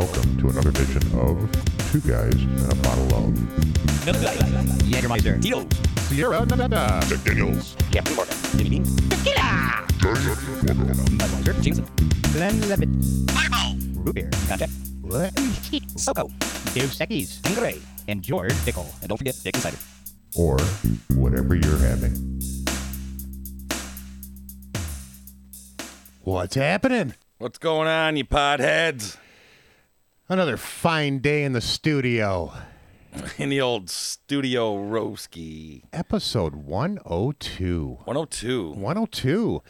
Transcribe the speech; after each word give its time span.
welcome 0.00 0.38
to 0.38 0.48
another 0.48 0.70
edition 0.70 1.02
of 1.20 1.36
Two 1.92 2.00
Guys 2.00 2.32
and 2.32 2.72
a 2.72 2.74
Bottle 2.76 3.04
of 3.16 3.34
Jägermeister. 4.88 5.42
Tito's. 5.42 5.66
Sierra 6.08 6.46
Nevada. 6.46 7.04
Jack 7.06 7.22
Daniels. 7.22 7.76
Captain 7.92 8.16
Morgan. 8.16 8.34
Jimmy 8.56 8.70
Bean. 8.70 8.84
Tequila. 9.10 9.84
Budweiser. 10.00 11.62
Jameson. 11.62 11.84
Glenlivet. 12.32 12.88
Fireball. 13.30 13.76
Root 14.02 14.14
beer. 14.14 14.30
Contact. 14.48 14.72
What? 15.02 15.38
Soko. 15.96 16.28
Dos 16.72 16.98
Equis. 16.98 17.44
And 17.44 17.82
And 18.08 18.22
George 18.22 18.54
Dickel. 18.64 18.86
And 19.02 19.08
don't 19.10 19.18
forget 19.18 19.38
Dick 19.44 19.54
Insider. 19.54 19.76
Or 20.34 20.58
whatever 21.14 21.56
you're 21.56 21.76
having. 21.76 22.40
What's 26.22 26.54
happening? 26.54 27.16
What's 27.36 27.58
going 27.58 27.88
on, 27.88 28.16
you 28.16 28.24
potheads? 28.24 29.18
Another 30.30 30.56
fine 30.56 31.18
day 31.18 31.42
in 31.42 31.54
the 31.54 31.60
studio. 31.60 32.52
In 33.36 33.48
the 33.48 33.60
old 33.60 33.90
studio 33.90 34.76
Roski. 34.76 35.82
Episode 35.92 36.54
102. 36.54 37.98
102. 38.04 38.70
102. 38.70 39.62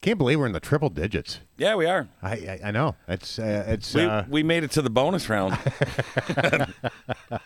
Can't 0.00 0.18
believe 0.18 0.40
we're 0.40 0.46
in 0.46 0.52
the 0.52 0.58
triple 0.58 0.88
digits. 0.88 1.38
Yeah, 1.56 1.76
we 1.76 1.86
are. 1.86 2.08
I 2.20 2.32
I, 2.32 2.60
I 2.64 2.70
know. 2.72 2.96
It's 3.06 3.38
uh, 3.38 3.64
it's 3.68 3.94
We, 3.94 4.02
uh, 4.02 4.24
we 4.28 4.42
made 4.42 4.64
it 4.64 4.72
to 4.72 4.82
the 4.82 4.90
bonus 4.90 5.28
round. 5.28 5.56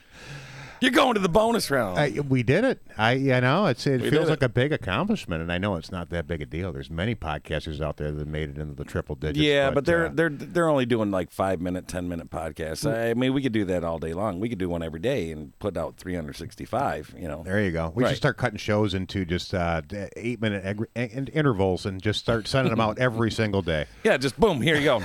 You're 0.83 0.91
going 0.91 1.15
to 1.15 1.21
the 1.21 1.29
bonus 1.29 1.71
round. 1.71 1.99
I, 1.99 2.21
we 2.21 2.43
did 2.43 2.65
it. 2.65 2.83
I 2.99 3.13
you 3.13 3.41
know 3.41 3.67
it's 3.67 3.87
it 3.87 4.01
We 4.03 4.11
feels 4.11 4.25
did 4.25 4.31
like 4.31 4.43
it. 4.43 4.47
a 4.47 4.49
big 4.51 4.73
accomplishment, 4.73 5.41
and 5.41 5.51
I 5.53 5.57
know 5.59 5.77
it's 5.77 5.91
not 5.93 6.11
that 6.11 6.27
big 6.27 6.43
a 6.43 6.47
deal. 6.47 6.73
There's 6.73 6.91
many 6.91 7.15
podcasters 7.15 7.81
out 7.81 7.97
there 7.97 8.11
that 8.11 8.27
made 8.27 8.51
it 8.51 8.59
into 8.59 8.75
the 8.75 8.85
triple 8.85 9.15
digits. 9.15 9.39
yeah, 9.39 9.71
but, 9.71 9.85
they're 9.85 10.07
uh, 10.07 10.11
they're 10.13 10.29
they're 10.29 10.69
only 10.69 10.85
doing 10.85 11.11
like 11.11 11.31
five 11.31 11.61
minute, 11.61 11.87
ten 11.89 12.09
minute 12.09 12.31
podcasts. 12.31 12.85
I 12.93 13.15
mean, 13.15 13.33
we 13.33 13.41
could 13.43 13.53
do 13.53 13.65
that 13.67 13.85
all 13.85 13.99
day 13.99 14.13
long. 14.13 14.41
We 14.41 14.49
could 14.49 14.59
do 14.59 14.69
one 14.69 14.83
every 14.83 15.01
day 15.01 15.31
and 15.31 15.57
put 15.61 15.77
out 15.77 15.97
365. 15.97 17.15
You 17.19 17.29
know, 17.29 17.43
There 17.45 17.61
you 17.63 17.71
go. 17.71 17.93
We 17.95 18.03
Right. 18.03 18.11
should 18.11 18.17
start 18.19 18.37
cutting 18.37 18.59
shows 18.59 18.95
into 18.95 19.25
just 19.25 19.55
uh, 19.55 19.83
d- 19.83 20.09
eight 20.17 20.41
minute 20.41 20.65
eg- 20.65 20.87
in- 21.13 21.29
intervals 21.29 21.87
and 21.87 22.03
just 22.03 22.19
start 22.21 22.49
sending 22.49 22.71
them 22.73 22.81
out 22.81 22.99
every 22.99 23.31
single 23.41 23.63
day. 23.63 23.87
yeah, 24.03 24.17
just 24.17 24.39
boom, 24.39 24.61
here 24.61 24.75
you 24.77 24.85
go. 24.85 25.03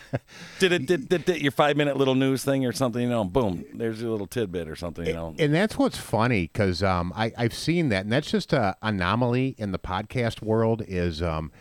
did 0.58 0.72
it 0.72 0.86
did, 0.86 1.08
did, 1.08 1.24
did 1.24 1.42
your 1.42 1.52
five 1.52 1.76
minute 1.76 1.96
little 1.96 2.14
news 2.14 2.44
thing 2.44 2.64
or 2.64 2.72
something? 2.72 3.02
You 3.02 3.08
know, 3.08 3.24
boom, 3.24 3.64
there's 3.74 4.00
your 4.00 4.10
little 4.10 4.26
tidbit 4.26 4.68
or 4.68 4.76
something. 4.76 5.09
You 5.10 5.16
know, 5.16 5.34
And 5.38 5.54
that's 5.54 5.76
what's 5.76 5.98
funny 5.98 6.42
because 6.42 6.82
um, 6.82 7.12
I, 7.14 7.32
I've 7.36 7.54
seen 7.54 7.88
that, 7.90 8.02
and 8.04 8.12
that's 8.12 8.30
just 8.30 8.52
a 8.52 8.76
anomaly 8.82 9.54
in 9.58 9.72
the 9.72 9.78
podcast 9.78 10.42
world. 10.42 10.82
Is 10.86 11.22
um, 11.22 11.52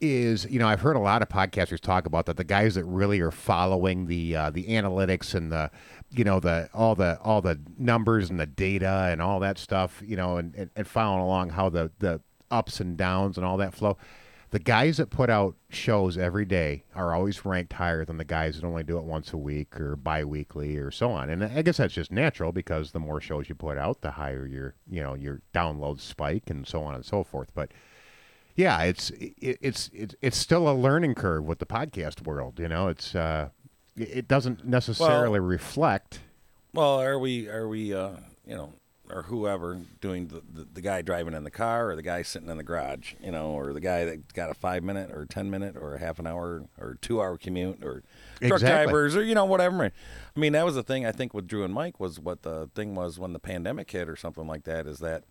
is 0.00 0.46
you 0.50 0.58
know 0.58 0.68
I've 0.68 0.80
heard 0.80 0.96
a 0.96 1.00
lot 1.00 1.22
of 1.22 1.28
podcasters 1.28 1.80
talk 1.80 2.06
about 2.06 2.26
that. 2.26 2.36
The 2.36 2.44
guys 2.44 2.74
that 2.74 2.84
really 2.84 3.20
are 3.20 3.30
following 3.30 4.06
the 4.06 4.36
uh, 4.36 4.50
the 4.50 4.64
analytics 4.64 5.34
and 5.34 5.50
the 5.50 5.70
you 6.10 6.24
know 6.24 6.40
the 6.40 6.68
all 6.74 6.94
the 6.94 7.18
all 7.22 7.40
the 7.40 7.60
numbers 7.78 8.28
and 8.28 8.38
the 8.38 8.46
data 8.46 9.08
and 9.10 9.22
all 9.22 9.40
that 9.40 9.58
stuff. 9.58 10.02
You 10.04 10.16
know, 10.16 10.36
and, 10.36 10.54
and, 10.54 10.70
and 10.76 10.86
following 10.86 11.22
along 11.22 11.50
how 11.50 11.68
the 11.68 11.90
the 12.00 12.20
ups 12.50 12.80
and 12.80 12.96
downs 12.96 13.36
and 13.36 13.46
all 13.46 13.56
that 13.56 13.74
flow. 13.74 13.96
The 14.52 14.58
guys 14.58 14.98
that 14.98 15.08
put 15.08 15.30
out 15.30 15.56
shows 15.70 16.18
every 16.18 16.44
day 16.44 16.84
are 16.94 17.14
always 17.14 17.42
ranked 17.46 17.72
higher 17.72 18.04
than 18.04 18.18
the 18.18 18.24
guys 18.24 18.60
that 18.60 18.66
only 18.66 18.82
do 18.84 18.98
it 18.98 19.04
once 19.04 19.32
a 19.32 19.38
week 19.38 19.80
or 19.80 19.96
bi-weekly 19.96 20.76
or 20.76 20.90
so 20.90 21.10
on. 21.10 21.30
And 21.30 21.42
I 21.42 21.62
guess 21.62 21.78
that's 21.78 21.94
just 21.94 22.12
natural 22.12 22.52
because 22.52 22.92
the 22.92 23.00
more 23.00 23.18
shows 23.18 23.48
you 23.48 23.54
put 23.54 23.78
out, 23.78 24.02
the 24.02 24.10
higher 24.10 24.46
your, 24.46 24.74
you 24.90 25.02
know, 25.02 25.14
your 25.14 25.40
downloads 25.54 26.00
spike 26.00 26.50
and 26.50 26.66
so 26.66 26.82
on 26.82 26.94
and 26.94 27.02
so 27.02 27.24
forth. 27.24 27.48
But 27.54 27.72
yeah, 28.54 28.82
it's 28.82 29.08
it, 29.12 29.32
it's 29.40 29.90
it's 29.94 30.14
it's 30.20 30.36
still 30.36 30.68
a 30.68 30.74
learning 30.74 31.14
curve 31.14 31.44
with 31.44 31.58
the 31.58 31.66
podcast 31.66 32.26
world, 32.26 32.60
you 32.60 32.68
know. 32.68 32.88
It's 32.88 33.14
uh 33.14 33.48
it 33.96 34.10
it 34.10 34.28
doesn't 34.28 34.66
necessarily 34.66 35.40
reflect 35.40 36.20
Well, 36.74 37.00
are 37.00 37.18
we 37.18 37.48
are 37.48 37.66
we 37.66 37.94
uh, 37.94 38.16
you 38.46 38.54
know 38.54 38.74
or 39.12 39.22
whoever 39.22 39.80
doing 40.00 40.28
the, 40.28 40.42
the 40.52 40.66
the 40.74 40.80
guy 40.80 41.02
driving 41.02 41.34
in 41.34 41.44
the 41.44 41.50
car 41.50 41.90
or 41.90 41.96
the 41.96 42.02
guy 42.02 42.22
sitting 42.22 42.48
in 42.48 42.56
the 42.56 42.62
garage, 42.62 43.14
you 43.22 43.30
know, 43.30 43.50
or 43.50 43.72
the 43.72 43.80
guy 43.80 44.04
that 44.04 44.32
got 44.34 44.50
a 44.50 44.54
five 44.54 44.82
minute 44.82 45.10
or 45.10 45.26
ten 45.26 45.50
minute 45.50 45.76
or 45.76 45.94
a 45.94 45.98
half 45.98 46.18
an 46.18 46.26
hour 46.26 46.64
or 46.78 46.96
two 47.00 47.20
hour 47.20 47.36
commute 47.36 47.82
or 47.84 48.02
truck 48.40 48.52
Exactly. 48.54 48.68
drivers 48.92 49.16
or 49.16 49.22
you 49.22 49.34
know 49.34 49.44
whatever. 49.44 49.84
I 49.84 50.40
mean, 50.40 50.52
that 50.54 50.64
was 50.64 50.74
the 50.74 50.82
thing 50.82 51.04
I 51.06 51.12
think 51.12 51.34
with 51.34 51.46
Drew 51.46 51.64
and 51.64 51.74
Mike 51.74 52.00
was 52.00 52.18
what 52.18 52.42
the 52.42 52.70
thing 52.74 52.94
was 52.94 53.18
when 53.18 53.32
the 53.32 53.38
pandemic 53.38 53.90
hit 53.90 54.08
or 54.08 54.16
something 54.16 54.46
like 54.46 54.64
that 54.64 54.86
is 54.86 54.98
that 55.00 55.24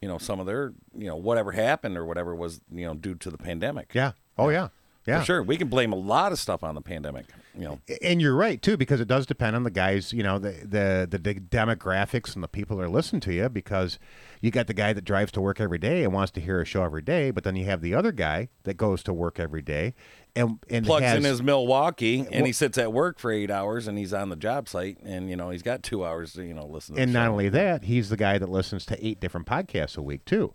you 0.00 0.08
know 0.08 0.18
some 0.18 0.40
of 0.40 0.46
their 0.46 0.72
you 0.96 1.06
know 1.06 1.16
whatever 1.16 1.52
happened 1.52 1.96
or 1.96 2.04
whatever 2.06 2.34
was 2.34 2.60
you 2.72 2.86
know 2.86 2.94
due 2.94 3.14
to 3.16 3.30
the 3.30 3.38
pandemic. 3.38 3.90
Yeah. 3.94 4.12
Oh 4.38 4.48
yeah. 4.48 4.54
Yeah. 4.62 4.68
For 5.04 5.24
sure, 5.24 5.42
we 5.42 5.56
can 5.56 5.68
blame 5.68 5.92
a 5.92 5.96
lot 5.96 6.30
of 6.32 6.38
stuff 6.38 6.62
on 6.62 6.74
the 6.74 6.80
pandemic. 6.82 7.26
You 7.54 7.62
know, 7.62 7.80
And 8.02 8.20
you're 8.22 8.36
right 8.36 8.62
too, 8.62 8.76
because 8.76 9.00
it 9.00 9.08
does 9.08 9.26
depend 9.26 9.56
on 9.56 9.64
the 9.64 9.70
guys, 9.70 10.12
you 10.12 10.22
know, 10.22 10.38
the 10.38 10.52
the 10.62 11.18
the 11.18 11.34
demographics 11.34 12.34
and 12.34 12.44
the 12.44 12.48
people 12.48 12.76
that 12.76 12.84
are 12.84 12.88
listening 12.88 13.20
to 13.22 13.32
you. 13.34 13.48
Because 13.48 13.98
you 14.40 14.50
got 14.50 14.66
the 14.66 14.74
guy 14.74 14.92
that 14.92 15.04
drives 15.04 15.32
to 15.32 15.40
work 15.40 15.60
every 15.60 15.78
day 15.78 16.04
and 16.04 16.12
wants 16.12 16.30
to 16.32 16.40
hear 16.40 16.60
a 16.60 16.64
show 16.64 16.84
every 16.84 17.02
day, 17.02 17.30
but 17.30 17.42
then 17.44 17.56
you 17.56 17.64
have 17.66 17.80
the 17.80 17.94
other 17.94 18.12
guy 18.12 18.48
that 18.62 18.76
goes 18.76 19.02
to 19.04 19.12
work 19.12 19.40
every 19.40 19.62
day 19.62 19.94
and 20.36 20.58
and 20.70 20.86
plugs 20.86 21.04
has, 21.04 21.16
in 21.16 21.24
his 21.24 21.42
Milwaukee 21.42 22.20
and 22.20 22.30
Well- 22.30 22.44
he 22.44 22.52
sits 22.52 22.78
at 22.78 22.92
work 22.92 23.18
for 23.18 23.32
eight 23.32 23.50
hours 23.50 23.88
and 23.88 23.98
he's 23.98 24.12
on 24.14 24.28
the 24.28 24.36
job 24.36 24.68
site 24.68 24.98
and 25.04 25.28
you 25.28 25.36
know 25.36 25.50
he's 25.50 25.62
got 25.62 25.82
two 25.82 26.04
hours 26.04 26.34
to 26.34 26.44
you 26.44 26.54
know 26.54 26.66
listen. 26.66 26.94
to 26.94 27.02
and 27.02 27.12
not 27.12 27.26
show. 27.26 27.32
only 27.32 27.48
that, 27.48 27.84
he's 27.84 28.10
the 28.10 28.16
guy 28.16 28.38
that 28.38 28.48
listens 28.48 28.86
to 28.86 29.06
eight 29.06 29.18
different 29.20 29.46
podcasts 29.46 29.96
a 29.98 30.02
week 30.02 30.24
too. 30.24 30.54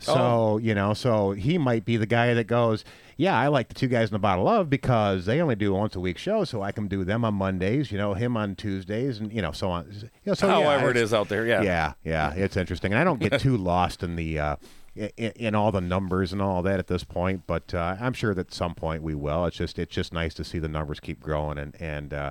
So 0.00 0.14
Oh. 0.16 0.58
you 0.58 0.74
know, 0.74 0.94
so 0.94 1.30
he 1.32 1.56
might 1.58 1.84
be 1.84 1.96
the 1.96 2.06
guy 2.06 2.34
that 2.34 2.46
goes, 2.46 2.84
"Yeah, 3.16 3.38
I 3.38 3.48
like 3.48 3.68
the 3.68 3.74
two 3.74 3.86
guys 3.86 4.08
in 4.08 4.12
the 4.14 4.18
bottle 4.18 4.48
of 4.48 4.68
because 4.68 5.26
they 5.26 5.40
only 5.40 5.54
do 5.56 5.72
once 5.74 5.94
a 5.94 6.00
week 6.00 6.18
show, 6.18 6.44
so 6.44 6.62
I 6.62 6.72
can 6.72 6.88
do 6.88 7.04
them 7.04 7.24
on 7.24 7.34
Mondays, 7.34 7.92
you 7.92 7.98
know, 7.98 8.14
him 8.14 8.36
on 8.36 8.56
Tuesdays, 8.56 9.20
and 9.20 9.32
you 9.32 9.42
know, 9.42 9.52
so 9.52 9.70
on. 9.70 9.86
You 9.92 10.08
know, 10.26 10.34
so 10.34 10.46
yeah, 10.48 10.54
however 10.54 10.90
it 10.90 10.96
it's- 10.96 11.12
out 11.12 11.28
there, 11.28 11.46
yeah. 11.46 11.62
yeah, 11.62 11.92
yeah, 12.02 12.32
it's 12.34 12.56
interesting, 12.56 12.92
and 12.92 13.00
I 13.00 13.04
don't 13.04 13.20
get 13.20 13.38
too 13.40 13.56
lost 13.58 14.02
in 14.02 14.16
the 14.16 14.38
uh, 14.38 14.56
in, 14.96 15.10
in 15.36 15.54
all 15.54 15.70
the 15.70 15.80
numbers 15.80 16.32
and 16.32 16.42
all 16.42 16.62
that 16.62 16.78
at 16.78 16.88
this 16.88 17.04
point, 17.04 17.42
but 17.46 17.72
uh, 17.74 17.96
I'm 18.00 18.12
sure 18.12 18.34
that 18.34 18.48
at 18.48 18.54
some 18.54 18.74
point 18.74 19.02
we 19.02 19.14
will. 19.14 19.44
It's 19.46 19.56
just 19.56 19.78
it's 19.78 19.94
just 19.94 20.12
nice 20.12 20.34
to 20.34 20.44
see 20.44 20.58
the 20.58 20.68
numbers 20.68 20.98
keep 20.98 21.20
growing 21.20 21.58
and 21.58 21.76
and 21.80 22.12
uh, 22.14 22.30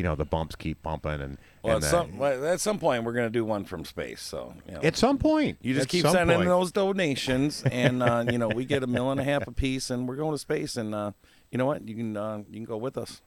you 0.00 0.04
know 0.04 0.14
the 0.14 0.24
bumps 0.24 0.56
keep 0.56 0.82
bumping 0.82 1.20
and, 1.20 1.36
Well, 1.62 1.76
and 1.76 1.84
at 1.84 1.90
some 1.90 2.16
well, 2.16 2.46
at 2.46 2.58
some 2.58 2.78
point 2.78 3.04
we're 3.04 3.12
gonna 3.12 3.28
do 3.28 3.44
one 3.44 3.66
from 3.66 3.84
space. 3.84 4.22
So 4.22 4.54
you 4.66 4.72
know. 4.72 4.80
at 4.82 4.96
some 4.96 5.18
point 5.18 5.58
you 5.60 5.74
just 5.74 5.90
keep 5.90 6.06
sending 6.06 6.38
point. 6.38 6.48
those 6.48 6.72
donations, 6.72 7.62
and 7.70 8.02
uh, 8.02 8.24
you 8.30 8.38
know 8.38 8.48
we 8.48 8.64
get 8.64 8.82
a 8.82 8.86
million 8.86 9.18
and 9.18 9.28
a 9.28 9.30
half 9.30 9.46
a 9.46 9.52
piece, 9.52 9.90
and 9.90 10.08
we're 10.08 10.16
going 10.16 10.32
to 10.32 10.38
space. 10.38 10.78
And 10.78 10.94
uh, 10.94 11.12
you 11.50 11.58
know 11.58 11.66
what? 11.66 11.86
You 11.86 11.94
can 11.94 12.16
uh, 12.16 12.38
you 12.48 12.54
can 12.54 12.64
go 12.64 12.78
with 12.78 12.96
us, 12.96 13.20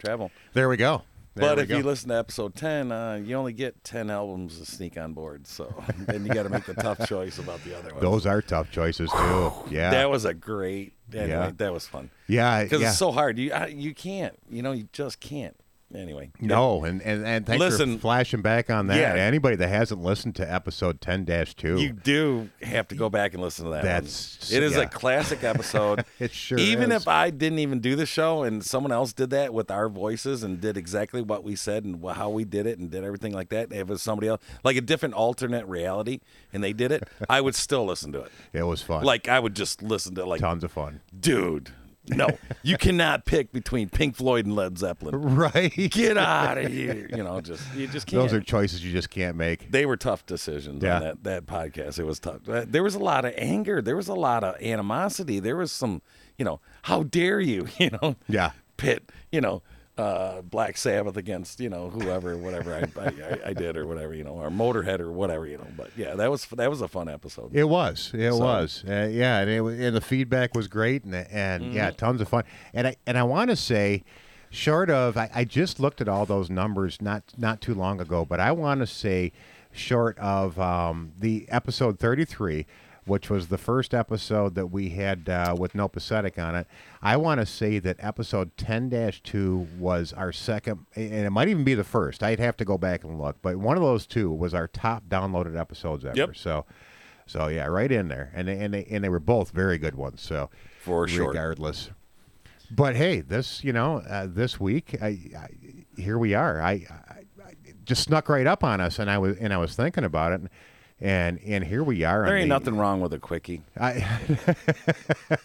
travel. 0.00 0.32
There 0.52 0.68
we 0.68 0.76
go. 0.76 1.02
There 1.36 1.48
but 1.48 1.60
if 1.60 1.68
go. 1.68 1.76
you 1.76 1.84
listen 1.84 2.08
to 2.08 2.16
episode 2.16 2.56
ten, 2.56 2.90
uh, 2.90 3.20
you 3.24 3.36
only 3.36 3.52
get 3.52 3.84
ten 3.84 4.10
albums 4.10 4.58
to 4.58 4.66
sneak 4.66 4.98
on 4.98 5.12
board. 5.12 5.46
So 5.46 5.72
then 5.98 6.26
you 6.26 6.34
got 6.34 6.42
to 6.42 6.48
make 6.48 6.64
the 6.64 6.74
tough 6.74 7.06
choice 7.06 7.38
about 7.38 7.62
the 7.62 7.78
other 7.78 7.90
ones. 7.90 8.02
those 8.02 8.26
are 8.26 8.42
tough 8.42 8.72
choices 8.72 9.12
too. 9.12 9.52
Yeah, 9.70 9.90
That 9.90 10.10
was 10.10 10.24
a 10.24 10.34
great. 10.34 10.94
Anyway, 11.12 11.28
Yeah. 11.28 11.52
that 11.56 11.72
was 11.72 11.86
fun. 11.86 12.10
yeah, 12.26 12.64
because 12.64 12.80
yeah. 12.80 12.88
it's 12.88 12.98
so 12.98 13.12
hard. 13.12 13.38
You 13.38 13.52
I, 13.52 13.66
you 13.66 13.94
can't. 13.94 14.36
You 14.50 14.62
know, 14.62 14.72
you 14.72 14.88
just 14.92 15.20
can't. 15.20 15.56
Anyway, 15.92 16.30
no, 16.40 16.84
and, 16.84 17.02
and, 17.02 17.26
and 17.26 17.44
thanks 17.44 17.58
Listen- 17.58 17.94
for 17.96 18.00
flashing 18.02 18.42
back 18.42 18.70
on 18.70 18.86
that. 18.86 18.98
Yeah. 18.98 19.20
Anybody 19.20 19.56
that 19.56 19.68
hasn't 19.68 20.00
listened 20.00 20.36
to 20.36 20.50
episode 20.50 21.00
10 21.00 21.26
2, 21.26 21.80
you 21.80 21.92
do 21.92 22.48
have 22.62 22.86
to 22.88 22.94
go 22.94 23.08
back 23.10 23.34
and 23.34 23.42
listen 23.42 23.64
to 23.64 23.72
that. 23.72 23.82
That's- 23.82 24.50
one. 24.50 24.56
it 24.56 24.62
is 24.62 24.76
yeah. 24.76 24.82
a 24.82 24.88
classic 24.88 25.42
episode. 25.42 26.04
It 26.20 26.32
sure 26.32 26.58
Even 26.58 26.92
is. 26.92 27.02
if 27.02 27.08
I 27.08 27.30
didn't 27.30 27.60
even 27.60 27.80
do 27.80 27.96
the 27.96 28.04
show 28.04 28.42
and 28.42 28.62
someone 28.64 28.92
else 28.92 29.12
did 29.12 29.30
that 29.30 29.54
with 29.54 29.70
our 29.70 29.88
voices 29.88 30.42
and 30.42 30.60
did 30.60 30.76
exactly 30.76 31.22
what 31.22 31.44
we 31.44 31.56
said 31.56 31.84
and 31.84 32.04
how 32.10 32.28
we 32.28 32.44
did 32.44 32.66
it 32.66 32.78
and 32.78 32.90
did 32.90 33.04
everything 33.04 33.32
like 33.32 33.48
that, 33.48 33.72
if 33.72 33.78
it 33.78 33.88
was 33.88 34.02
somebody 34.02 34.28
else, 34.28 34.40
like 34.62 34.76
a 34.76 34.82
different 34.82 35.14
alternate 35.14 35.66
reality, 35.66 36.20
and 36.52 36.62
they 36.62 36.74
did 36.74 36.92
it, 36.92 37.08
I 37.28 37.40
would 37.40 37.54
still 37.54 37.86
listen 37.86 38.12
to 38.12 38.20
it. 38.22 38.32
it 38.52 38.64
was 38.64 38.82
fun. 38.82 39.02
Like 39.04 39.28
I 39.28 39.40
would 39.40 39.56
just 39.56 39.82
listen 39.82 40.14
to 40.16 40.22
it, 40.22 40.26
like, 40.26 40.40
tons 40.40 40.62
of 40.62 40.72
fun. 40.72 41.00
dude, 41.18 41.70
no, 42.16 42.28
you 42.62 42.76
cannot 42.76 43.24
pick 43.24 43.52
between 43.52 43.88
Pink 43.88 44.16
Floyd 44.16 44.46
and 44.46 44.54
Led 44.56 44.78
Zeppelin. 44.78 45.14
Right. 45.40 45.72
Get 45.90 46.16
out 46.18 46.58
of 46.58 46.70
here! 46.72 47.08
You 47.10 47.22
know, 47.24 47.40
just 47.40 47.62
you 47.74 47.86
just 47.86 48.06
can't. 48.06 48.22
Those 48.22 48.32
are 48.34 48.40
choices 48.40 48.84
you 48.84 48.92
just 48.92 49.10
can't 49.10 49.36
make. 49.36 49.70
they 49.70 49.86
were 49.86 49.96
tough 49.96 50.26
decisions 50.26 50.82
Yeah. 50.82 50.96
on 50.96 51.02
that, 51.02 51.24
that 51.24 51.46
podcast. 51.46 51.98
It 51.98 52.04
was 52.04 52.20
tough. 52.20 52.48
Uh, 52.48 52.64
There 52.68 52.82
was 52.82 52.94
a 52.94 52.98
lot 52.98 53.24
of 53.24 53.32
anger. 53.36 53.80
There 53.80 53.96
was 53.96 54.08
a 54.08 54.14
lot 54.14 54.44
of 54.44 54.60
animosity. 54.60 55.40
There 55.40 55.56
was 55.56 55.72
some, 55.72 56.02
you 56.38 56.44
know, 56.44 56.60
how 56.82 57.02
dare 57.04 57.40
you, 57.40 57.68
you 57.78 57.90
know, 57.90 58.16
Yeah. 58.28 58.50
pit, 58.76 59.10
you 59.32 59.40
know, 59.40 59.62
uh, 60.00 60.42
Black 60.42 60.76
Sabbath 60.76 61.16
against, 61.16 61.60
you 61.60 61.68
know, 61.68 61.90
whoever, 61.90 62.36
whatever 62.36 62.74
I, 62.74 63.00
I, 63.00 63.38
I, 63.50 63.52
did 63.52 63.76
or 63.76 63.86
whatever, 63.86 64.14
you 64.14 64.24
know, 64.24 64.32
or 64.32 64.48
Motorhead 64.50 65.00
or 65.00 65.12
whatever, 65.12 65.46
you 65.46 65.58
know. 65.58 65.66
But 65.76 65.90
yeah, 65.96 66.14
that 66.14 66.30
was 66.30 66.46
that 66.46 66.70
was 66.70 66.80
a 66.80 66.88
fun 66.88 67.08
episode. 67.08 67.54
It 67.54 67.64
was. 67.68 68.10
It 68.14 68.32
So- 68.32 68.38
was. 68.38 68.84
Uh, 68.88 69.08
yeah, 69.12 69.38
and, 69.40 69.50
it, 69.50 69.60
wa- 69.60 69.68
and 69.70 69.94
the 69.94 70.00
feedback 70.00 70.54
was 70.54 70.68
great, 70.68 71.04
and 71.04 71.14
and 71.14 71.62
Mm-hmm. 71.64 71.72
yeah, 71.76 71.90
tons 71.90 72.20
of 72.20 72.28
fun. 72.28 72.44
And 72.72 72.86
I 72.86 72.96
and 73.06 73.18
I 73.18 73.22
want 73.24 73.50
to 73.50 73.56
say, 73.56 74.02
short 74.50 74.90
of, 74.90 75.16
I, 75.16 75.30
I 75.34 75.44
just 75.44 75.78
looked 75.80 76.00
at 76.00 76.08
all 76.08 76.26
those 76.26 76.48
numbers 76.50 77.00
not 77.02 77.22
not 77.36 77.60
too 77.60 77.74
long 77.74 78.00
ago, 78.00 78.24
but 78.24 78.40
I 78.40 78.52
want 78.52 78.80
to 78.80 78.86
say, 78.86 79.32
short 79.72 80.18
of 80.18 80.58
um, 80.58 81.12
the 81.18 81.46
episode 81.50 81.98
thirty 81.98 82.24
three. 82.24 82.66
Which 83.10 83.28
was 83.28 83.48
the 83.48 83.58
first 83.58 83.92
episode 83.92 84.54
that 84.54 84.68
we 84.68 84.90
had 84.90 85.28
uh, 85.28 85.56
with 85.58 85.74
No 85.74 85.88
Pathetic 85.88 86.38
on 86.38 86.54
it. 86.54 86.68
I 87.02 87.16
want 87.16 87.40
to 87.40 87.46
say 87.46 87.80
that 87.80 87.96
episode 87.98 88.56
10 88.56 89.12
2 89.24 89.68
was 89.80 90.12
our 90.12 90.30
second, 90.30 90.86
and 90.94 91.26
it 91.26 91.30
might 91.30 91.48
even 91.48 91.64
be 91.64 91.74
the 91.74 91.82
first. 91.82 92.22
I'd 92.22 92.38
have 92.38 92.56
to 92.58 92.64
go 92.64 92.78
back 92.78 93.02
and 93.02 93.20
look, 93.20 93.42
but 93.42 93.56
one 93.56 93.76
of 93.76 93.82
those 93.82 94.06
two 94.06 94.30
was 94.30 94.54
our 94.54 94.68
top 94.68 95.08
downloaded 95.08 95.58
episodes 95.58 96.04
ever. 96.04 96.16
Yep. 96.16 96.36
So, 96.36 96.66
so 97.26 97.48
yeah, 97.48 97.66
right 97.66 97.90
in 97.90 98.06
there, 98.06 98.30
and 98.32 98.46
they, 98.46 98.56
and 98.60 98.72
they 98.72 98.84
and 98.84 99.02
they 99.02 99.08
were 99.08 99.18
both 99.18 99.50
very 99.50 99.76
good 99.76 99.96
ones. 99.96 100.22
So 100.22 100.48
For 100.80 101.08
sure. 101.08 101.30
regardless. 101.30 101.90
But 102.70 102.94
hey, 102.94 103.22
this 103.22 103.64
you 103.64 103.72
know 103.72 104.04
uh, 104.08 104.28
this 104.30 104.60
week, 104.60 104.96
I, 105.02 105.18
I, 105.36 105.48
here 105.96 106.16
we 106.16 106.34
are. 106.34 106.60
I, 106.60 106.72
I, 106.72 107.24
I 107.44 107.54
just 107.84 108.04
snuck 108.04 108.28
right 108.28 108.46
up 108.46 108.62
on 108.62 108.80
us, 108.80 109.00
and 109.00 109.10
I 109.10 109.18
was 109.18 109.36
and 109.38 109.52
I 109.52 109.56
was 109.56 109.74
thinking 109.74 110.04
about 110.04 110.30
it, 110.30 110.42
and 110.42 110.50
and, 111.00 111.38
and 111.46 111.64
here 111.64 111.82
we 111.82 112.04
are. 112.04 112.26
There 112.26 112.36
ain't 112.36 112.44
the- 112.48 112.58
nothing 112.58 112.76
wrong 112.76 113.00
with 113.00 113.12
a 113.12 113.18
quickie. 113.18 113.62
I, 113.78 114.06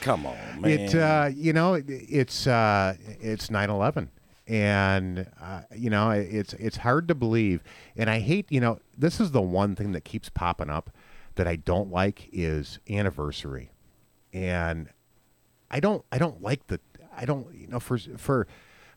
Come 0.00 0.26
on, 0.26 0.60
man. 0.60 0.70
it 0.70 0.94
uh, 0.94 1.30
you 1.34 1.52
know 1.52 1.74
it- 1.74 1.84
it's 1.88 2.46
uh, 2.46 2.94
it's 3.20 3.48
9/11 3.48 4.08
and 4.48 5.26
uh, 5.40 5.62
you 5.74 5.90
know 5.90 6.10
it's 6.10 6.52
it's 6.54 6.76
hard 6.78 7.08
to 7.08 7.14
believe 7.14 7.62
and 7.96 8.08
I 8.08 8.20
hate 8.20 8.46
you 8.50 8.60
know 8.60 8.78
this 8.96 9.18
is 9.20 9.32
the 9.32 9.42
one 9.42 9.74
thing 9.74 9.90
that 9.92 10.04
keeps 10.04 10.28
popping 10.28 10.70
up 10.70 10.90
that 11.34 11.48
I 11.48 11.56
don't 11.56 11.90
like 11.90 12.28
is 12.32 12.78
anniversary 12.88 13.70
and 14.32 14.88
I 15.70 15.80
don't 15.80 16.04
I 16.12 16.18
don't 16.18 16.42
like 16.42 16.68
the 16.68 16.78
I 17.16 17.24
don't 17.24 17.52
you 17.54 17.66
know 17.66 17.80
for 17.80 17.98
for 17.98 18.46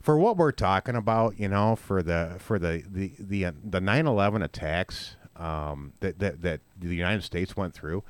for 0.01 0.19
what 0.19 0.37
we're 0.37 0.51
talking 0.51 0.95
about 0.95 1.39
you 1.39 1.47
know 1.47 1.75
for 1.75 2.03
the 2.03 2.35
for 2.37 2.59
the 2.59 2.83
the 2.87 3.13
the 3.19 3.45
uh, 3.45 3.51
the 3.63 3.79
9/11 3.79 4.43
attacks 4.43 5.15
um, 5.39 5.94
that 6.01 6.19
that 6.19 6.41
that 6.41 6.62
the 6.80 6.95
United 6.95 7.24
States 7.24 7.56
went 7.57 7.74
through 7.74 8.03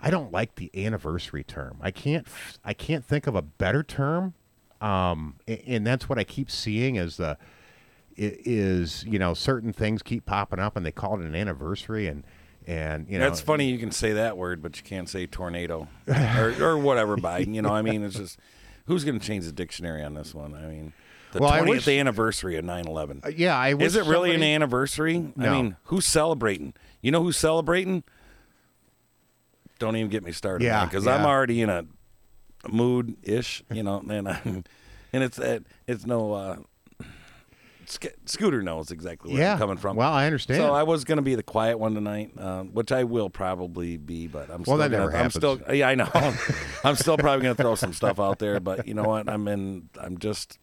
I 0.00 0.10
don't 0.10 0.32
like 0.32 0.56
the 0.56 0.70
anniversary 0.74 1.44
term 1.44 1.78
I 1.80 1.90
can't 1.90 2.26
I 2.64 2.74
can't 2.74 3.04
think 3.04 3.26
of 3.26 3.34
a 3.34 3.42
better 3.42 3.82
term 3.82 4.34
um, 4.80 5.36
a- 5.46 5.62
and 5.66 5.86
that's 5.86 6.08
what 6.08 6.18
I 6.18 6.24
keep 6.24 6.50
seeing 6.50 6.96
is 6.96 7.16
the 7.16 7.38
is 8.16 9.04
you 9.04 9.18
know 9.18 9.32
certain 9.34 9.72
things 9.72 10.02
keep 10.02 10.26
popping 10.26 10.58
up 10.58 10.76
and 10.76 10.84
they 10.84 10.92
call 10.92 11.20
it 11.20 11.24
an 11.24 11.34
anniversary 11.34 12.06
and 12.06 12.24
and 12.66 13.08
you 13.08 13.18
know 13.18 13.24
That's 13.24 13.40
funny. 13.40 13.68
You 13.70 13.78
can 13.78 13.90
say 13.90 14.12
that 14.12 14.36
word, 14.36 14.62
but 14.62 14.76
you 14.76 14.84
can't 14.84 15.08
say 15.08 15.26
tornado 15.26 15.88
or, 16.06 16.54
or 16.60 16.78
whatever. 16.78 17.16
Biden. 17.18 17.54
You 17.54 17.62
know, 17.62 17.70
I 17.70 17.82
mean, 17.82 18.04
it's 18.04 18.16
just 18.16 18.38
who's 18.86 19.02
going 19.04 19.18
to 19.18 19.26
change 19.26 19.46
the 19.46 19.52
dictionary 19.52 20.02
on 20.02 20.14
this 20.14 20.32
one? 20.34 20.54
I 20.54 20.68
mean, 20.68 20.92
the 21.32 21.40
Well, 21.40 21.50
I 21.50 21.60
20th 21.60 21.68
wish- 21.68 21.88
anniversary 21.88 22.56
of 22.56 22.64
9/11. 22.64 23.24
Uh, 23.24 23.28
yeah 23.36 23.56
I 23.58 23.74
wish 23.74 23.86
Is 23.88 23.96
it 23.96 24.00
really 24.06 24.30
somebody- 24.30 24.34
an 24.36 24.42
anniversary? 24.42 25.32
I 25.38 25.48
mean, 25.50 25.76
who's 25.84 26.06
celebrating? 26.06 26.74
You 27.00 27.10
know 27.10 27.22
who's 27.22 27.36
celebrating? 27.36 28.04
Don't 29.78 29.96
even 29.96 30.10
get 30.10 30.22
me 30.22 30.32
started. 30.32 30.64
Yeah, 30.64 30.84
because 30.84 31.06
I'm 31.06 31.26
already 31.26 31.60
in 31.60 31.68
a 31.68 31.84
mood 32.70 33.16
ish. 33.22 33.64
You 33.72 33.82
know, 33.82 33.98
and 34.08 34.28
I'm, 34.28 34.64
and 35.12 35.24
it's 35.24 35.38
it, 35.38 35.66
it's 35.88 36.06
no. 36.06 36.32
Uh, 36.32 36.56
Sc- 37.86 38.14
Scooter 38.26 38.62
knows 38.62 38.90
exactly 38.92 39.32
where 39.32 39.42
yeah 39.42 39.52
I'm 39.54 39.58
coming 39.58 39.76
from. 39.76 39.96
well 39.96 40.12
I 40.12 40.24
understand 40.24 40.60
So 40.60 40.72
I 40.72 40.84
was 40.84 41.04
going 41.04 41.16
to 41.16 41.22
be 41.22 41.34
the 41.34 41.42
quiet 41.42 41.78
one 41.78 41.94
tonight, 41.94 42.30
uh, 42.38 42.62
which 42.62 42.90
I 42.92 43.04
will 43.04 43.28
probably 43.28 43.96
be, 43.98 44.28
but 44.28 44.48
I'm 44.50 44.62
still 44.64 44.76
that 44.78 44.90
gonna, 44.92 45.06
never 45.06 45.16
I'm 45.16 45.30
still 45.30 45.60
yeah 45.70 45.88
I 45.88 45.94
know 45.96 46.08
I'm 46.84 46.94
still 46.94 47.18
probably 47.18 47.42
going 47.42 47.56
to 47.56 47.62
throw 47.62 47.74
some 47.74 47.92
stuff 47.92 48.18
out 48.20 48.38
there, 48.38 48.60
but 48.60 48.86
you 48.86 48.94
know 48.94 49.02
what 49.02 49.28
I'm 49.28 49.46
in 49.48 49.90
I'm 50.00 50.16
just 50.18 50.58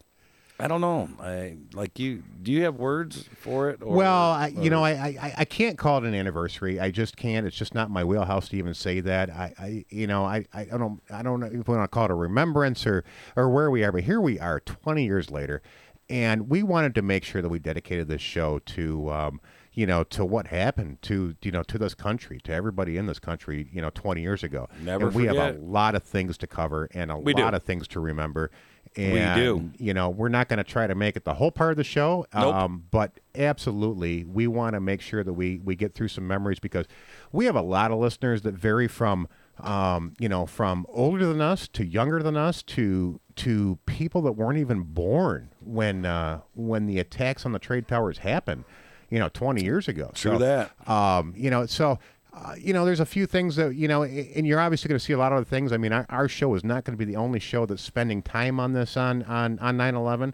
I 0.61 0.67
don't 0.67 0.81
know 0.81 1.09
I 1.21 1.57
like 1.73 1.99
you 1.99 2.21
do 2.41 2.51
you 2.51 2.63
have 2.63 2.75
words 2.75 3.29
for 3.37 3.69
it? 3.69 3.81
Or, 3.81 3.95
Well, 3.95 4.31
I, 4.31 4.47
you 4.47 4.67
or- 4.67 4.69
know, 4.71 4.83
I, 4.83 4.91
I 4.91 5.33
I 5.37 5.45
can't 5.45 5.77
call 5.77 5.99
it 5.99 6.03
an 6.07 6.13
anniversary. 6.13 6.79
I 6.79 6.91
just 6.91 7.15
can't. 7.15 7.45
It's 7.45 7.55
just 7.55 7.73
not 7.73 7.89
my 7.89 8.03
wheelhouse 8.03 8.49
to 8.49 8.57
even 8.57 8.73
say 8.73 8.99
that. 9.01 9.29
I, 9.29 9.53
I 9.57 9.85
you 9.89 10.07
know, 10.07 10.25
I, 10.25 10.45
I 10.53 10.65
don't 10.65 11.01
I 11.09 11.21
don't 11.23 11.39
know 11.39 11.45
if 11.47 11.67
we 11.67 11.75
want 11.77 11.83
to 11.83 11.87
call 11.87 12.05
it 12.05 12.11
a 12.11 12.15
remembrance 12.15 12.85
or 12.85 13.03
or 13.35 13.49
where 13.49 13.71
we 13.71 13.83
are, 13.83 13.91
but 13.91 14.03
here 14.03 14.19
we 14.21 14.39
are, 14.39 14.59
20 14.59 15.05
years 15.05 15.31
later, 15.31 15.61
and 16.09 16.49
we 16.49 16.61
wanted 16.63 16.93
to 16.95 17.01
make 17.01 17.23
sure 17.23 17.41
that 17.41 17.49
we 17.49 17.59
dedicated 17.59 18.07
this 18.07 18.21
show 18.21 18.59
to. 18.59 19.09
Um, 19.09 19.41
you 19.71 19.85
know, 19.85 20.03
to 20.03 20.25
what 20.25 20.47
happened 20.47 21.01
to 21.03 21.35
you 21.41 21.51
know 21.51 21.63
to 21.63 21.77
this 21.77 21.93
country, 21.93 22.39
to 22.43 22.51
everybody 22.51 22.97
in 22.97 23.05
this 23.05 23.19
country, 23.19 23.69
you 23.71 23.81
know, 23.81 23.91
20 23.93 24.19
years 24.19 24.43
ago. 24.43 24.67
Never 24.81 25.05
and 25.07 25.15
we 25.15 25.25
have 25.25 25.37
a 25.37 25.51
lot 25.59 25.95
of 25.95 26.03
things 26.03 26.37
to 26.39 26.47
cover 26.47 26.89
and 26.93 27.09
a 27.11 27.17
We 27.17 27.33
do. 27.33 27.43
lot 27.43 27.53
of 27.53 27.63
things 27.63 27.87
to 27.89 28.01
remember. 28.01 28.51
And, 28.95 29.13
we 29.37 29.41
do. 29.43 29.71
You 29.77 29.93
know, 29.93 30.09
we're 30.09 30.29
not 30.29 30.49
going 30.49 30.57
to 30.57 30.63
try 30.63 30.87
to 30.87 30.95
make 30.95 31.15
it 31.15 31.23
the 31.23 31.35
whole 31.35 31.51
part 31.51 31.71
of 31.71 31.77
the 31.77 31.83
show. 31.83 32.25
Nope. 32.33 32.55
Um, 32.55 32.85
but 32.89 33.19
absolutely, 33.35 34.25
we 34.25 34.47
want 34.47 34.73
to 34.73 34.79
make 34.79 35.01
sure 35.01 35.23
that 35.23 35.33
we 35.33 35.59
we 35.63 35.75
get 35.75 35.93
through 35.93 36.07
some 36.07 36.27
memories 36.27 36.59
because 36.59 36.85
we 37.31 37.45
have 37.45 37.55
a 37.55 37.61
lot 37.61 37.91
of 37.91 37.99
listeners 37.99 38.41
that 38.41 38.55
vary 38.55 38.87
from 38.87 39.27
um, 39.59 40.13
you 40.19 40.27
know 40.27 40.45
from 40.45 40.85
older 40.89 41.25
than 41.27 41.39
us 41.39 41.67
to 41.69 41.85
younger 41.85 42.23
than 42.23 42.35
us 42.35 42.63
to 42.63 43.19
to 43.35 43.77
people 43.85 44.21
that 44.23 44.33
weren't 44.33 44.57
even 44.57 44.81
born 44.81 45.49
when 45.61 46.05
uh, 46.05 46.41
when 46.55 46.85
the 46.87 46.99
attacks 46.99 47.45
on 47.45 47.51
the 47.51 47.59
trade 47.59 47.87
towers 47.87 48.19
happened. 48.19 48.63
You 49.09 49.19
know, 49.19 49.29
twenty 49.29 49.63
years 49.63 49.87
ago. 49.87 50.11
True 50.13 50.33
So, 50.33 50.37
that. 50.39 50.89
Um, 50.89 51.33
you 51.35 51.49
know, 51.49 51.65
so. 51.67 51.99
Uh, 52.33 52.53
you 52.57 52.73
know, 52.73 52.85
there's 52.85 52.99
a 52.99 53.05
few 53.05 53.25
things 53.25 53.55
that 53.55 53.75
you 53.75 53.87
know, 53.87 54.03
and 54.03 54.45
you're 54.45 54.59
obviously 54.59 54.87
going 54.87 54.99
to 54.99 55.03
see 55.03 55.13
a 55.13 55.17
lot 55.17 55.31
of 55.31 55.37
other 55.37 55.45
things. 55.45 55.71
I 55.71 55.77
mean, 55.77 55.91
our, 55.91 56.05
our 56.09 56.27
show 56.27 56.53
is 56.55 56.63
not 56.63 56.83
going 56.83 56.97
to 56.97 57.05
be 57.05 57.09
the 57.11 57.17
only 57.17 57.39
show 57.39 57.65
that's 57.65 57.81
spending 57.81 58.21
time 58.21 58.59
on 58.59 58.73
this 58.73 58.95
on 58.95 59.23
on 59.23 59.57
on 59.59 59.77
9/11. 59.77 60.33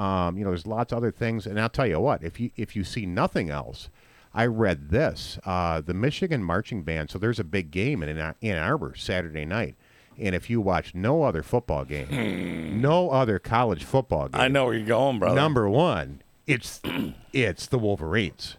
Um, 0.00 0.36
you 0.36 0.44
know, 0.44 0.50
there's 0.50 0.66
lots 0.66 0.92
of 0.92 0.98
other 0.98 1.10
things, 1.12 1.46
and 1.46 1.60
I'll 1.60 1.68
tell 1.68 1.86
you 1.86 2.00
what. 2.00 2.22
If 2.22 2.40
you 2.40 2.50
if 2.56 2.74
you 2.74 2.82
see 2.82 3.06
nothing 3.06 3.50
else, 3.50 3.90
I 4.32 4.46
read 4.46 4.88
this: 4.90 5.38
uh, 5.44 5.80
the 5.80 5.94
Michigan 5.94 6.42
marching 6.42 6.82
band. 6.82 7.10
So 7.10 7.18
there's 7.18 7.38
a 7.38 7.44
big 7.44 7.70
game 7.70 8.02
in 8.02 8.18
Ann 8.18 8.34
Ann 8.42 8.58
Arbor 8.58 8.94
Saturday 8.96 9.44
night, 9.44 9.76
and 10.18 10.34
if 10.34 10.48
you 10.48 10.60
watch 10.60 10.94
no 10.94 11.22
other 11.24 11.42
football 11.42 11.84
game, 11.84 12.80
no 12.80 13.10
other 13.10 13.38
college 13.38 13.84
football 13.84 14.28
game, 14.28 14.40
I 14.40 14.48
know 14.48 14.64
where 14.64 14.74
you're 14.74 14.86
going, 14.86 15.18
brother. 15.18 15.36
number 15.36 15.68
one, 15.68 16.22
it's 16.46 16.80
it's 17.32 17.66
the 17.66 17.78
Wolverines. 17.78 18.56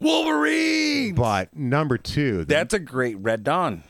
Wolverine. 0.00 1.14
But 1.14 1.56
number 1.56 1.98
two, 1.98 2.38
the, 2.38 2.44
That's 2.44 2.74
a 2.74 2.78
great 2.78 3.16
Red 3.18 3.44
Dawn. 3.44 3.82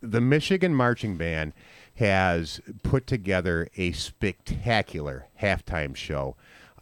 the 0.00 0.20
Michigan 0.20 0.74
marching 0.74 1.16
band 1.16 1.52
has 1.96 2.60
put 2.82 3.06
together 3.06 3.68
a 3.76 3.92
spectacular 3.92 5.26
halftime 5.40 5.96
show 5.96 6.36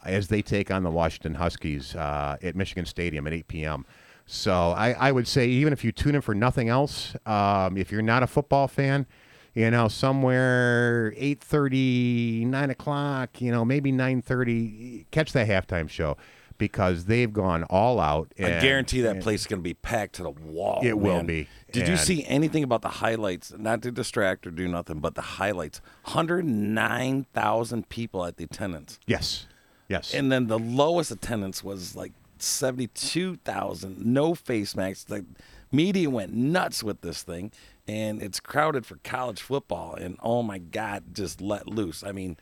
as 0.04 0.28
they 0.28 0.42
take 0.42 0.70
on 0.70 0.82
the 0.82 0.90
Washington 0.90 1.34
Huskies 1.34 1.94
uh, 1.94 2.36
at 2.42 2.56
Michigan 2.56 2.84
Stadium 2.84 3.26
at 3.26 3.32
8 3.32 3.48
p.m. 3.48 3.86
So 4.26 4.70
I, 4.70 4.92
I 4.92 5.12
would 5.12 5.28
say 5.28 5.46
even 5.46 5.72
if 5.72 5.84
you 5.84 5.92
tune 5.92 6.14
in 6.14 6.20
for 6.20 6.34
nothing 6.34 6.68
else, 6.68 7.14
um, 7.26 7.76
if 7.76 7.92
you're 7.92 8.02
not 8.02 8.22
a 8.22 8.26
football 8.26 8.68
fan, 8.68 9.06
you 9.54 9.70
know 9.70 9.86
somewhere 9.86 11.14
8:30, 11.16 12.46
9 12.46 12.70
o'clock, 12.70 13.40
you 13.40 13.52
know 13.52 13.64
maybe 13.64 13.92
9:30, 13.92 15.06
catch 15.10 15.32
that 15.32 15.46
halftime 15.46 15.88
show 15.88 16.16
because 16.58 17.06
they've 17.06 17.32
gone 17.32 17.64
all 17.64 18.00
out. 18.00 18.32
I 18.38 18.60
guarantee 18.60 19.00
that 19.02 19.16
and- 19.16 19.22
place 19.22 19.42
is 19.42 19.46
going 19.46 19.60
to 19.60 19.64
be 19.64 19.74
packed 19.74 20.14
to 20.16 20.22
the 20.22 20.30
wall. 20.30 20.80
It 20.82 20.98
will 20.98 21.22
be. 21.22 21.48
Did 21.72 21.88
you 21.88 21.96
see 21.96 22.24
anything 22.26 22.62
about 22.62 22.82
the 22.82 22.88
highlights? 22.88 23.52
Not 23.56 23.82
to 23.82 23.90
distract 23.90 24.46
or 24.46 24.50
do 24.50 24.68
nothing, 24.68 25.00
but 25.00 25.14
the 25.14 25.22
highlights. 25.22 25.80
109,000 26.04 27.88
people 27.88 28.24
at 28.24 28.36
the 28.36 28.44
attendance. 28.44 28.98
Yes, 29.06 29.46
yes, 29.88 30.14
And 30.14 30.30
then 30.30 30.46
the 30.46 30.58
lowest 30.58 31.10
attendance 31.10 31.64
was 31.64 31.96
like 31.96 32.12
72,000. 32.38 34.04
No 34.04 34.34
face 34.34 34.76
masks. 34.76 35.04
The 35.04 35.24
media 35.72 36.10
went 36.10 36.32
nuts 36.32 36.82
with 36.82 37.00
this 37.00 37.22
thing. 37.22 37.50
And 37.86 38.22
it's 38.22 38.40
crowded 38.40 38.86
for 38.86 38.96
college 39.04 39.42
football. 39.42 39.94
And 39.94 40.16
oh 40.22 40.42
my 40.42 40.58
God, 40.58 41.04
just 41.12 41.40
let 41.40 41.66
loose. 41.66 42.02
I 42.02 42.12
mean, 42.12 42.36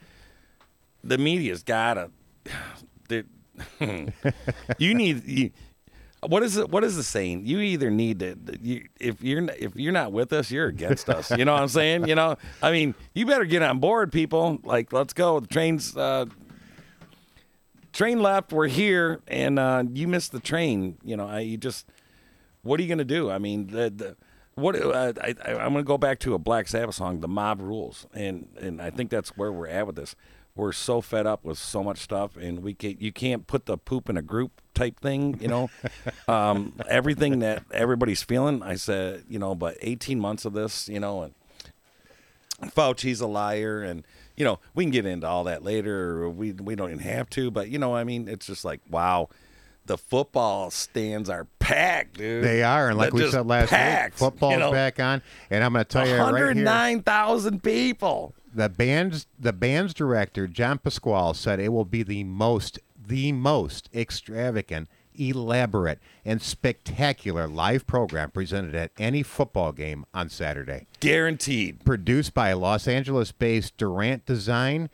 the 1.02 1.18
media's 1.18 1.62
got 1.62 1.94
to. 3.08 3.24
you 4.78 4.94
need. 4.94 5.24
You, 5.26 5.50
what 6.26 6.42
is 6.42 6.56
it? 6.56 6.70
What 6.70 6.84
is 6.84 6.96
the 6.96 7.02
saying? 7.02 7.46
You 7.46 7.60
either 7.60 7.90
need 7.90 8.20
to. 8.20 8.36
You, 8.60 8.86
if 9.00 9.22
you're 9.22 9.44
if 9.50 9.74
you're 9.74 9.92
not 9.92 10.12
with 10.12 10.32
us, 10.32 10.50
you're 10.50 10.68
against 10.68 11.08
us. 11.08 11.30
You 11.30 11.44
know 11.44 11.52
what 11.52 11.62
I'm 11.62 11.68
saying? 11.68 12.06
You 12.06 12.14
know, 12.14 12.36
I 12.62 12.70
mean, 12.70 12.94
you 13.14 13.26
better 13.26 13.44
get 13.44 13.62
on 13.62 13.80
board, 13.80 14.12
people. 14.12 14.58
Like, 14.62 14.92
let's 14.92 15.12
go. 15.12 15.40
The 15.40 15.48
train's 15.48 15.96
uh, 15.96 16.26
train 17.92 18.22
left. 18.22 18.52
We're 18.52 18.68
here, 18.68 19.20
and 19.26 19.58
uh, 19.58 19.84
you 19.92 20.06
missed 20.06 20.32
the 20.32 20.40
train. 20.40 20.98
You 21.02 21.16
know, 21.16 21.26
I 21.26 21.40
you 21.40 21.56
just. 21.56 21.86
What 22.62 22.78
are 22.78 22.84
you 22.84 22.88
gonna 22.88 23.04
do? 23.04 23.28
I 23.28 23.38
mean, 23.38 23.66
the, 23.66 23.90
the 23.90 24.16
what 24.54 24.76
uh, 24.76 25.12
I, 25.20 25.34
I, 25.44 25.54
I'm 25.54 25.72
gonna 25.72 25.82
go 25.82 25.98
back 25.98 26.20
to 26.20 26.34
a 26.34 26.38
Black 26.38 26.68
Sabbath 26.68 26.94
song, 26.94 27.20
"The 27.20 27.28
Mob 27.28 27.60
Rules," 27.60 28.06
and 28.14 28.46
and 28.60 28.80
I 28.80 28.90
think 28.90 29.10
that's 29.10 29.30
where 29.30 29.50
we're 29.50 29.66
at 29.66 29.86
with 29.86 29.96
this. 29.96 30.14
We're 30.54 30.72
so 30.72 31.00
fed 31.00 31.26
up 31.26 31.44
with 31.44 31.56
so 31.56 31.82
much 31.82 31.98
stuff, 31.98 32.36
and 32.36 32.62
we 32.62 32.74
can't. 32.74 33.00
You 33.00 33.10
can't 33.12 33.46
put 33.46 33.64
the 33.66 33.78
poop 33.78 34.10
in 34.10 34.16
a 34.18 34.22
group 34.22 34.60
type 34.74 35.00
thing. 35.00 35.38
You 35.40 35.48
know, 35.48 35.70
um, 36.28 36.74
everything 36.88 37.38
that 37.38 37.64
everybody's 37.72 38.22
feeling. 38.22 38.62
I 38.62 38.74
said, 38.74 39.24
you 39.28 39.38
know, 39.38 39.54
but 39.54 39.78
18 39.80 40.20
months 40.20 40.44
of 40.44 40.52
this, 40.52 40.88
you 40.88 41.00
know, 41.00 41.22
and 41.22 41.34
Fauci's 42.74 43.20
a 43.22 43.26
liar, 43.26 43.82
and 43.82 44.06
you 44.36 44.44
know 44.44 44.58
we 44.74 44.84
can 44.84 44.90
get 44.90 45.06
into 45.06 45.26
all 45.26 45.44
that 45.44 45.64
later. 45.64 46.22
Or 46.22 46.28
we 46.30 46.52
we 46.52 46.74
don't 46.74 46.90
even 46.90 47.02
have 47.02 47.30
to, 47.30 47.50
but 47.50 47.68
you 47.70 47.78
know, 47.78 47.96
I 47.96 48.04
mean, 48.04 48.28
it's 48.28 48.46
just 48.46 48.62
like 48.64 48.80
wow, 48.90 49.30
the 49.86 49.98
football 49.98 50.70
stands 50.70 51.28
are 51.28 51.46
packed, 51.58 52.18
dude. 52.18 52.44
They 52.44 52.62
are, 52.62 52.88
and 52.90 52.98
like 52.98 53.12
They're 53.12 53.24
we 53.24 53.30
said 53.30 53.46
last 53.46 53.70
packed, 53.70 54.14
week, 54.14 54.18
football's 54.18 54.52
you 54.52 54.58
know. 54.58 54.70
back 54.70 55.00
on, 55.00 55.22
and 55.50 55.64
I'm 55.64 55.72
going 55.72 55.84
to 55.84 55.88
tell 55.88 56.06
you 56.06 56.12
right 56.12 56.18
here. 56.18 56.46
109,000 56.46 57.62
people. 57.62 58.34
The 58.54 58.68
band's 58.68 59.26
the 59.38 59.52
band's 59.52 59.94
director 59.94 60.46
John 60.46 60.78
Pasquale 60.78 61.34
said 61.34 61.60
it 61.60 61.72
will 61.72 61.84
be 61.84 62.02
the 62.02 62.24
most 62.24 62.78
the 63.04 63.32
most 63.32 63.88
extravagant, 63.94 64.88
elaborate, 65.14 65.98
and 66.24 66.40
spectacular 66.40 67.46
live 67.48 67.86
program 67.86 68.30
presented 68.30 68.74
at 68.74 68.92
any 68.98 69.22
football 69.22 69.72
game 69.72 70.04
on 70.14 70.28
Saturday. 70.28 70.86
Guaranteed. 71.00 71.84
Produced 71.84 72.32
by 72.34 72.52
Los 72.52 72.86
Angeles-based 72.86 73.76
Durant 73.76 74.24
Design, 74.24 74.88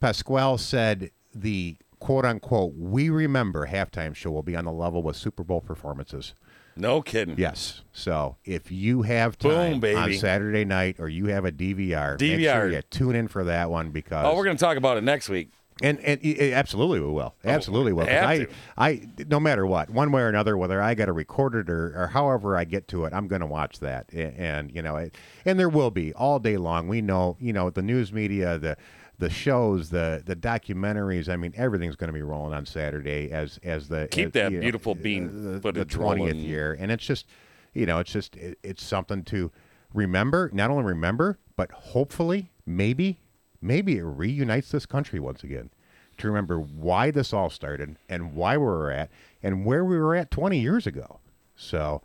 Pasquale 0.00 0.58
said 0.58 1.10
the 1.34 1.76
quote 1.98 2.24
unquote 2.24 2.74
"We 2.76 3.10
Remember" 3.10 3.66
halftime 3.66 4.14
show 4.14 4.30
will 4.30 4.42
be 4.42 4.56
on 4.56 4.64
the 4.64 4.72
level 4.72 5.02
with 5.02 5.16
Super 5.16 5.42
Bowl 5.42 5.60
performances. 5.60 6.34
No 6.78 7.02
kidding. 7.02 7.36
Yes. 7.38 7.82
So 7.92 8.36
if 8.44 8.70
you 8.72 9.02
have 9.02 9.36
time 9.38 9.80
Boom, 9.80 9.96
on. 9.96 10.12
Saturday 10.14 10.64
night 10.64 10.96
or 10.98 11.08
you 11.08 11.26
have 11.26 11.44
a 11.44 11.52
DVR, 11.52 12.20
make 12.20 12.40
sure 12.40 12.70
you 12.70 12.82
tune 12.90 13.14
in 13.16 13.28
for 13.28 13.44
that 13.44 13.70
one 13.70 13.90
because 13.90 14.24
Oh, 14.26 14.36
we're 14.36 14.44
going 14.44 14.56
to 14.56 14.64
talk 14.64 14.76
about 14.76 14.96
it 14.96 15.02
next 15.04 15.28
week. 15.28 15.50
and 15.82 15.98
and 16.00 16.24
absolutely 16.54 17.00
we 17.00 17.06
will. 17.06 17.34
Oh, 17.44 17.48
absolutely 17.48 17.92
will. 17.92 18.04
'Cause 18.06 18.14
will. 18.14 18.28
I 18.28 18.38
to. 18.38 18.48
I 18.76 19.08
no 19.28 19.38
matter 19.40 19.66
what, 19.66 19.90
one 19.90 20.10
way 20.12 20.22
or 20.22 20.28
another, 20.28 20.56
whether 20.56 20.80
I 20.82 20.94
got 20.94 21.06
to 21.06 21.12
record 21.12 21.54
it 21.54 21.70
or, 21.70 21.92
or 22.00 22.06
however 22.08 22.56
I 22.56 22.64
get 22.64 22.88
to 22.88 23.04
it, 23.04 23.12
I'm 23.12 23.28
going 23.28 23.40
to 23.42 23.46
watch 23.46 23.78
that. 23.80 24.06
A- 24.12 24.34
And, 24.40 24.72
you 24.74 24.82
know, 24.82 24.96
it, 24.96 25.16
and 25.44 25.58
there 25.58 25.68
will 25.68 25.90
be 25.90 26.12
all 26.14 26.38
day 26.38 26.56
long. 26.56 26.88
We 26.88 27.00
know, 27.00 27.36
you 27.40 27.52
know, 27.52 27.70
the 27.70 27.82
news 27.82 28.12
media, 28.12 28.58
the 28.58 28.76
the 29.18 29.30
shows, 29.30 29.90
the 29.90 30.22
the 30.24 30.36
documentaries. 30.36 31.28
I 31.28 31.36
mean, 31.36 31.52
everything's 31.56 31.96
going 31.96 32.08
to 32.08 32.12
be 32.14 32.22
rolling 32.22 32.54
on 32.54 32.66
Saturday 32.66 33.30
as 33.32 33.58
as 33.62 33.88
the 33.88 34.08
Keep 34.10 34.26
as, 34.28 34.32
that 34.34 34.52
you 34.52 34.58
know, 34.58 34.62
beautiful 34.62 34.94
bean 34.94 35.52
the- 35.60 35.60
the 35.72 35.84
twentieth 35.84 36.36
year, 36.36 36.76
and 36.78 36.92
it's 36.92 37.04
just, 37.04 37.26
you 37.74 37.84
know, 37.86 37.98
it's 37.98 38.12
just 38.12 38.36
it, 38.36 38.58
it's 38.62 38.82
something 38.84 39.24
to 39.24 39.50
remember. 39.92 40.50
Not 40.52 40.70
only 40.70 40.84
remember, 40.84 41.38
but 41.56 41.70
hopefully, 41.72 42.50
maybe, 42.64 43.18
maybe 43.60 43.98
it 43.98 44.04
reunites 44.04 44.70
this 44.70 44.86
country 44.86 45.18
once 45.18 45.42
again. 45.42 45.70
To 46.18 46.26
remember 46.28 46.58
why 46.58 47.10
this 47.12 47.32
all 47.32 47.48
started 47.48 47.96
and 48.08 48.34
why 48.34 48.56
we 48.56 48.64
were 48.64 48.90
at 48.90 49.08
and 49.42 49.64
where 49.64 49.84
we 49.84 49.96
were 49.98 50.16
at 50.16 50.30
20 50.32 50.58
years 50.58 50.84
ago. 50.84 51.20
So, 51.54 52.02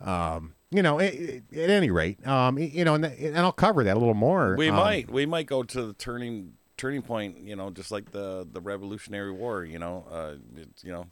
um, 0.00 0.54
you 0.70 0.82
know, 0.82 0.98
i 1.00 1.04
i 1.04 1.56
at 1.56 1.70
any 1.70 1.90
rate, 1.90 2.26
um, 2.26 2.58
you 2.58 2.84
know, 2.84 2.94
and, 2.94 3.04
and 3.04 3.38
I'll 3.38 3.52
cover 3.52 3.84
that 3.84 3.96
a 3.96 3.98
little 3.98 4.14
more. 4.14 4.56
We 4.56 4.68
um, 4.68 4.76
might. 4.76 5.10
We 5.10 5.26
might 5.26 5.46
go 5.46 5.62
to 5.62 5.86
the 5.86 5.92
turning 5.92 6.54
turning 6.76 7.02
point, 7.02 7.38
you 7.40 7.56
know, 7.56 7.70
just 7.70 7.90
like 7.90 8.10
the 8.10 8.46
the 8.50 8.60
Revolutionary 8.60 9.32
War, 9.32 9.64
you 9.64 9.78
know. 9.78 10.04
Uh, 10.10 10.34
it's, 10.56 10.82
you 10.82 10.92
know, 10.92 11.06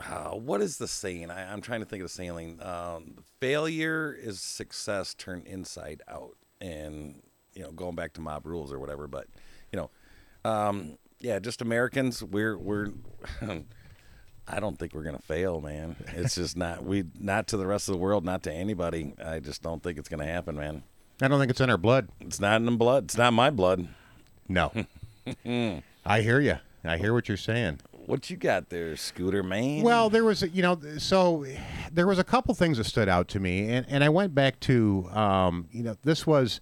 uh, 0.00 0.30
what 0.30 0.60
is 0.60 0.78
the 0.78 0.88
saying? 0.88 1.30
I, 1.30 1.52
I'm 1.52 1.60
trying 1.60 1.80
to 1.80 1.86
think 1.86 2.02
of 2.02 2.08
the 2.08 2.14
saying. 2.14 2.58
Um, 2.62 3.16
failure 3.40 4.12
is 4.12 4.40
success 4.40 5.14
turned 5.14 5.46
inside 5.46 6.02
out, 6.06 6.36
and 6.60 7.22
you 7.54 7.62
know, 7.62 7.72
going 7.72 7.94
back 7.94 8.12
to 8.14 8.20
mob 8.20 8.46
rules 8.46 8.72
or 8.72 8.78
whatever. 8.78 9.06
But 9.06 9.26
you 9.72 9.78
know, 9.78 9.90
um, 10.44 10.98
yeah, 11.18 11.38
just 11.38 11.62
Americans. 11.62 12.22
We're 12.22 12.58
we're. 12.58 12.88
I 14.48 14.60
don't 14.60 14.78
think 14.78 14.94
we're 14.94 15.04
gonna 15.04 15.18
fail, 15.20 15.60
man. 15.60 15.96
It's 16.16 16.34
just 16.34 16.56
not 16.56 16.84
we 16.84 17.04
not 17.18 17.46
to 17.48 17.56
the 17.56 17.66
rest 17.66 17.88
of 17.88 17.92
the 17.92 17.98
world, 17.98 18.24
not 18.24 18.42
to 18.44 18.52
anybody. 18.52 19.14
I 19.24 19.38
just 19.40 19.62
don't 19.62 19.82
think 19.82 19.98
it's 19.98 20.08
gonna 20.08 20.26
happen, 20.26 20.56
man. 20.56 20.82
I 21.20 21.28
don't 21.28 21.38
think 21.38 21.50
it's 21.50 21.60
in 21.60 21.70
our 21.70 21.78
blood. 21.78 22.08
It's 22.20 22.40
not 22.40 22.56
in 22.56 22.64
the 22.66 22.72
blood. 22.72 23.04
It's 23.04 23.16
not 23.16 23.32
my 23.32 23.50
blood. 23.50 23.86
No. 24.48 24.72
I 26.04 26.20
hear 26.20 26.40
you. 26.40 26.56
I 26.84 26.96
hear 26.96 27.12
what 27.14 27.28
you're 27.28 27.36
saying. 27.36 27.78
What 28.06 28.28
you 28.28 28.36
got 28.36 28.68
there, 28.70 28.96
Scooter 28.96 29.44
Man? 29.44 29.82
Well, 29.82 30.10
there 30.10 30.24
was, 30.24 30.42
a- 30.42 30.48
you 30.48 30.62
know, 30.62 30.80
so 30.98 31.46
there 31.92 32.08
was 32.08 32.18
a 32.18 32.24
couple 32.24 32.52
things 32.54 32.78
that 32.78 32.84
stood 32.84 33.08
out 33.08 33.28
to 33.28 33.38
me, 33.40 33.68
and, 33.68 33.86
and 33.88 34.02
I 34.02 34.08
went 34.08 34.34
back 34.34 34.58
to, 34.60 35.08
um, 35.12 35.68
you 35.70 35.84
know, 35.84 35.96
this 36.02 36.26
was, 36.26 36.60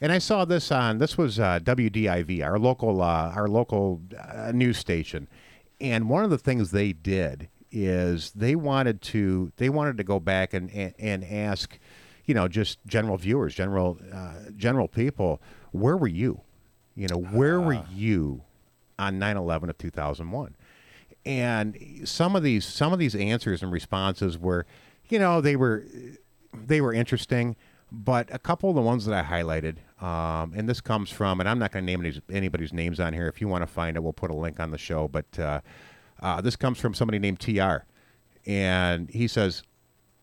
and 0.00 0.12
I 0.12 0.18
saw 0.18 0.44
this 0.44 0.70
on 0.70 0.98
this 0.98 1.18
was 1.18 1.40
uh, 1.40 1.58
WDIV, 1.64 2.44
our 2.44 2.60
local, 2.60 3.02
uh, 3.02 3.32
our 3.34 3.48
local 3.48 4.00
uh, 4.16 4.52
news 4.54 4.78
station, 4.78 5.26
and 5.80 6.08
one 6.08 6.24
of 6.24 6.30
the 6.30 6.38
things 6.38 6.70
they 6.70 6.92
did 6.92 7.48
is 7.70 8.32
they 8.32 8.56
wanted 8.56 9.02
to 9.02 9.52
they 9.56 9.68
wanted 9.68 9.96
to 9.98 10.04
go 10.04 10.18
back 10.18 10.54
and 10.54 10.70
and, 10.70 10.94
and 10.98 11.24
ask, 11.24 11.78
you 12.24 12.34
know, 12.34 12.48
just 12.48 12.78
general 12.86 13.16
viewers, 13.16 13.54
general 13.54 13.98
uh, 14.12 14.34
general 14.56 14.88
people, 14.88 15.40
where 15.72 15.96
were 15.96 16.08
you? 16.08 16.40
You 16.94 17.08
know, 17.08 17.18
where 17.18 17.60
were 17.60 17.84
you 17.94 18.42
on 18.98 19.20
9/11 19.20 19.70
of 19.70 19.78
2001? 19.78 20.56
and 21.28 21.76
some 22.04 22.34
of 22.34 22.42
these 22.42 22.64
some 22.64 22.92
of 22.92 22.98
these 22.98 23.14
answers 23.14 23.62
and 23.62 23.70
responses 23.70 24.38
were 24.38 24.64
you 25.08 25.18
know 25.18 25.40
they 25.40 25.56
were 25.56 25.84
they 26.54 26.80
were 26.80 26.92
interesting 26.92 27.54
but 27.92 28.32
a 28.32 28.38
couple 28.38 28.70
of 28.70 28.74
the 28.74 28.80
ones 28.82 29.04
that 29.04 29.14
i 29.14 29.22
highlighted 29.22 29.76
um, 30.00 30.52
and 30.54 30.68
this 30.68 30.80
comes 30.80 31.10
from 31.10 31.40
and 31.40 31.48
i'm 31.48 31.58
not 31.58 31.72
going 31.72 31.84
to 31.84 31.90
name 31.90 32.04
any, 32.04 32.20
anybody's 32.30 32.72
names 32.72 33.00
on 33.00 33.12
here 33.12 33.26
if 33.28 33.40
you 33.40 33.48
want 33.48 33.62
to 33.62 33.66
find 33.66 33.96
it 33.96 34.00
we'll 34.00 34.12
put 34.12 34.30
a 34.30 34.36
link 34.36 34.60
on 34.60 34.70
the 34.70 34.78
show 34.78 35.08
but 35.08 35.38
uh, 35.38 35.60
uh, 36.20 36.40
this 36.40 36.56
comes 36.56 36.78
from 36.78 36.94
somebody 36.94 37.18
named 37.18 37.40
tr 37.40 37.84
and 38.46 39.10
he 39.10 39.26
says 39.26 39.62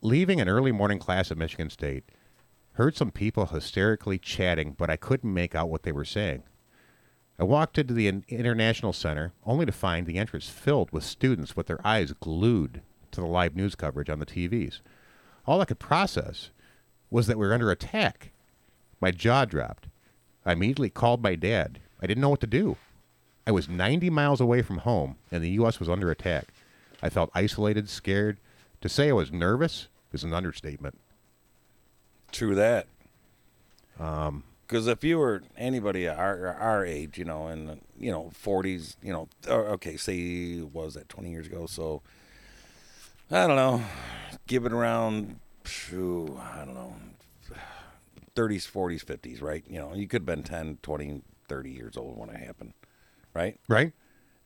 leaving 0.01 0.39
an 0.39 0.49
early 0.49 0.71
morning 0.71 0.99
class 0.99 1.31
at 1.31 1.37
michigan 1.37 1.69
state 1.69 2.03
heard 2.73 2.95
some 2.95 3.11
people 3.11 3.47
hysterically 3.47 4.17
chatting 4.17 4.73
but 4.77 4.89
i 4.89 4.95
couldn't 4.95 5.33
make 5.33 5.55
out 5.55 5.69
what 5.69 5.83
they 5.83 5.91
were 5.91 6.05
saying 6.05 6.43
I 7.37 7.43
walked 7.43 7.77
into 7.77 7.93
the 7.93 8.07
International 8.07 8.93
Center 8.93 9.33
only 9.45 9.65
to 9.65 9.71
find 9.73 10.07
the 10.07 10.17
entrance 10.17 10.47
filled 10.47 10.91
with 10.91 11.03
students 11.03 11.55
with 11.55 11.67
their 11.67 11.85
eyes 11.85 12.13
glued 12.13 12.81
to 13.11 13.19
the 13.21 13.27
live 13.27 13.55
news 13.55 13.75
coverage 13.75 14.09
on 14.09 14.19
the 14.19 14.25
TVs. 14.25 14.79
All 15.45 15.59
I 15.59 15.65
could 15.65 15.79
process 15.79 16.51
was 17.09 17.27
that 17.27 17.37
we 17.37 17.45
were 17.45 17.53
under 17.53 17.71
attack. 17.71 18.31
My 19.05 19.11
jaw 19.11 19.45
dropped. 19.45 19.85
I 20.47 20.53
immediately 20.53 20.89
called 20.89 21.21
my 21.21 21.35
dad. 21.35 21.79
I 22.01 22.07
didn't 22.07 22.21
know 22.21 22.29
what 22.29 22.41
to 22.41 22.47
do. 22.47 22.75
I 23.45 23.51
was 23.51 23.69
90 23.69 24.09
miles 24.09 24.41
away 24.41 24.63
from 24.63 24.79
home, 24.79 25.17
and 25.31 25.43
the 25.43 25.51
U.S. 25.61 25.79
was 25.79 25.87
under 25.87 26.09
attack. 26.09 26.47
I 27.03 27.09
felt 27.09 27.29
isolated, 27.35 27.87
scared. 27.87 28.39
To 28.81 28.89
say 28.89 29.09
I 29.09 29.13
was 29.13 29.31
nervous 29.31 29.89
is 30.11 30.23
an 30.23 30.33
understatement. 30.33 30.97
True 32.31 32.55
that. 32.55 32.87
Um, 33.99 34.43
because 34.65 34.87
if 34.87 35.03
you 35.03 35.19
were 35.19 35.43
anybody 35.55 36.07
our 36.07 36.47
our 36.59 36.83
age, 36.83 37.19
you 37.19 37.25
know, 37.25 37.49
in 37.49 37.67
the, 37.67 37.77
you 37.99 38.09
know 38.09 38.31
forties, 38.33 38.97
you 39.03 39.13
know, 39.13 39.29
okay, 39.47 39.97
say 39.97 40.61
what 40.61 40.85
was 40.85 40.93
that 40.95 41.09
twenty 41.09 41.29
years 41.29 41.45
ago? 41.45 41.67
So 41.67 42.01
I 43.29 43.45
don't 43.45 43.55
know, 43.55 43.83
give 44.47 44.65
it 44.65 44.73
around, 44.73 45.39
phew, 45.63 46.39
I 46.41 46.65
don't 46.65 46.73
know, 46.73 46.95
thirties, 48.35 48.65
forties, 48.65 49.03
fifties, 49.03 49.41
right? 49.41 49.63
You 49.67 49.79
know, 49.79 49.93
you 49.93 50.07
could 50.07 50.21
have 50.21 50.25
been 50.25 50.43
10, 50.43 50.79
20, 50.81 51.21
30 51.47 51.69
years 51.71 51.97
old 51.97 52.17
when 52.17 52.29
it 52.29 52.37
happened, 52.37 52.73
right? 53.33 53.59
Right? 53.67 53.93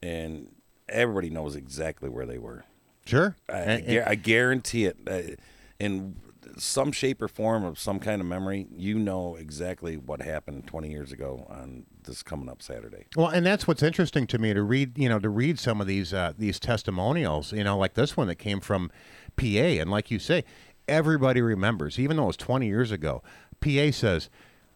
And 0.02 0.50
everybody 0.88 1.30
knows 1.30 1.56
exactly 1.56 2.10
where 2.10 2.26
they 2.26 2.38
were. 2.38 2.64
Sure. 3.06 3.36
I, 3.48 3.74
I, 3.74 3.82
gu- 3.82 4.04
I 4.06 4.16
guarantee 4.16 4.86
it. 4.86 4.98
Uh, 5.08 5.36
in 5.80 6.16
some 6.58 6.92
shape 6.92 7.22
or 7.22 7.28
form 7.28 7.64
of 7.64 7.80
some 7.80 8.00
kind 8.00 8.22
of 8.22 8.28
memory, 8.28 8.68
you 8.76 9.00
know 9.00 9.36
exactly 9.36 9.98
what 9.98 10.22
happened 10.22 10.68
20 10.68 10.90
years 10.90 11.12
ago 11.12 11.46
on 11.50 11.86
this 12.04 12.22
coming 12.24 12.50
up 12.50 12.62
Saturday. 12.62 13.06
Well, 13.16 13.28
and 13.28 13.46
that's 13.46 13.68
what's 13.68 13.84
interesting 13.84 14.28
to 14.28 14.38
me 14.38 14.54
to 14.54 14.62
read, 14.62 14.98
you 14.98 15.10
know, 15.10 15.20
to 15.20 15.30
read 15.30 15.60
some 15.60 15.80
of 15.82 15.88
these 15.88 16.14
uh, 16.14 16.34
these 16.38 16.60
testimonials, 16.60 17.54
you 17.54 17.64
know, 17.64 17.78
like 17.78 17.94
this 17.94 18.18
one 18.18 18.28
that 18.28 18.36
came 18.36 18.60
from 18.60 18.92
PA, 19.38 19.46
and 19.46 19.90
like 19.90 20.12
you 20.12 20.20
say, 20.20 20.44
everybody 20.88 21.42
remembers, 21.42 22.00
even 22.00 22.18
though 22.18 22.24
it 22.24 22.28
was 22.28 22.38
20 22.38 22.68
years 22.68 22.92
ago. 22.92 23.22
PA 23.62 23.92
says, 23.92 24.30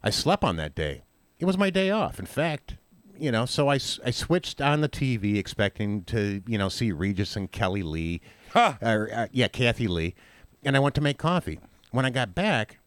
"I 0.04 0.10
slept 0.10 0.44
on 0.44 0.56
that 0.58 0.76
day. 0.76 1.04
It 1.40 1.46
was 1.46 1.58
my 1.58 1.70
day 1.70 1.90
off. 1.90 2.20
In 2.20 2.26
fact." 2.26 2.76
You 3.16 3.32
know, 3.32 3.46
so 3.46 3.70
I, 3.70 3.76
I 3.76 4.10
switched 4.10 4.60
on 4.60 4.82
the 4.82 4.90
TV 4.90 5.38
expecting 5.38 6.04
to, 6.06 6.42
you 6.48 6.58
know, 6.58 6.68
see 6.68 6.92
Regis 6.92 7.36
and 7.36 7.50
Kelly 7.50 7.84
Lee, 7.84 8.22
Ha! 8.54 8.80
or 8.82 9.08
uh, 9.14 9.28
yeah, 9.32 9.48
Kathy 9.48 9.88
Lee, 9.88 10.16
and 10.64 10.76
I 10.76 10.80
went 10.80 10.96
to 10.96 11.02
make 11.02 11.20
coffee. 11.20 11.60
When 11.92 12.06
I 12.08 12.10
got 12.10 12.34
back, 12.34 12.80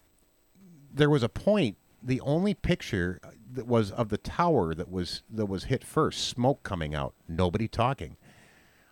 there 0.92 1.08
was 1.08 1.22
a 1.22 1.28
point 1.28 1.76
the 2.02 2.20
only 2.20 2.54
picture 2.54 3.20
that 3.52 3.66
was 3.66 3.90
of 3.90 4.08
the 4.08 4.18
tower 4.18 4.74
that 4.74 4.90
was 4.90 5.22
that 5.30 5.46
was 5.46 5.64
hit 5.64 5.84
first 5.84 6.28
smoke 6.28 6.62
coming 6.62 6.94
out 6.94 7.14
nobody 7.28 7.66
talking 7.66 8.16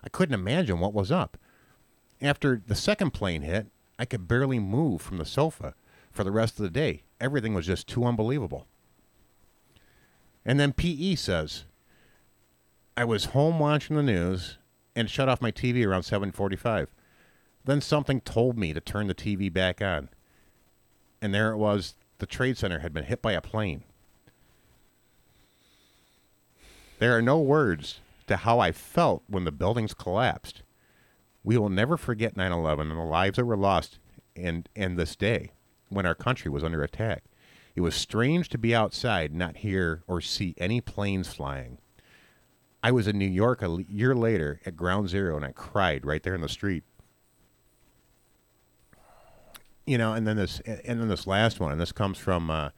i 0.02 0.08
couldn't 0.08 0.34
imagine 0.34 0.80
what 0.80 0.94
was 0.94 1.12
up 1.12 1.36
after 2.20 2.62
the 2.66 2.74
second 2.74 3.12
plane 3.12 3.42
hit 3.42 3.66
i 3.98 4.04
could 4.04 4.26
barely 4.26 4.58
move 4.58 5.00
from 5.00 5.18
the 5.18 5.24
sofa 5.24 5.74
for 6.14 6.24
the 6.24 6.30
rest 6.30 6.58
of 6.58 6.62
the 6.62 6.70
day. 6.70 7.02
Everything 7.20 7.52
was 7.52 7.66
just 7.66 7.88
too 7.88 8.04
unbelievable. 8.04 8.66
And 10.46 10.58
then 10.60 10.72
pe 10.72 11.14
says 11.16 11.64
i 12.96 13.04
was 13.04 13.26
home 13.26 13.58
watching 13.58 13.96
the 13.96 14.02
news 14.02 14.58
and 14.94 15.10
shut 15.10 15.28
off 15.28 15.42
my 15.42 15.50
tv 15.50 15.84
around 15.84 16.02
7.45 16.02 16.86
then 17.64 17.80
something 17.80 18.20
told 18.20 18.56
me 18.56 18.72
to 18.72 18.80
turn 18.80 19.08
the 19.08 19.14
tv 19.14 19.52
back 19.52 19.80
on. 19.80 20.10
And 21.20 21.34
there 21.34 21.50
it 21.50 21.56
was 21.56 21.94
the 22.18 22.26
trade 22.26 22.58
center 22.58 22.80
had 22.80 22.92
been 22.92 23.04
hit 23.04 23.22
by 23.22 23.32
a 23.32 23.40
plane. 23.40 23.82
There 26.98 27.16
are 27.16 27.22
no 27.22 27.40
words 27.40 28.00
to 28.26 28.36
how 28.36 28.60
i 28.60 28.70
felt 28.70 29.22
when 29.26 29.44
the 29.44 29.50
buildings 29.50 29.94
collapsed. 29.94 30.62
We 31.42 31.56
will 31.56 31.70
never 31.70 31.96
forget 31.96 32.36
9/11 32.36 32.82
and 32.82 32.90
the 32.92 33.04
lives 33.04 33.36
that 33.36 33.46
were 33.46 33.56
lost, 33.56 33.98
and 34.36 34.68
and 34.76 34.98
this 34.98 35.16
day 35.16 35.52
when 35.88 36.06
our 36.06 36.14
country 36.14 36.50
was 36.50 36.64
under 36.64 36.82
attack. 36.82 37.24
It 37.74 37.80
was 37.80 37.94
strange 37.94 38.48
to 38.50 38.58
be 38.58 38.74
outside, 38.74 39.34
not 39.34 39.58
hear 39.58 40.02
or 40.06 40.20
see 40.20 40.54
any 40.58 40.80
planes 40.80 41.28
flying. 41.28 41.78
I 42.82 42.92
was 42.92 43.08
in 43.08 43.18
New 43.18 43.28
York 43.28 43.62
a 43.62 43.84
year 43.88 44.14
later 44.14 44.60
at 44.66 44.76
Ground 44.76 45.08
Zero, 45.08 45.36
and 45.36 45.44
I 45.44 45.52
cried 45.52 46.04
right 46.04 46.22
there 46.22 46.34
in 46.34 46.42
the 46.42 46.48
street. 46.48 46.84
You 49.86 49.98
know, 49.98 50.12
and 50.12 50.26
then 50.26 50.36
this, 50.36 50.60
and 50.60 51.00
then 51.00 51.08
this 51.08 51.26
last 51.26 51.60
one, 51.60 51.72
and 51.72 51.80
this 51.80 51.92
comes 51.92 52.18
from 52.18 52.50
uh, 52.50 52.70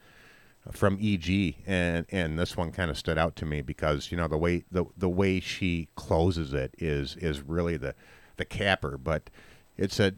from 0.72 0.98
EG, 1.00 1.56
and 1.66 2.06
and 2.10 2.38
this 2.38 2.56
one 2.56 2.72
kind 2.72 2.90
of 2.90 2.98
stood 2.98 3.18
out 3.18 3.36
to 3.36 3.46
me 3.46 3.62
because 3.62 4.10
you 4.10 4.16
know 4.16 4.28
the 4.28 4.38
way 4.38 4.64
the 4.70 4.84
the 4.96 5.08
way 5.08 5.40
she 5.40 5.88
closes 5.94 6.54
it 6.54 6.74
is 6.78 7.16
is 7.16 7.42
really 7.42 7.76
the 7.76 7.94
the 8.36 8.44
capper. 8.44 8.96
But 8.98 9.28
it's 9.76 10.00
a 10.00 10.12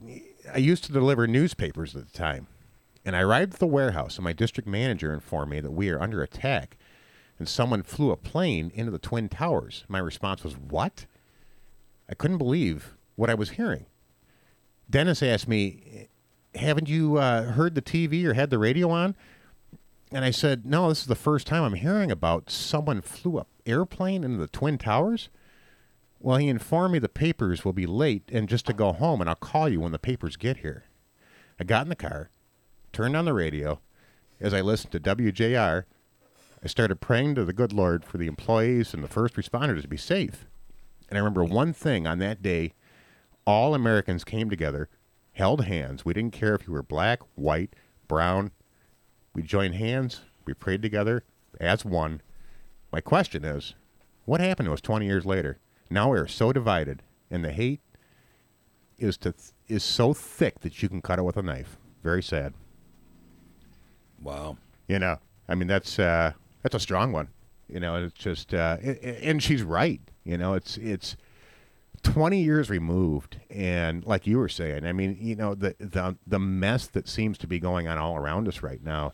I 0.53 0.59
used 0.59 0.85
to 0.85 0.93
deliver 0.93 1.27
newspapers 1.27 1.97
at 1.97 2.11
the 2.11 2.19
time, 2.19 2.47
and 3.09 3.17
I 3.17 3.23
arrived 3.23 3.55
at 3.55 3.59
the 3.59 3.67
warehouse, 3.67 4.17
and 4.17 4.25
my 4.25 4.35
district 4.35 4.69
manager 4.69 5.15
informed 5.15 5.51
me 5.51 5.61
that 5.61 5.71
we 5.71 5.89
are 5.89 5.99
under 5.99 6.23
attack, 6.23 6.77
and 7.39 7.49
someone 7.49 7.83
flew 7.83 8.11
a 8.11 8.19
plane 8.19 8.71
into 8.75 8.93
the 8.93 8.99
twin 8.99 9.31
towers. 9.31 9.87
My 9.89 9.99
response 9.99 10.45
was, 10.45 10.59
"What?" 10.59 11.07
I 12.07 12.15
couldn't 12.15 12.37
believe 12.37 12.99
what 13.17 13.31
I 13.31 13.35
was 13.35 13.53
hearing. 13.53 13.87
Dennis 14.91 15.23
asked 15.23 15.49
me, 15.49 16.09
"Haven't 16.55 16.91
you 16.91 17.17
uh, 17.17 17.53
heard 17.53 17.75
the 17.75 17.81
TV 17.81 18.27
or 18.27 18.35
had 18.35 18.51
the 18.51 18.59
radio 18.59 18.91
on?" 18.91 19.17
And 20.13 20.23
I 20.23 20.31
said, 20.31 20.67
"No, 20.67 20.91
this 20.91 21.01
is 21.01 21.07
the 21.07 21.15
first 21.15 21.47
time 21.47 21.63
I'm 21.63 21.81
hearing 21.81 22.11
about 22.11 22.51
someone 22.51 23.01
flew 23.01 23.39
a 23.39 23.47
airplane 23.65 24.23
into 24.23 24.37
the 24.37 24.49
twin 24.49 24.77
towers." 24.77 25.31
Well, 26.21 26.37
he 26.37 26.49
informed 26.49 26.93
me 26.93 26.99
the 26.99 27.09
papers 27.09 27.65
will 27.65 27.73
be 27.73 27.87
late 27.87 28.29
and 28.31 28.51
just 28.51 28.67
to 28.67 28.75
go 28.75 28.93
home, 28.93 29.23
and 29.23 29.31
I'll 29.31 29.35
call 29.35 29.67
you 29.71 29.81
when 29.81 29.93
the 29.93 29.99
papers 29.99 30.37
get 30.37 30.59
here. 30.59 30.85
I 31.59 31.65
got 31.65 31.87
in 31.87 31.89
the 31.89 31.97
car, 31.97 32.29
turned 32.93 33.17
on 33.17 33.25
the 33.25 33.35
radio. 33.35 33.81
As 34.41 34.55
I 34.55 34.61
listened 34.61 34.93
to 34.93 35.01
WJR, 35.01 35.85
I 36.63 36.67
started 36.67 37.01
praying 37.01 37.35
to 37.37 37.45
the 37.45 37.53
good 37.53 37.73
Lord 37.73 38.05
for 38.05 38.19
the 38.19 38.27
employees 38.27 38.95
and 38.95 39.03
the 39.03 39.09
first 39.09 39.35
responders 39.35 39.83
to 39.83 39.89
be 39.89 39.97
safe. 39.97 40.47
And 41.09 41.17
I 41.17 41.21
remember 41.21 41.45
one 41.45 41.73
thing 41.73 42.07
on 42.07 42.19
that 42.19 42.43
day 42.43 42.73
all 43.47 43.75
Americans 43.75 44.25
came 44.25 44.51
together, 44.51 44.89
held 45.33 45.65
hands. 45.65 46.05
We 46.05 46.13
didn't 46.13 46.35
care 46.35 46.55
if 46.55 46.67
you 46.67 46.73
were 46.73 46.83
black, 46.83 47.21
white, 47.35 47.75
brown. 48.07 48.51
We 49.35 49.43
joined 49.43 49.77
hands, 49.77 50.21
we 50.45 50.53
prayed 50.53 50.83
together 50.83 51.25
as 51.61 51.85
one. 51.85 52.21
My 52.93 53.01
question 53.01 53.45
is 53.45 53.75
what 54.25 54.41
happened 54.41 54.67
to 54.67 54.73
us 54.73 54.81
20 54.81 55.07
years 55.07 55.25
later? 55.25 55.59
Now 55.89 56.11
we 56.11 56.19
are 56.19 56.27
so 56.27 56.53
divided, 56.53 57.03
and 57.31 57.43
the 57.43 57.53
hate 57.53 57.81
is 58.99 59.17
to 59.19 59.33
is 59.69 59.83
so 59.83 60.13
thick 60.13 60.61
that 60.61 60.83
you 60.83 60.89
can 60.89 61.01
cut 61.01 61.19
it 61.19 61.23
with 61.23 61.37
a 61.37 61.43
knife. 61.43 61.79
Very 62.03 62.23
sad. 62.23 62.53
Wow. 64.23 64.57
You 64.87 64.99
know, 64.99 65.19
I 65.49 65.55
mean 65.55 65.69
that's 65.69 65.99
uh, 65.99 66.33
that's 66.63 66.75
a 66.75 66.81
strong 66.81 67.13
one. 67.13 67.29
You 67.69 67.81
know, 67.81 67.97
it's 67.97 68.15
just 68.15 68.55
uh, 68.55 68.79
and 68.83 69.43
she's 69.43 69.63
right. 69.63 70.01
You 70.25 70.39
know, 70.39 70.55
it's 70.55 70.77
it's 70.79 71.17
twenty 72.03 72.43
years 72.43 72.71
removed, 72.71 73.39
and 73.51 74.05
like 74.07 74.27
you 74.27 74.39
were 74.39 74.49
saying, 74.49 74.87
I 74.87 74.93
mean, 74.93 75.19
you 75.21 75.37
know, 75.37 75.55
the 75.55 75.75
the 75.79 76.17
the 76.27 76.39
mess 76.39 76.87
that 76.89 77.09
seems 77.09 77.39
to 77.39 77.47
be 77.47 77.59
going 77.59 77.87
on 77.87 77.99
all 77.99 78.17
around 78.17 78.49
us 78.49 78.63
right 78.63 78.83
now, 78.83 79.13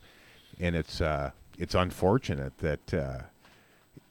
and 0.60 0.76
it's 0.76 1.00
uh, 1.00 1.30
it's 1.58 1.74
unfortunate 1.74 2.58
that 2.58 2.94
uh, 2.94 3.18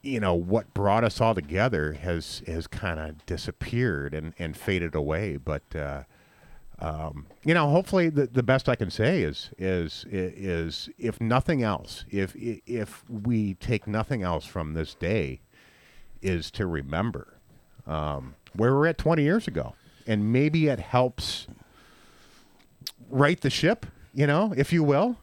you 0.02 0.20
know 0.20 0.34
what 0.34 0.74
brought 0.74 1.04
us 1.04 1.20
all 1.20 1.34
together 1.34 1.94
has 1.94 2.42
has 2.46 2.66
kind 2.66 3.00
of 3.00 3.24
disappeared 3.26 4.12
and 4.12 4.34
and 4.38 4.56
faded 4.56 4.94
away, 4.94 5.36
but. 5.36 5.62
Uh, 5.74 6.02
um, 6.80 7.26
you 7.44 7.54
know, 7.54 7.68
hopefully 7.68 8.08
the, 8.08 8.26
the 8.26 8.42
best 8.42 8.68
I 8.68 8.74
can 8.74 8.90
say 8.90 9.22
is 9.22 9.50
is 9.58 10.04
is 10.10 10.88
if 10.98 11.20
nothing 11.20 11.62
else, 11.62 12.04
if 12.10 12.34
if 12.36 13.08
we 13.08 13.54
take 13.54 13.86
nothing 13.86 14.22
else 14.22 14.44
from 14.44 14.74
this 14.74 14.94
day, 14.94 15.40
is 16.20 16.50
to 16.52 16.66
remember 16.66 17.38
um, 17.86 18.34
where 18.54 18.74
we're 18.74 18.86
at 18.86 18.98
20 18.98 19.22
years 19.22 19.46
ago, 19.46 19.74
and 20.06 20.32
maybe 20.32 20.66
it 20.66 20.80
helps 20.80 21.46
right 23.10 23.40
the 23.40 23.50
ship, 23.50 23.86
you 24.12 24.26
know, 24.26 24.52
if 24.56 24.72
you 24.72 24.82
will. 24.82 25.18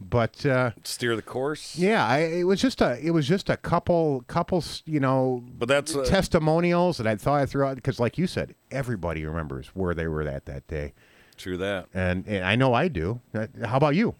But 0.00 0.44
uh, 0.44 0.72
Steer 0.82 1.16
the 1.16 1.22
course. 1.22 1.76
yeah, 1.78 2.06
I, 2.06 2.18
it 2.18 2.44
was 2.44 2.60
just 2.60 2.80
a 2.82 2.98
it 3.00 3.12
was 3.12 3.26
just 3.26 3.48
a 3.48 3.56
couple 3.56 4.24
couples, 4.26 4.82
you 4.84 5.00
know, 5.00 5.42
But 5.58 5.68
that's 5.68 5.94
uh, 5.94 6.04
testimonials 6.04 6.98
that 6.98 7.06
I 7.06 7.16
thought 7.16 7.40
I 7.40 7.46
threw 7.46 7.64
out 7.64 7.76
because, 7.76 7.98
like 8.00 8.18
you 8.18 8.26
said, 8.26 8.54
everybody 8.70 9.24
remembers 9.24 9.68
where 9.68 9.94
they 9.94 10.06
were 10.08 10.22
at 10.22 10.44
that 10.46 10.66
day, 10.66 10.92
true 11.36 11.56
that. 11.58 11.86
and, 11.94 12.26
and 12.26 12.44
I 12.44 12.56
know 12.56 12.74
I 12.74 12.88
do. 12.88 13.20
Uh, 13.34 13.46
How 13.64 13.76
about 13.76 13.94
you? 13.94 14.14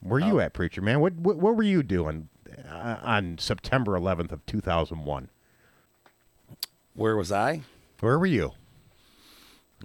Where 0.00 0.22
Oh. 0.22 0.26
you 0.26 0.40
at, 0.40 0.52
preacher 0.52 0.82
man? 0.82 1.00
What 1.00 1.14
what, 1.14 1.36
what 1.36 1.54
were 1.56 1.62
you 1.62 1.82
doing 1.82 2.28
uh, 2.68 2.96
on 3.02 3.38
September 3.38 3.92
11th 3.98 4.32
of 4.32 4.44
2001? 4.46 5.30
Where 6.94 7.16
was 7.16 7.30
I? 7.32 7.62
Where 8.00 8.18
were 8.18 8.26
you? 8.26 8.52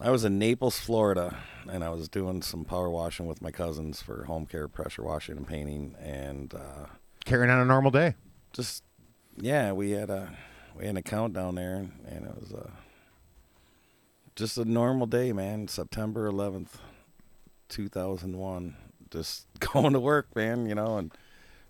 I 0.01 0.12
was 0.12 0.25
in 0.25 0.38
Naples, 0.38 0.77
Florida, 0.77 1.38
and 1.71 1.84
I 1.84 1.89
was 1.89 2.10
doing 2.10 2.41
some 2.41 2.65
power 2.65 2.89
washing 2.89 3.27
with 3.27 3.41
my 3.41 3.51
cousins 3.51 4.01
for 4.01 4.25
home 4.25 4.45
care, 4.45 4.67
pressure 4.67 5.03
washing, 5.03 5.38
and 5.38 5.47
painting, 5.47 5.95
and 6.01 6.53
uh, 6.53 6.88
Carrying 7.23 7.49
on 7.49 7.60
a 7.60 7.65
normal 7.65 7.91
day. 7.91 8.15
just 8.51 8.84
yeah, 9.38 9.71
we 9.71 9.91
had 9.91 10.10
a 10.10 10.34
we 10.75 10.84
had 10.84 10.91
an 10.91 10.97
account 10.97 11.34
down 11.34 11.55
there, 11.55 11.88
and 12.08 12.25
it 12.25 12.39
was 12.39 12.51
a 12.51 12.71
just 14.36 14.58
a 14.58 14.65
normal 14.65 15.08
day, 15.08 15.31
man. 15.31 15.69
September 15.69 16.29
11th, 16.29 16.75
2001. 17.69 18.75
Just 19.10 19.47
going 19.60 19.93
to 19.93 19.99
work, 19.99 20.36
man. 20.36 20.65
You 20.67 20.75
know, 20.75 20.97
and 20.97 21.12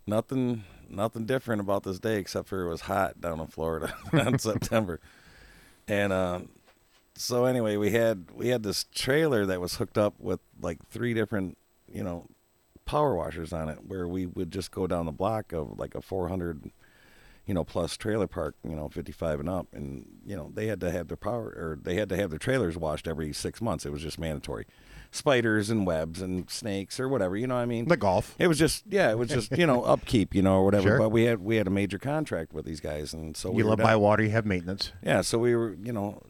nothing 0.07 0.63
nothing 0.89 1.25
different 1.25 1.61
about 1.61 1.83
this 1.83 1.99
day 1.99 2.17
except 2.17 2.47
for 2.47 2.65
it 2.65 2.69
was 2.69 2.81
hot 2.81 3.21
down 3.21 3.39
in 3.39 3.47
Florida 3.47 3.93
in 4.13 4.39
September, 4.39 4.99
and. 5.87 6.11
Uh, 6.11 6.39
so 7.15 7.45
anyway, 7.45 7.77
we 7.77 7.91
had 7.91 8.27
we 8.33 8.49
had 8.49 8.63
this 8.63 8.85
trailer 8.93 9.45
that 9.45 9.61
was 9.61 9.75
hooked 9.75 9.97
up 9.97 10.15
with 10.19 10.39
like 10.61 10.85
three 10.89 11.13
different, 11.13 11.57
you 11.91 12.03
know, 12.03 12.27
power 12.85 13.15
washers 13.15 13.53
on 13.53 13.69
it, 13.69 13.79
where 13.87 14.07
we 14.07 14.25
would 14.25 14.51
just 14.51 14.71
go 14.71 14.85
down 14.87 15.05
the 15.05 15.11
block 15.11 15.51
of 15.53 15.79
like 15.79 15.95
a 15.95 16.01
400, 16.01 16.69
you 17.45 17.53
know, 17.53 17.63
plus 17.63 17.95
trailer 17.97 18.27
park, 18.27 18.55
you 18.63 18.75
know, 18.75 18.89
55 18.89 19.39
and 19.39 19.49
up, 19.49 19.67
and 19.73 20.05
you 20.25 20.35
know 20.35 20.51
they 20.53 20.67
had 20.67 20.79
to 20.81 20.91
have 20.91 21.07
their 21.07 21.17
power 21.17 21.45
or 21.47 21.79
they 21.81 21.95
had 21.95 22.09
to 22.09 22.15
have 22.15 22.29
their 22.29 22.39
trailers 22.39 22.77
washed 22.77 23.07
every 23.07 23.31
six 23.33 23.61
months. 23.61 23.85
It 23.85 23.91
was 23.91 24.01
just 24.01 24.19
mandatory. 24.19 24.65
Spiders 25.11 25.69
and 25.69 25.87
webs 25.87 26.21
and 26.21 26.49
snakes 26.49 26.99
or 26.99 27.07
whatever, 27.07 27.37
you 27.37 27.47
know 27.47 27.55
what 27.55 27.61
I 27.61 27.65
mean? 27.65 27.87
The 27.87 27.95
golf. 27.95 28.35
It 28.37 28.47
was 28.47 28.59
just 28.59 28.83
yeah, 28.89 29.11
it 29.11 29.17
was 29.17 29.29
just 29.29 29.57
you 29.57 29.65
know 29.65 29.83
upkeep, 29.85 30.35
you 30.35 30.41
know, 30.41 30.55
or 30.57 30.65
whatever. 30.65 30.89
Sure. 30.89 30.97
But 30.99 31.09
we 31.09 31.23
had 31.23 31.39
we 31.39 31.55
had 31.55 31.67
a 31.67 31.71
major 31.71 31.97
contract 31.97 32.51
with 32.51 32.65
these 32.65 32.81
guys, 32.81 33.13
and 33.13 33.37
so 33.37 33.49
we 33.51 33.63
You 33.63 33.69
live 33.69 33.77
down- 33.77 33.85
by 33.87 33.95
water. 33.95 34.23
You 34.23 34.31
have 34.31 34.45
maintenance. 34.45 34.91
yeah, 35.01 35.21
so 35.21 35.37
we 35.39 35.55
were, 35.55 35.77
you 35.81 35.93
know, 35.93 36.21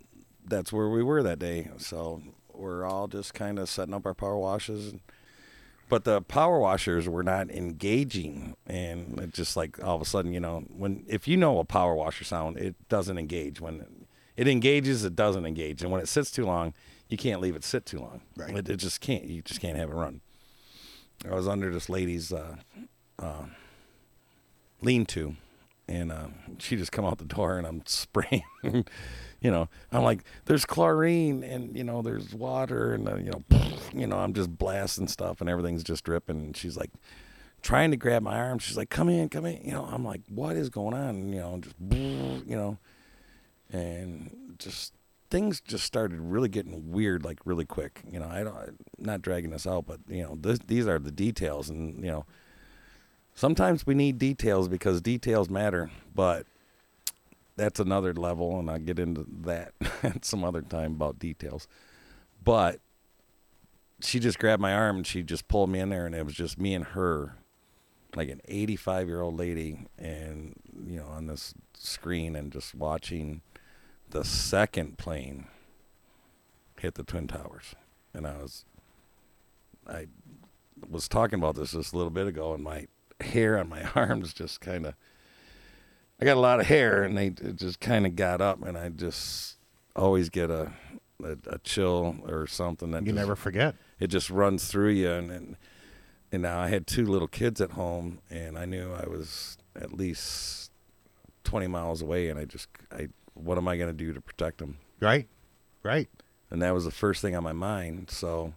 that's 0.46 0.72
where 0.72 0.90
we 0.90 1.04
were 1.04 1.24
that 1.24 1.40
day. 1.40 1.70
So 1.78 2.22
we're 2.54 2.86
all 2.86 3.08
just 3.08 3.34
kind 3.34 3.60
of 3.60 3.70
setting 3.70 3.94
up 3.94 4.06
our 4.06 4.14
power 4.14 4.38
washes. 4.38 4.94
But 5.88 6.04
the 6.04 6.22
power 6.22 6.60
washers 6.60 7.08
were 7.08 7.24
not 7.24 7.52
engaging. 7.52 8.56
And 8.66 9.20
it 9.20 9.34
just 9.34 9.56
like 9.56 9.84
all 9.84 9.96
of 9.96 10.02
a 10.02 10.06
sudden, 10.06 10.34
you 10.34 10.40
know, 10.40 10.64
when, 10.70 11.04
if 11.08 11.28
you 11.28 11.38
know 11.38 11.60
a 11.60 11.66
power 11.66 11.96
washer 11.96 12.24
sound, 12.24 12.58
it 12.58 12.76
doesn't 12.90 13.18
engage. 13.18 13.62
When 13.62 14.06
it 14.36 14.48
engages, 14.48 15.04
it 15.06 15.16
doesn't 15.16 15.46
engage. 15.46 15.84
And 15.84 15.92
when 15.92 16.02
it 16.02 16.08
sits 16.08 16.32
too 16.32 16.46
long, 16.46 16.74
you 17.08 17.18
can't 17.18 17.40
leave 17.40 17.56
it 17.56 17.64
sit 17.64 17.86
too 17.86 18.00
long. 18.00 18.22
Right. 18.36 18.56
It, 18.56 18.70
it 18.70 18.78
just 18.78 19.00
can't, 19.00 19.26
you 19.26 19.42
just 19.44 19.62
can't 19.62 19.78
have 19.78 19.90
it 19.90 19.96
run. 19.96 20.22
I 21.30 21.36
was 21.36 21.48
under 21.48 21.72
this 21.72 21.88
lady's, 21.88 22.34
uh, 22.34 22.56
uh, 23.20 23.46
lean 24.82 25.06
to 25.06 25.36
and 25.88 26.12
uh, 26.12 26.28
she 26.58 26.76
just 26.76 26.92
come 26.92 27.06
out 27.06 27.18
the 27.18 27.26
door 27.26 27.58
and 27.58 27.68
I'm 27.68 27.84
spraying. 27.86 28.44
You 29.42 29.52
know, 29.52 29.70
I'm 29.92 30.04
like, 30.04 30.24
there's 30.46 30.66
chlorine 30.66 31.44
and 31.44 31.76
you 31.76 31.84
know, 31.84 32.02
there's 32.02 32.34
water 32.34 32.94
and 32.94 33.08
uh, 33.08 33.16
you 33.16 33.32
know, 33.32 33.44
you 33.94 34.08
know, 34.08 34.18
I'm 34.18 34.34
just 34.34 34.58
blasting 34.58 35.08
stuff 35.08 35.42
and 35.42 35.50
everything's 35.50 35.84
just 35.84 36.04
dripping. 36.04 36.38
And 36.38 36.58
she's 36.58 36.78
like 36.78 36.92
trying 37.62 37.92
to 37.92 37.98
grab 37.98 38.24
my 38.24 38.38
arm. 38.38 38.60
She's 38.60 38.78
like, 38.78 38.90
come 38.90 39.10
in, 39.10 39.30
come 39.30 39.46
in. 39.46 39.64
You 39.64 39.72
know, 39.72 39.86
I'm 39.86 40.06
like, 40.06 40.22
what 40.30 40.56
is 40.56 40.70
going 40.70 40.94
on? 40.94 41.10
And, 41.10 41.34
you 41.34 41.40
know, 41.40 41.60
just 41.60 41.76
you 42.48 42.56
know, 42.56 42.78
and 43.72 44.56
just 44.58 44.94
things 45.30 45.60
just 45.60 45.84
started 45.84 46.20
really 46.20 46.48
getting 46.50 46.92
weird 46.92 47.24
like 47.24 47.40
really 47.46 47.66
quick. 47.66 48.02
You 48.10 48.20
know, 48.20 48.28
I 48.28 48.44
don't, 48.44 48.76
not 48.98 49.22
dragging 49.22 49.52
this 49.52 49.68
out, 49.68 49.86
but 49.86 50.00
you 50.08 50.24
know, 50.24 50.38
this, 50.40 50.60
these 50.60 50.88
are 50.88 51.00
the 51.00 51.12
details 51.12 51.70
and 51.70 52.04
you 52.04 52.12
know 52.12 52.26
sometimes 53.36 53.86
we 53.86 53.94
need 53.94 54.18
details 54.18 54.68
because 54.68 55.02
details 55.02 55.50
matter, 55.50 55.92
but 56.16 56.48
that's 57.56 57.80
another 57.80 58.14
level, 58.14 58.60
and 58.60 58.70
I'll 58.70 58.80
get 58.80 59.00
into 59.00 59.26
that 59.42 59.74
at 60.04 60.26
some 60.26 60.44
other 60.44 60.62
time 60.62 60.94
about 60.94 61.20
details. 61.20 61.68
But 62.44 62.80
she 64.02 64.20
just 64.20 64.40
grabbed 64.40 64.62
my 64.62 64.74
arm 64.74 64.98
and 64.98 65.08
she 65.08 65.24
just 65.24 65.48
pulled 65.48 65.70
me 65.70 65.80
in 65.80 65.90
there, 65.90 66.06
and 66.06 66.14
it 66.14 66.26
was 66.26 66.36
just 66.36 66.60
me 66.60 66.74
and 66.74 66.86
her, 66.86 67.38
like 68.16 68.30
an 68.30 68.42
85 68.46 69.08
year 69.08 69.22
old 69.22 69.38
lady, 69.38 69.88
and 69.98 70.56
you 70.86 70.98
know, 70.98 71.08
on 71.08 71.28
this 71.28 71.54
screen, 71.74 72.36
and 72.36 72.52
just 72.52 72.76
watching 72.76 73.42
the 74.10 74.24
second 74.24 74.98
plane 74.98 75.48
hit 76.80 76.96
the 76.96 77.04
twin 77.04 77.28
towers, 77.28 77.74
and 78.14 78.28
I 78.28 78.38
was 78.38 78.66
I 79.88 80.08
was 80.90 81.08
talking 81.08 81.40
about 81.40 81.56
this 81.56 81.72
just 81.72 81.94
a 81.94 81.98
little 81.98 82.12
bit 82.12 82.28
ago, 82.28 82.54
and 82.54 82.64
my 82.64 82.88
hair 83.22 83.58
on 83.58 83.70
my 83.70 83.84
arms 83.96 84.34
just 84.34 84.62
kind 84.62 84.86
of. 84.86 84.96
I 86.22 86.26
got 86.26 86.38
a 86.38 86.40
lot 86.40 86.60
of 86.60 86.66
hair, 86.68 87.04
and 87.04 87.18
they 87.18 87.28
it 87.28 87.58
just 87.58 87.80
kind 87.80 88.06
of 88.06 88.16
got 88.16 88.42
up, 88.42 88.64
and 88.66 88.78
I 88.78 88.90
just 88.90 89.58
always 89.96 90.30
get 90.30 90.50
a 90.50 90.72
a, 91.24 91.38
a 91.48 91.58
chill 91.60 92.18
or 92.28 92.48
something 92.48 92.92
that 92.92 93.02
You 93.04 93.08
just, 93.14 93.16
never 93.16 93.36
forget. 93.36 93.76
it 94.00 94.08
just 94.08 94.30
runs 94.30 94.68
through 94.68 94.90
you, 94.92 95.12
and, 95.12 95.32
and 95.32 95.58
and 96.32 96.42
now 96.42 96.60
I 96.60 96.68
had 96.70 96.88
two 96.88 97.06
little 97.06 97.28
kids 97.28 97.62
at 97.62 97.72
home, 97.72 98.20
and 98.30 98.58
I 98.58 98.66
knew 98.66 98.92
I 98.94 99.08
was 99.08 99.58
at 99.76 99.94
least 99.94 100.72
twenty 101.44 101.68
miles 101.68 102.02
away, 102.02 102.30
and 102.30 102.40
I 102.40 102.46
just 102.46 102.70
I 102.92 103.10
what 103.34 103.58
am 103.58 103.68
I 103.68 103.76
going 103.78 103.90
to 103.90 103.94
do 104.06 104.14
to 104.14 104.22
protect 104.22 104.60
them? 104.60 104.78
Right? 105.02 105.28
Right. 105.84 106.10
and 106.50 106.62
that 106.62 106.74
was 106.74 106.86
the 106.86 106.92
first 106.92 107.22
thing 107.22 107.36
on 107.36 107.44
my 107.44 107.52
mind. 107.54 108.10
So, 108.10 108.54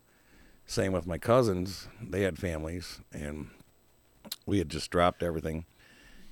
same 0.65 0.93
with 0.93 1.07
my 1.07 1.19
cousins; 1.19 1.89
they 2.01 2.23
had 2.23 2.39
families, 2.39 3.01
and 3.13 3.49
we 4.47 4.59
had 4.59 4.69
just 4.69 4.91
dropped 4.91 5.23
everything, 5.23 5.67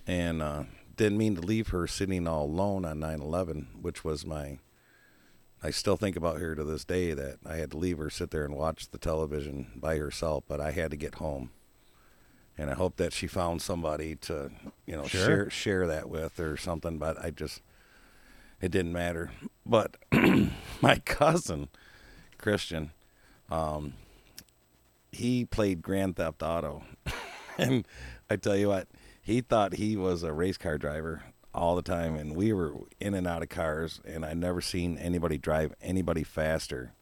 and 0.07 0.41
uh, 0.41 0.63
didn't 0.97 1.19
mean 1.19 1.35
to 1.37 1.41
leave 1.43 1.69
her 1.69 1.87
sitting 1.87 2.27
all 2.27 2.45
alone 2.47 2.85
on 2.85 2.99
9/11, 3.01 3.81
which 3.83 4.05
was 4.05 4.25
my. 4.27 4.59
I 5.63 5.71
still 5.71 5.97
think 5.97 6.17
about 6.17 6.39
her 6.39 6.55
to 6.55 6.63
this 6.65 6.85
day 6.85 7.13
that 7.15 7.39
I 7.45 7.57
had 7.57 7.71
to 7.73 7.79
leave 7.79 7.99
her 7.99 8.11
sit 8.11 8.31
there 8.31 8.45
and 8.45 8.55
watch 8.55 8.91
the 8.91 8.99
television 8.99 9.73
by 9.75 9.97
herself, 9.97 10.45
but 10.47 10.61
I 10.61 10.71
had 10.73 10.91
to 10.91 10.97
get 10.97 11.17
home. 11.17 11.51
And 12.59 12.71
I 12.71 12.75
hope 12.75 12.97
that 12.97 13.13
she 13.13 13.27
found 13.27 13.63
somebody 13.63 14.17
to, 14.17 14.51
you 14.87 14.97
know, 14.97 15.07
Sure. 15.07 15.25
share 15.27 15.51
share 15.51 15.87
that 15.87 16.09
with 16.09 16.39
or 16.41 16.57
something. 16.57 16.99
But 16.99 17.19
I 17.23 17.31
just, 17.31 17.63
it 18.61 18.71
didn't 18.71 18.93
matter. 18.93 19.31
But 19.65 19.97
my 20.81 20.97
cousin, 21.05 21.69
Christian, 22.39 22.93
um, 23.51 23.95
he 25.13 25.45
played 25.45 25.83
Grand 25.83 26.17
Theft 26.17 26.43
Auto, 26.43 26.85
and 27.59 27.87
I 28.31 28.37
tell 28.37 28.57
you 28.57 28.69
what, 28.69 28.89
he 29.27 29.41
thought 29.41 29.75
he 29.75 29.97
was 29.97 30.23
a 30.23 30.33
race 30.33 30.57
car 30.57 30.79
driver 30.79 31.25
all 31.53 31.75
the 31.75 31.83
time, 31.83 32.15
and 32.15 32.37
we 32.37 32.53
were 32.53 32.75
in 33.01 33.13
and 33.15 33.27
out 33.27 33.43
of 33.43 33.49
cars, 33.49 34.01
and 34.05 34.25
I 34.25 34.35
never 34.35 34.61
seen 34.61 34.97
anybody 34.99 35.37
drive 35.37 35.75
anybody 35.83 36.23
faster 36.23 36.93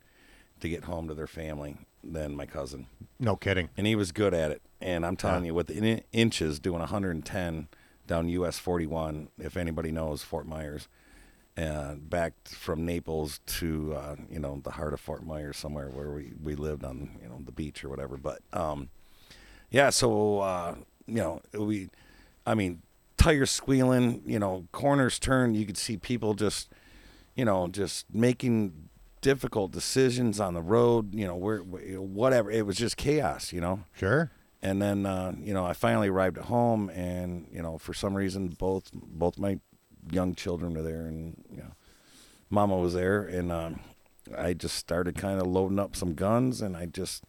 to 0.61 0.69
get 0.71 0.85
home 0.85 1.07
to 1.09 1.15
their 1.15 1.27
family 1.27 1.77
than 2.03 2.35
my 2.35 2.47
cousin, 2.47 2.87
No 3.21 3.37
kidding. 3.37 3.69
and 3.77 3.87
he 3.87 3.95
was 3.95 4.11
good 4.13 4.33
at 4.33 4.51
it. 4.51 4.63
And 4.81 5.05
I'm 5.05 5.17
telling 5.17 5.45
Yeah. 5.45 5.49
you, 5.49 5.55
with 5.55 5.69
in- 5.71 6.03
inches 6.13 6.59
doing 6.59 6.81
110 6.81 7.69
down 8.07 8.29
US 8.31 8.59
41, 8.59 9.29
if 9.39 9.57
anybody 9.57 9.91
knows 9.93 10.23
Fort 10.23 10.47
Myers, 10.47 10.89
and 11.57 12.09
back 12.09 12.33
from 12.49 12.85
Naples 12.87 13.41
to 13.47 13.95
uh, 13.95 14.17
you 14.31 14.39
know 14.41 14.61
the 14.65 14.73
heart 14.73 14.93
of 14.95 15.01
Fort 15.01 15.25
Myers, 15.27 15.57
somewhere 15.59 15.89
where 15.91 16.11
we, 16.11 16.33
we 16.43 16.55
lived 16.57 16.85
on 16.85 17.19
you 17.23 17.29
know 17.29 17.41
the 17.45 17.53
beach 17.53 17.85
or 17.85 17.89
whatever. 17.91 18.17
But 18.17 18.41
um, 18.53 18.89
yeah, 19.71 19.91
so 19.91 20.41
uh, 20.41 20.75
you 21.07 21.15
know 21.17 21.41
we, 21.53 21.91
I 22.47 22.55
mean, 22.55 22.83
tires 23.17 23.51
squealing, 23.51 24.23
you 24.27 24.39
know, 24.39 24.67
corners 24.73 25.19
turn. 25.19 25.55
You 25.55 25.67
could 25.67 25.79
see 25.79 25.97
people 25.97 26.35
just, 26.35 26.71
you 27.35 27.45
know, 27.45 27.69
just 27.69 28.07
making 28.13 28.89
difficult 29.21 29.73
decisions 29.73 30.41
on 30.41 30.55
the 30.55 30.63
road. 30.63 31.15
You 31.15 31.27
know, 31.27 31.37
where 31.37 31.61
whatever. 31.61 32.51
It 32.51 32.67
was 32.67 32.77
just 32.77 32.97
chaos. 32.97 33.53
You 33.53 33.61
know. 33.61 33.81
Sure. 33.95 34.31
And 34.63 34.81
then 34.81 35.05
uh, 35.05 35.35
you 35.39 35.53
know 35.53 35.67
I 35.67 35.75
finally 35.75 36.09
arrived 36.09 36.39
at 36.39 36.45
home, 36.45 36.89
and 36.91 37.47
you 37.53 37.63
know 37.63 37.79
for 37.79 37.93
some 37.93 38.15
reason 38.15 38.49
both 38.49 38.91
both 38.93 39.39
my 39.39 39.59
young 40.11 40.35
children 40.35 40.75
were 40.75 40.83
there, 40.83 41.07
and 41.07 41.43
you 41.51 41.59
know 41.59 41.73
Mama 42.51 42.77
was 42.77 42.95
there, 42.95 43.23
and 43.23 43.53
um, 43.53 43.81
I 44.37 44.55
just 44.55 44.77
started 44.77 45.17
kind 45.17 45.41
of 45.41 45.47
loading 45.47 45.79
up 45.79 45.97
some 45.97 46.15
guns, 46.15 46.63
and 46.63 46.77
I 46.77 46.87
just 46.87 47.25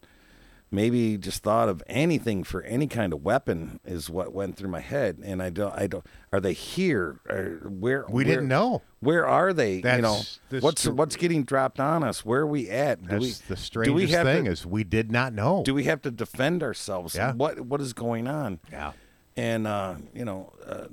maybe 0.71 1.17
just 1.17 1.41
thought 1.43 1.69
of 1.69 1.82
anything 1.88 2.43
for 2.43 2.62
any 2.63 2.88
kind 2.88 3.13
of 3.13 3.23
weapon 3.23 3.80
is 3.86 4.10
what 4.10 4.34
went 4.34 4.58
through 4.58 4.69
my 4.69 4.80
head, 4.82 5.19
and 5.23 5.41
I 5.41 5.49
don't 5.49 5.73
I 5.73 5.88
don't 5.88 6.06
are 6.34 6.39
they 6.39 6.54
here? 6.54 7.19
Or 7.30 7.62
where 7.69 8.06
We 8.10 8.23
where- 8.23 8.36
didn't 8.36 8.47
know. 8.49 8.82
Where 8.99 9.28
are 9.28 9.54
they? 9.54 9.75
you 9.75 10.01
know 10.01 10.21
what's 10.62 10.88
what's 10.88 11.15
getting 11.15 11.43
dropped 11.43 11.80
on 11.80 12.04
us? 12.04 12.25
Where 12.25 12.41
are 12.41 12.47
we 12.47 12.69
at? 12.69 13.01
Do 13.04 13.08
That's 13.10 13.21
we, 13.21 13.32
the 13.47 13.56
do 13.56 13.62
strangest 13.62 13.95
we 13.95 14.08
have 14.08 14.25
thing 14.25 14.45
to, 14.45 14.51
is 14.51 14.65
we 14.65 14.84
did 14.84 15.12
not 15.12 15.32
know. 15.34 15.62
do 15.63 15.73
we 15.75 15.84
have 15.84 16.01
to 16.04 16.12
defend 16.12 16.63
ourselves? 16.63 17.13
Yeah. 17.15 17.34
What 17.34 17.62
what 17.62 17.82
is 17.82 17.93
going 17.93 18.28
on? 18.28 18.60
yeah. 18.71 18.93
And 19.38 19.67
uh, 19.67 19.95
you 20.13 20.25
know, 20.25 20.54
uh, 20.65 20.86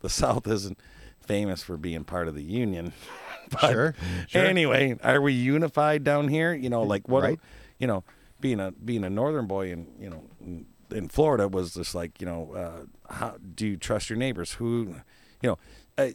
the 0.00 0.08
South 0.08 0.46
isn't 0.46 0.78
famous 1.20 1.62
for 1.62 1.76
being 1.76 2.04
part 2.04 2.28
of 2.28 2.34
the 2.34 2.42
Union. 2.44 2.92
But 3.48 3.70
Sure, 3.70 3.94
sure. 4.26 4.44
Anyway, 4.44 4.98
are 5.04 5.20
we 5.20 5.32
unified 5.32 6.02
down 6.02 6.26
here? 6.26 6.52
You 6.52 6.68
know, 6.68 6.82
like 6.82 7.08
what? 7.08 7.22
Right. 7.22 7.40
You 7.78 7.86
know, 7.86 8.04
being 8.40 8.60
a 8.60 8.72
being 8.72 9.04
a 9.04 9.10
northern 9.10 9.46
boy 9.46 9.70
in 9.70 9.88
you 9.98 10.10
know 10.10 10.24
in, 10.40 10.66
in 10.90 11.08
Florida 11.08 11.48
was 11.48 11.74
just 11.74 11.94
like 11.94 12.20
you 12.20 12.26
know, 12.26 12.52
uh, 12.54 13.12
how 13.14 13.36
do 13.54 13.66
you 13.66 13.76
trust 13.76 14.10
your 14.10 14.18
neighbors? 14.18 14.52
Who, 14.54 14.96
you 15.42 15.50
know. 15.50 15.58
Uh, 15.98 16.08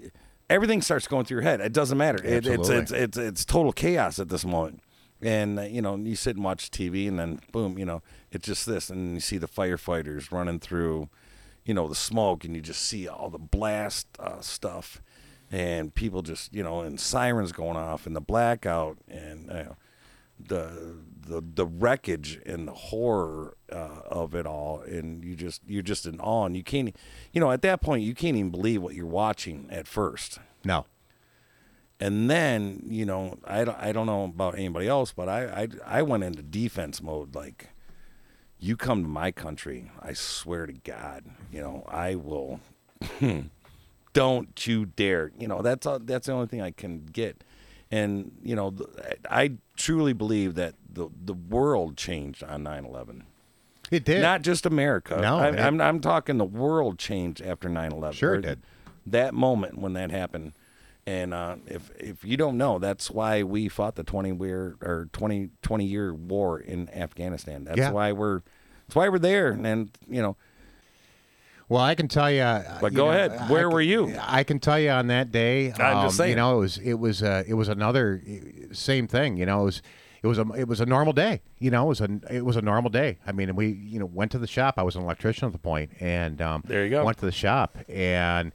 Everything 0.50 0.82
starts 0.82 1.08
going 1.08 1.24
through 1.24 1.36
your 1.36 1.44
head. 1.44 1.62
It 1.62 1.72
doesn't 1.72 1.98
matter. 1.98 2.22
It, 2.26 2.46
it's, 2.46 2.68
it's 2.68 2.92
it's 2.92 3.18
it's 3.18 3.46
total 3.46 3.72
chaos 3.72 4.20
at 4.20 4.28
this 4.28 4.44
moment. 4.44 4.82
And 5.22 5.58
uh, 5.60 5.62
you 5.62 5.82
know, 5.82 5.96
you 5.96 6.18
sit 6.18 6.36
and 6.36 6.44
watch 6.44 6.70
TV, 6.72 7.08
and 7.08 7.18
then 7.18 7.40
boom, 7.54 7.78
you 7.78 7.86
know, 7.86 8.02
it's 8.32 8.48
just 8.48 8.66
this, 8.66 8.90
and 8.90 9.14
you 9.14 9.22
see 9.22 9.38
the 9.38 9.48
firefighters 9.48 10.30
running 10.30 10.60
through, 10.60 11.08
you 11.64 11.74
know, 11.74 11.88
the 11.88 11.96
smoke, 11.96 12.44
and 12.44 12.54
you 12.54 12.62
just 12.62 12.82
see 12.82 13.08
all 13.08 13.30
the 13.30 13.38
blast 13.38 14.08
uh, 14.20 14.42
stuff, 14.42 15.02
and 15.52 15.96
people 15.96 16.22
just, 16.22 16.54
you 16.54 16.64
know, 16.64 16.82
and 16.82 17.00
sirens 17.00 17.54
going 17.54 17.78
off, 17.78 18.06
and 18.06 18.14
the 18.14 18.20
blackout, 18.22 18.98
and 19.08 19.50
uh, 19.50 19.74
the 20.48 20.96
the 21.28 21.42
the 21.42 21.66
wreckage 21.66 22.40
and 22.46 22.68
the 22.68 22.74
horror 22.74 23.56
uh, 23.72 24.02
of 24.06 24.36
it 24.36 24.46
all, 24.46 24.82
and 24.82 25.24
you 25.24 25.36
just 25.36 25.62
you're 25.66 25.82
just 25.82 26.06
in 26.06 26.20
awe, 26.20 26.46
and 26.46 26.56
you 26.56 26.64
can't, 26.64 26.96
you 27.32 27.42
know, 27.42 27.52
at 27.52 27.62
that 27.62 27.82
point, 27.82 28.04
you 28.04 28.14
can't 28.14 28.36
even 28.36 28.52
believe 28.52 28.82
what 28.82 28.96
you're 28.96 29.06
watching 29.06 29.68
at 29.72 29.88
first. 29.88 30.40
No. 30.64 30.86
And 32.00 32.32
then, 32.32 32.82
you 32.88 33.06
know, 33.06 33.38
I 33.46 33.64
don't, 33.64 33.78
I 33.78 33.92
don't 33.92 34.08
know 34.08 34.24
about 34.24 34.58
anybody 34.58 34.88
else, 34.88 35.14
but 35.14 35.30
I, 35.30 35.68
I, 35.86 36.00
I 36.00 36.02
went 36.02 36.24
into 36.24 36.42
defense 36.42 37.00
mode. 37.00 37.36
Like, 37.36 37.70
you 38.60 38.76
come 38.76 39.04
to 39.04 39.08
my 39.08 39.32
country, 39.32 39.92
I 40.02 40.14
swear 40.14 40.66
to 40.66 40.74
God, 40.74 41.26
you 41.52 41.62
know, 41.62 41.86
I 41.88 42.16
will. 42.16 42.60
don't 44.14 44.68
you 44.68 44.86
dare! 44.86 45.32
You 45.38 45.48
know, 45.48 45.62
that's 45.62 45.86
all, 45.86 46.00
that's 46.00 46.28
the 46.28 46.34
only 46.34 46.48
thing 46.48 46.62
I 46.62 46.72
can 46.72 47.06
get. 47.06 47.44
And 47.92 48.32
you 48.44 48.56
know, 48.56 48.74
I 49.30 49.54
truly 49.76 50.14
believe 50.14 50.56
that 50.56 50.76
the 50.92 51.10
the 51.26 51.34
world 51.34 51.98
changed 51.98 52.44
on 52.44 52.64
9/11. 52.64 53.24
It 53.92 54.06
did. 54.06 54.22
Not 54.22 54.42
just 54.42 54.66
America. 54.66 55.18
No, 55.22 55.38
I, 55.38 55.50
it- 55.50 55.60
I'm 55.60 55.82
I'm 55.82 56.00
talking 56.00 56.38
the 56.38 56.46
world 56.46 56.98
changed 56.98 57.42
after 57.42 57.70
9/11. 57.70 58.14
Sure 58.14 58.36
it 58.36 58.42
did. 58.42 58.62
That 59.06 59.34
moment 59.34 59.78
when 59.80 59.94
that 59.94 60.12
happened, 60.12 60.54
and 61.06 61.34
uh, 61.34 61.58
if 61.68 61.92
if 62.00 62.24
you 62.24 62.38
don't 62.38 62.58
know, 62.58 62.80
that's 62.80 63.12
why 63.12 63.44
we 63.44 63.68
fought 63.68 63.96
the 63.96 64.04
20 64.04 64.36
year 64.38 64.76
or 64.82 65.10
20 65.12 65.50
20 65.62 65.86
year 65.86 66.14
war 66.14 66.60
in 66.60 66.88
Afghanistan. 66.92 67.66
That's 67.66 67.78
Yeah. 67.80 67.92
why 67.92 68.14
we're 68.14 68.42
that's 68.88 68.96
why 68.96 69.10
we're 69.10 69.20
there. 69.20 69.50
And 69.52 69.92
you 70.08 70.22
know, 70.22 70.38
Well, 71.72 71.82
I 71.82 71.96
can 71.96 72.10
tell 72.10 72.30
you. 72.30 72.66
But 72.82 72.94
go 72.94 73.12
ahead. 73.12 73.50
Where 73.50 73.70
were 73.70 73.80
you? 73.80 74.14
I 74.20 74.44
can 74.44 74.60
tell 74.60 74.78
you 74.78 74.90
on 74.90 75.08
that 75.08 75.32
day. 75.32 75.68
I'm 75.68 76.04
just 76.04 76.06
um, 76.06 76.12
saying. 76.12 76.30
You 76.32 76.36
know, 76.36 76.58
it 76.58 76.60
was 76.60 76.78
it 76.80 76.94
was 76.96 77.24
uh, 77.24 77.44
it 77.48 77.54
was 77.54 77.70
another 77.70 78.22
uh, 78.28 78.74
same 78.74 79.08
thing. 79.08 79.38
You 79.38 79.46
know, 79.46 79.62
it 79.62 79.66
was 79.66 79.82
it 80.22 80.28
was 80.28 80.38
a 80.38 80.46
it 80.52 80.68
was 80.68 80.82
a 80.82 80.86
normal 80.86 81.14
day. 81.14 81.42
You 81.60 81.72
know, 81.72 81.86
it 81.86 81.88
was 81.88 82.02
a 82.02 82.20
it 82.30 82.44
was 82.44 82.58
a 82.58 82.62
normal 82.62 82.90
day. 82.90 83.20
I 83.26 83.32
mean, 83.32 83.56
we 83.56 83.68
you 83.68 84.00
know 84.00 84.06
went 84.06 84.32
to 84.32 84.38
the 84.38 84.48
shop. 84.48 84.74
I 84.80 84.84
was 84.84 84.98
an 84.98 85.04
electrician 85.04 85.46
at 85.46 85.54
the 85.54 85.60
point, 85.60 85.92
and 86.02 86.42
um, 86.42 86.62
There 86.68 86.84
you 86.84 86.90
go. 86.90 87.06
Went 87.06 87.20
to 87.20 87.26
the 87.26 87.32
shop 87.32 87.78
and 87.88 88.52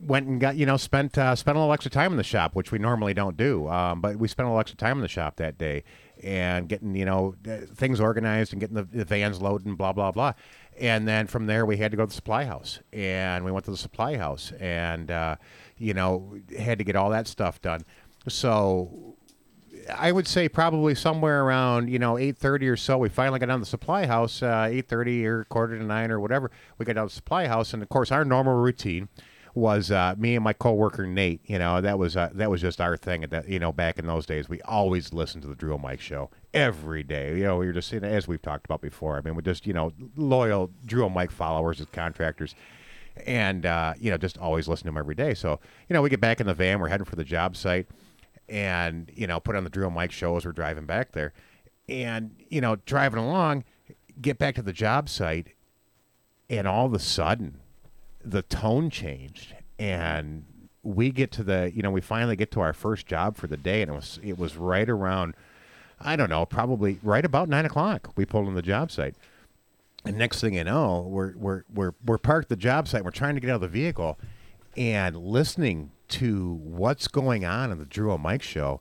went 0.00 0.26
and 0.26 0.40
got 0.40 0.56
you 0.56 0.66
know 0.66 0.76
spent 0.76 1.18
uh, 1.18 1.34
spent 1.34 1.56
a 1.56 1.60
little 1.60 1.72
extra 1.72 1.90
time 1.90 2.12
in 2.12 2.16
the 2.16 2.22
shop, 2.22 2.54
which 2.54 2.72
we 2.72 2.78
normally 2.78 3.14
don't 3.14 3.36
do. 3.36 3.68
Um, 3.68 4.00
but 4.00 4.16
we 4.16 4.28
spent 4.28 4.46
a 4.46 4.50
little 4.50 4.60
extra 4.60 4.76
time 4.76 4.98
in 4.98 5.02
the 5.02 5.08
shop 5.08 5.36
that 5.36 5.58
day 5.58 5.84
and 6.22 6.68
getting 6.68 6.94
you 6.94 7.04
know 7.04 7.34
uh, 7.48 7.58
things 7.74 8.00
organized 8.00 8.52
and 8.52 8.60
getting 8.60 8.76
the, 8.76 8.84
the 8.84 9.04
vans 9.04 9.40
loaded 9.40 9.66
and 9.66 9.76
blah 9.76 9.92
blah 9.92 10.10
blah. 10.12 10.32
And 10.80 11.08
then 11.08 11.26
from 11.26 11.46
there 11.46 11.66
we 11.66 11.76
had 11.76 11.90
to 11.90 11.96
go 11.96 12.04
to 12.04 12.08
the 12.08 12.14
supply 12.14 12.44
house, 12.44 12.80
and 12.92 13.44
we 13.44 13.50
went 13.50 13.64
to 13.64 13.70
the 13.70 13.76
supply 13.76 14.16
house, 14.16 14.52
and 14.60 15.10
uh, 15.10 15.36
you 15.76 15.94
know 15.94 16.36
had 16.56 16.78
to 16.78 16.84
get 16.84 16.96
all 16.96 17.10
that 17.10 17.26
stuff 17.26 17.60
done. 17.60 17.82
So 18.28 19.16
I 19.94 20.12
would 20.12 20.26
say 20.26 20.48
probably 20.48 20.94
somewhere 20.94 21.44
around 21.44 21.88
you 21.88 21.98
know 21.98 22.18
eight 22.18 22.38
thirty 22.38 22.68
or 22.68 22.76
so. 22.76 22.98
We 22.98 23.08
finally 23.08 23.38
got 23.38 23.46
down 23.46 23.58
to 23.58 23.62
the 23.62 23.66
supply 23.66 24.06
house, 24.06 24.42
uh, 24.42 24.68
eight 24.70 24.88
thirty 24.88 25.26
or 25.26 25.44
quarter 25.44 25.78
to 25.78 25.84
nine 25.84 26.10
or 26.10 26.20
whatever. 26.20 26.50
We 26.78 26.84
got 26.84 26.94
down 26.94 27.08
to 27.08 27.14
the 27.14 27.16
supply 27.16 27.46
house, 27.46 27.72
and 27.72 27.82
of 27.82 27.88
course 27.88 28.12
our 28.12 28.24
normal 28.24 28.54
routine 28.54 29.08
was 29.54 29.90
uh, 29.90 30.14
me 30.16 30.36
and 30.36 30.44
my 30.44 30.52
coworker 30.52 31.06
Nate. 31.06 31.40
You 31.44 31.58
know 31.58 31.80
that 31.80 31.98
was 31.98 32.16
uh, 32.16 32.30
that 32.34 32.50
was 32.50 32.60
just 32.60 32.80
our 32.80 32.96
thing. 32.96 33.24
At 33.24 33.30
that 33.30 33.48
you 33.48 33.58
know 33.58 33.72
back 33.72 33.98
in 33.98 34.06
those 34.06 34.26
days, 34.26 34.48
we 34.48 34.60
always 34.62 35.12
listened 35.12 35.42
to 35.42 35.48
the 35.48 35.54
Drew 35.54 35.74
and 35.74 35.82
Mike 35.82 36.00
show 36.00 36.30
every 36.54 37.02
day. 37.02 37.36
You 37.36 37.44
know 37.44 37.56
we 37.56 37.66
were 37.66 37.72
just 37.72 37.92
know, 37.92 38.08
as 38.08 38.28
we've 38.28 38.42
talked 38.42 38.64
about 38.64 38.80
before. 38.80 39.16
I 39.16 39.20
mean 39.20 39.34
we're 39.34 39.42
just 39.42 39.66
you 39.66 39.72
know 39.72 39.92
loyal 40.16 40.70
Drew 40.84 41.04
and 41.04 41.14
Mike 41.14 41.30
followers 41.30 41.80
as 41.80 41.86
contractors 41.92 42.54
and 43.26 43.66
uh, 43.66 43.94
you 43.98 44.10
know 44.10 44.16
just 44.16 44.38
always 44.38 44.68
listen 44.68 44.84
to 44.84 44.90
him 44.90 44.98
every 44.98 45.14
day. 45.14 45.34
So 45.34 45.60
you 45.88 45.94
know 45.94 46.02
we 46.02 46.10
get 46.10 46.20
back 46.20 46.40
in 46.40 46.46
the 46.46 46.54
van, 46.54 46.80
we're 46.80 46.88
heading 46.88 47.04
for 47.04 47.16
the 47.16 47.24
job 47.24 47.56
site, 47.56 47.86
and 48.48 49.10
you 49.14 49.26
know 49.26 49.40
put 49.40 49.56
on 49.56 49.64
the 49.64 49.70
Drew 49.70 49.86
and 49.86 49.94
Mike 49.94 50.12
show 50.12 50.36
as 50.36 50.44
we're 50.44 50.52
driving 50.52 50.86
back 50.86 51.12
there, 51.12 51.32
and 51.88 52.34
you 52.48 52.60
know 52.60 52.76
driving 52.86 53.18
along, 53.18 53.64
get 54.20 54.38
back 54.38 54.54
to 54.56 54.62
the 54.62 54.72
job 54.72 55.08
site, 55.08 55.48
and 56.48 56.66
all 56.66 56.86
of 56.86 56.94
a 56.94 56.98
sudden, 56.98 57.60
the 58.24 58.42
tone 58.42 58.90
changed, 58.90 59.54
and 59.78 60.44
we 60.82 61.10
get 61.10 61.32
to 61.32 61.42
the 61.42 61.72
you 61.74 61.82
know 61.82 61.90
we 61.90 62.00
finally 62.00 62.36
get 62.36 62.50
to 62.52 62.60
our 62.60 62.72
first 62.72 63.06
job 63.06 63.36
for 63.36 63.46
the 63.46 63.56
day, 63.56 63.82
and 63.82 63.90
it 63.90 63.94
was 63.94 64.20
it 64.22 64.38
was 64.38 64.56
right 64.56 64.88
around, 64.88 65.34
I 66.00 66.16
don't 66.16 66.30
know, 66.30 66.46
probably 66.46 66.98
right 67.02 67.24
about 67.24 67.48
nine 67.48 67.64
o'clock. 67.64 68.12
We 68.16 68.24
pulled 68.24 68.46
on 68.46 68.54
the 68.54 68.62
job 68.62 68.90
site. 68.90 69.14
And 70.04 70.16
next 70.16 70.40
thing 70.40 70.54
you 70.54 70.64
know, 70.64 71.06
we're 71.08 71.34
we're 71.36 71.64
we're 71.72 71.92
we're 72.04 72.18
parked 72.18 72.48
the 72.48 72.56
job 72.56 72.86
site. 72.88 73.04
We're 73.04 73.10
trying 73.10 73.34
to 73.34 73.40
get 73.40 73.50
out 73.50 73.56
of 73.56 73.60
the 73.62 73.68
vehicle, 73.68 74.18
and 74.76 75.16
listening 75.16 75.90
to 76.08 76.54
what's 76.62 77.08
going 77.08 77.44
on 77.44 77.72
in 77.72 77.78
the 77.78 77.84
Drew 77.84 78.12
and 78.12 78.22
Mike 78.22 78.42
show, 78.42 78.80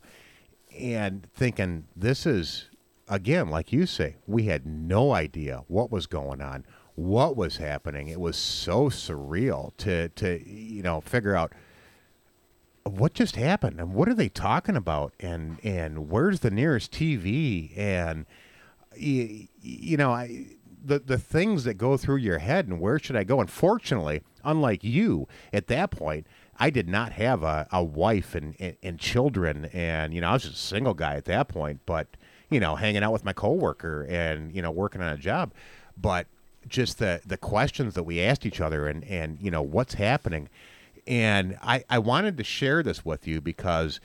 and 0.79 1.27
thinking 1.33 1.85
this 1.95 2.25
is 2.25 2.69
again, 3.09 3.49
like 3.49 3.73
you 3.73 3.85
say, 3.85 4.17
we 4.27 4.43
had 4.43 4.65
no 4.65 5.13
idea 5.13 5.63
what 5.67 5.91
was 5.91 6.05
going 6.05 6.41
on, 6.41 6.65
what 6.95 7.35
was 7.35 7.57
happening. 7.57 8.07
It 8.07 8.19
was 8.19 8.37
so 8.37 8.89
surreal 8.89 9.75
to 9.77 10.09
to 10.09 10.47
you 10.47 10.83
know 10.83 11.01
figure 11.01 11.35
out 11.35 11.51
what 12.87 13.13
just 13.13 13.35
happened 13.35 13.79
and 13.79 13.93
what 13.93 14.07
are 14.09 14.13
they 14.13 14.29
talking 14.29 14.75
about 14.75 15.13
and 15.19 15.57
and 15.63 16.09
where's 16.09 16.41
the 16.41 16.51
nearest 16.51 16.91
TV 16.91 17.77
and 17.77 18.25
you, 18.95 19.47
you 19.61 19.97
know 19.97 20.11
I 20.11 20.47
the 20.83 20.99
the 20.99 21.17
things 21.17 21.63
that 21.65 21.75
go 21.75 21.97
through 21.97 22.17
your 22.17 22.39
head 22.39 22.67
and 22.67 22.79
where 22.79 22.99
should 22.99 23.15
I 23.15 23.23
go? 23.23 23.39
And 23.39 23.49
fortunately, 23.49 24.21
unlike 24.43 24.83
you, 24.83 25.27
at 25.51 25.67
that 25.67 25.91
point, 25.91 26.27
I 26.57 26.69
did 26.69 26.87
not 26.87 27.11
have 27.13 27.43
a, 27.43 27.67
a 27.71 27.83
wife 27.83 28.33
and, 28.33 28.55
and, 28.59 28.75
and 28.81 28.99
children, 28.99 29.65
and 29.65 30.13
you 30.13 30.21
know 30.21 30.29
I 30.29 30.33
was 30.33 30.43
just 30.43 30.55
a 30.55 30.59
single 30.59 30.93
guy 30.93 31.15
at 31.15 31.25
that 31.25 31.47
point. 31.47 31.81
But 31.85 32.07
you 32.49 32.59
know, 32.59 32.75
hanging 32.75 33.03
out 33.03 33.11
with 33.11 33.25
my 33.25 33.33
coworker 33.33 34.05
and 34.09 34.53
you 34.55 34.61
know 34.61 34.71
working 34.71 35.01
on 35.01 35.13
a 35.13 35.17
job, 35.17 35.53
but 35.95 36.27
just 36.67 36.99
the 36.99 37.21
the 37.25 37.37
questions 37.37 37.93
that 37.93 38.03
we 38.03 38.21
asked 38.21 38.45
each 38.45 38.61
other 38.61 38.87
and 38.87 39.03
and 39.05 39.37
you 39.41 39.51
know 39.51 39.61
what's 39.61 39.95
happening, 39.95 40.49
and 41.07 41.57
I 41.61 41.83
I 41.89 41.99
wanted 41.99 42.37
to 42.37 42.43
share 42.43 42.83
this 42.83 43.05
with 43.05 43.27
you 43.27 43.41
because 43.41 43.99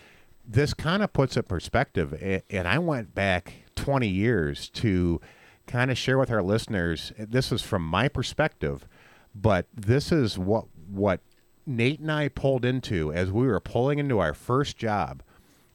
this 0.47 0.75
kind 0.75 1.03
of 1.03 1.13
puts 1.13 1.37
it 1.37 1.49
perspective, 1.49 2.43
and, 2.51 2.67
I 2.67 2.79
went 2.79 3.15
back 3.15 3.55
20 3.77 4.09
years 4.09 4.69
to 4.71 5.21
kind 5.67 5.91
of 5.91 5.97
share 5.97 6.19
with 6.19 6.31
our 6.31 6.43
listeners. 6.43 7.13
This 7.17 7.53
is 7.53 7.63
from 7.63 7.87
my 7.87 8.09
perspective, 8.09 8.89
but 9.35 9.67
this 9.75 10.11
is 10.11 10.39
what 10.39 10.67
what 10.89 11.21
Nate 11.67 12.01
and 12.01 12.11
I 12.11 12.29
pulled 12.29 12.65
into 12.65 13.13
as 13.13 13.31
we 13.31 13.47
were 13.47 13.61
pulling 13.61 13.99
into 13.99 14.19
our 14.19 14.35
first 14.35 14.77
job 14.77 15.23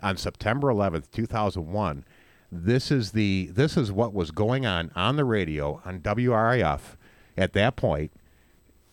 on 0.01 0.17
September 0.17 0.67
11th, 0.67 1.09
2001. 1.11 2.05
This 2.51 2.91
is 2.91 3.11
the 3.11 3.49
this 3.51 3.77
is 3.77 3.91
what 3.91 4.13
was 4.13 4.31
going 4.31 4.65
on 4.65 4.91
on 4.95 5.15
the 5.15 5.25
radio 5.25 5.81
on 5.85 6.01
WRIF 6.01 6.95
at 7.37 7.53
that 7.53 7.75
point 7.75 8.11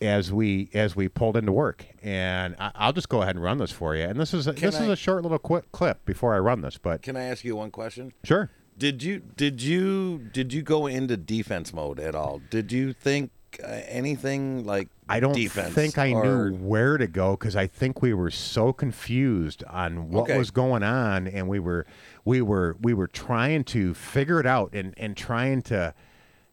as 0.01 0.31
we 0.33 0.69
as 0.73 0.95
we 0.95 1.07
pulled 1.07 1.37
into 1.37 1.51
work. 1.51 1.85
And 2.03 2.55
I, 2.59 2.71
I'll 2.75 2.93
just 2.93 3.09
go 3.09 3.21
ahead 3.21 3.35
and 3.35 3.43
run 3.43 3.57
this 3.57 3.71
for 3.71 3.95
you. 3.95 4.03
And 4.03 4.19
this 4.19 4.33
is 4.33 4.47
a, 4.47 4.51
this 4.51 4.75
I- 4.75 4.83
is 4.83 4.89
a 4.89 4.95
short 4.95 5.23
little 5.23 5.39
quick 5.39 5.71
clip 5.71 6.03
before 6.05 6.33
I 6.35 6.39
run 6.39 6.61
this, 6.61 6.77
but 6.77 7.01
Can 7.01 7.15
I 7.15 7.23
ask 7.23 7.43
you 7.43 7.55
one 7.55 7.71
question? 7.71 8.13
sure. 8.23 8.49
Did 8.77 9.01
you 9.03 9.19
did 9.19 9.61
you 9.61 10.17
did 10.33 10.51
you 10.51 10.61
go 10.61 10.85
into 10.87 11.15
defense 11.15 11.73
mode 11.73 11.97
at 11.99 12.13
all? 12.13 12.41
Did 12.49 12.73
you 12.73 12.91
think 12.91 13.31
uh, 13.63 13.67
anything 13.87 14.65
like 14.65 14.89
I 15.07 15.21
don't 15.21 15.33
defense 15.33 15.73
think 15.73 15.97
I 15.97 16.11
or- 16.11 16.49
knew 16.49 16.57
where 16.57 16.97
to 16.97 17.07
go 17.07 17.37
because 17.37 17.55
I 17.55 17.67
think 17.67 18.01
we 18.01 18.13
were 18.13 18.29
so 18.31 18.73
confused 18.73 19.63
on 19.63 20.09
what 20.09 20.23
Okay. 20.23 20.37
was 20.37 20.51
going 20.51 20.83
on, 20.83 21.25
and 21.25 21.47
we 21.47 21.59
were 21.59 21.85
we 22.25 22.41
were 22.41 22.75
we 22.81 22.93
were 22.93 23.07
trying 23.07 23.63
to 23.65 23.93
figure 23.93 24.41
it 24.41 24.45
out 24.45 24.73
and 24.73 24.93
and 24.97 25.15
trying 25.15 25.61
to, 25.63 25.93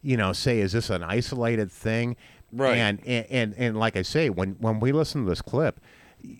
you 0.01 0.17
know, 0.17 0.33
say 0.33 0.61
is 0.61 0.71
this 0.71 0.91
an 0.91 1.03
isolated 1.03 1.73
thing? 1.73 2.15
Right. 2.53 2.77
And 2.77 3.01
and 3.07 3.27
and, 3.31 3.55
and 3.57 3.79
like 3.79 3.97
I 3.97 4.03
say, 4.03 4.31
when 4.31 4.53
when 4.61 4.81
we 4.81 4.93
listen 4.93 5.25
to 5.25 5.29
this 5.29 5.43
clip. 5.43 5.81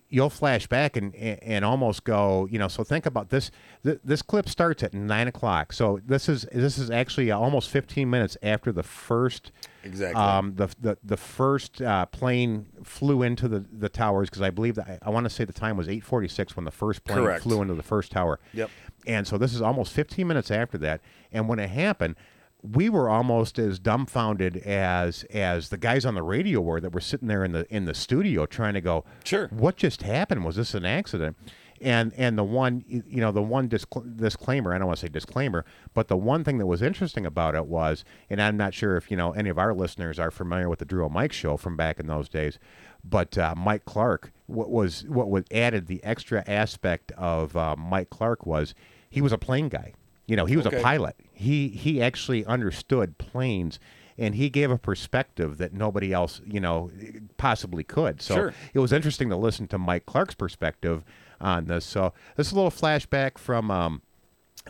You'll 0.09 0.31
flash 0.31 0.69
back 0.69 0.97
and, 0.97 1.13
and 1.17 1.65
almost 1.65 2.05
go, 2.05 2.47
you 2.49 2.57
know. 2.57 2.69
So 2.69 2.85
think 2.85 3.05
about 3.05 3.31
this. 3.31 3.51
Th- 3.83 3.99
this 4.05 4.23
clip 4.23 4.49
starts 4.49 4.85
at 4.85 4.95
nine 4.95 5.27
o'clock. 5.27 5.73
So 5.73 5.99
this 6.07 6.29
is 6.29 6.47
this 6.53 6.79
is 6.79 6.89
actually 6.89 7.33
almost 7.33 7.69
fifteen 7.69 8.09
minutes 8.09 8.37
after 8.45 8.71
the 8.71 8.85
first 8.85 9.51
Exactly. 9.83 10.23
um, 10.23 10.55
the, 10.55 10.69
the 10.81 10.99
the 11.03 11.17
first 11.17 11.83
uh, 11.83 12.07
plane 12.07 12.67
flew 12.85 13.23
into 13.25 13.49
the, 13.49 13.65
the 13.77 13.89
towers 13.89 14.31
because 14.31 14.43
I 14.43 14.51
believe 14.51 14.77
that 14.77 14.87
I, 14.87 14.99
I 15.03 15.11
want 15.11 15.25
to 15.25 15.31
say 15.31 15.45
the 15.45 15.53
time 15.53 15.77
was 15.77 15.89
eight 15.89 16.05
forty 16.05 16.29
six 16.29 16.55
when 16.55 16.65
the 16.65 16.71
first 16.71 17.03
plane 17.03 17.19
Correct. 17.19 17.43
flew 17.43 17.61
into 17.61 17.75
the 17.75 17.83
first 17.83 18.13
tower. 18.13 18.39
Yep. 18.55 18.71
And 19.09 19.27
so 19.27 19.37
this 19.37 19.53
is 19.53 19.61
almost 19.61 19.93
fifteen 19.93 20.29
minutes 20.29 20.53
after 20.53 20.79
that. 20.79 21.01
And 21.33 21.49
when 21.49 21.59
it 21.59 21.71
happened, 21.71 22.15
we 22.63 22.89
were 22.89 23.09
almost 23.09 23.59
as 23.59 23.79
dumbfounded 23.79 24.57
as 24.59 25.25
as 25.25 25.69
the 25.71 25.77
guys 25.77 26.05
on 26.05 26.15
the 26.15 26.23
radio 26.23 26.61
were 26.61 26.81
that 26.81 26.93
were 26.93 27.01
sitting 27.01 27.29
there 27.29 27.45
in 27.45 27.53
the 27.53 27.67
in 27.75 27.85
the 27.87 27.95
studio 27.95 28.47
trying 28.47 28.75
to 28.75 28.81
go, 28.81 29.05
Sure. 29.25 29.49
what 29.49 29.77
just 29.77 30.03
happened? 30.03 30.45
Was 30.45 30.57
this 30.57 30.75
an 30.75 30.85
accident? 30.85 31.37
And 31.81 32.13
and 32.17 32.39
the 32.39 32.45
one 32.45 32.85
you 32.87 33.21
know 33.21 33.33
the 33.33 33.43
one 33.43 33.69
discl- 33.69 34.17
disclaimer 34.17 34.73
I 34.73 34.79
don't 34.79 34.87
want 34.87 35.01
to 35.01 35.07
say 35.07 35.11
disclaimer, 35.11 35.65
but 35.95 36.07
the 36.07 36.17
one 36.17 36.45
thing 36.45 36.59
that 36.59 36.67
was 36.67 36.81
interesting 36.81 37.27
about 37.27 37.57
it 37.57 37.67
was, 37.67 38.05
and 38.31 38.41
I'm 38.41 38.57
not 38.57 38.73
sure 38.73 38.97
if 38.97 39.11
you 39.11 39.17
know 39.17 39.33
any 39.33 39.51
of 39.51 39.59
our 39.59 39.75
listeners 39.75 40.21
are 40.21 40.31
familiar 40.31 40.69
with 40.69 40.79
the 40.79 40.85
Drew 40.85 41.09
Mike 41.09 41.33
show 41.33 41.57
from 41.57 41.77
back 41.77 41.99
in 41.99 42.07
those 42.07 42.29
days, 42.29 42.61
but 43.03 43.37
uh, 43.37 43.55
Mike 43.57 43.85
Clark, 43.85 44.31
what 44.47 44.71
was 44.71 45.05
what 45.09 45.29
was 45.29 45.43
added 45.51 45.89
the 45.89 46.05
extra 46.05 46.45
aspect 46.49 47.11
of 47.13 47.57
uh, 47.57 47.75
Mike 47.77 48.11
Clark 48.11 48.47
was 48.47 48.77
he 49.11 49.21
was 49.21 49.33
a 49.33 49.39
plane 49.39 49.69
guy. 49.69 49.93
You 50.27 50.37
know, 50.37 50.47
he 50.47 50.57
was 50.57 50.67
Okay. 50.67 50.79
a 50.79 50.83
pilot. 50.83 51.17
He 51.33 51.69
he 51.69 52.01
actually 52.01 52.45
understood 52.47 53.19
planes, 53.19 53.79
and 54.17 54.35
he 54.37 54.49
gave 54.51 54.71
a 54.71 54.79
perspective 54.79 55.59
that 55.59 55.73
nobody 55.73 56.13
else, 56.13 56.41
you 56.47 56.61
know, 56.61 56.91
possibly 57.37 57.83
could. 57.85 58.23
So 58.23 58.35
Sure. 58.35 58.55
it 58.73 58.79
was 58.79 58.93
interesting 58.93 59.29
to 59.31 59.37
listen 59.37 59.67
to 59.69 59.79
Mike 59.79 60.07
Clark's 60.07 60.35
perspective 60.35 61.03
on 61.41 61.65
this. 61.67 61.85
So 61.85 62.13
this 62.37 62.47
is 62.47 62.53
a 62.53 62.57
little 62.57 62.71
flashback 62.71 63.37
from, 63.37 63.71
um, 63.71 64.03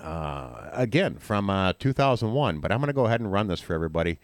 uh, 0.00 0.70
again, 0.72 1.16
from 1.18 1.50
uh, 1.50 1.74
2001. 1.78 2.60
But 2.60 2.72
I'm 2.72 2.78
going 2.78 2.86
to 2.86 2.94
go 2.94 3.04
ahead 3.06 3.20
and 3.20 3.30
run 3.30 3.48
this 3.48 3.60
for 3.60 3.74
everybody. 3.74 4.18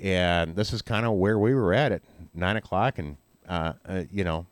And 0.00 0.54
this 0.54 0.72
is 0.72 0.80
kind 0.80 1.04
of 1.04 1.14
where 1.14 1.38
we 1.40 1.52
were 1.54 1.74
at 1.74 1.90
at 1.90 2.02
9 2.34 2.56
o'clock 2.56 3.00
and, 3.00 3.16
uh, 3.48 3.72
uh, 3.84 4.04
you 4.12 4.22
know, 4.22 4.46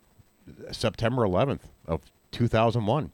September 0.72 1.22
11th 1.22 1.68
of 1.86 2.00
2001. 2.32 3.12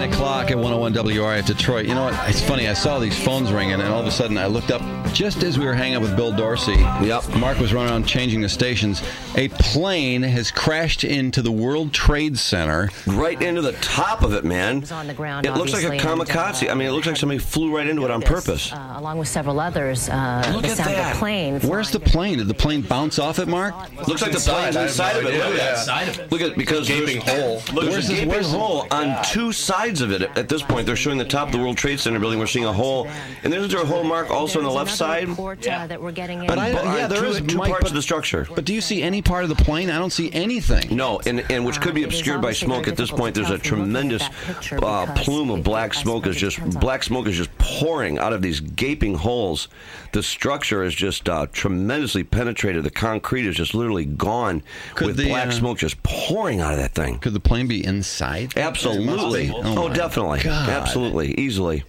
Nine 0.00 0.10
o'clock 0.14 0.50
at 0.50 0.56
101 0.56 0.94
WRIF 0.94 1.44
Detroit. 1.44 1.84
You 1.84 1.94
know 1.94 2.04
what? 2.04 2.14
It's 2.30 2.40
funny. 2.40 2.66
I 2.68 2.72
saw 2.72 2.98
these 2.98 3.22
phones 3.22 3.52
ringing, 3.52 3.74
and 3.74 3.82
all 3.82 4.00
of 4.00 4.06
a 4.06 4.10
sudden 4.10 4.38
I 4.38 4.46
looked 4.46 4.70
up 4.70 4.80
just 5.12 5.42
as 5.42 5.58
we 5.58 5.66
were 5.66 5.74
hanging 5.74 5.96
up 5.96 6.00
with 6.02 6.16
Bill 6.16 6.32
Dorsey. 6.34 6.72
Yep. 7.02 7.28
Mark 7.36 7.58
was 7.58 7.74
running 7.74 7.90
around 7.92 8.04
changing 8.06 8.40
the 8.40 8.48
stations. 8.48 9.02
A 9.36 9.48
plane 9.48 10.22
has 10.22 10.50
crashed 10.50 11.04
into 11.04 11.42
the 11.42 11.52
World 11.52 11.92
Trade 11.92 12.38
Center. 12.38 12.88
right 13.08 13.40
into 13.42 13.60
the 13.60 13.72
top 13.82 14.22
of 14.22 14.32
it, 14.32 14.42
man. 14.42 14.80
was 14.80 14.90
on 14.90 15.06
the 15.06 15.12
ground, 15.12 15.44
It 15.44 15.52
looks 15.52 15.74
like 15.74 15.82
a 15.82 15.86
obviously, 15.88 16.10
and, 16.10 16.20
kamikaze. 16.22 16.66
uh, 16.66 16.70
I 16.70 16.74
mean, 16.74 16.88
it 16.88 16.92
looks 16.92 17.06
like 17.06 17.16
somebody 17.18 17.38
flew 17.38 17.76
right 17.76 17.86
into 17.86 18.02
it 18.06 18.10
on 18.10 18.22
purpose. 18.22 18.72
Uh, 18.72 18.94
along 18.96 19.18
with 19.18 19.28
several 19.28 19.60
others, 19.60 20.08
uh, 20.08 20.50
Look 20.54 20.62
the 20.62 20.68
at 20.68 20.76
sound 20.78 20.94
that. 20.94 21.10
of 21.10 21.16
a 21.16 21.18
plane. 21.18 21.60
Where's 21.60 21.90
the 21.90 22.00
plane? 22.00 22.38
Did 22.38 22.48
the 22.48 22.54
plane 22.54 22.80
bounce 22.80 23.18
off 23.18 23.38
it, 23.38 23.48
Mark? 23.48 23.74
Looks 24.08 24.22
like 24.22 24.32
the 24.32 24.38
plane's 24.38 24.76
inside 24.76 25.16
of 25.16 25.26
it. 25.26 25.34
Look 25.34 25.60
at 25.60 25.86
that. 26.16 26.32
Look 26.32 26.40
at 26.40 26.56
because 26.56 26.88
Gaping 26.88 27.20
hole. 27.20 27.56
Look, 27.74 27.90
Where's 27.90 27.92
there's 27.92 28.08
this- 28.08 28.20
gaping 28.20 28.42
hole 28.44 28.86
on 28.90 29.22
two 29.24 29.52
sides 29.52 29.89
of 30.00 30.12
it. 30.12 30.22
At 30.36 30.48
this 30.48 30.62
point, 30.62 30.86
they're 30.86 30.94
showing 30.94 31.18
the 31.18 31.24
top 31.24 31.48
of 31.48 31.52
the 31.52 31.58
World 31.58 31.76
Trade 31.76 31.98
Center 31.98 32.20
building. 32.20 32.38
We're 32.38 32.46
seeing 32.46 32.64
a 32.66 32.72
hole, 32.72 33.08
and 33.42 33.52
there's 33.52 33.74
a 33.74 33.84
hole 33.84 34.04
mark 34.04 34.30
also 34.30 34.60
on 34.60 34.64
the 34.64 34.70
left 34.70 34.90
another 34.90 34.96
side. 34.96 35.28
report, 35.28 35.66
uh, 35.66 35.88
that 35.88 36.00
we're 36.00 36.12
getting 36.12 36.40
in. 36.42 36.46
But 36.46 36.58
I- 36.58 36.68
yeah, 36.70 37.04
on 37.04 37.10
there 37.10 37.22
two, 37.22 37.26
is, 37.26 37.40
two 37.40 37.56
Mike, 37.58 37.70
parts 37.70 37.82
but- 37.82 37.90
of 37.90 37.94
the 37.96 38.02
structure. 38.02 38.46
But 38.54 38.64
do 38.64 38.72
you 38.72 38.80
see 38.80 39.02
any 39.02 39.22
part 39.22 39.42
of 39.42 39.48
the 39.48 39.56
plane? 39.56 39.90
I 39.90 39.98
don't 39.98 40.12
see 40.12 40.30
anything. 40.32 40.94
No, 40.94 41.20
and, 41.26 41.44
and 41.50 41.64
which 41.66 41.80
could 41.80 41.94
be 41.94 42.04
Uh, 42.04 42.08
obscured 42.08 42.40
by 42.40 42.52
smoke 42.52 42.86
at 42.86 42.96
this 42.96 43.10
point. 43.10 43.34
There's 43.34 43.50
a 43.50 43.58
tell 43.58 43.70
from 43.76 43.92
looking 43.92 44.12
at 44.12 44.20
tremendous 44.22 44.82
uh, 44.82 45.06
plume 45.16 45.50
of 45.50 45.64
black 45.64 45.94
smoke 45.94 46.26
is 46.26 46.36
just 46.36 46.62
black 46.78 47.02
smoke 47.02 47.26
is 47.26 47.36
just 47.36 47.50
pouring 47.58 48.18
out 48.18 48.32
of 48.32 48.42
these 48.42 48.60
gaping 48.60 49.14
holes. 49.14 49.68
The 50.12 50.22
structure 50.22 50.82
is 50.82 50.94
just 50.94 51.28
uh, 51.28 51.46
tremendously 51.52 52.24
penetrated. 52.24 52.84
The 52.84 52.90
concrete 52.90 53.46
is 53.46 53.56
just 53.56 53.74
literally 53.74 54.04
gone 54.04 54.62
Could 54.94 55.08
with 55.08 55.16
the, 55.16 55.28
black 55.28 55.48
uh, 55.48 55.52
smoke 55.52 55.78
just 55.78 56.02
pouring 56.02 56.60
out 56.60 56.72
of 56.72 56.78
that 56.78 56.94
thing. 56.94 57.18
Could 57.18 57.32
the 57.32 57.40
plane 57.40 57.66
be 57.68 57.84
inside? 57.84 58.52
Absolutely. 58.56 59.46
It 59.46 59.50
must 59.52 59.64
be. 59.64 59.79
Oh, 59.80 59.88
definitely. 59.92 60.40
God. 60.40 60.68
Absolutely. 60.68 61.34
Easily. 61.38 61.84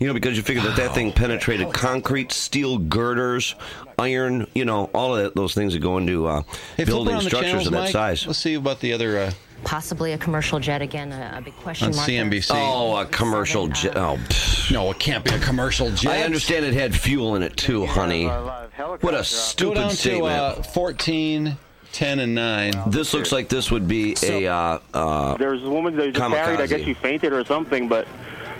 You 0.00 0.06
know, 0.06 0.14
because 0.14 0.36
you 0.36 0.42
figure 0.42 0.62
that 0.62 0.76
that 0.76 0.94
thing 0.94 1.12
penetrated 1.12 1.72
concrete, 1.72 2.32
steel 2.32 2.78
girders, 2.78 3.54
iron, 3.98 4.46
you 4.54 4.64
know, 4.64 4.90
all 4.94 5.16
of 5.16 5.22
that, 5.22 5.34
those 5.34 5.54
things 5.54 5.72
that 5.72 5.80
go 5.80 5.98
into 5.98 6.26
uh, 6.26 6.42
Hey, 6.76 6.84
flip 6.84 6.86
building 6.88 7.20
structures 7.20 7.50
channels, 7.50 7.66
of 7.66 7.72
that 7.72 7.80
Mike. 7.80 7.90
size. 7.92 8.26
Let's 8.26 8.38
see 8.38 8.54
about 8.54 8.80
the 8.80 8.92
other 8.92 9.18
uh, 9.18 9.32
Possibly 9.64 10.12
a 10.12 10.18
commercial 10.18 10.60
jet 10.60 10.82
again, 10.82 11.10
a, 11.12 11.38
a 11.38 11.40
big 11.40 11.56
question 11.56 11.88
on 11.88 11.96
mark. 11.96 12.06
there. 12.06 12.24
CNBC. 12.24 12.50
Oh, 12.54 12.96
a 12.96 13.06
commercial 13.06 13.66
jet. 13.66 13.96
Oh, 13.96 14.16
pfft. 14.28 14.70
No, 14.72 14.88
it 14.92 14.98
can't 15.00 15.24
be 15.24 15.30
a 15.32 15.38
commercial 15.40 15.90
jet. 15.90 16.12
I 16.12 16.22
understand 16.22 16.64
it 16.64 16.74
had 16.74 16.94
fuel 16.94 17.34
in 17.34 17.42
it 17.42 17.56
too, 17.56 17.84
honey. 17.86 18.26
What 18.26 19.14
a 19.14 19.18
Go 19.18 19.22
stupid 19.22 19.74
down 19.74 19.90
to 19.90 19.96
statement. 19.96 20.32
uh, 20.32 20.62
14 20.62 21.56
10 21.92 22.18
and 22.20 22.34
9. 22.34 22.72
This 22.88 23.14
looks 23.14 23.32
like 23.32 23.48
this 23.48 23.70
would 23.70 23.88
be 23.88 24.14
a. 24.22 24.46
Uh, 24.46 24.78
uh, 24.94 25.36
There's 25.36 25.62
a 25.64 25.70
woman 25.70 25.96
that 25.96 26.12
just 26.14 26.30
married. 26.30 26.60
I 26.60 26.66
guess 26.66 26.80
Kamikaze. 26.80 26.84
she 26.84 26.94
fainted 26.94 27.32
or 27.32 27.44
something, 27.44 27.88
but 27.88 28.06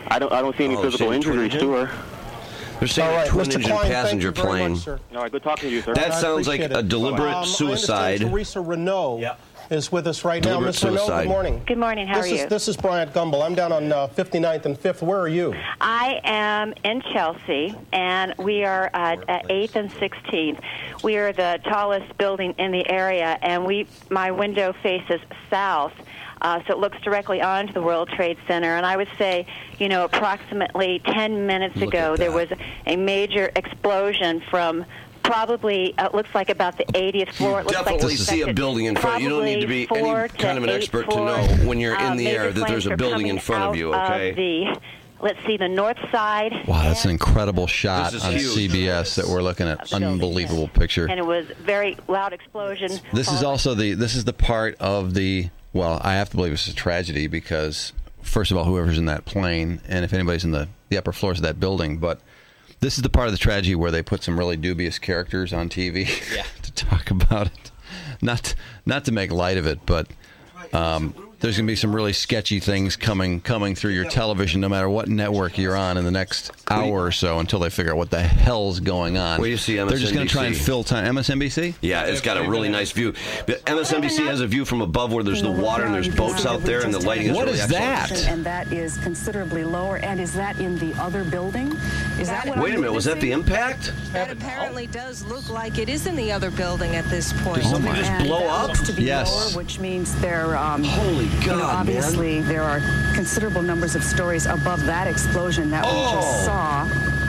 I 0.08 0.18
don't. 0.18 0.32
I 0.32 0.40
don't 0.40 0.56
see 0.56 0.64
any 0.64 0.76
Oh, 0.76 0.82
physical 0.82 1.08
she 1.08 1.12
had 1.14 1.20
a 1.20 1.24
twin 1.24 1.38
injuries 1.44 1.60
to 1.60 1.72
her. 1.72 1.90
they're 2.78 2.88
saying 2.88 3.08
All 3.10 3.16
right, 3.16 3.26
a 3.28 3.30
twin 3.30 3.46
Mr. 3.46 3.54
engine 3.56 3.70
Klein, 3.72 3.90
passenger 3.90 4.32
plane. 4.32 4.72
much, 4.72 4.80
sir. 4.80 5.00
No, 5.12 5.28
good 5.28 5.42
talking 5.42 5.68
to 5.68 5.74
you, 5.74 5.82
sir. 5.82 5.94
That 5.94 6.12
I 6.12 6.20
sounds 6.20 6.48
like 6.48 6.60
appreciate 6.60 6.84
a 6.84 6.88
deliberate 6.88 7.34
Um, 7.34 7.44
suicide. 7.44 8.22
I 8.24 8.28
Teresa 8.28 8.60
Renault 8.60 9.20
is 9.70 9.92
with 9.92 10.06
us 10.06 10.24
right 10.24 10.42
Deliberate 10.42 10.66
now. 10.66 10.70
Mr. 10.70 10.84
Renault, 10.84 10.98
suicide. 10.98 11.22
good 11.22 11.28
morning. 11.28 11.62
Good 11.66 11.78
morning. 11.78 12.06
How 12.06 12.16
this 12.22 12.30
are 12.30 12.34
is, 12.34 12.40
you? 12.42 12.48
This 12.48 12.68
is 12.68 12.76
Bryant 12.76 13.12
Gumbel. 13.12 13.44
I'm 13.44 13.54
down 13.54 13.72
on 13.72 13.92
uh, 13.92 14.08
59th 14.08 14.64
and 14.64 14.76
5th. 14.78 15.02
Where 15.02 15.20
are 15.20 15.28
you? 15.28 15.54
I 15.80 16.20
am 16.24 16.74
in 16.84 17.02
Chelsea, 17.12 17.74
and 17.92 18.34
we 18.38 18.64
are 18.64 18.90
uh, 18.94 19.16
at 19.28 19.48
8th 19.48 19.76
and 19.76 19.90
16th. 19.90 20.60
We 21.02 21.16
are 21.16 21.32
the 21.32 21.60
tallest 21.64 22.16
building 22.18 22.54
in 22.58 22.72
the 22.72 22.88
area, 22.88 23.38
and 23.42 23.64
we 23.64 23.86
my 24.10 24.30
window 24.30 24.74
faces 24.82 25.20
south. 25.50 25.92
Uh, 26.40 26.62
so 26.66 26.72
it 26.72 26.78
looks 26.78 27.00
directly 27.00 27.42
onto 27.42 27.72
the 27.72 27.82
World 27.82 28.08
Trade 28.10 28.38
Center, 28.46 28.76
and 28.76 28.86
I 28.86 28.96
would 28.96 29.08
say, 29.18 29.44
you 29.80 29.88
know, 29.88 30.04
approximately 30.04 31.00
10 31.04 31.46
minutes 31.46 31.76
Look 31.76 31.88
ago, 31.88 32.16
there 32.16 32.30
was 32.30 32.48
a 32.86 32.94
major 32.94 33.50
explosion 33.56 34.40
from 34.48 34.84
probably 35.28 35.94
uh, 35.98 36.08
looks 36.12 36.34
like 36.34 36.50
about 36.50 36.76
the 36.78 36.84
80th 36.86 37.32
floor. 37.32 37.60
It 37.60 37.66
looks 37.66 37.76
like 37.76 37.84
Definitely 37.86 38.14
it's 38.14 38.26
see 38.26 38.42
a 38.42 38.52
building 38.52 38.86
in 38.86 38.96
front. 38.96 39.22
You 39.22 39.28
don't 39.28 39.44
need 39.44 39.60
to 39.60 39.66
be 39.66 39.86
probably 39.86 40.10
any 40.10 40.28
kind 40.28 40.58
of 40.58 40.64
an 40.64 40.70
to 40.70 40.74
eight 40.74 40.82
expert 40.82 41.04
to 41.04 41.12
floors. 41.12 41.48
know 41.58 41.68
when 41.68 41.78
you're 41.80 41.94
in 41.94 42.00
Uh, 42.00 42.14
the 42.14 42.24
major 42.24 42.38
air 42.38 42.52
that 42.52 42.68
there's 42.68 42.86
a 42.86 42.96
building 42.96 43.28
in 43.28 43.38
front 43.38 43.64
of 43.64 43.76
you. 43.76 43.94
Okay. 43.94 44.32
the, 44.32 44.80
let's 45.20 45.38
see, 45.46 45.56
the 45.56 45.68
north 45.68 45.98
side. 46.10 46.52
Wow, 46.66 46.82
that's 46.84 47.04
an 47.04 47.10
incredible 47.10 47.66
shot 47.66 48.14
on 48.24 48.32
huge. 48.32 48.72
CBS 48.72 49.16
that 49.16 49.26
we're 49.26 49.42
looking 49.42 49.68
at. 49.68 49.84
the 49.84 49.90
building, 49.90 50.08
Unbelievable 50.08 50.68
picture. 50.68 51.06
And 51.06 51.18
it 51.18 51.26
was 51.26 51.46
very 51.60 51.96
loud 52.08 52.32
explosion. 52.32 52.90
This 53.12 53.30
is 53.30 53.42
also 53.42 53.74
the 53.74 53.94
this 53.94 54.14
is 54.14 54.24
the 54.24 54.32
part 54.32 54.76
of 54.80 55.14
the 55.14 55.50
well, 55.72 56.00
I 56.02 56.14
have 56.14 56.30
to 56.30 56.36
believe 56.36 56.52
it's 56.52 56.66
a 56.66 56.74
tragedy 56.74 57.26
because 57.26 57.92
first 58.22 58.50
of 58.50 58.56
all, 58.56 58.64
whoever's 58.64 58.98
in 58.98 59.04
that 59.06 59.24
plane, 59.24 59.80
and 59.86 60.04
if 60.04 60.12
anybody's 60.12 60.44
in 60.44 60.50
the 60.52 60.68
the 60.88 60.96
upper 60.96 61.12
floors 61.12 61.38
of 61.38 61.42
that 61.42 61.60
building, 61.60 61.98
but 61.98 62.20
this 62.80 62.96
is 62.96 63.02
the 63.02 63.08
part 63.10 63.26
of 63.28 63.32
the 63.32 63.38
tragedy 63.38 63.74
where 63.74 63.90
they 63.90 64.02
put 64.02 64.22
some 64.22 64.38
really 64.38 64.56
dubious 64.56 64.98
characters 64.98 65.52
on 65.52 65.68
TV 65.68 66.06
to 66.62 66.72
talk 66.72 67.10
about 67.10 67.48
it. 67.48 67.70
Not 68.22 68.54
not 68.86 69.04
to 69.06 69.12
make 69.12 69.30
light 69.32 69.56
of 69.56 69.66
it, 69.66 69.80
but 69.86 70.08
um, 70.72 71.14
there's 71.40 71.56
going 71.56 71.66
to 71.66 71.70
be 71.70 71.76
some 71.76 71.94
really 71.94 72.12
sketchy 72.12 72.58
things 72.58 72.96
coming 72.96 73.40
coming 73.40 73.74
through 73.76 73.92
your 73.92 74.04
television, 74.04 74.60
no 74.60 74.68
matter 74.68 74.88
what 74.88 75.08
network 75.08 75.56
you're 75.56 75.76
on, 75.76 75.96
in 75.96 76.04
the 76.04 76.10
next 76.10 76.50
hour 76.68 77.04
or 77.04 77.12
so, 77.12 77.38
until 77.38 77.60
they 77.60 77.70
figure 77.70 77.92
out 77.92 77.96
what 77.98 78.10
the 78.10 78.20
hell's 78.20 78.80
going 78.80 79.16
on. 79.16 79.40
Wait 79.40 79.46
till 79.46 79.50
you 79.52 79.56
see 79.56 79.74
MSNBC. 79.76 79.88
They're 79.88 79.98
just 79.98 80.14
going 80.14 80.26
to 80.26 80.32
try 80.32 80.44
and 80.46 80.56
fill 80.56 80.82
time. 80.82 81.14
MSNBC. 81.14 81.76
Yeah, 81.80 82.06
it's 82.06 82.20
got 82.20 82.36
a 82.38 82.48
really 82.50 82.68
nice 82.68 82.90
view. 82.90 83.14
But 83.46 83.64
MSNBC 83.66 84.26
has 84.26 84.40
a 84.40 84.46
view 84.48 84.64
from 84.64 84.80
above 84.80 85.12
where 85.12 85.22
there's 85.22 85.42
the 85.42 85.50
water 85.50 85.84
and 85.84 85.94
there's 85.94 86.12
boats 86.14 86.44
out 86.44 86.62
there, 86.62 86.84
and 86.84 86.92
the 86.92 86.98
lighting 87.06 87.28
is 87.28 87.36
What 87.36 87.46
really 87.46 87.58
is 87.60 87.70
excellent. 87.72 88.22
that? 88.24 88.32
And 88.32 88.44
that 88.44 88.72
is 88.72 88.98
considerably 88.98 89.62
lower. 89.62 89.98
And 89.98 90.20
is 90.20 90.34
that 90.34 90.58
in 90.58 90.76
the 90.78 90.92
other 91.00 91.22
building? 91.22 91.76
Is 92.18 92.28
that 92.28 92.46
what 92.46 92.58
Wait 92.58 92.72
a 92.72 92.74
I'm 92.74 92.80
minute, 92.80 92.92
was 92.94 93.04
that 93.04 93.20
the 93.20 93.30
impact? 93.30 93.92
That 94.12 94.30
apparently 94.30 94.88
does 94.88 95.22
look 95.24 95.48
like 95.48 95.78
it 95.78 95.88
is 95.88 96.06
in 96.08 96.16
the 96.16 96.32
other 96.32 96.50
building 96.50 96.96
at 96.96 97.04
this 97.06 97.32
point. 97.44 97.62
Did 97.62 97.70
something 97.70 97.94
just 97.94 98.10
And 98.10 98.26
blow 98.26 98.40
that 98.40 98.70
up? 98.78 98.86
to 98.86 98.92
be 98.92 99.04
Yes. 99.04 99.30
lower, 99.30 99.56
which 99.62 99.78
means 99.78 100.14
there. 100.20 100.56
Um, 100.56 100.82
Holy 100.82 101.26
you 101.26 101.30
know, 101.40 101.46
God, 101.46 101.56
man. 101.58 101.76
obviously, 101.76 102.40
there 102.42 102.64
are 102.64 102.80
considerable 103.14 103.62
numbers 103.62 103.94
of 103.94 104.02
stories 104.02 104.46
above 104.46 104.84
that 104.86 105.06
explosion 105.06 105.70
that 105.70 105.84
we 105.84 105.90
Oh. 105.92 106.14
just 106.14 106.44
saw. 106.44 106.86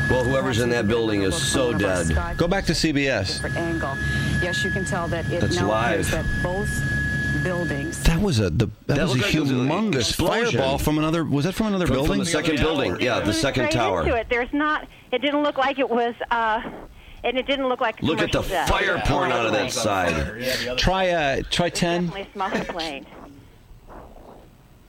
Well, 0.10 0.24
whoever's 0.24 0.60
in 0.60 0.70
that 0.72 0.88
building 0.88 1.22
is 1.22 1.36
so 1.36 1.72
dead. 1.72 2.18
Go 2.36 2.48
back 2.48 2.66
to 2.66 2.74
CBS. 2.74 3.34
Different 3.34 3.58
angle. 3.58 3.96
Yes, 4.42 4.64
you 4.64 4.72
can 4.72 4.86
tell 4.86 5.08
that 5.10 5.30
it 5.32 5.42
That's 5.42 5.56
now 5.56 5.72
appears 5.72 6.12
live. 6.12 6.26
that 6.26 6.44
both 6.44 6.70
buildings. 7.44 8.04
That 8.04 8.22
was 8.22 8.40
a 8.40 8.50
the, 8.50 8.68
that, 8.88 8.96
That 8.96 9.02
was 9.04 9.12
a 9.12 9.14
looked 9.16 9.26
like 9.28 9.36
it 9.36 9.40
was 9.42 9.52
humongous 9.52 10.16
fireball 10.16 10.78
from 10.78 10.98
another. 10.98 11.24
Was 11.26 11.46
that 11.46 11.54
from 11.54 11.68
another 11.68 11.88
From, 11.88 11.96
from 11.96 12.06
building? 12.06 12.20
the 12.20 12.26
second 12.26 12.58
building. 12.58 12.98
Yeah, 13.00 13.20
the 13.20 13.26
Went 13.26 13.36
second 13.36 13.64
straight 13.66 13.80
tower. 13.80 14.02
Into 14.02 14.16
it. 14.16 14.28
There's 14.30 14.52
not. 14.54 14.88
It 15.12 15.20
didn't 15.22 15.44
look 15.44 15.58
like 15.58 15.80
it 15.80 15.90
was. 15.90 16.16
Uh, 16.32 16.62
and 17.24 17.38
it 17.38 17.46
didn't 17.48 17.68
look 17.68 17.82
like. 17.82 18.02
Look 18.02 18.20
at 18.22 18.32
the 18.32 18.42
commercial 18.42 18.50
jet. 18.56 18.70
fire 18.70 19.02
pouring 19.06 19.32
out 19.32 19.46
of 19.46 19.52
that 19.54 19.72
side. 19.72 20.78
Try 20.78 21.10
uh, 21.10 21.42
try 21.50 21.70
ten. 21.70 22.06
Definitely 22.06 22.22
a 22.22 22.50
smoke 22.50 22.68
plane. 22.68 23.06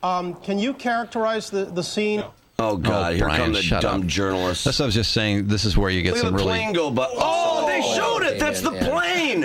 Um, 0.03 0.35
can 0.37 0.59
you 0.59 0.73
characterize 0.73 1.51
the, 1.51 1.67
the 1.67 1.83
scene? 1.83 2.25
Oh, 2.61 2.77
God, 2.77 3.13
Oh, 3.13 3.15
here 3.17 3.25
Brian, 3.25 3.41
come 3.43 3.53
the 3.55 3.63
shut 3.63 3.83
dumb 3.83 4.03
up. 4.03 4.07
journalists. 4.07 4.65
That's 4.65 4.79
what 4.79 4.85
I 4.85 4.87
was 4.87 4.95
just 4.95 5.13
saying. 5.13 5.47
This 5.47 5.65
is 5.65 5.77
where 5.77 5.91
you 5.91 6.03
get 6.03 6.13
Look 6.15 6.23
some 6.23 6.33
the 6.33 6.39
really. 6.39 6.49
plane 6.51 6.73
go, 6.73 6.91
but 6.91 7.11
oh, 7.15 7.17
oh, 7.19 7.61
oh, 7.63 7.67
they 7.67 7.81
oh, 7.83 7.95
showed 7.95 8.23
it. 8.27 8.39
That's 8.39 8.61
the 8.61 8.73
plane. 8.73 9.43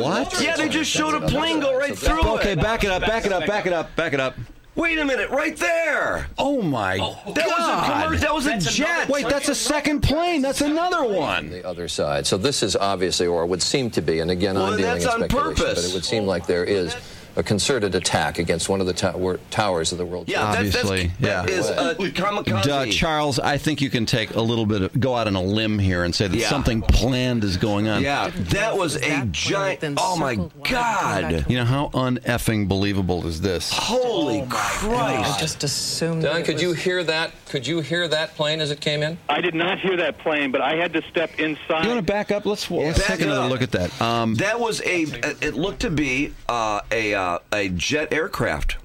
What? 0.00 0.40
Yeah, 0.40 0.56
they 0.56 0.68
just 0.68 0.90
showed 0.90 1.14
a 1.20 1.26
plane 1.28 1.60
go 1.60 1.76
right 1.76 1.96
through 1.96 2.22
Okay, 2.36 2.52
it. 2.52 2.60
back 2.60 2.84
it 2.84 2.90
up, 2.90 3.02
back 3.02 3.26
it 3.26 3.32
up, 3.32 3.46
back 3.46 3.66
it 3.66 3.72
up, 3.72 3.94
back 3.96 4.12
it 4.12 4.20
up. 4.20 4.34
Wait 4.74 4.98
a 4.98 5.04
minute, 5.06 5.30
right 5.30 5.56
there. 5.56 6.26
Oh 6.36 6.60
my 6.60 6.96
That 6.98 7.06
was 7.26 7.34
a 7.34 7.46
God! 7.46 8.18
that 8.18 8.34
was 8.34 8.46
a 8.46 8.58
jet. 8.58 9.08
Wait, 9.08 9.26
that's 9.26 9.48
a 9.48 9.54
second 9.54 10.02
plane. 10.02 10.42
That's 10.42 10.60
another 10.60 11.02
one. 11.02 11.48
the 11.48 11.66
other 11.66 11.88
side. 11.88 12.26
So 12.26 12.36
this 12.36 12.62
is 12.62 12.76
obviously, 12.76 13.26
or 13.26 13.46
would 13.46 13.62
seem 13.62 13.90
to 13.92 14.02
be, 14.02 14.20
and 14.20 14.30
again, 14.30 14.54
Well, 14.54 14.66
I'm 14.66 14.76
dealing 14.76 14.92
that's 15.00 15.04
in 15.06 15.10
on 15.22 15.28
speculation, 15.30 15.54
purpose. 15.54 15.82
but 15.82 15.90
it 15.90 15.94
would 15.94 16.04
seem 16.04 16.26
like 16.26 16.46
there 16.46 16.64
is 16.64 16.94
a 17.36 17.42
concerted 17.42 17.94
attack 17.94 18.38
against 18.38 18.68
one 18.68 18.80
of 18.80 18.86
the 18.86 18.92
tower, 18.92 19.38
towers 19.50 19.92
of 19.92 19.98
the 19.98 20.06
World 20.06 20.28
Yeah, 20.28 20.54
Trade 20.54 20.72
that, 20.72 20.72
that's, 20.72 20.90
that 20.90 21.10
yeah. 21.20 21.44
is 21.44 21.68
a 21.68 21.94
kamikaze. 21.94 22.66
Uh, 22.68 22.86
Charles, 22.90 23.38
I 23.38 23.58
think 23.58 23.80
you 23.80 23.90
can 23.90 24.06
take 24.06 24.34
a 24.34 24.40
little 24.40 24.66
bit, 24.66 24.82
of, 24.82 24.98
go 25.00 25.14
out 25.14 25.26
on 25.26 25.36
a 25.36 25.42
limb 25.42 25.78
here 25.78 26.04
and 26.04 26.14
say 26.14 26.26
that 26.28 26.36
Yeah. 26.36 26.48
something 26.48 26.82
planned 26.82 27.44
is 27.44 27.56
going 27.56 27.88
on. 27.88 28.02
yeah, 28.02 28.30
that 28.34 28.76
was 28.76 28.96
a 28.96 29.26
giant. 29.30 29.84
Oh 29.98 30.16
my 30.16 30.36
God! 30.64 31.44
You 31.48 31.58
know 31.58 31.64
how 31.64 31.88
uneffing 31.88 32.68
believable 32.68 33.26
is 33.26 33.40
this? 33.40 33.70
Holy 33.72 34.44
Christ! 34.48 35.36
I 35.36 35.38
just 35.40 35.62
assumed. 35.64 36.22
Don, 36.22 36.42
could 36.42 36.60
you 36.60 36.72
hear 36.72 37.04
that? 37.04 37.32
Could 37.48 37.66
you 37.66 37.80
hear 37.80 38.08
that 38.08 38.34
plane 38.34 38.60
as 38.60 38.70
it 38.70 38.80
came 38.80 39.02
in? 39.02 39.18
I 39.28 39.40
did 39.40 39.54
not 39.54 39.78
hear 39.80 39.96
that 39.98 40.18
plane, 40.18 40.50
but 40.50 40.60
I 40.60 40.74
had 40.76 40.92
to 40.94 41.02
step 41.10 41.38
inside. 41.38 41.82
You 41.84 41.88
want 41.90 41.98
to 42.06 42.12
back 42.12 42.30
up? 42.30 42.46
Let's 42.46 42.70
let's 42.70 42.98
Back 42.98 43.18
take 43.18 43.20
another 43.22 43.42
up. 43.42 43.50
look 43.50 43.62
at 43.62 43.72
that. 43.72 44.00
Um, 44.00 44.34
That 44.36 44.58
was 44.58 44.80
a. 44.82 45.02
It 45.42 45.54
looked 45.54 45.80
to 45.80 45.90
be 45.90 46.32
uh, 46.48 46.80
a 46.90 47.14
uh, 47.26 47.38
a 47.52 47.68
jet 47.70 48.12
aircraft. 48.12 48.76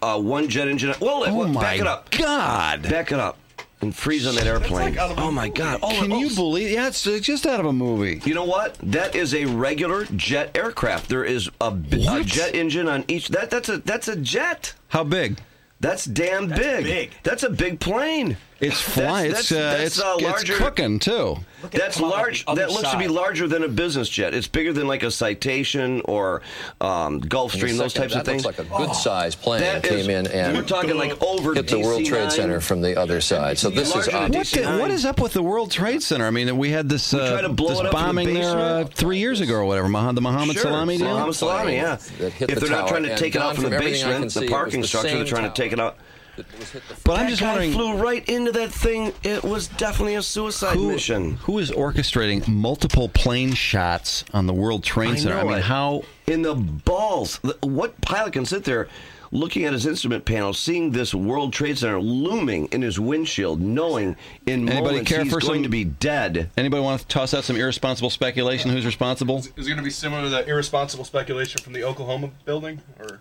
Uh, 0.00 0.20
one 0.20 0.48
jet 0.48 0.68
engine. 0.68 0.94
Well, 1.00 1.24
oh 1.26 1.44
back 1.44 1.52
my 1.52 1.74
it 1.74 1.86
up. 1.86 2.10
God! 2.10 2.82
Back 2.82 3.12
it 3.12 3.18
up. 3.18 3.36
And 3.82 3.96
freeze 3.96 4.26
on 4.26 4.34
that 4.34 4.46
airplane. 4.46 4.96
oh 4.98 5.30
my 5.30 5.48
God! 5.48 5.80
Oh, 5.82 5.88
Can 5.88 6.12
oh, 6.12 6.18
you 6.18 6.34
believe? 6.34 6.70
Yeah, 6.70 6.88
it's 6.88 7.06
it's 7.06 7.26
just 7.26 7.46
out 7.46 7.60
of 7.60 7.66
a 7.66 7.72
movie. 7.72 8.20
You 8.24 8.34
know 8.34 8.44
what? 8.44 8.76
That 8.82 9.14
is 9.14 9.34
a 9.34 9.46
regular 9.46 10.04
jet 10.16 10.54
aircraft. 10.54 11.08
There 11.08 11.24
is 11.24 11.48
a, 11.60 11.70
What? 11.70 12.26
jet 12.26 12.54
engine 12.54 12.88
on 12.88 13.04
each. 13.08 13.28
That 13.28 13.50
that's 13.50 13.70
a 13.70 13.78
that's 13.78 14.06
a 14.08 14.16
jet. 14.16 14.74
How 14.88 15.02
big? 15.04 15.38
That's 15.80 16.04
damn 16.04 16.48
big. 16.48 17.10
That's 17.22 17.42
a 17.42 17.48
big 17.48 17.80
plane. 17.80 18.36
It's 18.60 18.80
flying. 18.80 19.28
That's- 19.32 19.50
It's 19.50 19.52
uh, 19.52 19.54
that's- 19.56 19.86
it's, 19.86 19.96
that's, 19.96 20.22
uh, 20.22 20.34
it's 20.50 20.58
cooking 20.58 20.98
too. 20.98 21.38
That's 21.72 22.00
large. 22.00 22.44
That 22.46 22.70
looks 22.70 22.90
to 22.90 22.98
be 22.98 23.08
larger 23.08 23.46
than 23.46 23.64
a 23.64 23.68
business 23.68 24.08
jet. 24.08 24.32
It's 24.34 24.46
bigger 24.46 24.72
than 24.72 24.86
like 24.86 25.02
a 25.02 25.10
Citation 25.10 26.00
or 26.06 26.40
um, 26.80 27.20
Gulfstream, 27.20 27.76
those 27.76 27.92
types 27.92 28.14
that 28.14 28.20
of 28.20 28.26
things. 28.26 28.44
looks 28.44 28.58
like 28.58 28.66
a 28.66 28.76
good-sized 28.76 29.40
plane 29.42 29.60
That 29.60 29.82
came 29.82 29.98
is- 29.98 30.08
in 30.08 30.26
and 30.28 30.56
we're 30.56 30.62
talking 30.62 30.96
like 30.96 31.22
over 31.22 31.54
hit 31.54 31.68
the 31.68 31.78
World 31.80 32.04
Trade 32.04 32.28
DC-9. 32.28 32.32
Center 32.32 32.60
from 32.60 32.80
the 32.80 32.98
other 32.98 33.20
side. 33.20 33.58
So 33.58 33.68
this 33.70 33.88
is 33.88 33.94
Larger 33.94 34.10
than 34.10 34.22
obviously. 34.24 34.62
What, 34.64 34.72
the, 34.72 34.78
what 34.80 34.90
is 34.90 35.04
up 35.04 35.20
with 35.20 35.32
the 35.32 35.42
World 35.42 35.70
Trade 35.70 36.02
Center? 36.02 36.26
I 36.26 36.30
mean, 36.30 36.56
we 36.56 36.70
had 36.70 36.88
this, 36.88 37.12
uh, 37.12 37.30
tried 37.32 37.42
to 37.42 37.48
blow 37.50 37.68
this 37.70 37.80
it 37.80 37.86
up 37.86 37.92
from 37.92 38.00
the 38.00 38.06
bombing 38.22 38.34
there 38.34 38.58
uh, 38.58 38.84
three 38.84 39.18
years 39.18 39.40
ago 39.40 39.54
or 39.54 39.64
whatever. 39.64 39.86
The 39.88 40.20
Mohammed 40.20 40.54
Sure, 40.54 40.62
Salami 40.62 40.96
deal. 40.98 41.06
Mohammed 41.08 41.34
Salami, 41.34 41.74
yeah. 41.76 41.98
If 42.18 42.38
they're 42.38 42.70
not 42.70 42.88
trying 42.88 43.02
to 43.04 43.16
take 43.16 43.34
it 43.34 43.42
out 43.42 43.54
from 43.54 43.64
the 43.64 43.70
from 43.70 43.74
everything 43.78 44.04
I 44.04 44.12
can 44.12 44.22
basement, 44.22 44.46
the 44.46 44.50
parking 44.52 44.82
structure, 44.84 45.14
they're 45.16 45.24
trying 45.24 45.50
to 45.50 45.54
take 45.62 45.72
it 45.72 45.80
out. 45.80 45.96
That 46.36 46.58
was 46.58 46.70
hit 46.70 46.82
the 46.88 46.96
But 47.04 47.18
I'm 47.20 47.28
just 47.28 47.40
guy 47.42 47.48
wondering 47.48 47.72
flew 47.72 47.96
right 47.96 48.26
into 48.28 48.52
that 48.52 48.70
thing. 48.72 49.12
It 49.22 49.42
was 49.42 49.68
definitely 49.68 50.14
a 50.16 50.22
suicide 50.22 50.76
who, 50.76 50.88
mission. 50.92 51.36
who 51.36 51.58
is 51.58 51.70
orchestrating 51.70 52.46
multiple 52.48 53.08
plane 53.08 53.52
shots 53.54 54.24
on 54.32 54.46
the 54.46 54.54
World 54.54 54.84
Trade 54.84 55.18
Center? 55.18 55.36
I 55.38 55.42
know 55.42 55.48
mean, 55.48 55.58
it. 55.58 55.64
how? 55.64 56.02
in 56.26 56.42
the 56.42 56.54
balls. 56.54 57.36
What 57.62 58.00
pilot 58.02 58.32
can 58.34 58.44
sit 58.46 58.62
there 58.64 58.88
looking 59.32 59.64
at 59.64 59.72
his 59.72 59.84
instrument 59.86 60.24
panel, 60.24 60.52
seeing 60.52 60.90
this 60.92 61.12
World 61.14 61.52
Trade 61.52 61.78
Center 61.78 62.00
looming 62.00 62.66
in 62.66 62.82
his 62.82 62.98
windshield, 63.00 63.60
knowing 63.60 64.16
in 64.46 64.68
Anybody 64.68 64.80
moments 64.82 65.10
care 65.10 65.22
he's 65.24 65.32
for 65.32 65.40
going 65.40 65.56
some- 65.58 65.62
to 65.64 65.68
be 65.68 65.84
dead? 65.84 66.50
Anybody 66.56 66.82
want 66.82 67.00
to 67.00 67.06
toss 67.08 67.34
out 67.34 67.44
some 67.44 67.56
irresponsible 67.56 68.10
speculation? 68.10 68.70
Who's 68.70 68.86
responsible? 68.86 69.38
Is 69.38 69.46
it 69.48 69.56
going 69.56 69.76
to 69.76 69.82
be 69.82 69.90
similar 69.90 70.22
to 70.22 70.28
that 70.30 70.46
irresponsible 70.48 71.04
speculation 71.04 71.60
from 71.62 71.72
the 71.72 71.82
Oklahoma 71.84 72.30
building? 72.44 72.80
Or 73.00 73.20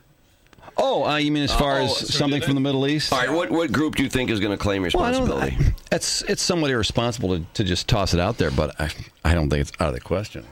Oh, 0.81 1.03
uh, 1.05 1.17
you 1.17 1.31
mean 1.31 1.43
as 1.43 1.53
far 1.53 1.79
Oh, 1.79 1.85
as 1.85 1.97
so 1.97 2.05
something 2.05 2.41
from 2.41 2.55
the 2.55 2.61
Middle 2.61 2.87
East? 2.87 3.11
All 3.11 3.19
right, 3.19 3.29
what, 3.31 3.51
what 3.51 3.71
group 3.71 3.95
do 3.95 4.03
you 4.03 4.09
think 4.09 4.29
is 4.29 4.39
going 4.39 4.57
to 4.57 4.57
claim 4.57 4.81
Well, 4.93 5.03
I 5.03 5.09
responsibility? 5.09 5.57
I, 5.91 5.95
it's 5.95 6.21
it's 6.23 6.41
somewhat 6.41 6.71
irresponsible 6.71 7.37
to, 7.37 7.45
to 7.55 7.63
just 7.63 7.87
toss 7.87 8.13
it 8.13 8.19
out 8.19 8.37
there, 8.37 8.49
but 8.51 8.79
I 8.79 8.89
I 9.23 9.33
don't 9.35 9.49
think 9.49 9.61
it's 9.61 9.71
out 9.79 9.89
of 9.89 9.93
the 9.93 9.99
question. 10.01 10.45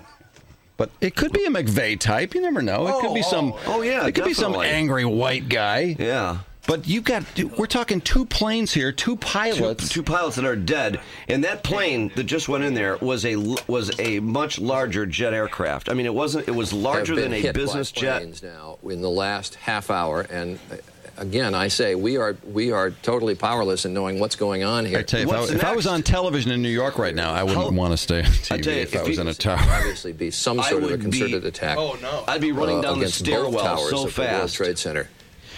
But 0.76 0.92
it 1.02 1.16
could 1.16 1.32
be 1.32 1.44
a 1.46 1.50
McVeigh 1.50 2.00
type. 2.00 2.36
You 2.36 2.42
never 2.42 2.62
know. 2.62 2.88
It 2.88 3.02
could 3.02 3.16
be 3.16 3.24
some. 3.24 3.54
oh, 3.66 3.82
yeah, 3.82 4.06
It 4.06 4.14
could 4.14 4.26
be 4.26 4.36
some 4.36 4.54
angry 4.56 5.06
white 5.06 5.50
guy. 5.50 5.96
yeah. 5.98 6.40
But 6.68 6.86
you 6.86 7.00
got 7.02 7.24
we're 7.58 7.66
talking 7.66 8.02
two 8.02 8.26
planes 8.26 8.74
here, 8.74 8.92
two 8.92 9.16
pilots. 9.16 9.88
Two, 9.88 10.02
two 10.02 10.04
pilots 10.04 10.36
that 10.36 10.44
are 10.46 10.56
dead, 10.58 11.00
and 11.30 11.44
that 11.46 11.64
plane 11.64 12.12
that 12.16 12.26
just 12.26 12.50
went 12.50 12.66
in 12.66 12.74
there 12.74 12.98
was 12.98 13.26
a 13.26 13.38
was 13.68 13.98
a 14.00 14.20
much 14.20 14.60
larger 14.60 15.06
jet 15.06 15.34
aircraft. 15.34 15.90
I 15.90 15.94
mean, 15.94 16.06
it 16.06 16.14
wasn't. 16.14 16.48
It 16.48 16.52
was 16.56 16.74
larger 16.74 17.16
than 17.16 17.34
a 17.34 17.52
business 17.54 17.92
jet. 17.92 18.44
now 18.44 18.78
in 18.84 19.02
the 19.02 19.10
last 19.10 19.56
half 19.56 19.90
hour, 19.90 20.22
and 20.30 20.60
uh, 20.70 20.76
again, 21.16 21.56
I 21.56 21.70
say 21.70 21.96
we 21.96 22.18
are 22.18 22.36
we 22.44 22.74
are 22.74 22.92
totally 22.92 23.36
powerless 23.36 23.86
in 23.86 23.94
knowing 23.94 24.20
what's 24.20 24.36
going 24.36 24.66
on 24.66 24.86
here. 24.86 25.00
I 25.00 25.04
tell 25.04 25.22
you, 25.22 25.28
if 25.28 25.34
I, 25.34 25.44
if 25.56 25.64
I 25.64 25.74
was 25.74 25.88
on 25.88 26.04
television 26.04 26.52
in 26.52 26.62
New 26.62 26.68
York 26.68 26.98
right 27.00 27.16
now, 27.16 27.32
I 27.32 27.44
wouldn't 27.44 27.64
How- 27.64 27.72
want 27.72 27.94
to 27.94 27.98
stay 27.98 28.20
on 28.20 28.26
I 28.26 28.30
TV 28.30 28.62
tell 28.64 28.74
you, 28.74 28.80
if, 28.82 28.96
I 28.98 29.04
was 29.04 29.16
you- 29.16 29.22
in 29.22 29.28
a 29.30 29.34
tower. 29.34 29.58
Obviously, 29.62 30.12
be 30.12 30.32
some 30.32 30.62
sort 30.62 30.84
of 30.84 30.90
a 30.90 30.92
would 30.92 31.00
be- 31.00 31.20
concerted 31.20 31.46
attack. 31.46 31.78
Oh 31.78 31.98
no. 32.02 32.26
I'd 32.28 32.42
be 32.42 32.52
running 32.52 32.80
uh, 32.80 32.82
down 32.82 32.94
the 33.00 33.06
against 33.06 33.20
both 33.24 33.28
stairwell 33.30 33.64
towers 33.64 33.90
so 33.90 34.08
of 34.08 34.14
the 34.16 34.22
World 34.22 34.30
fast. 34.42 34.56
Trade 34.56 34.78
Center. 34.78 35.08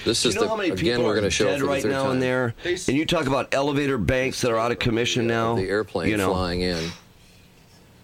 This 0.05 0.23
Do 0.23 0.29
is 0.29 0.35
you 0.35 0.41
know 0.41 0.45
the 0.45 0.49
how 0.49 0.55
many 0.55 0.69
again 0.69 0.77
people 0.97 1.03
we're 1.05 1.11
are 1.11 1.15
going 1.15 1.23
to 1.25 1.29
show 1.29 1.45
dead 1.45 1.59
for 1.59 1.65
the 1.65 1.71
right 1.71 1.81
third 1.81 1.91
now 1.91 2.03
time. 2.03 2.13
in 2.13 2.19
there? 2.19 2.55
And 2.63 2.89
you 2.89 3.05
talk 3.05 3.27
about 3.27 3.53
elevator 3.53 3.97
banks 3.97 4.41
that 4.41 4.51
are 4.51 4.57
out 4.57 4.71
of 4.71 4.79
commission 4.79 5.27
now. 5.27 5.55
The 5.55 5.69
airplane 5.69 6.09
you 6.09 6.17
know, 6.17 6.31
flying 6.33 6.61
in. 6.61 6.89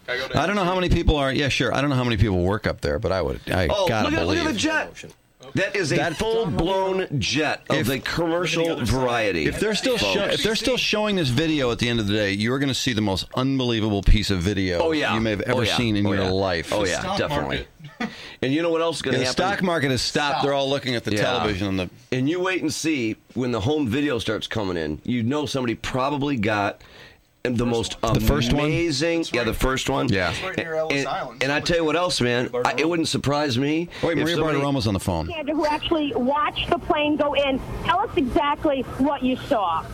I 0.08 0.46
don't 0.46 0.56
know 0.56 0.64
how 0.66 0.76
many 0.76 0.90
people 0.90 1.16
are. 1.16 1.32
Yeah, 1.34 1.50
sure. 1.50 1.74
I 1.74 1.82
don't 1.82 1.90
know 1.90 1.96
how 1.96 2.04
many 2.04 2.18
people 2.18 2.44
work 2.44 2.68
up 2.68 2.82
there, 2.82 3.00
but 3.00 3.12
I 3.12 3.22
would. 3.22 3.40
I 3.50 3.68
Oh, 3.72 3.88
gotta 3.88 4.10
look 4.10 4.20
at, 4.20 4.28
look 4.28 4.36
believe. 4.38 4.48
at 4.48 4.54
the 4.54 4.60
jet. 4.60 5.16
That 5.54 5.76
is 5.76 5.92
a 5.92 5.96
That- 5.96 6.18
full-blown 6.18 7.08
jet 7.20 7.62
of 7.70 7.78
If- 7.78 7.88
the 7.88 8.00
commercial 8.00 8.84
variety. 8.84 9.46
If 9.46 9.60
they're 9.60 9.76
still 9.76 9.98
show, 9.98 10.26
if 10.26 10.44
they're 10.44 10.56
still 10.56 10.78
showing 10.78 11.16
this 11.16 11.30
video 11.30 11.72
at 11.72 11.80
the 11.80 11.88
end 11.88 12.00
of 12.00 12.08
the 12.08 12.14
day, 12.14 12.32
you're 12.32 12.60
going 12.60 12.70
to 12.70 12.74
see 12.76 12.94
the 12.94 13.02
most 13.02 13.26
unbelievable 13.36 14.02
piece 14.02 14.30
of 14.32 14.40
video 14.40 14.80
oh 14.80 14.92
yeah, 14.92 15.14
you 15.14 15.22
may 15.22 15.30
have 15.32 15.42
ever 15.42 15.60
Oh, 15.60 15.62
yeah. 15.62 15.78
seen 15.78 15.96
in 15.96 16.06
Oh, 16.06 16.14
your 16.14 16.24
yeah. 16.24 16.30
life. 16.32 16.74
Oh 16.74 16.86
yeah, 16.86 17.16
definitely. 17.18 17.66
and 18.42 18.54
you 18.54 18.62
know 18.62 18.70
what 18.70 18.82
else 18.82 18.98
is 18.98 19.02
going 19.02 19.14
Yeah, 19.14 19.20
to 19.20 19.26
the 19.26 19.32
stock 19.32 19.62
market 19.62 19.92
has 19.92 20.02
stopped. 20.02 20.44
They're 20.44 20.54
all 20.54 20.70
looking 20.70 20.96
at 20.96 21.04
the 21.04 21.12
Yeah. 21.14 21.22
television 21.22 21.68
and 21.68 21.80
the. 21.80 21.90
And 22.12 22.28
you 22.30 22.40
wait 22.42 22.62
and 22.62 22.74
see 22.74 23.16
when 23.34 23.52
the 23.52 23.62
home 23.62 23.88
video 23.88 24.20
starts 24.20 24.48
coming 24.48 24.76
in. 24.78 25.00
You 25.04 25.24
know 25.24 25.46
somebody 25.46 25.76
probably 25.76 26.36
got 26.36 26.82
the 27.54 27.66
most 27.66 28.00
The 28.02 28.20
first 28.20 28.54
one? 28.54 28.66
amazing. 28.66 29.26
yeah, 29.34 29.44
the 29.44 29.54
first 29.54 29.90
one. 29.90 30.10
Yeah. 30.10 30.34
right 30.46 30.58
near 30.58 30.76
Ellis 30.76 30.98
And, 31.00 31.08
Island. 31.08 31.44
and 31.44 31.52
I 31.52 31.60
tell 31.60 31.78
you 31.78 31.86
what 31.86 31.96
else, 31.96 32.20
man. 32.22 32.50
I, 32.66 32.74
it 32.78 32.88
wouldn't 32.90 33.08
surprise 33.08 33.58
me. 33.58 33.90
Wait, 34.04 34.18
Maria 34.18 34.36
somebody- 34.36 34.60
Bartiromo's 34.60 34.88
on 34.88 34.94
the 34.94 35.00
phone. 35.00 35.28
who 35.30 35.66
actually 35.66 36.14
watched 36.16 36.70
the 36.70 36.78
plane 36.80 37.16
go 37.18 37.34
in. 37.34 37.60
Tell 37.84 38.00
us 38.00 38.10
exactly 38.16 38.82
what 38.98 39.24
you 39.24 39.36
saw. 39.36 39.86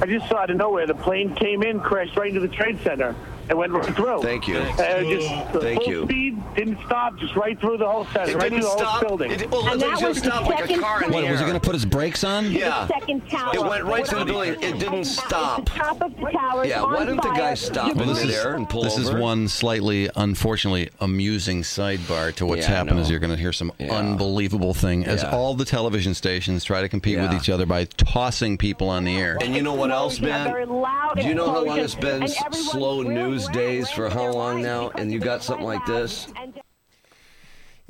I 0.00 0.06
just 0.06 0.28
saw 0.28 0.38
out 0.38 0.50
of 0.50 0.56
nowhere 0.56 0.86
the 0.86 0.94
plane 0.94 1.34
came 1.34 1.62
in, 1.62 1.80
crashed 1.80 2.16
right 2.16 2.28
into 2.28 2.40
the 2.40 2.48
trade 2.48 2.78
center, 2.84 3.16
and 3.48 3.58
went 3.58 3.72
right 3.72 3.94
through. 3.94 4.22
Thank 4.22 4.46
you. 4.48 4.58
Uh, 4.58 5.02
just 5.04 5.28
Thank 5.62 5.82
full 5.82 5.92
you. 5.92 6.04
speed, 6.04 6.38
didn't 6.54 6.78
stop, 6.86 7.16
just 7.18 7.34
right 7.36 7.58
through 7.60 7.78
the 7.78 7.86
whole 7.86 8.04
center, 8.06 8.30
It 8.32 8.34
right 8.36 8.42
didn't 8.50 8.60
through 8.60 8.70
the 8.70 8.76
stop. 8.78 8.88
whole 9.06 9.16
building. 9.16 9.30
It, 9.32 9.50
well, 9.50 9.66
And 9.68 9.80
it 9.82 9.86
that 9.86 9.90
just 10.00 10.04
was 10.04 10.20
the 10.22 10.30
stopped 10.30 10.46
like 10.46 10.58
a 10.64 10.66
second 10.68 10.80
car 10.82 11.02
in 11.02 11.08
the 11.10 11.14
What 11.14 11.24
air. 11.24 11.30
was 11.32 11.40
he 11.40 11.46
going 11.46 11.58
to 11.60 11.64
put 11.64 11.74
his 11.74 11.84
brakes 11.86 12.24
on? 12.24 12.50
Yeah. 12.52 12.86
The 12.86 12.94
second 13.00 13.28
tower. 13.28 13.54
It 13.54 13.62
went 13.64 13.84
right 13.84 14.06
through 14.06 14.18
the 14.20 14.24
building. 14.26 14.52
It 14.62 14.78
didn't 14.78 14.94
At 15.00 15.06
stop. 15.06 15.64
the 15.64 15.70
top 15.70 16.00
of 16.02 16.16
the 16.16 16.30
tower. 16.30 16.64
Yeah, 16.66 16.82
why 16.82 17.04
don't 17.04 17.16
the 17.22 17.30
guy 17.30 17.54
stop 17.54 17.92
in 17.92 17.98
Well, 17.98 18.06
this 18.08 18.18
is, 18.18 18.26
midair 18.26 18.54
and 18.54 18.68
pull 18.68 18.82
this 18.84 18.98
is 18.98 19.08
over? 19.08 19.18
one 19.20 19.48
slightly, 19.48 20.08
unfortunately, 20.16 20.90
amusing 21.00 21.62
sidebar 21.62 22.34
to 22.36 22.46
what's 22.46 22.62
Yeah, 22.66 22.72
I 22.72 22.76
happened. 22.76 23.00
Is 23.00 23.06
know. 23.08 23.10
you're 23.12 23.20
going 23.20 23.30
to 23.32 23.36
hear 23.40 23.52
some 23.52 23.72
Yeah. 23.78 23.92
unbelievable 23.94 24.74
thing 24.74 25.04
as 25.06 25.22
Yeah. 25.22 25.30
all 25.30 25.54
the 25.54 25.64
television 25.64 26.14
stations 26.14 26.64
try 26.64 26.80
to 26.82 26.88
compete 26.88 27.18
with 27.18 27.32
Yeah. 27.32 27.38
each 27.38 27.48
other 27.50 27.66
by 27.66 27.84
tossing 27.84 28.58
people 28.58 28.88
on 28.88 29.04
the 29.04 29.16
air. 29.16 29.38
And 29.42 29.54
you 29.54 29.62
know 29.62 29.74
what 29.74 29.90
else, 29.90 30.14
Explosion, 30.14 30.34
a 30.36 30.44
man? 30.44 30.52
very 30.52 30.66
loud 30.66 31.12
Do 31.16 31.22
you 31.26 31.34
know 31.34 31.50
how 31.50 31.64
long 31.64 31.78
it's 31.78 31.94
explosion, 31.94 32.20
been 32.20 32.28
and 32.30 32.36
everyone 32.46 32.70
slow 32.70 33.02
really 33.02 33.14
news 33.14 33.37
ran- 33.46 33.54
days 33.54 33.90
for 33.90 34.08
how 34.10 34.30
long 34.32 34.60
now? 34.62 34.90
And 34.90 35.10
you 35.12 35.20
got 35.20 35.42
something 35.42 35.66
like 35.66 35.84
this? 35.86 36.26
and- 36.36 36.60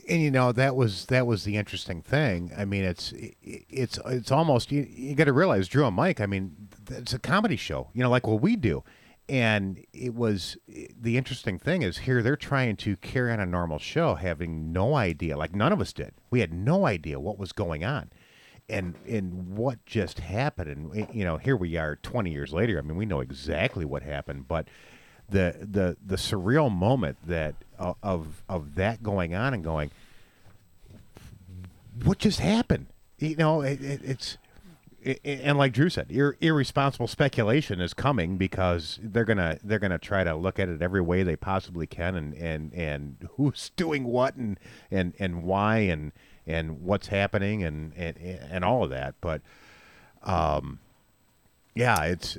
And 0.08 0.22
you 0.22 0.30
know 0.30 0.52
that 0.52 0.74
was 0.74 1.04
that 1.06 1.26
was 1.26 1.44
the 1.44 1.56
interesting 1.56 2.00
thing. 2.00 2.50
I 2.56 2.64
mean, 2.64 2.82
it's 2.84 3.12
it's 3.42 3.98
it's 4.06 4.30
almost 4.32 4.72
you, 4.72 4.86
you 4.88 5.14
got 5.14 5.24
to 5.24 5.32
realize 5.34 5.68
Drew 5.68 5.86
and 5.86 5.94
Mike. 5.94 6.20
I 6.20 6.26
mean, 6.26 6.68
it's 6.90 7.12
a 7.12 7.18
comedy 7.18 7.56
show. 7.56 7.90
You 7.92 8.02
know, 8.04 8.08
like 8.10 8.26
what 8.26 8.40
we 8.40 8.56
do. 8.56 8.84
And 9.28 9.84
it 9.92 10.14
was 10.14 10.56
the 10.98 11.18
interesting 11.18 11.58
thing 11.58 11.82
is 11.82 11.98
here 11.98 12.22
they're 12.22 12.36
trying 12.36 12.76
to 12.76 12.96
carry 12.96 13.30
on 13.30 13.40
a 13.40 13.44
normal 13.44 13.78
show, 13.78 14.14
having 14.14 14.72
no 14.72 14.94
idea. 14.94 15.36
Like 15.36 15.54
none 15.54 15.72
of 15.74 15.80
us 15.82 15.92
did. 15.92 16.14
We 16.30 16.40
had 16.40 16.54
no 16.54 16.86
idea 16.86 17.20
what 17.20 17.38
was 17.38 17.52
going 17.52 17.84
on, 17.84 18.08
and 18.70 18.94
and 19.06 19.48
what 19.58 19.84
just 19.84 20.20
happened. 20.20 20.70
And 20.94 21.08
you 21.14 21.24
know, 21.24 21.36
here 21.36 21.56
we 21.56 21.76
are, 21.76 21.96
twenty 21.96 22.30
years 22.30 22.54
later. 22.54 22.78
I 22.78 22.80
mean, 22.80 22.96
we 22.96 23.04
know 23.04 23.20
exactly 23.20 23.84
what 23.84 24.02
happened, 24.02 24.48
but 24.48 24.68
the 25.28 25.56
the 25.60 25.96
the 26.04 26.16
surreal 26.16 26.70
moment 26.70 27.16
that 27.26 27.54
uh, 27.78 27.94
of 28.02 28.42
of 28.48 28.74
that 28.74 29.02
going 29.02 29.34
on 29.34 29.54
and 29.54 29.62
going 29.62 29.90
what 32.04 32.18
just 32.18 32.40
happened 32.40 32.86
you 33.18 33.36
know 33.36 33.60
it, 33.60 33.82
it, 33.82 34.00
it's 34.04 34.38
i 35.06 35.18
and 35.24 35.56
like 35.56 35.72
Drew 35.72 35.88
said, 35.88 36.10
ir- 36.10 36.36
irresponsible 36.40 37.06
speculation 37.06 37.80
is 37.80 37.94
coming 37.94 38.36
because 38.36 38.98
they're 39.02 39.24
gonna 39.24 39.58
they're 39.62 39.78
gonna 39.78 39.98
try 39.98 40.24
to 40.24 40.34
look 40.34 40.58
at 40.58 40.68
it 40.68 40.82
every 40.82 41.00
way 41.00 41.22
they 41.22 41.36
possibly 41.36 41.86
can, 41.86 42.14
and, 42.16 42.34
and, 42.34 42.72
and 42.74 43.28
who's 43.36 43.70
doing 43.76 44.04
what 44.04 44.34
and 44.36 44.58
and, 44.90 45.14
and 45.18 45.44
why 45.44 45.78
and 45.78 46.12
and 46.46 46.82
what's 46.82 47.08
happening 47.08 47.62
and, 47.62 47.92
and 47.96 48.16
and 48.18 48.64
all 48.64 48.82
of 48.84 48.90
that. 48.90 49.14
But 49.20 49.40
um, 50.24 50.80
yeah, 51.74 52.04
it's 52.04 52.36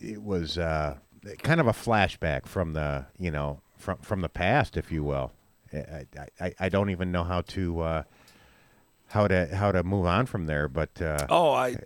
it 0.00 0.22
was 0.22 0.58
uh, 0.58 0.96
kind 1.42 1.60
of 1.60 1.66
a 1.66 1.72
flashback 1.72 2.46
from 2.46 2.72
the 2.72 3.06
you 3.18 3.30
know 3.30 3.60
from 3.76 3.98
from 3.98 4.20
the 4.20 4.28
past, 4.28 4.76
if 4.76 4.90
you 4.92 5.04
will. 5.04 5.32
I 5.72 6.06
I, 6.40 6.54
I 6.58 6.68
don't 6.68 6.90
even 6.90 7.12
know 7.12 7.24
how 7.24 7.40
to 7.42 7.80
uh, 7.80 8.02
how 9.08 9.28
to 9.28 9.54
how 9.54 9.72
to 9.72 9.82
move 9.82 10.06
on 10.06 10.26
from 10.26 10.46
there, 10.46 10.68
but 10.68 11.00
uh, 11.00 11.26
Oh, 11.28 11.52
I. 11.52 11.76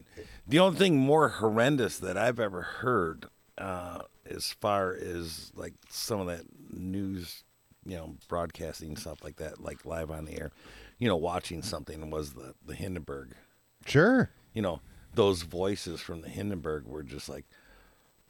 The 0.48 0.60
only 0.60 0.78
thing 0.78 0.96
more 0.96 1.28
horrendous 1.28 1.98
that 1.98 2.16
I've 2.16 2.38
ever 2.38 2.62
heard, 2.62 3.26
uh, 3.58 4.02
as 4.24 4.52
far 4.60 4.94
as 4.94 5.50
like 5.56 5.74
some 5.88 6.20
of 6.20 6.28
that 6.28 6.44
news, 6.70 7.42
you 7.84 7.96
know, 7.96 8.14
broadcasting 8.28 8.96
stuff 8.96 9.24
like 9.24 9.36
that, 9.36 9.60
like 9.60 9.84
live 9.84 10.08
on 10.10 10.24
the 10.24 10.38
air, 10.40 10.52
you 10.98 11.08
know, 11.08 11.16
watching 11.16 11.62
something 11.62 12.10
was 12.10 12.34
the 12.34 12.54
the 12.64 12.74
Hindenburg. 12.76 13.34
Sure. 13.86 14.30
You 14.52 14.62
know, 14.62 14.80
those 15.14 15.42
voices 15.42 16.00
from 16.00 16.22
the 16.22 16.28
Hindenburg 16.28 16.86
were 16.86 17.02
just 17.02 17.28
like 17.28 17.44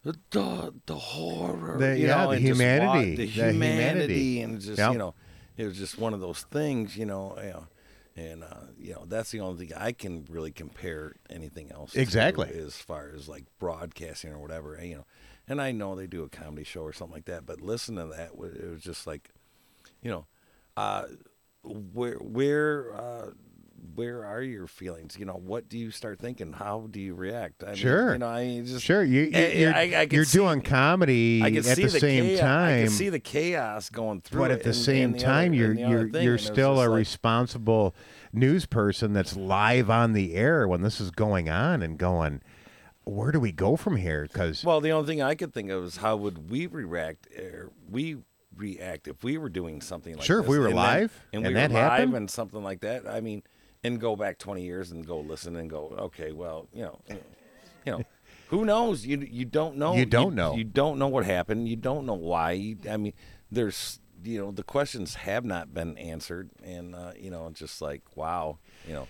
the 0.06 0.18
the, 0.30 0.74
the 0.86 0.94
horror. 0.96 1.78
The- 1.78 1.98
you 1.98 2.06
yeah, 2.06 2.16
know, 2.24 2.30
the 2.30 2.36
and 2.36 2.46
just 2.46 2.60
wa- 2.60 2.64
humanity, 2.66 3.10
the 3.10 3.16
the 3.16 3.26
humanity, 3.26 4.14
humanity. 4.14 4.40
and 4.42 4.60
just 4.60 4.78
Yep. 4.78 4.92
you 4.92 4.98
know, 4.98 5.14
it 5.56 5.64
was 5.64 5.76
just 5.76 5.98
one 5.98 6.14
of 6.14 6.20
those 6.20 6.42
things. 6.42 6.96
You 6.96 7.06
know, 7.06 7.36
you 7.42 7.50
know. 7.50 7.66
And 8.18 8.44
uh, 8.44 8.68
you 8.78 8.94
know 8.94 9.04
that's 9.06 9.30
the 9.30 9.40
only 9.40 9.66
thing 9.66 9.76
I 9.76 9.92
can 9.92 10.24
really 10.30 10.50
compare 10.50 11.16
anything 11.28 11.70
else. 11.70 11.92
to 11.92 12.00
Exactly. 12.00 12.48
as 12.48 12.74
far 12.76 13.10
as 13.14 13.28
like 13.28 13.44
broadcasting 13.58 14.32
or 14.32 14.38
whatever, 14.38 14.78
you 14.82 14.94
know. 14.96 15.04
And 15.46 15.60
I 15.60 15.70
know 15.72 15.94
they 15.94 16.06
do 16.06 16.22
a 16.24 16.30
comedy 16.30 16.64
show 16.64 16.80
or 16.80 16.94
something 16.94 17.14
like 17.14 17.26
that, 17.26 17.44
but 17.44 17.60
listen 17.60 17.96
to 17.96 18.06
that, 18.06 18.30
it 18.30 18.70
was 18.70 18.80
just 18.80 19.06
like, 19.06 19.30
you 20.02 20.10
know, 20.10 20.26
uh, 20.78 21.04
where 21.62 22.14
where 22.16 22.94
uh, 22.94 23.30
where 23.94 24.24
are 24.24 24.42
your 24.42 24.66
feelings? 24.66 25.16
You 25.18 25.24
know, 25.26 25.40
what 25.42 25.68
do 25.68 25.78
you 25.78 25.90
start 25.90 26.18
thinking? 26.18 26.52
How 26.52 26.86
do 26.90 27.00
you 27.00 27.14
react? 27.14 27.62
I 27.62 27.68
mean, 27.68 27.76
Sure. 27.76 28.12
you 28.12 28.18
know, 28.18 28.26
I 28.26 28.44
mean, 28.44 28.66
just 28.66 28.84
sure. 28.84 29.02
You, 29.02 29.22
you, 29.22 29.30
eh, 29.32 29.58
you're 29.60 29.74
I- 29.74 29.82
I 30.02 30.06
could 30.06 30.12
you're 30.14 30.24
see- 30.24 30.38
doing 30.38 30.60
comedy 30.62 31.42
I 31.42 31.50
can 31.50 31.58
at 31.58 31.64
see 31.76 31.84
the, 31.84 31.90
same 31.90 32.24
chaos, 32.24 32.40
I 32.40 32.42
time. 32.44 32.82
can 32.84 32.90
see 32.90 33.08
the 33.08 33.20
chaos 33.20 33.90
going 33.90 34.20
through. 34.20 34.40
but 34.40 34.50
at 34.50 34.62
the 34.62 34.70
and- 34.70 34.76
same 34.76 35.04
and 35.06 35.14
the 35.14 35.18
time, 35.20 35.52
you're 35.54 35.72
other 35.72 35.80
you're 35.80 36.08
thing, 36.10 36.24
you're 36.24 36.34
it 36.34 36.40
was 36.40 36.44
still 36.46 36.74
a 36.74 36.86
like- 36.88 36.98
responsible 36.98 37.94
news 38.32 38.66
person 38.66 39.12
that's 39.12 39.36
live 39.36 39.88
on 39.90 40.12
the 40.12 40.34
air 40.34 40.66
when 40.66 40.82
this 40.82 41.00
is 41.00 41.10
going 41.10 41.48
on 41.48 41.82
and 41.82 41.98
going. 41.98 42.42
Where 43.04 43.30
do 43.30 43.38
we 43.38 43.52
go 43.52 43.76
from 43.76 43.96
here? 43.96 44.24
Because 44.30 44.64
Well, 44.64 44.80
the 44.80 44.90
only 44.90 45.06
thing 45.06 45.22
I 45.22 45.36
could 45.36 45.54
think 45.54 45.70
of 45.70 45.84
is 45.84 45.98
how 45.98 46.16
would 46.16 46.50
we 46.50 46.66
react? 46.66 47.28
Or 47.38 47.70
we 47.88 48.16
react 48.56 49.06
if 49.06 49.22
we 49.22 49.36
were 49.38 49.48
doing 49.50 49.80
something 49.80 50.14
like 50.14 50.20
that. 50.22 50.26
Sure, 50.26 50.40
if 50.40 50.48
we 50.48 50.58
were 50.58 50.68
and 50.68 50.76
then- 50.76 50.84
live 50.84 51.26
and, 51.32 51.46
and 51.46 51.54
we 51.54 51.60
that 51.60 51.70
were 51.70 51.78
live 51.78 51.90
happened? 51.92 52.14
and 52.16 52.30
something 52.30 52.62
like 52.64 52.80
that. 52.80 53.06
I 53.06 53.20
mean, 53.20 53.42
and 53.86 54.00
go 54.00 54.16
back 54.16 54.38
twenty 54.38 54.62
years 54.62 54.90
and 54.90 55.06
go 55.06 55.20
listen 55.20 55.56
and 55.56 55.70
go, 55.70 55.94
okay, 55.98 56.32
well, 56.32 56.68
you 56.72 56.82
know, 56.82 56.98
you 57.08 57.18
know, 57.92 58.02
who 58.48 58.64
knows? 58.64 59.06
You 59.06 59.18
you 59.18 59.44
don't 59.44 59.76
know. 59.76 59.94
You 59.94 60.06
don't 60.06 60.34
know. 60.34 60.54
You 60.56 60.64
don't 60.64 60.98
know 60.98 61.08
what 61.08 61.24
happened. 61.24 61.68
You 61.68 61.76
don't 61.76 62.06
know 62.06 62.14
why. 62.14 62.76
I 62.88 62.96
mean, 62.96 63.12
there's 63.50 64.00
you 64.24 64.40
know 64.40 64.50
the 64.50 64.62
questions 64.62 65.14
have 65.16 65.44
not 65.44 65.72
been 65.72 65.96
answered, 65.98 66.50
and 66.62 66.94
uh, 66.94 67.12
you 67.18 67.30
know, 67.30 67.50
just 67.52 67.80
like 67.80 68.02
wow, 68.16 68.58
you 68.86 68.92
know. 68.92 69.08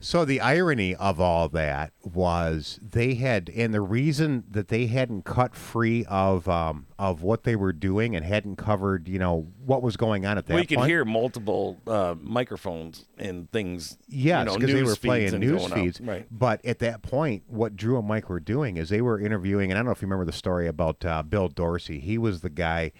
So 0.00 0.26
the 0.26 0.40
irony 0.40 0.94
of 0.94 1.18
all 1.18 1.48
that 1.50 1.92
was 2.02 2.78
they 2.82 3.14
had, 3.14 3.50
and 3.56 3.72
the 3.72 3.80
reason 3.80 4.44
that 4.50 4.68
they 4.68 4.86
hadn't 4.86 5.24
cut 5.24 5.54
free 5.54 6.04
of 6.08 6.46
um, 6.46 6.86
of 6.98 7.22
what 7.22 7.44
they 7.44 7.56
were 7.56 7.72
doing 7.72 8.14
and 8.14 8.22
hadn't 8.22 8.56
covered, 8.56 9.08
you 9.08 9.18
know, 9.18 9.46
what 9.64 9.82
was 9.82 9.96
going 9.96 10.26
on 10.26 10.36
at 10.36 10.44
that 10.46 10.52
Well, 10.52 10.60
you 10.62 10.66
can 10.66 10.78
point. 10.78 10.90
hear 10.90 11.06
multiple 11.06 11.78
uh, 11.86 12.16
microphones 12.20 13.06
and 13.18 13.50
things. 13.50 13.96
Yes, 14.06 14.40
you 14.40 14.44
know, 14.44 14.58
because 14.58 14.74
they 14.74 14.82
were 14.82 14.96
playing 14.96 15.38
news 15.40 15.60
going 15.60 15.72
out. 15.72 15.78
feeds. 15.78 16.00
Right. 16.02 16.26
But 16.30 16.62
at 16.66 16.80
that 16.80 17.00
point, 17.00 17.44
what 17.46 17.74
Drew 17.74 17.96
and 17.98 18.06
Mike 18.06 18.28
were 18.28 18.40
doing 18.40 18.76
is 18.76 18.90
they 18.90 19.00
were 19.00 19.18
interviewing, 19.18 19.70
and 19.70 19.78
I 19.78 19.80
don't 19.80 19.86
know 19.86 19.92
if 19.92 20.02
you 20.02 20.06
remember 20.06 20.26
the 20.26 20.32
story 20.36 20.66
about 20.66 21.02
uh, 21.04 21.22
Bill 21.22 21.48
Dorsey. 21.48 22.00
He 22.00 22.18
was 22.18 22.42
the 22.42 22.50
guy 22.50 22.92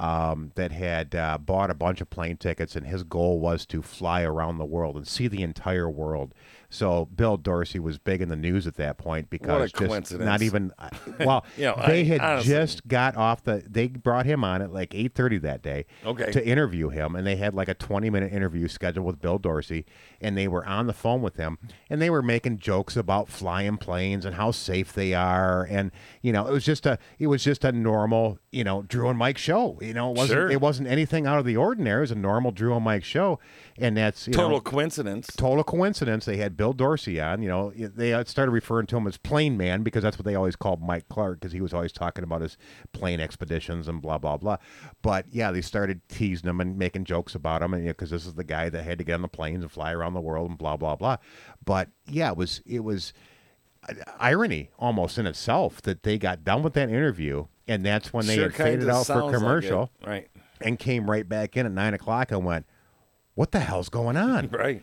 um, 0.00 0.52
that 0.54 0.72
had 0.72 1.14
uh, 1.14 1.36
bought 1.36 1.70
a 1.70 1.74
bunch 1.74 2.00
of 2.00 2.08
plane 2.08 2.38
tickets, 2.38 2.74
and 2.74 2.86
his 2.86 3.02
goal 3.02 3.38
was 3.38 3.66
to 3.66 3.82
fly 3.82 4.22
around 4.22 4.56
the 4.56 4.64
world 4.64 4.96
and 4.96 5.06
see 5.06 5.28
the 5.28 5.42
entire 5.42 5.90
world 5.90 6.34
So 6.72 7.06
Bill 7.06 7.36
Dorsey 7.36 7.80
was 7.80 7.98
big 7.98 8.22
in 8.22 8.28
the 8.28 8.36
news 8.36 8.66
at 8.68 8.76
that 8.76 8.96
point 8.96 9.28
because 9.28 9.72
just 9.72 10.16
not 10.18 10.40
even 10.40 10.72
uh, 10.78 10.88
well, 11.20 11.44
You 11.56 11.64
know, 11.64 11.82
they 11.86 12.00
I- 12.00 12.04
had 12.04 12.20
honestly- 12.20 12.52
just 12.54 12.86
got 12.86 13.16
off 13.16 13.42
the. 13.42 13.64
They 13.68 13.88
brought 13.88 14.24
him 14.24 14.44
on 14.44 14.62
at 14.62 14.72
like 14.72 14.94
eight 14.94 15.14
thirty 15.14 15.38
that 15.38 15.62
day. 15.62 15.86
Okay. 16.06 16.30
To 16.30 16.46
interview 16.46 16.88
him, 16.90 17.16
and 17.16 17.26
they 17.26 17.34
had 17.36 17.54
like 17.54 17.68
a 17.68 17.74
twenty 17.74 18.08
minute 18.08 18.32
interview 18.32 18.68
scheduled 18.68 19.04
with 19.04 19.20
Bill 19.20 19.38
Dorsey, 19.38 19.84
and 20.20 20.38
they 20.38 20.46
were 20.46 20.64
on 20.64 20.86
the 20.86 20.92
phone 20.92 21.22
with 21.22 21.34
him, 21.36 21.58
and 21.90 22.00
they 22.00 22.08
were 22.08 22.22
making 22.22 22.58
jokes 22.58 22.96
about 22.96 23.28
flying 23.28 23.76
planes 23.76 24.24
and 24.24 24.36
how 24.36 24.52
safe 24.52 24.92
they 24.92 25.12
are, 25.12 25.66
and 25.68 25.90
you 26.22 26.32
know, 26.32 26.46
it 26.46 26.52
was 26.52 26.64
just 26.64 26.86
a 26.86 26.98
it 27.18 27.26
was 27.26 27.42
just 27.42 27.64
a 27.64 27.72
normal 27.72 28.38
you 28.52 28.62
know 28.62 28.82
Drew 28.82 29.08
and 29.08 29.18
Mike 29.18 29.38
show. 29.38 29.76
You 29.82 29.92
know, 29.92 30.10
it 30.12 30.16
wasn't 30.18 30.36
Sure. 30.36 30.50
it 30.50 30.60
wasn't 30.60 30.86
anything 30.88 31.26
out 31.26 31.40
of 31.40 31.44
the 31.44 31.56
ordinary. 31.56 31.98
It 31.98 32.02
was 32.02 32.10
a 32.12 32.14
normal 32.14 32.52
Drew 32.52 32.76
and 32.76 32.84
Mike 32.84 33.02
show, 33.02 33.40
and 33.76 33.96
that's 33.96 34.28
you 34.28 34.32
Total 34.34 34.50
know, 34.58 34.60
coincidence. 34.60 35.26
total 35.36 35.64
coincidence. 35.64 36.26
They 36.26 36.36
had 36.36 36.56
Bill 36.60 36.74
Dorsey 36.74 37.18
on. 37.18 37.40
You 37.40 37.48
know, 37.48 37.70
they 37.74 38.12
uh, 38.12 38.22
started 38.24 38.52
referring 38.52 38.86
to 38.88 38.98
him 38.98 39.06
as 39.06 39.16
Plane 39.16 39.56
Man 39.56 39.82
because 39.82 40.02
that's 40.02 40.18
what 40.18 40.26
they 40.26 40.34
always 40.34 40.56
called 40.56 40.82
Mike 40.82 41.08
Clark 41.08 41.40
because 41.40 41.52
he 41.52 41.62
was 41.62 41.72
always 41.72 41.90
talking 41.90 42.22
about 42.22 42.42
his 42.42 42.58
plane 42.92 43.18
expeditions 43.18 43.88
and 43.88 44.02
blah 44.02 44.18
blah 44.18 44.36
blah. 44.36 44.58
But 45.00 45.24
yeah, 45.30 45.52
they 45.52 45.62
started 45.62 46.06
teasing 46.10 46.50
him 46.50 46.60
and 46.60 46.76
making 46.76 47.06
jokes 47.06 47.34
about 47.34 47.62
him, 47.62 47.72
and 47.72 47.86
because 47.86 48.10
this 48.10 48.26
is 48.26 48.34
the 48.34 48.44
guy 48.44 48.68
that 48.68 48.82
had 48.82 48.98
to 48.98 49.04
get 49.04 49.14
on 49.14 49.22
the 49.22 49.28
planes 49.28 49.62
and 49.62 49.72
fly 49.72 49.90
around 49.90 50.12
the 50.12 50.20
world 50.20 50.50
and 50.50 50.58
blah 50.58 50.76
blah 50.76 50.96
blah. 50.96 51.16
But 51.64 51.88
yeah, 52.06 52.28
it 52.30 52.36
was 52.36 52.60
it 52.66 52.80
was 52.84 53.14
irony 54.18 54.68
almost 54.78 55.16
in 55.16 55.26
itself 55.26 55.80
that 55.80 56.02
they 56.02 56.18
got 56.18 56.44
done 56.44 56.62
with 56.62 56.74
that 56.74 56.90
interview 56.90 57.46
and 57.66 57.86
that's 57.86 58.12
when 58.12 58.26
they 58.26 58.34
Sure 58.34 58.50
had 58.50 58.54
faded 58.54 58.90
out 58.90 59.06
for 59.06 59.22
like 59.22 59.34
commercial 59.34 59.90
Right. 60.06 60.28
and 60.60 60.78
came 60.78 61.10
right 61.10 61.26
back 61.26 61.56
in 61.56 61.64
at 61.64 61.72
nine 61.72 61.94
o'clock 61.94 62.30
and 62.30 62.44
went 62.44 62.66
what 63.34 63.52
the 63.52 63.60
hell's 63.60 63.88
going 63.88 64.18
on 64.18 64.48
Right. 64.52 64.82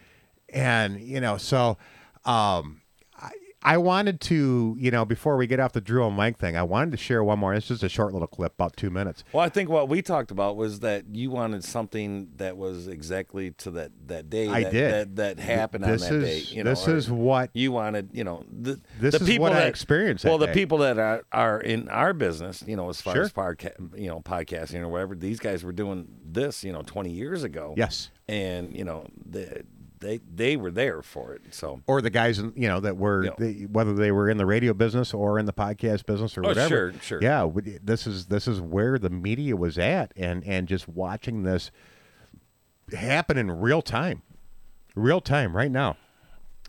And 0.50 1.00
you 1.02 1.20
know 1.20 1.38
so 1.38 1.78
um 2.26 2.82
I, 3.20 3.32
I 3.64 3.78
wanted 3.78 4.22
to 4.22 4.76
you 4.80 4.92
know 4.92 5.04
before 5.06 5.36
we 5.38 5.48
get 5.48 5.60
off 5.60 5.74
the 5.74 5.82
Drew 5.82 6.06
and 6.08 6.16
Mike 6.16 6.38
thing 6.38 6.56
I 6.56 6.64
wanted 6.64 6.92
to 6.92 6.98
share 6.98 7.24
one 7.24 7.40
more 7.40 7.54
it's 7.54 7.68
just 7.68 7.84
a 7.84 7.90
short 7.90 8.14
little 8.14 8.28
clip 8.28 8.54
about 8.54 8.78
two 8.78 8.90
minutes 8.90 9.24
Well, 9.34 9.44
I 9.44 9.50
think 9.50 9.70
what 9.70 9.90
we 9.90 10.02
talked 10.02 10.32
about 10.32 10.56
was 10.56 10.80
that 10.82 11.06
you 11.14 11.32
wanted 11.32 11.64
something 11.64 12.30
that 12.38 12.56
was 12.58 12.88
exactly 12.88 13.52
to 13.52 13.72
that, 13.72 13.92
that 14.08 14.30
day. 14.30 14.48
I 14.48 14.64
that, 14.64 14.72
did. 14.72 14.92
That, 14.92 15.38
that 15.38 15.40
happened 15.44 15.84
This 15.84 16.08
on 16.08 16.20
that 16.22 16.28
is- 16.28 16.50
day. 16.50 16.56
You 16.56 16.64
know, 16.64 16.70
this 16.70 16.88
is 16.88 17.10
what- 17.10 17.50
you 17.54 17.72
wanted. 17.72 18.10
You 18.14 18.24
know, 18.24 18.44
the, 18.50 18.80
This 19.00 19.16
the 19.16 19.22
is 19.24 19.28
people 19.28 19.44
what 19.44 19.54
I 19.54 19.64
experienced 19.66 20.24
that 20.24 20.30
Well, 20.30 20.38
the 20.38 20.48
day. 20.48 20.54
people 20.54 20.78
that 20.80 20.98
are, 21.00 21.24
are 21.32 21.60
in 21.60 21.90
our 21.90 22.14
business, 22.14 22.64
you 22.68 22.76
know, 22.76 22.90
as 22.90 23.02
far 23.02 23.16
Sure. 23.16 23.24
as 23.24 23.34
podca- 23.34 24.00
you 24.00 24.08
know, 24.08 24.22
podcasting 24.22 24.82
or 24.82 24.88
whatever, 24.90 25.16
these 25.16 25.40
guys 25.40 25.64
were 25.64 25.72
doing 25.74 26.08
this, 26.26 26.64
you 26.64 26.72
know, 26.72 26.84
twenty 26.84 27.12
years 27.12 27.44
ago. 27.44 27.74
Yes. 27.78 28.12
and 28.30 28.76
you 28.76 28.84
know, 28.84 29.08
they 29.26 29.62
they 30.00 30.20
they 30.34 30.56
were 30.58 30.72
there 30.72 31.02
for 31.02 31.34
it. 31.34 31.42
So 31.52 31.82
or 31.88 32.02
the 32.02 32.10
guys 32.10 32.40
in, 32.40 32.54
you 32.56 32.68
know 32.68 32.80
that 32.80 32.98
were 32.98 33.26
Yeah. 33.26 33.32
they, 33.38 33.54
whether 33.72 33.94
they 33.94 34.12
were 34.12 34.30
in 34.30 34.38
the 34.38 34.46
radio 34.46 34.74
business 34.74 35.14
or 35.14 35.40
in 35.40 35.46
the 35.46 35.54
podcast 35.54 36.06
business 36.06 36.38
or 36.38 36.46
Oh, 36.46 36.50
whatever. 36.50 36.68
sure, 36.70 36.94
sure. 37.02 37.22
Yeah, 37.22 37.50
this 37.84 38.06
is 38.08 38.28
this 38.28 38.48
is 38.48 38.60
where 38.62 38.98
the 39.00 39.10
media 39.10 39.56
was 39.56 39.78
at, 39.78 40.12
and 40.16 40.44
and 40.46 40.68
just 40.68 40.88
watching 40.88 41.44
this 41.44 41.72
happen 42.94 43.38
in 43.38 43.52
real 43.52 43.82
time, 43.82 44.22
real 44.96 45.22
time 45.22 45.56
right 45.56 45.72
now, 45.72 45.98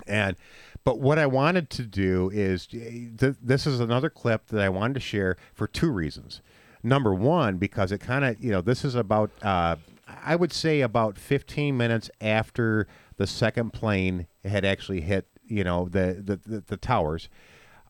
and. 0.06 0.36
But 0.84 1.00
what 1.00 1.18
I 1.18 1.26
wanted 1.26 1.68
to 1.70 1.82
do 1.82 2.30
is 2.32 2.66
th- 2.66 3.12
this 3.42 3.66
is 3.66 3.78
another 3.78 4.08
clip 4.08 4.46
that 4.46 4.62
I 4.62 4.70
wanted 4.70 4.94
to 4.94 5.00
share 5.00 5.36
for 5.52 5.66
two 5.66 5.90
reasons. 5.90 6.40
Number 6.82 7.12
one, 7.12 7.58
because 7.58 7.92
it 7.92 7.98
kind 7.98 8.24
of 8.24 8.42
you 8.42 8.50
know 8.50 8.62
this 8.62 8.86
is 8.86 8.94
about 8.94 9.30
uh, 9.42 9.76
I 10.24 10.34
would 10.34 10.52
say 10.52 10.80
about 10.80 11.18
15 11.18 11.76
minutes 11.76 12.10
after 12.22 12.86
the 13.18 13.26
second 13.26 13.72
plane 13.74 14.26
had 14.44 14.64
actually 14.64 15.02
hit 15.02 15.28
you 15.46 15.62
know 15.64 15.88
the 15.88 16.20
the, 16.24 16.36
the, 16.50 16.60
the 16.66 16.76
towers, 16.78 17.28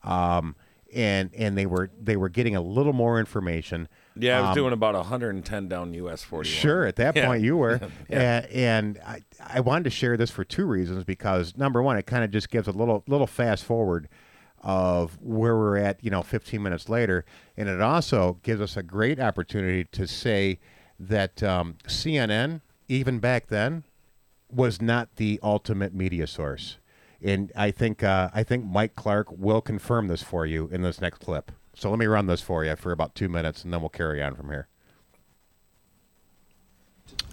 um, 0.03 0.55
and 0.93 1.29
and 1.35 1.57
they 1.57 1.65
were 1.65 1.89
they 2.01 2.15
were 2.17 2.29
getting 2.29 2.55
a 2.55 2.61
little 2.61 2.93
more 2.93 3.19
information. 3.19 3.87
yeah, 4.15 4.37
I 4.37 4.41
was 4.41 4.49
Um, 4.49 4.55
doing 4.55 4.73
about 4.73 4.95
110 4.95 5.67
down 5.67 5.93
US 5.93 6.23
41. 6.23 6.43
Sure, 6.45 6.85
at 6.85 6.95
that 6.97 7.15
Yeah. 7.15 7.27
point 7.27 7.43
you 7.43 7.57
were, 7.57 7.79
Yeah. 8.09 8.39
A- 8.45 8.55
and 8.55 8.99
I, 9.05 9.21
I 9.45 9.59
wanted 9.59 9.83
to 9.85 9.89
share 9.91 10.17
this 10.17 10.31
for 10.31 10.43
two 10.43 10.65
reasons. 10.65 11.03
Because 11.03 11.55
number 11.57 11.81
one, 11.83 11.97
it 11.97 12.05
kind 12.05 12.23
of 12.23 12.31
just 12.31 12.49
gives 12.49 12.67
a 12.67 12.71
little 12.71 13.03
little 13.07 13.27
fast 13.27 13.63
forward 13.63 14.09
of 14.61 15.17
where 15.21 15.55
we're 15.55 15.77
at, 15.77 16.03
you 16.03 16.09
know, 16.11 16.21
15 16.21 16.61
minutes 16.61 16.89
later, 16.89 17.23
and 17.55 17.69
it 17.69 17.79
also 17.79 18.39
gives 18.43 18.59
us 18.59 18.75
a 18.75 18.83
great 18.83 19.17
opportunity 19.17 19.85
to 19.85 20.05
say 20.05 20.59
that 20.99 21.41
um, 21.41 21.75
CNN, 21.87 22.59
even 22.89 23.19
back 23.19 23.47
then, 23.47 23.85
was 24.51 24.81
not 24.81 25.15
the 25.15 25.39
ultimate 25.43 25.93
media 25.93 26.27
source. 26.27 26.77
And 27.21 27.51
I 27.55 27.71
think 27.71 28.03
uh, 28.03 28.29
I 28.33 28.43
think 28.43 28.65
Mike 28.65 28.95
Clark 28.95 29.27
will 29.31 29.61
confirm 29.61 30.07
this 30.07 30.23
for 30.23 30.45
you 30.45 30.69
in 30.71 30.81
this 30.81 31.01
next 31.01 31.19
clip. 31.19 31.51
So 31.73 31.89
let 31.89 31.99
me 31.99 32.05
run 32.05 32.27
this 32.27 32.41
for 32.41 32.63
you 32.63 32.75
for 32.75 32.91
about 32.91 33.15
two 33.15 33.29
minutes, 33.29 33.63
and 33.63 33.73
then 33.73 33.81
we'll 33.81 33.89
carry 33.89 34.21
on 34.21 34.35
from 34.35 34.49
here. 34.49 34.67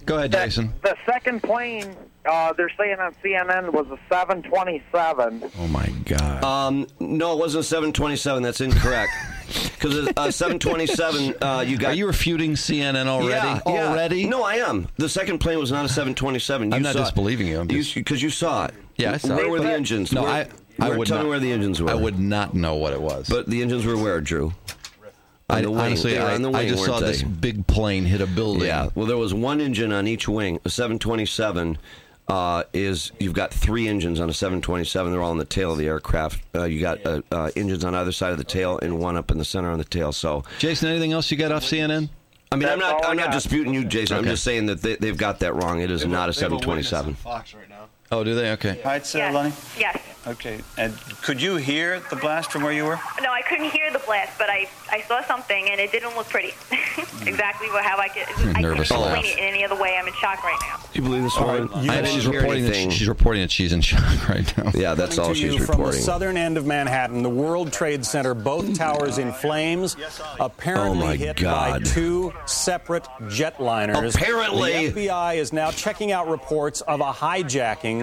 Go 0.04 0.18
ahead, 0.18 0.32
Jason. 0.32 0.72
The 0.82 0.96
second 1.04 1.42
plane, 1.42 1.96
uh, 2.24 2.52
they're 2.52 2.70
saying 2.78 2.98
on 3.00 3.12
CNN, 3.24 3.72
was 3.72 3.86
a 3.88 3.98
727. 4.08 5.50
Oh 5.58 5.66
my 5.66 5.88
God. 6.04 6.44
Um, 6.44 6.86
no, 7.00 7.32
it 7.32 7.38
wasn't 7.38 7.62
a 7.62 7.66
727. 7.66 8.42
That's 8.42 8.60
incorrect. 8.60 9.12
Because 9.46 10.08
uh, 10.16 10.30
727, 10.30 11.34
uh, 11.42 11.64
you 11.66 11.76
got. 11.78 11.90
Are 11.90 11.94
you 11.94 12.06
refuting 12.06 12.52
CNN 12.52 13.06
already? 13.06 13.30
Yeah, 13.30 13.60
yeah. 13.66 13.88
Already? 13.90 14.26
No, 14.26 14.42
I 14.42 14.56
am. 14.56 14.88
The 14.96 15.08
second 15.08 15.38
plane 15.38 15.58
was 15.58 15.70
not 15.72 15.84
a 15.84 15.88
727. 15.88 16.72
I'm 16.72 16.78
You 16.80 16.82
not 16.84 16.94
saw 16.94 17.00
disbelieving 17.04 17.46
you. 17.46 17.64
Because 17.64 18.22
you 18.22 18.30
saw 18.30 18.66
it. 18.66 18.74
Yeah, 18.96 19.12
I 19.12 19.16
saw 19.18 19.36
Where 19.36 19.46
it. 19.46 19.50
were 19.50 19.60
the 19.60 19.70
engines? 19.72 20.12
No, 20.12 20.22
Where- 20.22 20.30
I, 20.30 20.48
I 20.84 20.88
where- 20.88 20.98
would 20.98 21.08
tell 21.08 21.18
not, 21.18 21.24
me 21.24 21.28
where 21.30 21.40
the 21.40 21.52
engines 21.52 21.80
were. 21.82 21.90
I 21.90 21.94
would 21.94 22.18
not 22.18 22.54
know 22.54 22.74
what 22.76 22.92
it 22.92 23.00
was. 23.00 23.28
But 23.28 23.46
the 23.46 23.62
engines 23.62 23.84
were 23.86 23.96
where, 23.96 24.20
Drew? 24.20 24.52
On 25.48 25.58
I, 25.58 25.60
the 25.62 25.70
wing. 25.70 25.80
honestly, 25.80 26.14
They 26.14 26.18
I, 26.18 26.34
on 26.34 26.42
the 26.42 26.50
I 26.50 26.66
just 26.68 26.84
saw 26.84 26.92
weren't 26.94 27.06
this 27.06 27.22
big 27.22 27.66
plane 27.68 28.04
hit 28.04 28.20
a 28.20 28.26
building. 28.26 28.66
Yeah. 28.66 28.88
Well, 28.96 29.06
there 29.06 29.16
was 29.16 29.32
one 29.32 29.60
engine 29.60 29.92
on 29.92 30.08
each 30.08 30.26
wing. 30.26 30.58
A 30.64 30.70
727 30.70 31.78
uh, 32.28 32.64
is 32.72 33.12
you've 33.20 33.34
got 33.34 33.52
three 33.52 33.86
engines 33.88 34.20
on 34.20 34.28
a 34.28 34.32
727. 34.34 35.12
They're 35.12 35.22
all 35.22 35.32
in 35.32 35.38
the 35.38 35.44
tail 35.44 35.72
of 35.72 35.78
the 35.78 35.86
aircraft. 35.86 36.42
Uh, 36.54 36.64
you 36.64 36.80
got 36.80 37.04
uh, 37.06 37.22
uh, 37.30 37.50
engines 37.56 37.84
on 37.84 37.94
either 37.94 38.12
side 38.12 38.32
of 38.32 38.38
the 38.38 38.44
tail 38.44 38.78
and 38.82 38.98
one 38.98 39.16
up 39.16 39.30
in 39.30 39.38
the 39.38 39.44
center 39.44 39.70
on 39.70 39.78
the 39.78 39.84
tail. 39.84 40.12
So, 40.12 40.44
Jason, 40.58 40.88
anything 40.88 41.12
else 41.12 41.30
you 41.30 41.36
got 41.36 41.52
off 41.52 41.62
CNN? 41.62 42.08
I 42.52 42.56
mean, 42.56 42.68
I'm 42.68 42.78
not 42.78 43.04
I 43.04 43.10
I'm 43.10 43.16
not 43.16 43.32
disputing 43.32 43.74
you, 43.74 43.84
Jason. 43.84 44.16
I'm 44.16 44.20
Okay. 44.22 44.30
just 44.30 44.44
saying 44.44 44.66
that 44.66 44.80
they, 44.80 44.96
they've 44.96 45.16
got 45.16 45.40
that 45.40 45.54
wrong. 45.54 45.80
It 45.80 45.90
is 45.90 46.06
not 46.06 46.28
a 46.28 46.32
727. 46.32 47.14
Fox 47.14 47.54
right 47.54 47.68
now. 47.68 47.75
Oh, 48.12 48.22
do 48.24 48.34
they? 48.34 48.52
Okay. 48.52 48.80
Hi, 48.84 48.96
it's 48.96 49.14
uh, 49.14 49.30
Lenny. 49.32 49.52
Yes. 49.78 50.00
Okay. 50.28 50.60
And 50.76 50.96
could 51.22 51.40
you 51.40 51.54
hear 51.56 52.00
the 52.10 52.16
blast 52.16 52.50
from 52.50 52.62
where 52.64 52.72
you 52.72 52.84
were? 52.84 52.98
No, 53.22 53.30
I 53.30 53.42
couldn't 53.42 53.70
hear 53.70 53.92
the 53.92 54.00
blast, 54.00 54.36
but 54.38 54.50
I, 54.50 54.68
I 54.90 55.00
saw 55.02 55.22
something 55.22 55.70
and 55.70 55.80
it 55.80 55.92
didn't 55.92 56.16
look 56.16 56.28
pretty. 56.28 56.48
exactly 57.26 57.68
what, 57.68 57.84
how 57.84 57.96
I 57.98 58.08
could. 58.08 58.26
I 58.56 58.60
Nervous 58.60 58.88
can't 58.88 59.00
laugh. 59.02 59.18
explain 59.18 59.38
it 59.38 59.38
in 59.38 59.54
any 59.54 59.64
other 59.64 59.80
way. 59.80 59.96
I'm 59.96 60.06
in 60.08 60.12
shock 60.14 60.42
right 60.42 60.58
now. 60.62 60.78
Do 60.92 60.98
you 61.00 61.02
believe 61.02 61.22
this 61.22 61.38
woman? 61.38 61.68
I- 61.72 62.00
I 62.00 62.04
she's 62.04 62.26
reporting 62.26 62.64
that 62.64 62.74
she, 62.74 62.90
she's 62.90 63.08
reporting 63.08 63.42
that 63.42 63.52
she's 63.52 63.72
in 63.72 63.80
shock 63.82 64.28
right 64.28 64.56
now. 64.58 64.72
Yeah, 64.74 64.94
that's 64.94 65.16
all 65.18 65.28
to 65.28 65.34
she's 65.36 65.54
you 65.54 65.60
from 65.64 65.80
the 65.82 65.92
southern 65.92 66.36
end 66.36 66.56
of 66.58 66.66
Manhattan, 66.66 67.22
the 67.22 67.30
World 67.30 67.72
Trade 67.72 68.04
Center, 68.04 68.34
both 68.34 68.74
towers 68.76 69.18
in 69.18 69.32
flames, 69.32 69.96
apparently 70.40 70.98
Oh, 70.98 71.06
my 71.06 71.16
hit 71.16 71.36
God. 71.36 71.84
by 71.84 71.88
two 71.88 72.32
separate 72.46 73.04
jetliners. 73.22 74.14
Apparently. 74.16 74.88
the 74.88 75.06
FBI 75.06 75.36
is 75.36 75.52
now 75.52 75.70
checking 75.70 76.10
out 76.10 76.28
reports 76.28 76.80
of 76.82 77.00
a 77.00 77.12
hijacking 77.12 77.95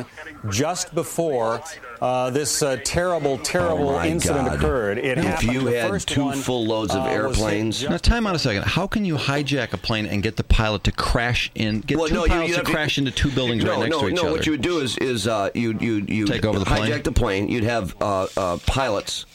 just 0.50 0.94
before 0.96 1.62
uh, 2.02 2.30
this 2.30 2.62
uh, 2.62 2.78
terrible, 2.84 3.38
terrible 3.38 3.90
Oh, 3.90 4.04
incident 4.04 4.48
God. 4.48 4.56
occurred. 4.56 4.98
It 4.98 5.18
If 5.18 5.24
happened. 5.24 5.54
you 5.54 5.62
the 5.62 5.80
had 5.80 5.90
first 5.90 6.08
two 6.08 6.26
one, 6.26 6.38
full 6.38 6.66
loads 6.66 6.94
of 6.94 7.04
uh, 7.04 7.10
airplanes- 7.10 7.80
just 7.80 7.90
Now, 7.90 7.98
time 7.98 8.28
out 8.28 8.36
a 8.36 8.40
second. 8.40 8.64
How 8.64 8.88
can 8.88 9.06
you 9.06 9.16
hijack 9.16 9.74
a 9.74 9.78
plane 9.78 10.06
and 10.06 10.22
get 10.24 10.36
the 10.36 10.44
pilot 10.44 10.84
to 10.86 10.92
crash 10.92 11.52
in, 11.56 11.80
get 11.82 11.98
Well, 11.98 12.08
two 12.08 12.16
no, 12.16 12.26
pilots 12.26 12.48
you 12.50 12.54
to 12.56 12.60
have 12.60 12.66
to- 12.68 12.72
crash 12.74 12.98
into 12.98 13.12
two 13.12 13.32
buildings 13.32 13.64
no, 13.64 13.72
right 13.72 13.80
next 13.82 13.92
no, 13.92 14.02
to 14.02 14.10
each 14.10 14.16
no. 14.16 14.22
other? 14.24 14.32
What 14.32 14.46
you 14.46 14.52
would 14.54 14.62
do 14.62 14.80
is 14.80 14.98
is 14.98 15.28
uh, 15.28 15.50
you 15.54 15.78
you 15.80 15.94
you 16.08 16.26
Take 16.26 16.46
over 16.46 16.60
the 16.60 16.66
plane? 16.66 16.92
hijack 16.92 17.04
the 17.04 17.12
plane. 17.12 17.48
You'd 17.50 17.64
have 17.64 17.96
uh, 18.02 18.28
uh, 18.36 18.58
pilots 18.66 19.26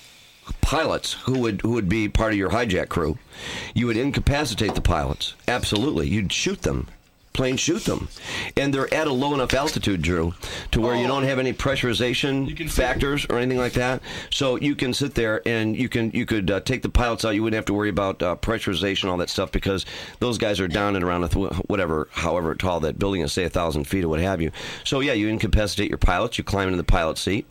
pilots 0.61 1.13
who 1.13 1.39
would 1.41 1.61
who 1.63 1.71
would 1.73 1.89
be 1.89 2.09
part 2.09 2.33
of 2.33 2.39
your 2.39 2.51
hijack 2.51 2.89
crew. 2.89 3.19
You 3.75 3.87
would 3.87 3.97
incapacitate 3.97 4.75
the 4.75 4.81
pilots. 4.81 5.35
Absolutely, 5.47 6.09
you'd 6.09 6.33
shoot 6.33 6.63
them. 6.63 6.89
Plain 7.39 7.57
shoot 7.57 7.85
them, 7.85 8.09
and 8.57 8.75
they're 8.75 8.93
at 8.93 9.07
a 9.07 9.13
low 9.13 9.33
enough 9.33 9.55
altitude, 9.55 10.03
Drew, 10.03 10.35
to 10.73 10.81
where 10.81 10.97
you 10.97 11.07
don't 11.07 11.23
have 11.23 11.39
any 11.39 11.53
pressurization 11.53 12.69
factors 12.69 13.27
or 13.31 13.39
anything 13.39 13.59
like 13.59 13.75
that. 13.75 14.03
So 14.29 14.57
you 14.57 14.75
can 14.75 14.93
sit 14.93 15.15
there 15.15 15.41
and 15.47 15.77
you 15.77 15.89
can 15.89 16.11
you 16.11 16.27
could 16.27 16.51
uh, 16.51 16.59
take 16.59 16.83
the 16.83 16.89
pilots 16.89 17.25
out. 17.25 17.37
You 17.37 17.45
wouldn't 17.45 17.55
have 17.55 17.67
to 17.67 17.75
worry 17.75 17.91
about 17.91 18.21
uh, 18.25 18.35
pressurization, 18.35 19.09
all 19.09 19.17
that 19.19 19.31
stuff, 19.31 19.53
because 19.53 19.87
those 20.19 20.37
guys 20.37 20.59
are 20.59 20.67
down 20.67 20.97
and 20.97 21.05
around 21.05 21.29
th- 21.31 21.53
whatever, 21.69 22.09
however 22.11 22.57
tall 22.57 22.81
that 22.81 22.99
building 22.99 23.21
is, 23.21 23.33
say 23.33 23.45
a 23.45 23.49
thousand 23.49 23.85
feet 23.85 24.03
or 24.03 24.09
what 24.09 24.19
have 24.19 24.43
you. 24.43 24.51
So 24.83 24.99
yeah, 24.99 25.13
you 25.13 25.29
incapacitate 25.29 25.89
your 25.91 25.99
pilots. 25.99 26.39
You 26.39 26.43
climb 26.45 26.67
into 26.67 26.77
the 26.79 26.83
pilot 26.83 27.19
seat, 27.19 27.47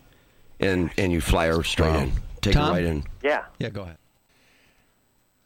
and 0.60 0.90
and 0.98 1.12
you 1.12 1.22
fly 1.22 1.46
her 1.46 1.62
straight 1.64 1.94
Wow. 1.94 2.00
in, 2.00 2.12
take 2.42 2.52
Tom? 2.52 2.66
her 2.66 2.72
right 2.74 2.84
in. 2.84 3.04
Yeah. 3.22 3.44
Yeah, 3.58 3.70
go 3.70 3.84
ahead. 3.84 3.96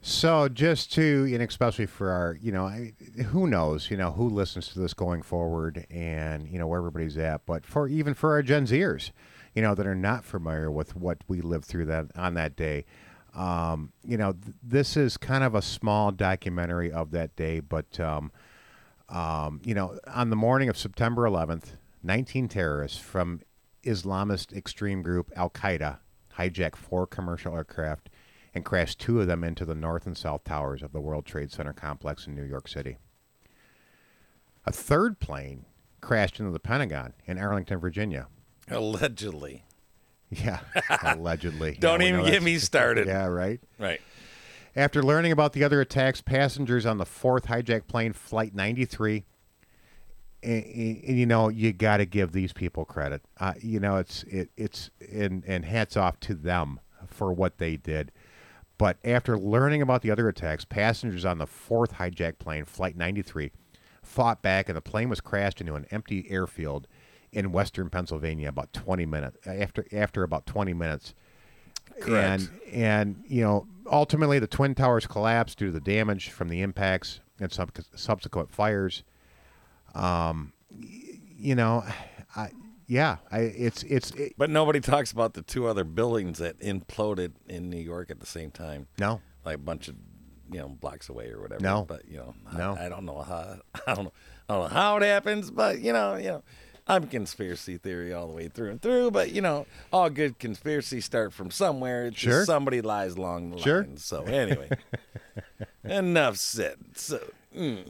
So 0.04 0.48
just 0.48 0.92
to, 0.94 1.30
and 1.32 1.40
especially 1.40 1.86
for 1.86 2.10
our, 2.10 2.36
you 2.42 2.50
know, 2.50 2.66
I, 2.66 2.92
who 3.26 3.46
knows, 3.46 3.88
you 3.88 3.96
know, 3.96 4.10
who 4.10 4.28
listens 4.28 4.66
to 4.70 4.80
this 4.80 4.94
going 4.94 5.22
forward, 5.22 5.86
and 5.90 6.48
you 6.48 6.58
know 6.58 6.66
where 6.66 6.78
everybody's 6.78 7.16
at. 7.16 7.46
But 7.46 7.64
for 7.64 7.86
even 7.86 8.12
for 8.12 8.32
our 8.32 8.42
Gen 8.42 8.66
Zers, 8.66 9.12
you 9.54 9.62
know, 9.62 9.76
that 9.76 9.86
are 9.86 9.94
not 9.94 10.24
familiar 10.24 10.72
with 10.72 10.96
what 10.96 11.18
we 11.28 11.40
lived 11.40 11.66
through 11.66 11.86
that 11.86 12.06
on 12.16 12.34
that 12.34 12.56
day. 12.56 12.84
Um, 13.32 13.92
you 14.04 14.16
know, 14.16 14.32
th- 14.32 14.56
this 14.60 14.96
is 14.96 15.16
kind 15.16 15.44
of 15.44 15.54
a 15.54 15.62
small 15.62 16.10
documentary 16.10 16.90
of 16.90 17.12
that 17.12 17.36
day, 17.36 17.60
but 17.60 18.00
um, 18.00 18.32
um, 19.08 19.60
you 19.64 19.74
know, 19.74 20.00
on 20.08 20.30
the 20.30 20.36
morning 20.36 20.68
of 20.68 20.76
September 20.76 21.22
11th, 21.22 21.76
19 22.02 22.48
terrorists 22.48 22.98
from 22.98 23.40
Islamist 23.84 24.52
extreme 24.52 25.02
group 25.02 25.30
Al 25.36 25.48
Qaeda 25.48 25.98
hijacked 26.38 26.76
four 26.76 27.06
commercial 27.06 27.54
aircraft 27.54 28.08
and 28.54 28.64
crashed 28.64 28.98
two 28.98 29.20
of 29.20 29.26
them 29.26 29.42
into 29.44 29.64
the 29.64 29.74
north 29.74 30.06
and 30.06 30.16
south 30.16 30.44
towers 30.44 30.82
of 30.82 30.92
the 30.92 31.00
World 31.00 31.24
Trade 31.24 31.50
Center 31.50 31.72
complex 31.72 32.26
in 32.26 32.34
New 32.34 32.44
York 32.44 32.68
City. 32.68 32.98
A 34.66 34.72
third 34.72 35.18
plane 35.18 35.64
crashed 36.00 36.38
into 36.38 36.52
the 36.52 36.60
Pentagon 36.60 37.14
in 37.26 37.38
Arlington, 37.38 37.78
Virginia. 37.78 38.26
Allegedly. 38.68 39.64
Yeah, 40.30 40.60
allegedly. 41.02 41.76
Don't 41.78 42.00
Yeah, 42.00 42.08
even 42.08 42.24
get 42.24 42.42
me 42.42 42.58
started. 42.58 43.06
Yeah, 43.12 43.26
right. 43.26 43.60
Right. 43.78 44.00
After 44.74 45.02
learning 45.02 45.32
about 45.32 45.52
the 45.52 45.64
other 45.64 45.80
attacks, 45.80 46.22
passengers 46.22 46.86
on 46.86 46.96
the 46.96 47.04
fourth 47.04 47.46
hijacked 47.46 47.88
plane, 47.88 48.14
Flight 48.14 48.54
93, 48.54 49.24
and, 50.42 50.64
and, 50.64 51.18
you 51.18 51.26
know 51.26 51.48
you 51.48 51.72
got 51.72 51.98
to 51.98 52.06
give 52.06 52.32
these 52.32 52.52
people 52.52 52.84
credit. 52.84 53.22
Uh, 53.38 53.52
you 53.60 53.78
know 53.78 53.96
it's 53.96 54.22
it, 54.24 54.50
it's 54.56 54.90
and 55.12 55.44
and 55.46 55.64
hats 55.64 55.96
off 55.96 56.18
to 56.20 56.34
them 56.34 56.80
for 57.06 57.32
what 57.32 57.58
they 57.58 57.76
did. 57.76 58.10
But 58.82 58.96
after 59.04 59.38
learning 59.38 59.80
about 59.80 60.02
the 60.02 60.10
other 60.10 60.28
attacks, 60.28 60.64
passengers 60.64 61.24
on 61.24 61.38
the 61.38 61.46
fourth 61.46 61.92
hijacked 61.92 62.40
plane, 62.40 62.64
Flight 62.64 62.96
93, 62.96 63.52
fought 64.02 64.42
back, 64.42 64.68
and 64.68 64.76
the 64.76 64.80
plane 64.80 65.08
was 65.08 65.20
crashed 65.20 65.60
into 65.60 65.74
an 65.76 65.86
empty 65.92 66.26
airfield 66.28 66.88
in 67.30 67.52
western 67.52 67.90
Pennsylvania 67.90 68.48
about 68.48 68.72
20 68.72 69.06
minutes 69.06 69.46
after 69.46 69.86
after 69.92 70.24
about 70.24 70.46
20 70.46 70.74
minutes. 70.74 71.14
Correct. 72.00 72.50
And 72.50 72.50
and 72.72 73.24
you 73.28 73.44
know 73.44 73.68
ultimately 73.86 74.40
the 74.40 74.48
twin 74.48 74.74
towers 74.74 75.06
collapsed 75.06 75.58
due 75.58 75.66
to 75.66 75.72
the 75.72 75.78
damage 75.78 76.30
from 76.30 76.48
the 76.48 76.60
impacts 76.60 77.20
and 77.38 77.52
sub- 77.52 77.70
subsequent 77.94 78.50
fires. 78.50 79.04
Um, 79.94 80.54
you 81.38 81.54
know, 81.54 81.84
I, 82.34 82.50
yeah, 82.92 83.16
I, 83.30 83.38
it's 83.40 83.82
it's 83.84 84.10
it, 84.12 84.34
But 84.36 84.50
nobody 84.50 84.78
talks 84.80 85.12
about 85.12 85.32
the 85.32 85.40
two 85.40 85.66
other 85.66 85.82
buildings 85.82 86.36
that 86.38 86.58
imploded 86.60 87.32
in 87.48 87.70
New 87.70 87.78
York 87.80 88.10
at 88.10 88.20
the 88.20 88.26
same 88.26 88.50
time. 88.50 88.86
No. 88.98 89.22
like 89.46 89.54
a 89.54 89.58
bunch 89.58 89.88
of 89.88 89.94
you 90.50 90.58
know 90.58 90.68
blocks 90.68 91.08
away 91.08 91.30
or 91.30 91.40
whatever. 91.40 91.62
No. 91.62 91.86
but 91.88 92.06
you 92.06 92.18
know, 92.18 92.34
No. 92.54 92.76
I, 92.78 92.86
I 92.86 92.88
don't 92.90 93.06
know 93.06 93.22
how. 93.22 93.56
I 93.86 93.94
don't 93.94 94.04
know. 94.04 94.12
I 94.48 94.52
don't 94.54 94.62
know 94.64 94.68
how 94.68 94.96
it 94.98 95.02
happens, 95.04 95.50
but 95.50 95.80
you 95.80 95.92
know, 95.94 96.16
you 96.16 96.28
know. 96.28 96.42
I'm 96.84 97.06
conspiracy 97.06 97.78
theory 97.78 98.12
all 98.12 98.26
the 98.26 98.32
way 98.32 98.48
through 98.48 98.70
and 98.72 98.82
through, 98.82 99.12
but 99.12 99.30
you 99.30 99.40
know, 99.40 99.66
all 99.92 100.10
good 100.10 100.40
conspiracies 100.40 101.04
start 101.04 101.32
from 101.32 101.50
somewhere. 101.52 102.06
It's 102.06 102.16
just 102.16 102.24
Sure. 102.38 102.44
somebody 102.44 102.80
lies 102.82 103.14
along 103.14 103.52
the 103.52 103.58
Sure. 103.58 103.82
line. 103.84 103.96
So 103.98 104.24
anyway, 104.24 104.68
enough 105.84 106.36
said. 106.38 106.76
So, 106.96 107.20
mm. 107.56 107.86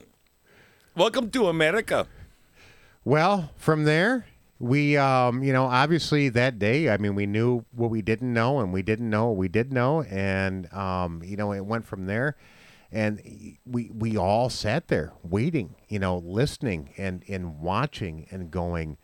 welcome 0.94 1.30
to 1.30 1.48
America. 1.48 2.06
Well, 3.02 3.50
from 3.56 3.84
there, 3.84 4.26
we, 4.62 4.96
um, 4.96 5.42
you 5.42 5.52
know, 5.52 5.64
obviously 5.64 6.28
that 6.28 6.60
day, 6.60 6.88
I 6.88 6.96
mean, 6.96 7.16
we 7.16 7.26
knew 7.26 7.64
what 7.72 7.90
we 7.90 8.00
didn't 8.00 8.32
know, 8.32 8.60
and 8.60 8.72
we 8.72 8.80
didn't 8.80 9.10
know 9.10 9.26
what 9.26 9.36
we 9.36 9.48
did 9.48 9.72
know, 9.72 10.02
and 10.04 10.72
um, 10.72 11.20
you 11.24 11.36
know, 11.36 11.52
it 11.52 11.66
went 11.66 11.84
from 11.84 12.06
there, 12.06 12.36
and 12.92 13.20
we 13.66 13.90
we 13.92 14.16
all 14.16 14.48
sat 14.48 14.86
there 14.86 15.14
waiting, 15.24 15.74
you 15.88 15.98
know, 15.98 16.18
listening 16.18 16.90
and 16.96 17.24
and 17.28 17.60
watching 17.60 18.28
and 18.30 18.52
going. 18.52 18.98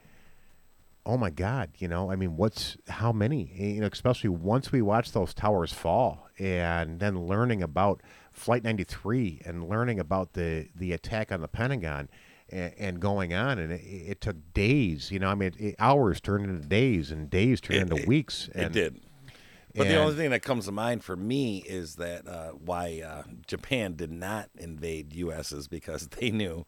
Oh 1.04 1.16
my 1.16 1.30
God! 1.30 1.70
You 1.78 1.88
know, 1.88 2.10
I 2.10 2.16
mean, 2.16 2.36
what's 2.36 2.76
how 2.86 3.12
many? 3.12 3.50
You 3.56 3.80
know, 3.80 3.88
especially 3.90 4.28
once 4.30 4.70
we 4.70 4.82
watched 4.82 5.14
those 5.14 5.32
towers 5.34 5.72
fall, 5.72 6.28
and 6.38 7.00
then 7.00 7.26
learning 7.26 7.62
about 7.62 8.02
Flight 8.30 8.62
93 8.62 9.40
and 9.44 9.68
learning 9.68 9.98
about 9.98 10.34
the 10.34 10.68
the 10.76 10.92
attack 10.92 11.32
on 11.32 11.40
the 11.40 11.48
Pentagon, 11.48 12.10
and, 12.50 12.74
and 12.78 13.00
going 13.00 13.34
on, 13.34 13.58
and 13.58 13.72
it, 13.72 13.82
it 13.82 14.20
took 14.20 14.36
days. 14.54 15.10
You 15.10 15.18
know, 15.18 15.28
I 15.28 15.34
mean, 15.34 15.52
it, 15.58 15.76
hours 15.78 16.20
turned 16.20 16.44
into 16.44 16.66
days, 16.66 17.10
and 17.10 17.28
days 17.30 17.60
turned 17.60 17.90
into 17.90 18.06
weeks. 18.06 18.48
It 18.54 18.72
did. 18.72 19.00
But 19.74 19.88
the 19.88 19.96
only 19.96 20.16
thing 20.16 20.30
that 20.30 20.42
comes 20.42 20.64
to 20.64 20.72
mind 20.72 21.04
for 21.04 21.14
me 21.16 21.58
is 21.58 21.96
that 21.96 22.26
uh, 22.26 22.50
why 22.50 23.02
uh, 23.04 23.22
Japan 23.46 23.94
did 23.94 24.10
not 24.10 24.50
invade 24.56 25.12
U.S. 25.14 25.52
is 25.52 25.68
because 25.68 26.08
they 26.18 26.30
knew 26.30 26.66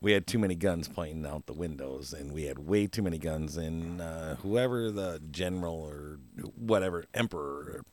we 0.00 0.12
had 0.12 0.26
too 0.26 0.38
many 0.38 0.54
guns 0.54 0.88
pointing 0.88 1.24
out 1.24 1.46
the 1.46 1.52
windows, 1.52 2.12
and 2.12 2.32
we 2.32 2.44
had 2.44 2.58
way 2.58 2.86
too 2.86 3.02
many 3.02 3.18
guns. 3.18 3.56
And 3.56 4.00
uh, 4.00 4.34
whoever 4.36 4.90
the 4.90 5.20
general 5.30 5.76
or 5.76 6.18
whatever 6.56 7.04
emperor, 7.14 7.84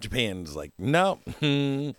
Japan's 0.00 0.54
like, 0.54 0.72
no, 0.78 1.18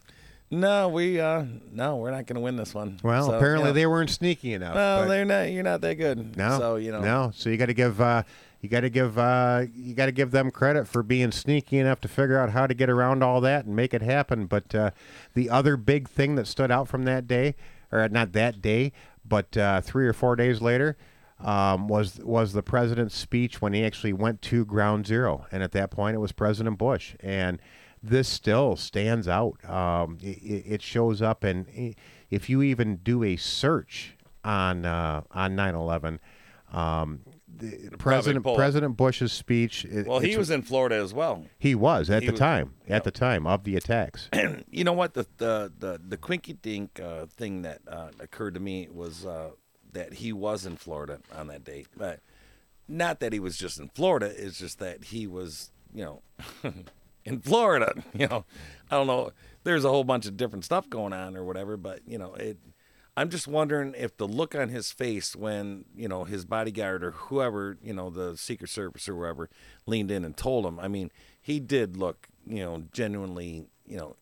no, 0.51 0.89
we, 0.89 1.19
uh, 1.19 1.43
no, 1.71 1.97
we're 1.97 2.11
not 2.11 2.25
going 2.25 2.35
to 2.35 2.41
win 2.41 2.55
this 2.55 2.73
one. 2.73 2.99
Well, 3.03 3.27
So, 3.27 3.33
apparently 3.33 3.67
you 3.67 3.73
know, 3.73 3.73
they 3.73 3.85
weren't 3.85 4.09
sneaky 4.09 4.53
enough. 4.53 4.75
No, 4.75 5.07
they're 5.07 5.25
not. 5.25 5.51
You're 5.51 5.63
not 5.63 5.81
that 5.81 5.95
good. 5.95 6.35
No, 6.37 6.57
So 6.57 6.75
you 6.77 6.91
know. 6.91 7.01
no. 7.01 7.31
So 7.35 7.49
you 7.49 7.57
got 7.57 7.67
to 7.67 7.73
give 7.73 8.01
uh, 8.01 8.23
you 8.61 8.67
got 8.69 8.81
to 8.81 8.89
give 8.89 9.17
uh, 9.17 9.65
you 9.75 9.93
got 9.93 10.07
to 10.07 10.11
give 10.11 10.31
them 10.31 10.51
credit 10.51 10.87
for 10.87 11.03
being 11.03 11.31
sneaky 11.31 11.77
enough 11.77 12.01
to 12.01 12.07
figure 12.07 12.37
out 12.39 12.49
how 12.51 12.67
to 12.67 12.73
get 12.73 12.89
around 12.89 13.23
all 13.23 13.41
that 13.41 13.65
and 13.65 13.75
make 13.75 13.93
it 13.93 14.01
happen. 14.01 14.47
But 14.47 14.73
uh, 14.73 14.91
the 15.33 15.49
other 15.49 15.77
big 15.77 16.09
thing 16.09 16.35
that 16.35 16.47
stood 16.47 16.71
out 16.71 16.87
from 16.87 17.03
that 17.03 17.27
day, 17.27 17.55
or 17.91 18.07
not 18.09 18.33
that 18.33 18.61
day, 18.61 18.91
but 19.23 19.55
uh, 19.55 19.81
three 19.81 20.07
or 20.07 20.13
four 20.13 20.35
days 20.35 20.61
later. 20.61 20.97
Um, 21.41 21.87
was 21.87 22.19
was 22.21 22.51
the 22.51 22.61
president's 22.61 23.15
speech 23.15 23.61
when 23.61 23.71
he 23.71 23.85
actually 23.85 24.11
went 24.11 24.41
to 24.41 24.65
Ground 24.65 25.07
Zero, 25.07 25.45
and 25.53 25.63
at 25.63 25.71
that 25.71 25.89
point 25.89 26.15
it 26.15 26.19
was 26.19 26.33
President 26.33 26.77
Bush, 26.77 27.15
and 27.21 27.59
this 28.01 28.27
still 28.27 28.75
stands 28.75 29.27
out. 29.27 29.63
Um, 29.69 30.17
it, 30.21 30.63
it 30.65 30.81
shows 30.81 31.21
up, 31.21 31.43
and 31.43 31.95
if 32.29 32.49
you 32.49 32.61
even 32.61 32.97
do 32.97 33.23
a 33.23 33.35
search 33.35 34.15
on 34.43 34.85
uh, 34.85 35.21
on 35.31 35.55
9/11, 35.55 36.19
um, 36.71 37.21
the 37.57 37.89
President. 37.97 38.45
President 38.45 38.95
Bush's 38.95 39.33
speech. 39.33 39.83
it- 39.85 40.07
Well, 40.07 40.19
he 40.19 40.37
was 40.37 40.49
in 40.49 40.61
Florida 40.61 40.95
as 40.95 41.13
well. 41.13 41.45
He 41.57 41.75
was 41.75 42.09
at 42.09 42.21
He 42.21 42.27
the 42.27 42.31
was- 42.33 42.39
time. 42.39 42.75
At 42.87 43.03
the 43.03 43.11
time 43.11 43.45
of 43.45 43.63
the 43.63 43.75
attacks. 43.75 44.29
And 44.31 44.63
you 44.71 44.83
know 44.83 44.93
what? 44.93 45.13
The 45.13 45.25
the 45.37 45.71
the, 45.77 45.99
the 46.07 46.17
quinky 46.17 46.53
dink 46.53 46.99
uh, 46.99 47.25
thing 47.25 47.63
that 47.63 47.81
uh, 47.87 48.09
occurred 48.19 48.53
to 48.53 48.59
me 48.59 48.87
was 48.91 49.25
uh, 49.25 49.49
that 49.91 50.13
he 50.13 50.31
was 50.31 50.65
in 50.65 50.77
Florida 50.77 51.19
on 51.35 51.47
that 51.47 51.63
date. 51.65 51.87
But 51.97 52.21
not 52.87 53.19
that 53.19 53.33
he 53.33 53.39
was 53.39 53.57
just 53.57 53.79
in 53.79 53.89
Florida. 53.89 54.31
It's 54.37 54.57
just 54.59 54.79
that 54.79 55.05
he 55.05 55.27
was, 55.27 55.71
you 55.93 56.03
know, 56.05 56.21
in 57.25 57.39
Florida. 57.39 57.93
You 58.13 58.27
know, 58.27 58.45
I 58.91 58.95
don't 58.95 59.07
know. 59.07 59.31
There's 59.63 59.85
a 59.85 59.89
whole 59.89 60.03
bunch 60.03 60.25
of 60.25 60.35
different 60.35 60.65
stuff 60.65 60.89
going 60.89 61.13
on 61.13 61.37
or 61.37 61.43
whatever. 61.43 61.77
But 61.77 62.01
you 62.07 62.17
know, 62.17 62.33
it. 62.35 62.57
I'm 63.17 63.29
just 63.29 63.47
wondering 63.47 63.95
if 63.97 64.15
the 64.15 64.27
look 64.27 64.55
on 64.55 64.69
his 64.69 64.91
face 64.91 65.35
when 65.35 65.85
you 65.95 66.07
know 66.07 66.23
his 66.23 66.45
bodyguard 66.45 67.03
or 67.03 67.11
whoever 67.11 67.77
you 67.81 67.93
know 67.93 68.09
the 68.09 68.37
Secret 68.37 68.69
Service 68.69 69.07
or 69.07 69.15
whoever 69.15 69.49
leaned 69.85 70.11
in 70.11 70.25
and 70.25 70.35
told 70.35 70.65
him. 70.65 70.79
I 70.79 70.87
mean, 70.87 71.11
he 71.41 71.59
did 71.59 71.97
look 71.97 72.27
you 72.45 72.63
know 72.63 72.83
genuinely 72.91 73.67
you 73.85 73.97
know 73.97 74.15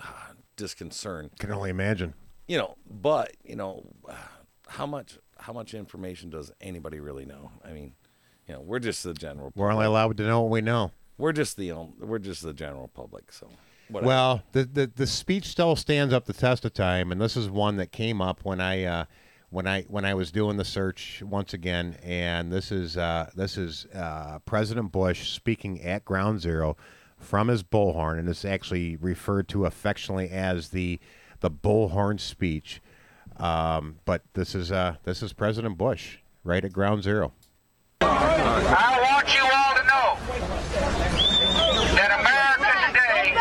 disconcerted. 0.56 1.38
Can 1.38 1.52
only 1.52 1.70
imagine. 1.70 2.14
You 2.48 2.58
know, 2.58 2.76
but 2.88 3.32
you 3.44 3.56
know, 3.56 3.84
how 4.68 4.86
much 4.86 5.18
how 5.38 5.52
much 5.52 5.74
information 5.74 6.30
does 6.30 6.50
anybody 6.60 7.00
really 7.00 7.24
know? 7.24 7.50
I 7.64 7.72
mean, 7.72 7.94
you 8.46 8.54
know, 8.54 8.60
we're 8.60 8.78
just 8.78 9.02
the 9.02 9.14
general. 9.14 9.52
We're 9.54 9.70
only 9.72 9.86
allowed 9.86 10.16
to 10.18 10.24
know 10.24 10.42
what 10.42 10.50
we 10.50 10.60
know. 10.60 10.92
We're 11.18 11.32
just 11.32 11.56
the 11.56 11.72
um, 11.72 11.94
we're 12.00 12.18
just 12.18 12.42
the 12.42 12.52
general 12.52 12.88
public. 12.88 13.32
So. 13.32 13.48
Whatever. 13.88 14.08
Well, 14.08 14.42
the, 14.50 14.64
the 14.64 14.90
the 14.94 15.06
speech 15.06 15.46
still 15.46 15.76
stands 15.76 16.12
up 16.12 16.24
the 16.24 16.32
test 16.32 16.64
of 16.64 16.74
time, 16.74 17.12
and 17.12 17.20
this 17.20 17.36
is 17.36 17.48
one 17.48 17.76
that 17.76 17.92
came 17.92 18.20
up 18.20 18.40
when 18.44 18.60
I 18.60 18.82
uh, 18.82 19.04
when 19.50 19.66
I 19.66 19.82
when 19.82 20.04
I 20.04 20.14
was 20.14 20.32
doing 20.32 20.56
the 20.56 20.64
search 20.64 21.22
once 21.24 21.54
again, 21.54 21.96
and 22.02 22.52
this 22.52 22.72
is 22.72 22.96
uh, 22.96 23.30
this 23.36 23.56
is 23.56 23.86
uh, 23.94 24.40
President 24.44 24.90
Bush 24.90 25.30
speaking 25.30 25.80
at 25.82 26.04
Ground 26.04 26.40
Zero 26.40 26.76
from 27.16 27.48
his 27.48 27.62
bullhorn, 27.62 28.18
and 28.18 28.28
it's 28.28 28.44
actually 28.44 28.96
referred 28.96 29.48
to 29.48 29.66
affectionately 29.66 30.30
as 30.30 30.70
the 30.70 30.98
the 31.40 31.50
bullhorn 31.50 32.18
speech. 32.18 32.82
Um, 33.36 33.96
but 34.04 34.22
this 34.34 34.54
is 34.54 34.72
uh, 34.72 34.96
this 35.04 35.22
is 35.22 35.32
President 35.32 35.78
Bush 35.78 36.18
right 36.42 36.64
at 36.64 36.72
Ground 36.72 37.02
Zero. 37.02 37.32
I 38.00 38.98
want 39.02 39.34
you 39.34 39.42
all 39.42 39.74
to 39.74 39.82
know 39.86 40.18
that 41.94 42.10
America 42.20 42.70
today, 42.88 43.32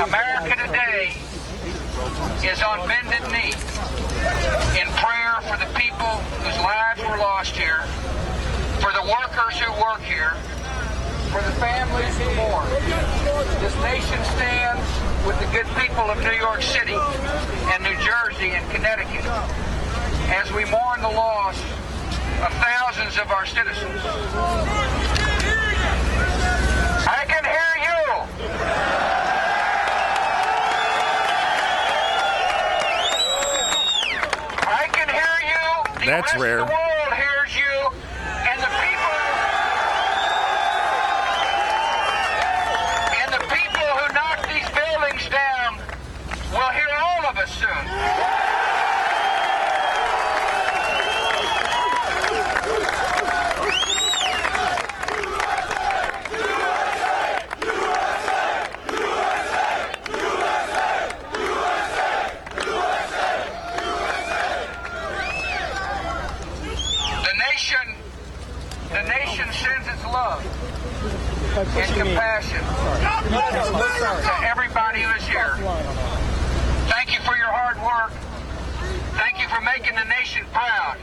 America 0.00 0.56
today 0.56 1.12
is 2.42 2.62
on 2.62 2.88
bended 2.88 3.20
knee 3.28 3.52
in 4.80 4.88
prayer 4.96 5.36
for 5.44 5.60
the 5.60 5.68
people 5.76 6.16
whose 6.40 6.56
lives 6.64 7.00
were 7.02 7.18
lost 7.18 7.54
here, 7.54 7.84
for 8.80 8.90
the 8.96 9.04
workers 9.04 9.60
who 9.60 9.70
work 9.82 10.00
here, 10.00 10.32
for 11.28 11.42
the 11.44 11.52
families 11.60 12.16
who 12.16 12.34
mourn. 12.36 12.66
This 13.60 13.76
nation 13.84 14.16
stands 14.32 14.86
with 15.26 15.38
the 15.40 15.46
good 15.52 15.68
people 15.76 16.08
of 16.08 16.18
New 16.24 16.38
York 16.40 16.62
City 16.62 16.96
and 16.96 17.82
New 17.84 17.96
Jersey 18.00 18.56
and 18.56 18.64
Connecticut 18.72 19.28
as 20.32 20.50
we 20.52 20.64
mourn 20.72 21.02
the 21.02 21.12
loss 21.12 21.60
of 22.40 22.52
thousands 22.64 23.18
of 23.18 23.30
our 23.30 23.44
citizens. 23.44 24.00
That's 36.12 36.36
rare. 36.36 36.60
Of 36.60 36.66
the 36.68 36.74
world 36.74 37.14
hears 37.14 37.56
you, 37.56 37.88
and 38.20 38.60
the 38.60 38.66
people. 38.66 39.16
And 43.16 43.32
the 43.32 43.40
people 43.48 43.88
who 43.96 44.12
knock 44.12 44.46
these 44.46 44.68
buildings 44.76 45.26
down 45.30 45.78
will 46.52 46.72
hear 46.76 46.92
all 47.00 47.24
of 47.30 47.38
us 47.38 47.50
soon. 47.54 47.82
The 67.22 67.38
nation, 67.38 67.94
the 68.90 69.02
nation 69.02 69.46
sends 69.52 69.88
its 69.88 70.04
love 70.04 70.44
and 71.76 71.94
compassion 71.94 72.60
to 73.32 74.46
everybody 74.46 75.02
who 75.02 75.10
is 75.12 75.26
here. 75.26 75.54
Thank 76.88 77.12
you 77.12 77.20
for 77.20 77.36
your 77.36 77.48
hard 77.48 77.80
work. 77.80 78.12
Thank 79.16 79.40
you 79.40 79.48
for 79.48 79.60
making 79.62 79.94
the 79.94 80.04
nation 80.04 80.44
proud. 80.52 80.98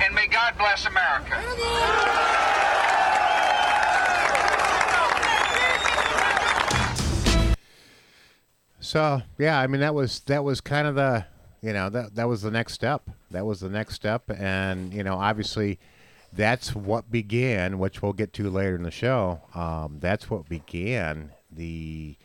And 0.00 0.14
may 0.14 0.26
God 0.28 0.56
bless 0.56 0.86
America. 0.86 1.36
So 8.80 9.20
yeah, 9.36 9.58
I 9.58 9.66
mean 9.66 9.80
that 9.80 9.94
was 9.94 10.20
that 10.20 10.44
was 10.44 10.60
kind 10.60 10.86
of 10.86 10.94
the 10.94 11.26
you 11.60 11.72
know 11.72 11.90
that 11.90 12.14
that 12.14 12.28
was 12.28 12.42
the 12.42 12.50
next 12.50 12.72
step. 12.72 13.10
That 13.30 13.44
was 13.44 13.60
the 13.60 13.68
next 13.68 13.94
step, 13.94 14.30
and 14.30 14.94
you 14.94 15.02
know 15.02 15.16
obviously 15.16 15.78
that's 16.32 16.74
what 16.74 17.10
began, 17.10 17.78
which 17.78 18.02
we'll 18.02 18.12
get 18.12 18.32
to 18.34 18.50
later 18.50 18.76
in 18.76 18.82
the 18.82 18.90
show. 18.90 19.40
Um, 19.54 19.98
that's 20.00 20.28
what 20.30 20.48
began 20.48 21.32
the 21.50 22.16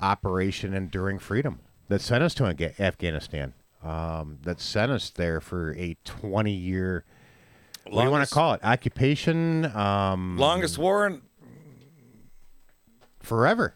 Operation 0.00 0.74
Enduring 0.74 1.18
Freedom 1.18 1.60
that 1.88 2.00
sent 2.00 2.22
us 2.24 2.34
to 2.34 2.44
Afghanistan. 2.80 3.54
Um, 3.82 4.38
that 4.42 4.60
sent 4.60 4.92
us 4.92 5.10
there 5.10 5.40
for 5.40 5.74
a 5.76 5.96
twenty-year. 6.04 7.04
What 7.88 8.02
do 8.02 8.06
you 8.06 8.10
want 8.12 8.28
to 8.28 8.32
call 8.32 8.54
it? 8.54 8.60
Occupation. 8.62 9.64
Um, 9.76 10.36
Longest 10.38 10.78
war 10.78 11.06
in 11.06 11.22
forever. 13.20 13.74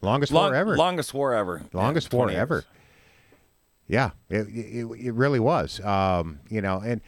Longest 0.00 0.32
long, 0.32 0.44
war 0.50 0.54
ever. 0.54 0.76
Longest 0.76 1.12
war 1.12 1.34
ever. 1.34 1.62
Longest 1.72 2.12
Yeah, 2.12 2.16
war 2.16 2.26
20 2.26 2.32
years. 2.34 2.42
ever. 2.42 2.64
Yeah, 3.88 4.10
it, 4.30 4.46
it 4.48 4.86
it 5.06 5.14
really 5.14 5.40
was. 5.40 5.80
Um, 5.80 6.40
you 6.48 6.60
know, 6.60 6.80
and 6.84 7.00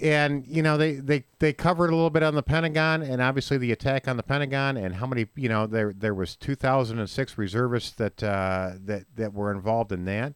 and 0.00 0.46
you 0.46 0.62
know 0.62 0.76
they, 0.76 0.94
they 0.94 1.24
they 1.38 1.52
covered 1.52 1.90
a 1.90 1.94
little 1.94 2.10
bit 2.10 2.22
on 2.22 2.34
the 2.34 2.42
Pentagon 2.42 3.02
and 3.02 3.20
obviously 3.20 3.58
the 3.58 3.72
attack 3.72 4.08
on 4.08 4.16
the 4.16 4.22
Pentagon 4.22 4.76
and 4.76 4.94
how 4.94 5.06
many 5.06 5.26
you 5.36 5.48
know 5.48 5.66
there 5.66 5.92
there 5.92 6.14
was 6.14 6.36
2006 6.36 7.36
reservists 7.36 7.90
that 7.92 8.22
uh, 8.22 8.72
that 8.84 9.04
that 9.16 9.34
were 9.34 9.52
involved 9.52 9.92
in 9.92 10.04
that, 10.06 10.32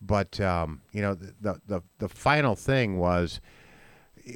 but 0.00 0.40
um, 0.40 0.82
you 0.92 1.02
know 1.02 1.14
the, 1.14 1.60
the 1.66 1.82
the 1.98 2.08
final 2.08 2.54
thing 2.54 2.98
was, 2.98 3.40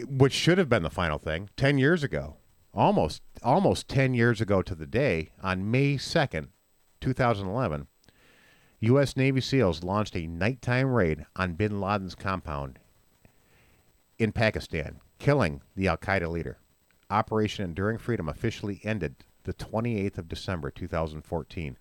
which 0.08 0.32
should 0.32 0.58
have 0.58 0.68
been 0.68 0.82
the 0.82 0.90
final 0.90 1.18
thing, 1.18 1.48
ten 1.56 1.78
years 1.78 2.02
ago, 2.02 2.36
almost 2.74 3.22
almost 3.42 3.88
ten 3.88 4.14
years 4.14 4.40
ago 4.40 4.62
to 4.62 4.74
the 4.74 4.86
day 4.86 5.30
on 5.42 5.70
May 5.70 5.94
2nd, 5.94 6.48
2011. 7.00 7.86
U.S. 8.80 9.16
Navy 9.16 9.40
SEALs 9.40 9.82
launched 9.82 10.14
a 10.16 10.26
nighttime 10.26 10.92
raid 10.92 11.24
on 11.34 11.54
bin 11.54 11.80
Laden's 11.80 12.14
compound 12.14 12.78
in 14.18 14.32
Pakistan, 14.32 15.00
killing 15.18 15.62
the 15.74 15.88
Al 15.88 15.96
Qaeda 15.96 16.30
leader. 16.30 16.58
Operation 17.10 17.64
Enduring 17.64 17.98
Freedom 17.98 18.28
officially 18.28 18.80
ended 18.82 19.16
the 19.44 19.54
28th 19.54 20.18
of 20.18 20.28
December 20.28 20.70
2014. 20.70 21.78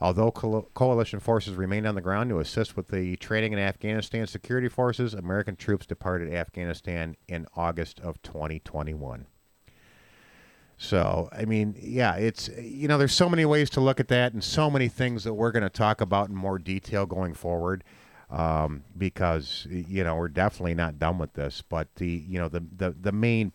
Although 0.00 0.32
coal- 0.32 0.68
coalition 0.74 1.20
forces 1.20 1.54
remained 1.54 1.86
on 1.86 1.94
the 1.94 2.00
ground 2.00 2.30
to 2.30 2.40
assist 2.40 2.76
with 2.76 2.88
the 2.88 3.16
training 3.16 3.52
in 3.52 3.58
Afghanistan 3.58 4.26
security 4.26 4.68
forces, 4.68 5.14
American 5.14 5.56
troops 5.56 5.86
departed 5.86 6.32
Afghanistan 6.32 7.16
in 7.28 7.46
August 7.54 8.00
of 8.00 8.20
2021. 8.22 9.26
So, 10.76 11.28
I 11.30 11.44
mean, 11.44 11.76
yeah, 11.78 12.16
it's, 12.16 12.48
you 12.48 12.88
know, 12.88 12.98
there's 12.98 13.14
so 13.14 13.28
many 13.28 13.44
ways 13.44 13.70
to 13.70 13.80
look 13.80 14.00
at 14.00 14.08
that 14.08 14.32
and 14.32 14.42
so 14.42 14.68
many 14.68 14.88
things 14.88 15.22
that 15.22 15.34
we're 15.34 15.52
going 15.52 15.62
to 15.62 15.70
talk 15.70 16.00
about 16.00 16.28
in 16.28 16.34
more 16.34 16.58
detail 16.58 17.06
going 17.06 17.34
forward 17.34 17.84
um, 18.32 18.82
because, 18.96 19.66
you 19.70 20.02
know, 20.02 20.16
we're 20.16 20.28
definitely 20.28 20.74
not 20.74 20.98
done 20.98 21.18
with 21.18 21.34
this. 21.34 21.62
But 21.68 21.94
the, 21.96 22.08
you 22.08 22.38
know, 22.38 22.48
the, 22.48 22.64
the, 22.74 22.90
the 22.98 23.12
main 23.12 23.52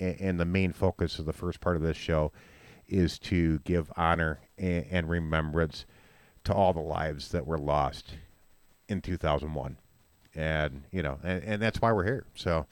and 0.00 0.40
the 0.40 0.44
main 0.44 0.72
focus 0.72 1.20
of 1.20 1.26
the 1.26 1.32
first 1.32 1.60
part 1.60 1.76
of 1.76 1.82
this 1.82 1.96
show 1.96 2.32
is 2.88 3.20
to 3.20 3.60
give 3.60 3.92
honor 3.96 4.40
and, 4.58 4.84
and 4.90 5.08
remembrance 5.08 5.86
to 6.42 6.52
all 6.52 6.72
the 6.72 6.80
lives 6.80 7.30
that 7.30 7.46
were 7.46 7.58
lost 7.58 8.14
in 8.88 9.00
2001. 9.00 9.78
And, 10.34 10.82
you 10.90 11.02
know, 11.02 11.18
and, 11.22 11.42
and 11.44 11.62
that's 11.62 11.80
why 11.80 11.92
we're 11.92 12.04
here. 12.04 12.26
So, 12.34 12.66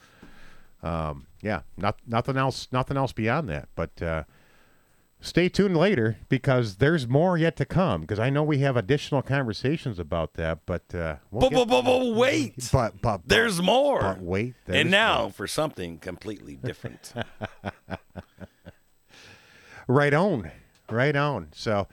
um, 0.83 1.29
yeah, 1.41 1.61
not, 1.77 1.99
nothing 2.05 2.37
else, 2.37 2.67
nothing 2.73 2.97
else 2.97 3.13
beyond 3.13 3.49
that. 3.49 3.69
But 3.77 4.03
uh, 4.03 4.25
stay 5.25 5.49
tuned 5.49 5.77
later 5.77 6.19
because 6.29 6.77
there's 6.77 7.09
more 7.09 7.37
yet 7.37 7.57
to 7.57 7.65
come. 7.65 8.03
Because 8.03 8.19
I 8.19 8.31
know 8.31 8.43
we 8.45 8.59
have 8.59 8.77
additional 8.77 9.23
conversations 9.23 9.99
about 9.99 10.35
that. 10.35 10.61
But 10.67 10.95
uh, 10.95 11.17
we'll 11.31 11.51
But, 11.51 11.67
but, 11.67 11.69
but, 11.69 11.83
but 11.85 12.07
wait. 12.15 12.69
But, 12.73 13.01
but, 13.01 13.19
but 13.19 13.29
There's 13.29 13.61
more. 13.61 14.01
But 14.01 14.21
wait, 14.21 14.55
there's 14.67 14.81
and 14.83 14.91
now 14.91 15.23
more. 15.23 15.31
for 15.33 15.47
something 15.47 15.99
completely 15.99 16.57
different. 16.57 17.13
right 19.89 20.15
on, 20.15 20.51
right 20.91 21.17
on. 21.17 21.49
So, 21.53 21.89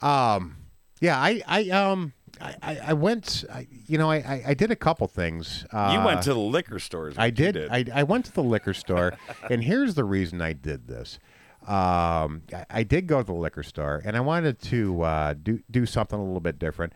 um, 0.00 0.56
yeah, 1.00 1.18
I, 1.18 1.42
I, 1.46 1.70
um, 1.70 2.12
I, 2.40 2.54
I- 2.62 2.80
I 2.88 2.92
went, 2.94 3.44
I, 3.52 3.66
you 3.86 3.98
know, 3.98 4.10
I, 4.10 4.16
I, 4.16 4.42
I 4.48 4.54
did 4.54 4.70
a 4.70 4.76
couple 4.76 5.06
things. 5.06 5.64
Uh, 5.72 5.96
you 5.98 6.04
went 6.04 6.22
to 6.22 6.34
the 6.34 6.40
liquor 6.40 6.78
stores. 6.78 7.14
I 7.16 7.26
what 7.26 7.38
you 7.38 7.52
did. 7.52 7.70
I, 7.70 7.84
I 7.94 8.02
went 8.02 8.24
to 8.26 8.32
the 8.32 8.42
liquor 8.42 8.74
store, 8.74 9.14
and 9.50 9.62
here's 9.62 9.94
the 9.94 10.04
reason 10.04 10.40
I 10.40 10.52
did 10.52 10.88
this. 10.88 11.18
Um, 11.66 12.42
I, 12.52 12.66
I 12.70 12.82
did 12.82 13.06
go 13.06 13.20
to 13.20 13.24
the 13.24 13.32
liquor 13.32 13.62
store, 13.62 14.02
and 14.04 14.16
I 14.16 14.20
wanted 14.20 14.60
to 14.62 15.02
uh, 15.02 15.34
do 15.34 15.62
do 15.70 15.86
something 15.86 16.18
a 16.18 16.22
little 16.22 16.40
bit 16.40 16.58
different, 16.58 16.92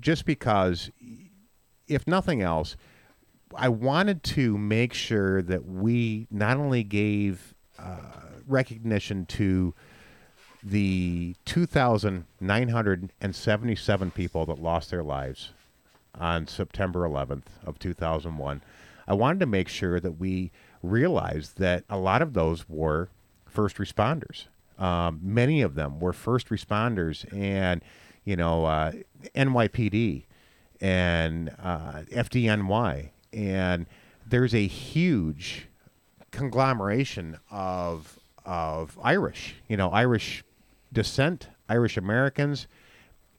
just 0.00 0.24
because, 0.24 0.90
if 1.88 2.06
nothing 2.06 2.40
else, 2.40 2.76
I 3.54 3.68
wanted 3.68 4.22
to 4.24 4.56
make 4.56 4.94
sure 4.94 5.42
that 5.42 5.66
we 5.66 6.28
not 6.30 6.56
only 6.58 6.84
gave 6.84 7.54
uh, 7.78 7.96
recognition 8.46 9.26
to 9.26 9.74
the 10.62 11.34
2,977 11.44 14.10
people 14.10 14.46
that 14.46 14.60
lost 14.60 14.90
their 14.90 15.04
lives 15.04 15.52
on 16.14 16.46
September 16.46 17.00
11th 17.00 17.42
of 17.64 17.78
2001. 17.78 18.62
I 19.06 19.14
wanted 19.14 19.40
to 19.40 19.46
make 19.46 19.68
sure 19.68 20.00
that 20.00 20.18
we 20.18 20.50
realized 20.82 21.58
that 21.58 21.84
a 21.88 21.96
lot 21.96 22.20
of 22.22 22.34
those 22.34 22.68
were 22.68 23.08
first 23.48 23.76
responders. 23.76 24.46
Um, 24.78 25.20
many 25.22 25.62
of 25.62 25.74
them 25.74 25.98
were 25.98 26.12
first 26.12 26.48
responders, 26.48 27.24
and 27.34 27.82
you 28.24 28.36
know 28.36 28.64
uh, 28.64 28.92
NYPD 29.34 30.24
and 30.80 31.50
uh, 31.62 32.02
FDNY, 32.12 33.10
and 33.32 33.86
there's 34.26 34.54
a 34.54 34.66
huge 34.66 35.68
conglomeration 36.30 37.38
of 37.50 38.18
of 38.44 38.98
Irish, 39.02 39.56
you 39.68 39.76
know, 39.76 39.90
Irish 39.90 40.42
descent, 40.92 41.48
Irish 41.68 41.96
Americans, 41.96 42.66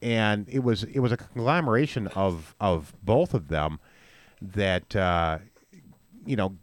and 0.01 0.47
it 0.49 0.60
was 0.60 0.84
it 0.84 0.99
was 0.99 1.12
a 1.12 1.18
conglomeration 1.18 2.07
of 2.07 2.55
of 2.60 2.93
both 3.03 3.34
of 3.34 3.47
them 3.47 3.80
that 4.41 4.95
uh, 4.95 5.39
you 6.26 6.36
know 6.36 6.55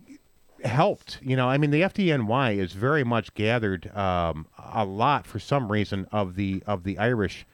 helped. 0.65 1.19
You 1.23 1.37
know, 1.37 1.49
I 1.49 1.59
mean, 1.59 1.71
the 1.71 1.83
FDNY 1.83 2.57
is 2.59 2.73
very 2.73 3.05
much 3.05 3.35
gathered 3.35 3.95
um, 3.97 4.47
a 4.73 4.85
lot 4.85 5.27
for 5.27 5.39
some 5.39 5.71
reason 5.71 6.07
of 6.13 6.35
the 6.37 6.63
of 6.67 6.85
the 6.85 6.99
Irish 6.99 7.47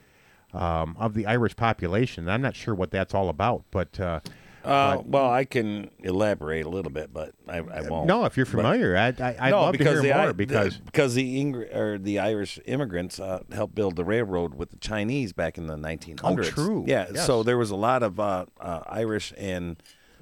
um, 0.53 0.95
of 0.99 1.13
the 1.13 1.25
Irish 1.25 1.55
population. 1.55 2.29
I'm 2.29 2.41
not 2.41 2.55
sure 2.55 2.75
what 2.75 2.91
that's 2.91 3.13
all 3.13 3.29
about, 3.29 3.63
but. 3.71 3.99
Uh, 3.99 4.19
Uh, 4.63 4.95
but- 4.95 5.07
well, 5.07 5.29
I 5.29 5.43
can 5.43 5.89
elaborate 6.03 6.65
a 6.65 6.69
little 6.69 6.89
bit, 6.91 7.11
but 7.13 7.33
I, 7.49 7.57
I 7.57 7.81
won't. 7.81 8.07
no, 8.07 8.23
if 8.23 8.37
you're 8.37 8.45
But- 8.45 8.51
familiar, 8.63 8.95
I'd, 8.95 9.19
I- 9.19 9.35
I'd 9.37 9.49
no, 9.49 9.61
love 9.63 9.73
to 9.73 9.77
because 9.77 10.01
hear 10.01 10.13
the, 10.13 10.21
more 10.21 10.31
because 10.33 10.77
the, 10.77 10.83
because 10.85 11.13
the 11.15 11.43
Ingr- 11.43 11.75
or 11.75 11.97
the 11.97 12.19
Irish 12.19 12.59
immigrants 12.65 13.19
uh, 13.19 13.43
helped 13.51 13.75
build 13.75 13.97
the 13.97 14.05
railroad 14.05 14.53
with 14.55 14.69
the 14.69 14.77
Chinese 14.77 15.33
back 15.33 15.57
in 15.57 15.67
the 15.67 15.75
1900s. 15.75 16.21
Oh, 16.23 16.41
true. 16.43 16.85
Yeah, 16.87 17.07
Yes. 17.13 17.25
so 17.25 17.43
there 17.43 17.57
was 17.57 17.71
a 17.71 17.75
lot 17.75 18.03
of 18.03 18.21
uh, 18.21 18.45
uh, 18.57 18.79
Irish 18.87 19.33
and 19.37 19.75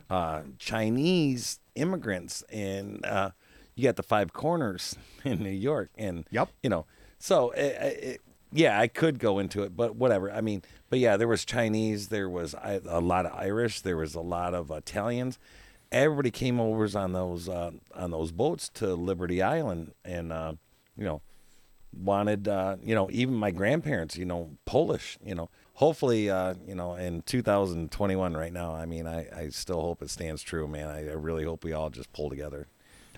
uh, 0.09 0.41
Chinese 0.57 1.59
immigrants, 1.75 2.43
and 2.49 3.05
uh, 3.05 3.31
you 3.75 3.83
got 3.83 3.95
the 3.95 4.03
Five 4.03 4.33
Corners 4.33 4.95
in 5.23 5.41
New 5.43 5.49
York, 5.49 5.89
and 5.97 6.25
yep, 6.31 6.49
you 6.63 6.69
know, 6.69 6.85
so 7.19 7.51
it, 7.51 7.61
it, 8.03 8.21
yeah, 8.53 8.79
I 8.79 8.87
could 8.87 9.19
go 9.19 9.39
into 9.39 9.63
it, 9.63 9.75
but 9.75 9.95
whatever. 9.95 10.31
I 10.31 10.41
mean, 10.41 10.61
but 10.89 10.99
yeah, 10.99 11.17
there 11.17 11.27
was 11.27 11.45
Chinese, 11.45 12.09
there 12.09 12.29
was 12.29 12.53
a 12.63 12.99
lot 12.99 13.25
of 13.25 13.33
Irish, 13.33 13.81
there 13.81 13.97
was 13.97 14.13
a 14.15 14.21
lot 14.21 14.53
of 14.53 14.71
Italians. 14.71 15.39
Everybody 15.91 16.31
came 16.31 16.59
over 16.59 16.87
on 16.97 17.13
those 17.13 17.49
uh, 17.49 17.71
on 17.95 18.11
those 18.11 18.31
boats 18.31 18.69
to 18.75 18.93
Liberty 18.95 19.41
Island, 19.41 19.93
and 20.05 20.31
uh, 20.31 20.53
you 20.97 21.05
know, 21.05 21.21
wanted 21.93 22.47
uh, 22.47 22.77
you 22.83 22.95
know 22.95 23.09
even 23.11 23.35
my 23.35 23.51
grandparents, 23.51 24.17
you 24.17 24.25
know, 24.25 24.51
Polish, 24.65 25.17
you 25.23 25.35
know. 25.35 25.49
Hopefully, 25.73 26.29
uh, 26.29 26.53
you 26.67 26.75
know, 26.75 26.93
in 26.95 27.21
2021 27.23 28.35
right 28.37 28.53
now, 28.53 28.75
I 28.75 28.85
mean, 28.85 29.07
I, 29.07 29.27
I 29.35 29.49
still 29.49 29.81
hope 29.81 30.01
it 30.01 30.09
stands 30.09 30.43
true, 30.43 30.67
man. 30.67 30.87
I, 30.89 31.09
I 31.09 31.13
really 31.13 31.43
hope 31.43 31.63
we 31.63 31.73
all 31.73 31.89
just 31.89 32.11
pull 32.13 32.29
together. 32.29 32.67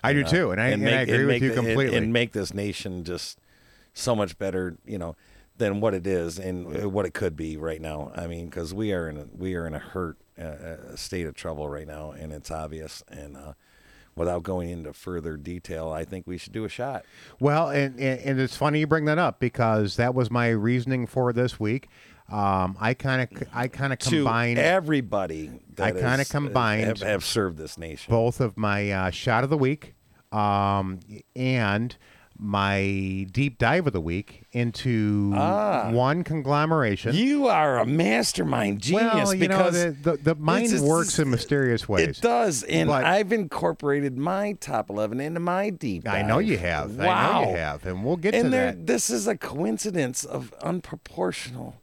I 0.04 0.14
do 0.14 0.24
too, 0.24 0.51
and 0.51 0.62
I- 0.62 0.70
and 0.70 0.88
I 0.88 0.91
agree 1.01 1.18
with 1.20 1.28
make 1.28 1.41
you 1.41 1.49
the- 1.49 1.56
completely. 1.56 1.97
and 1.97 2.12
make 2.14 2.32
this 2.34 2.54
nation 2.54 3.04
just 3.04 3.39
so 3.93 4.16
much 4.16 4.38
better, 4.38 4.78
you 4.86 4.97
know, 4.97 5.16
than 5.58 5.80
what 5.82 5.93
it 5.93 6.06
is 6.08 6.39
and 6.39 6.84
uh, 6.84 6.89
what 6.89 7.06
it 7.06 7.14
could 7.14 7.36
be 7.36 7.58
right 7.58 7.82
now. 7.82 8.12
I 8.16 8.28
mean, 8.28 8.45
because 8.45 8.74
we 8.74 8.91
are 8.93 9.08
in 9.10 9.18
a, 9.18 9.26
we 9.36 9.56
are 9.56 9.66
in 9.68 9.74
a 9.74 9.80
hurt 9.80 10.18
uh, 10.39 10.43
uh, 10.43 10.95
state 10.95 11.26
of 11.28 11.36
trouble 11.36 11.68
right 11.70 11.88
now, 11.88 12.12
and 12.12 12.32
it's 12.34 12.49
obvious. 12.51 13.04
And 13.08 13.38
uh, 13.38 13.54
without 14.16 14.43
going 14.43 14.70
into 14.70 14.93
further 14.93 15.38
detail, 15.38 15.89
I 15.89 16.06
think 16.06 16.28
we 16.28 16.38
should 16.38 16.54
do 16.54 16.66
a 16.66 16.70
shot. 16.70 17.06
Well, 17.39 17.70
and, 17.70 17.99
and 17.99 18.20
and 18.22 18.39
it's 18.39 18.58
funny 18.58 18.80
you 18.80 18.88
bring 18.88 19.06
that 19.06 19.20
up 19.20 19.39
because 19.39 19.95
that 19.97 20.14
was 20.16 20.30
my 20.32 20.49
reasoning 20.49 21.08
for 21.08 21.32
this 21.34 21.60
week. 21.60 21.88
Um, 22.32 22.78
I 22.80 22.93
kind 22.93 23.21
of 23.21 23.47
I 23.53 23.67
kind 23.67 23.93
of 23.93 23.99
To 23.99 24.09
combined 24.09 24.57
everybody 24.57 25.51
I 25.78 25.91
kind 25.91 26.21
of 26.21 26.28
uh, 26.28 26.32
combined 26.32 26.86
have, 26.99 27.01
have 27.01 27.26
served 27.26 27.57
this 27.57 27.78
nation. 27.78 28.09
both 28.11 28.39
of 28.39 28.57
my 28.57 28.91
uh, 28.91 29.09
shot 29.11 29.43
of 29.43 29.49
the 29.49 29.57
week 29.57 29.93
um, 30.32 30.99
and 31.36 31.95
my 32.36 33.28
deep 33.32 33.59
dive 33.59 33.86
of 33.86 33.93
the 33.93 34.01
week 34.01 34.43
into 34.51 35.32
Ah. 35.36 35.91
one 35.91 36.24
conglomeration. 36.24 37.13
You 37.15 37.47
are 37.47 37.78
a 37.78 37.86
mastermind 37.86 38.82
genius 38.82 39.13
well, 39.13 39.34
you 39.36 39.47
know, 39.47 39.69
the, 39.69 39.95
the, 40.01 40.17
the 40.17 40.36
mind 40.36 40.65
it's- 40.65 40.82
works 40.82 41.19
in 41.19 41.30
mysterious 41.30 41.88
ways. 41.88 42.17
It 42.17 42.21
does, 42.21 42.63
and 42.63 42.88
But- 42.89 43.05
I've 43.05 43.32
incorporated 43.32 44.17
my 44.17 44.53
top 44.53 44.89
eleven 44.89 45.19
into 45.19 45.39
my 45.39 45.69
deep. 45.69 46.07
I 46.07 46.24
know 46.24 46.39
you 46.39 46.57
have. 46.57 46.99
I 46.99 47.05
Wow. 47.05 47.41
know 47.43 47.49
you 47.51 47.57
have, 47.57 47.86
and 47.86 48.03
we'll 48.03 48.17
get 48.17 48.34
and 48.34 48.45
to 48.45 48.49
there, 48.49 48.71
that. 48.71 48.88
this 48.88 49.09
is 49.11 49.28
a 49.28 49.38
coincidence 49.38 50.24
of 50.24 50.53
unproportional. 50.61 51.74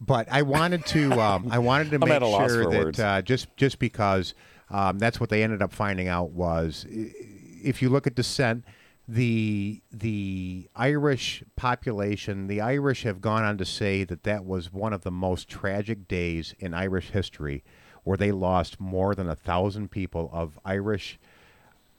But 0.00 0.28
I 0.30 0.42
wanted 0.42 0.84
to 0.86 1.12
um, 1.20 1.48
I 1.50 1.58
wanted 1.58 1.90
to 1.92 1.98
make 2.00 2.10
at 2.10 2.22
a 2.22 2.26
loss 2.26 2.50
sure 2.50 2.70
that 2.70 3.00
uh, 3.00 3.22
just 3.22 3.54
just 3.56 3.78
because 3.78 4.34
um, 4.70 4.98
that's 4.98 5.20
what 5.20 5.30
they 5.30 5.42
ended 5.42 5.62
up 5.62 5.72
finding 5.72 6.08
out 6.08 6.30
was 6.30 6.86
if 6.88 7.80
you 7.82 7.88
look 7.88 8.06
at 8.06 8.14
descent, 8.14 8.64
the 9.08 9.82
the 9.92 10.68
Irish 10.74 11.42
population, 11.54 12.46
the 12.46 12.60
Irish 12.60 13.04
have 13.04 13.20
gone 13.20 13.44
on 13.44 13.56
to 13.58 13.64
say 13.64 14.04
that 14.04 14.24
that 14.24 14.44
was 14.44 14.72
one 14.72 14.92
of 14.92 15.02
the 15.02 15.10
most 15.10 15.48
tragic 15.48 16.08
days 16.08 16.54
in 16.58 16.74
Irish 16.74 17.10
history, 17.10 17.64
where 18.04 18.16
they 18.16 18.32
lost 18.32 18.80
more 18.80 19.14
than 19.14 19.28
a 19.28 19.36
thousand 19.36 19.90
people 19.90 20.28
of 20.32 20.58
Irish. 20.64 21.18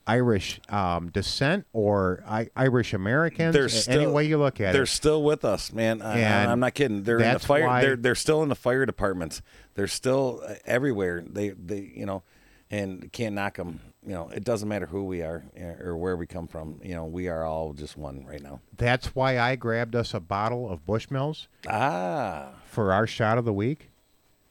Irish 0.08 0.60
um, 0.70 1.10
descent 1.10 1.66
or 1.74 2.24
I- 2.28 2.50
Irish 2.56 2.94
Americans, 2.94 3.54
They're 3.54 3.70
still, 3.70 4.02
any 4.02 4.12
way 4.12 4.24
you 4.26 4.38
look 4.38 4.62
at 4.62 4.70
it. 4.70 4.74
they're 4.74 4.86
still 4.86 5.22
with 5.24 5.44
us, 5.46 5.72
man. 5.74 6.02
I, 6.02 6.46
I'm 6.52 6.60
not 6.60 6.74
kidding. 6.74 7.04
They're 7.04 7.20
in 7.20 7.34
the 7.34 7.40
fire. 7.40 7.66
why- 7.68 7.82
They're 7.82 7.96
they're 7.98 8.16
still 8.16 8.42
in 8.44 8.50
the 8.50 8.56
fire 8.56 8.86
departments. 8.86 9.42
They're 9.76 9.88
still 9.88 10.42
uh, 10.48 10.56
everywhere. 10.66 11.24
They 11.28 11.50
they 11.50 11.92
you 11.94 12.06
know, 12.06 12.24
and 12.72 13.12
can't 13.12 13.36
knock 13.36 13.58
them. 13.58 13.82
You 14.06 14.14
know, 14.14 14.30
it 14.30 14.46
doesn't 14.46 14.70
matter 14.70 14.86
who 14.86 15.04
we 15.04 15.22
are 15.22 15.44
uh, 15.60 15.84
or 15.84 15.98
where 15.98 16.16
we 16.16 16.26
come 16.28 16.48
from. 16.48 16.80
You 16.82 16.96
know, 16.96 17.04
we 17.06 17.28
are 17.28 17.44
all 17.44 17.74
just 17.74 17.98
one 17.98 18.26
right 18.26 18.42
now. 18.42 18.62
That's 18.78 19.08
why 19.14 19.38
I 19.38 19.58
grabbed 19.58 19.96
us 19.96 20.14
a 20.14 20.22
bottle 20.22 20.70
of 20.72 20.86
Bushmills 20.86 21.48
Ah, 21.68 22.52
for 22.66 22.94
our 22.94 23.06
shot 23.06 23.38
of 23.38 23.44
the 23.44 23.52
week, 23.52 23.90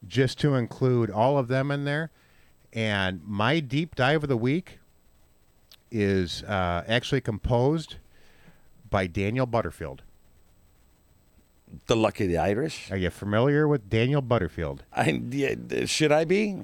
just 0.07 0.39
to 0.41 0.55
include 0.57 1.11
all 1.11 1.39
of 1.39 1.49
them 1.49 1.71
in 1.71 1.85
there. 1.87 2.11
And 2.75 3.23
my 3.25 3.61
deep 3.61 3.95
dive 3.95 4.23
of 4.25 4.29
the 4.29 4.37
week 4.37 4.79
is 5.91 6.43
uh, 6.45 6.85
actually 6.89 7.21
composed 7.21 7.97
by 8.91 9.07
Daniel 9.07 9.47
Butterfield. 9.47 10.03
the 11.87 11.97
luck 11.97 12.21
of 12.21 12.29
the 12.29 12.39
Irish. 12.39 12.91
Are 12.91 12.97
you 12.97 13.11
familiar 13.11 13.67
with 13.69 13.89
Daniel 13.91 14.23
Butterfield? 14.23 14.85
I 14.93 15.23
yeah, 15.31 15.55
should 15.87 16.13
I 16.13 16.25
be? 16.25 16.63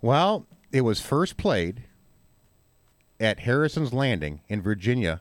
Well, 0.00 0.46
it 0.72 0.82
was 0.82 1.00
first 1.00 1.36
played 1.36 1.82
at 3.20 3.40
Harrison's 3.40 3.92
Landing 3.92 4.40
in 4.48 4.62
Virginia 4.62 5.20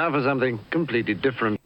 Now 0.09 0.19
for 0.19 0.23
something 0.23 0.59
completely 0.71 1.15
different. 1.15 1.61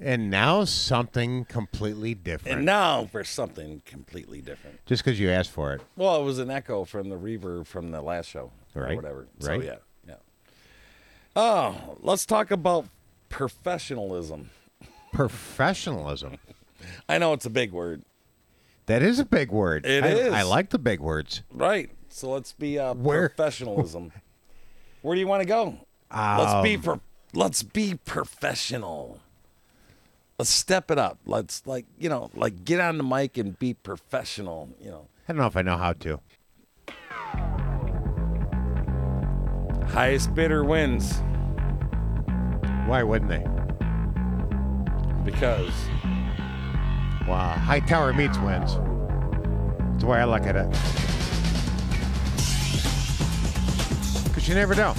And 0.00 0.30
now 0.30 0.64
something 0.64 1.44
completely 1.46 2.14
different. 2.14 2.58
And 2.58 2.66
now 2.66 3.06
for 3.10 3.24
something 3.24 3.82
completely 3.84 4.40
different. 4.40 4.84
Just 4.86 5.04
because 5.04 5.18
you 5.18 5.28
asked 5.28 5.50
for 5.50 5.72
it. 5.74 5.80
Well, 5.96 6.20
it 6.20 6.24
was 6.24 6.38
an 6.38 6.50
echo 6.50 6.84
from 6.84 7.08
the 7.08 7.16
reverb 7.16 7.66
from 7.66 7.90
the 7.90 8.00
last 8.00 8.28
show, 8.28 8.52
or 8.76 8.82
Right, 8.82 8.96
whatever. 8.96 9.26
So 9.40 9.48
right. 9.50 9.64
yeah, 9.64 9.76
yeah. 10.06 10.14
Oh, 11.34 11.96
let's 12.00 12.24
talk 12.26 12.50
about 12.52 12.86
professionalism. 13.28 14.50
Professionalism. 15.12 16.38
I 17.08 17.18
know 17.18 17.32
it's 17.32 17.46
a 17.46 17.50
big 17.50 17.72
word, 17.72 18.02
That 18.86 19.02
is 19.02 19.18
a 19.18 19.24
big 19.24 19.50
word. 19.50 19.84
It 19.84 20.04
I, 20.04 20.08
is. 20.08 20.32
I 20.32 20.42
like 20.42 20.70
the 20.70 20.78
big 20.78 21.00
words. 21.00 21.42
right? 21.52 21.90
So 22.08 22.30
let's 22.30 22.52
be 22.52 22.78
uh, 22.78 22.94
Where- 22.94 23.28
professionalism. 23.30 24.12
Where 25.02 25.14
do 25.16 25.20
you 25.20 25.26
want 25.26 25.42
to 25.42 25.48
go? 25.48 25.78
let's 26.14 26.62
be 26.62 26.76
Um, 26.76 26.82
pro- 26.82 27.00
Let's 27.34 27.62
be 27.62 27.94
professional. 28.04 29.20
Let's 30.38 30.50
step 30.50 30.90
it 30.90 30.98
up. 30.98 31.18
Let's 31.26 31.66
like 31.66 31.86
you 31.98 32.08
know, 32.08 32.30
like 32.34 32.64
get 32.64 32.80
on 32.80 32.98
the 32.98 33.04
mic 33.04 33.36
and 33.36 33.58
be 33.58 33.74
professional. 33.74 34.70
You 34.80 34.90
know, 34.90 35.08
I 35.28 35.32
don't 35.32 35.40
know 35.40 35.46
if 35.46 35.56
I 35.56 35.62
know 35.62 35.76
how 35.76 35.92
to. 35.94 36.20
Highest 39.88 40.34
bidder 40.34 40.64
wins 40.64 41.22
Why 42.86 43.02
wouldn't 43.02 43.30
they? 43.30 43.44
because 45.24 45.72
Wow. 47.28 47.50
High 47.50 47.80
Tower 47.80 48.14
meets 48.14 48.38
wins. 48.38 48.74
That's 48.74 50.00
the 50.00 50.06
way 50.06 50.18
I 50.18 50.24
look 50.24 50.44
at 50.44 50.56
it. 50.56 50.66
Because 54.24 54.48
you 54.48 54.54
never 54.54 54.74
know. 54.74 54.94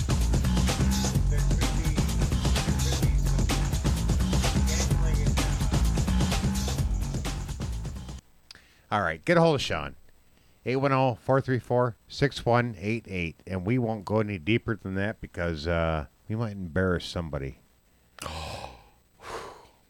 All 8.91 9.01
right, 9.01 9.23
get 9.23 9.37
a 9.37 9.41
hold 9.41 9.55
of 9.55 9.61
Sean. 9.61 9.95
oh, 10.65 10.69
810-434-6188. 10.69 13.35
And 13.47 13.65
we 13.65 13.77
won't 13.77 14.03
go 14.05 14.19
any 14.19 14.37
deeper 14.39 14.77
than 14.81 14.95
that 14.95 15.21
because 15.21 15.67
uh, 15.67 16.05
we 16.27 16.35
might 16.35 16.53
embarrass 16.53 17.05
somebody. 17.05 17.59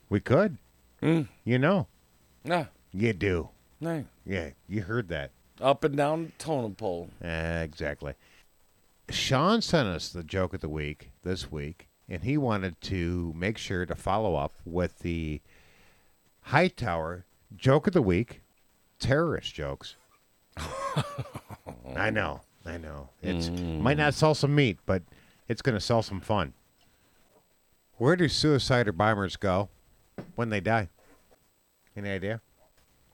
we 0.10 0.20
could. 0.20 0.58
Mm. 1.02 1.28
You 1.46 1.60
know. 1.60 1.88
no, 2.44 2.68
You 2.92 3.14
do. 3.14 3.50
no, 3.80 4.04
Yeah, 4.26 4.50
you 4.68 4.82
heard 4.82 5.08
that. 5.10 5.32
up 5.62 5.84
and 5.86 5.96
down 5.96 6.24
the 6.26 6.32
totem 6.44 6.76
pole. 6.76 7.10
Uh, 7.24 7.62
exactly. 7.64 8.14
Sean 9.10 9.62
sent 9.62 9.88
us 9.88 10.10
the 10.10 10.24
joke 10.24 10.54
of 10.54 10.60
the 10.62 10.68
week 10.70 11.12
this 11.24 11.50
week, 11.52 11.88
and 12.10 12.24
he 12.24 12.38
wanted 12.38 12.80
to 12.82 13.34
make 13.36 13.58
sure 13.58 13.86
to 13.86 13.96
follow 13.96 14.36
up 14.36 14.54
with 14.66 15.00
the 15.00 15.40
Hightower 16.42 17.26
joke 17.56 17.88
of 17.88 17.94
the 17.94 18.02
week, 18.02 18.42
terrorist 19.00 19.54
jokes. 19.54 19.96
I 21.96 22.10
know, 22.10 22.42
I 22.66 22.78
know. 22.78 23.10
It's 23.22 23.50
might 23.50 23.98
not 23.98 24.14
sell 24.14 24.36
some 24.36 24.54
meat, 24.54 24.78
but 24.86 25.04
it's 25.48 25.62
going 25.62 25.76
to 25.76 25.82
sell 25.82 26.02
some 26.04 26.22
fun. 26.22 26.54
Where 27.98 28.16
do 28.16 28.28
suicide 28.28 28.96
bombers 28.98 29.36
go 29.36 29.70
when 30.36 30.50
they 30.50 30.60
die? 30.60 30.90
Any 31.96 32.10
idea? 32.10 32.42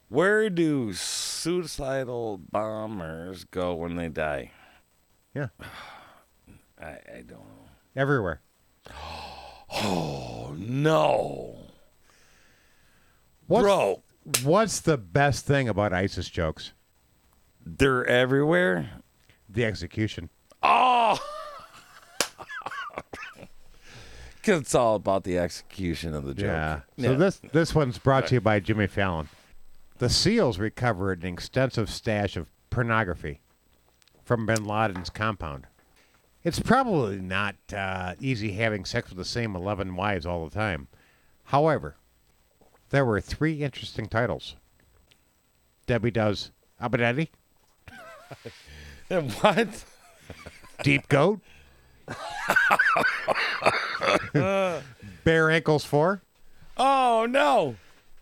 Where 0.09 0.49
do 0.49 0.93
suicidal 0.93 2.37
bombers 2.51 3.43
go 3.45 3.73
when 3.73 3.95
they 3.95 4.09
die? 4.09 4.51
Yeah, 5.33 5.47
I, 6.79 6.85
I 6.87 7.23
don't 7.27 7.39
know. 7.39 7.69
everywhere. 7.95 8.41
Oh 9.83 10.55
no, 10.57 11.57
What's, 13.47 13.63
bro! 13.63 14.03
What's 14.43 14.79
the 14.79 14.97
best 14.97 15.45
thing 15.45 15.69
about 15.69 15.93
ISIS 15.93 16.29
jokes? 16.29 16.73
They're 17.65 18.05
everywhere. 18.05 18.89
The 19.47 19.65
execution. 19.65 20.29
Oh, 20.63 21.19
because 24.35 24.61
it's 24.61 24.75
all 24.75 24.95
about 24.95 25.23
the 25.23 25.37
execution 25.37 26.15
of 26.15 26.25
the 26.25 26.33
joke. 26.33 26.47
Yeah. 26.47 26.81
So 26.97 27.15
this 27.15 27.41
this 27.51 27.75
one's 27.75 27.97
brought 27.99 28.27
to 28.27 28.35
you 28.35 28.41
by 28.41 28.59
Jimmy 28.59 28.87
Fallon. 28.87 29.29
The 29.97 30.09
SEALs 30.09 30.59
recovered 30.59 31.23
an 31.23 31.33
extensive 31.33 31.89
stash 31.89 32.35
of 32.35 32.47
pornography 32.69 33.41
from 34.23 34.45
Bin 34.45 34.65
Laden's 34.65 35.09
compound. 35.09 35.67
It's 36.43 36.59
probably 36.59 37.19
not 37.19 37.55
uh, 37.73 38.15
easy 38.19 38.53
having 38.53 38.85
sex 38.85 39.09
with 39.09 39.17
the 39.17 39.25
same 39.25 39.55
eleven 39.55 39.95
wives 39.95 40.25
all 40.25 40.45
the 40.45 40.53
time. 40.53 40.87
However, 41.45 41.95
there 42.89 43.05
were 43.05 43.19
three 43.21 43.63
interesting 43.63 44.07
titles. 44.07 44.55
Debbie 45.87 46.11
does 46.11 46.51
Abadetti, 46.81 47.29
what? 49.41 49.85
Deep 50.83 51.07
Goat, 51.07 51.39
Bare 54.33 55.51
Ankles 55.51 55.85
Four, 55.85 56.21
Oh 56.77 57.25
no! 57.29 57.75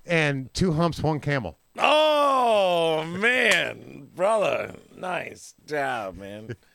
and 0.06 0.54
Two 0.54 0.74
Humps 0.74 1.02
One 1.02 1.20
Camel. 1.20 1.58
Oh 1.78 3.04
man, 3.06 4.10
brother, 4.16 4.76
nice 4.96 5.54
job, 5.66 6.18
man. 6.18 6.56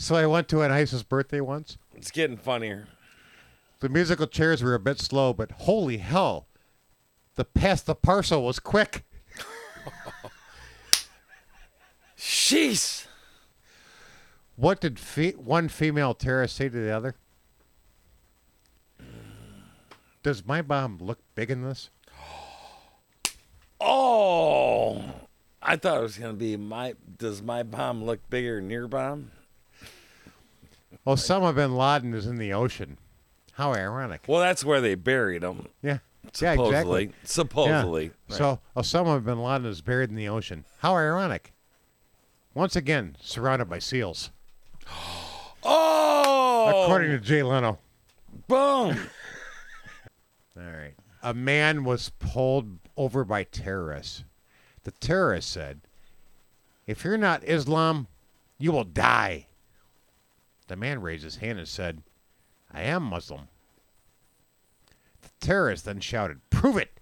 So 0.00 0.14
I 0.14 0.26
went 0.26 0.46
to 0.50 0.60
an 0.62 0.70
ISIS 0.70 1.02
birthday 1.02 1.40
once. 1.40 1.76
It's 1.92 2.12
getting 2.12 2.36
funnier. 2.36 2.86
The 3.80 3.88
musical 3.88 4.28
chairs 4.28 4.62
were 4.62 4.74
a 4.74 4.78
bit 4.78 5.00
slow, 5.00 5.32
but 5.32 5.50
holy 5.50 5.96
hell, 5.96 6.46
the 7.38 7.44
pass 7.44 7.82
the 7.82 7.94
parcel 7.94 8.44
was 8.44 8.58
quick. 8.58 9.04
Sheesh. 12.18 13.06
What 14.56 14.80
did 14.80 14.98
fe- 14.98 15.34
one 15.36 15.68
female 15.68 16.14
terrorist 16.14 16.56
say 16.56 16.68
to 16.68 16.76
the 16.76 16.90
other? 16.90 17.14
Does 20.24 20.44
my 20.44 20.62
bomb 20.62 20.98
look 21.00 21.20
big 21.36 21.48
in 21.52 21.62
this? 21.62 21.90
Oh, 23.80 25.04
I 25.62 25.76
thought 25.76 25.98
it 25.98 26.02
was 26.02 26.18
gonna 26.18 26.32
be 26.32 26.56
my. 26.56 26.96
Does 27.18 27.40
my 27.40 27.62
bomb 27.62 28.02
look 28.02 28.28
bigger 28.28 28.56
than 28.56 28.68
your 28.68 28.88
bomb? 28.88 29.30
Osama 31.06 31.54
bin 31.54 31.76
Laden 31.76 32.14
is 32.14 32.26
in 32.26 32.38
the 32.38 32.52
ocean. 32.52 32.98
How 33.52 33.74
ironic. 33.74 34.22
Well, 34.26 34.40
that's 34.40 34.64
where 34.64 34.80
they 34.80 34.96
buried 34.96 35.44
him. 35.44 35.68
Yeah. 35.82 35.98
Yeah, 36.40 36.52
Supposedly. 36.52 37.02
exactly. 37.04 37.14
Supposedly. 37.24 38.10
Yeah. 38.28 38.36
So 38.36 38.60
Osama 38.76 39.24
bin 39.24 39.42
Laden 39.42 39.66
is 39.66 39.80
buried 39.80 40.10
in 40.10 40.16
the 40.16 40.28
ocean. 40.28 40.64
How 40.78 40.94
ironic. 40.96 41.52
Once 42.54 42.74
again, 42.76 43.16
surrounded 43.20 43.68
by 43.68 43.78
SEALs. 43.78 44.30
Oh, 45.70 46.84
According 46.84 47.10
to 47.10 47.18
Jay 47.18 47.42
Leno. 47.42 47.78
boom. 48.46 48.96
All 50.56 50.62
right. 50.62 50.94
A 51.22 51.34
man 51.34 51.82
was 51.84 52.10
pulled 52.20 52.78
over 52.96 53.24
by 53.24 53.42
terrorists. 53.42 54.22
The 54.84 54.92
terrorist 54.92 55.50
said, 55.50 55.80
If 56.86 57.04
you're 57.04 57.18
not 57.18 57.42
Islam, 57.44 58.06
you 58.56 58.70
will 58.70 58.84
die. 58.84 59.46
The 60.68 60.76
man 60.76 61.00
raised 61.02 61.24
his 61.24 61.36
hand 61.36 61.58
and 61.58 61.68
said, 61.68 62.02
I 62.72 62.82
am 62.82 63.02
Muslim. 63.02 63.48
Terrorist 65.40 65.84
then 65.84 66.00
shouted, 66.00 66.40
Prove 66.50 66.76
it! 66.76 67.00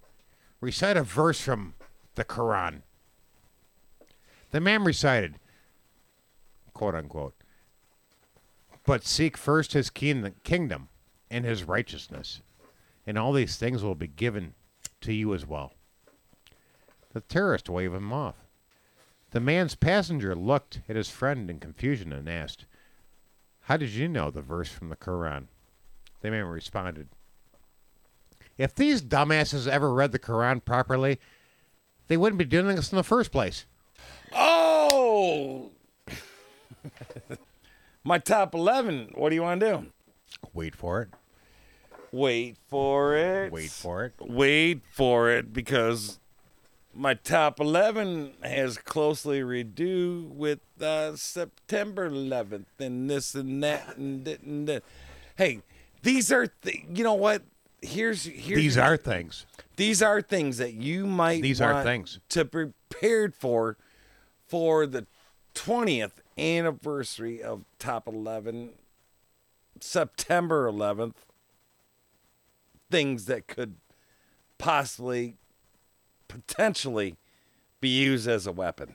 Recite 0.61 0.97
a 0.97 1.03
verse 1.03 1.41
from 1.41 1.74
the 2.14 2.24
Quran. 2.24 2.82
The 4.51 4.61
man 4.61 4.84
recited, 4.84 5.37
quote 6.72 6.95
unquote, 6.95 7.34
but 8.84 9.05
seek 9.05 9.37
first 9.37 9.72
his 9.72 9.91
kingdom 9.91 10.89
and 11.30 11.45
his 11.45 11.64
righteousness, 11.64 12.41
and 13.07 13.18
all 13.18 13.32
these 13.32 13.57
things 13.57 13.82
will 13.82 13.95
be 13.95 14.07
given 14.07 14.55
to 15.01 15.12
you 15.12 15.34
as 15.34 15.47
well. 15.47 15.72
The 17.12 17.20
terrorist 17.20 17.68
waved 17.68 17.95
him 17.95 18.12
off. 18.12 18.37
The 19.30 19.41
man's 19.41 19.74
passenger 19.74 20.34
looked 20.34 20.80
at 20.89 20.97
his 20.97 21.11
friend 21.11 21.51
in 21.51 21.59
confusion 21.59 22.12
and 22.12 22.28
asked, 22.28 22.66
How 23.62 23.76
did 23.76 23.91
you 23.91 24.09
know 24.09 24.30
the 24.30 24.43
verse 24.43 24.70
from 24.70 24.89
the 24.89 24.97
Quran? 24.97 25.49
The 26.20 26.30
man 26.30 26.45
responded, 26.45 27.09
If 28.59 28.75
these 28.75 29.03
dumbasses 29.03 29.69
ever 29.69 29.93
read 29.93 30.13
the 30.13 30.19
Quran 30.19 30.65
properly, 30.65 31.21
they 32.09 32.17
wouldn't 32.17 32.39
be 32.39 32.45
doing 32.45 32.75
this 32.75 32.93
in 32.93 32.97
the 32.97 33.05
first 33.05 33.31
place. 33.33 33.67
Oh. 34.33 35.71
my 38.05 38.19
top 38.19 38.55
eleven. 38.55 39.11
What 39.15 39.31
do 39.31 39.35
you 39.35 39.43
want 39.43 39.61
to 39.61 39.71
do? 39.71 39.87
Wait 40.53 40.75
for 40.75 41.03
it. 41.03 41.09
Wait 42.13 42.57
for 42.69 43.17
it. 43.17 43.53
Wait 43.53 43.71
for 43.71 44.05
it. 44.05 44.15
Wait 44.21 44.81
for 44.91 45.29
it 45.29 45.53
because 45.53 46.19
my 46.95 47.15
top 47.15 47.61
11 47.61 48.33
has 48.43 48.79
closely 48.79 49.41
redo 49.41 50.27
with 50.29 50.61
uh, 50.81 51.15
September 51.17 52.09
11th 52.09 52.65
and 52.79 53.11
this 53.11 53.35
and 53.35 53.63
that 53.63 53.97
and 53.97 54.25
that 54.25 54.41
and 54.43 54.67
that. 54.67 54.83
Hey, 55.37 55.61
these 56.03 56.33
are 56.33 56.47
th- 56.47 56.85
you 56.95 57.05
know 57.05 57.15
what? 57.15 57.43
Here's 57.83 58.24
here's 58.24 58.59
These 58.61 58.79
are 58.79 58.97
things. 58.97 59.47
these 59.77 60.03
are 60.03 60.20
things 60.22 60.59
that 60.59 60.72
you 60.74 61.07
might 61.07 61.43
These 61.43 61.61
are 61.61 61.83
things. 61.83 62.18
to 62.31 62.45
be 62.45 62.51
prepared 62.89 63.35
for 63.35 63.77
for 64.47 64.87
the 64.87 65.07
20th 65.55 66.12
anniversary 66.39 67.43
of 67.43 67.64
top 67.79 68.07
11 68.09 68.70
September 69.81 70.70
11th 70.70 71.14
things 72.91 73.27
that 73.27 73.47
could 73.47 73.74
possibly 74.59 75.37
potentially 76.29 77.16
be 77.81 77.89
used 77.89 78.27
as 78.29 78.47
a 78.47 78.53
weapon. 78.53 78.95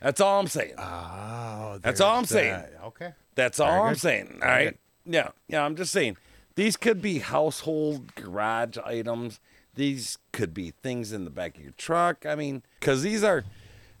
That's 0.00 0.20
all 0.20 0.40
I'm 0.40 0.46
saying. 0.48 0.74
Oh, 0.78 1.78
That's 1.82 2.00
all 2.00 2.16
I'm 2.18 2.24
saying. 2.24 2.52
that. 2.52 2.72
Okay. 2.86 3.12
That's 3.34 3.60
all 3.60 3.84
I'm 3.86 3.94
saying. 3.94 4.38
All 4.42 4.48
right. 4.48 4.76
Yeah. 5.04 5.28
Yeah. 5.48 5.64
I'm 5.64 5.76
just 5.76 5.92
saying. 5.92 6.16
These 6.54 6.76
could 6.76 7.00
be 7.00 7.18
household 7.18 8.14
garage 8.14 8.76
items. 8.84 9.40
These 9.74 10.18
could 10.32 10.52
be 10.52 10.72
things 10.82 11.12
in 11.12 11.24
the 11.24 11.30
back 11.30 11.56
of 11.56 11.62
your 11.62 11.72
truck. 11.72 12.26
I 12.26 12.34
mean, 12.34 12.62
because 12.78 13.02
these 13.02 13.22
are 13.22 13.44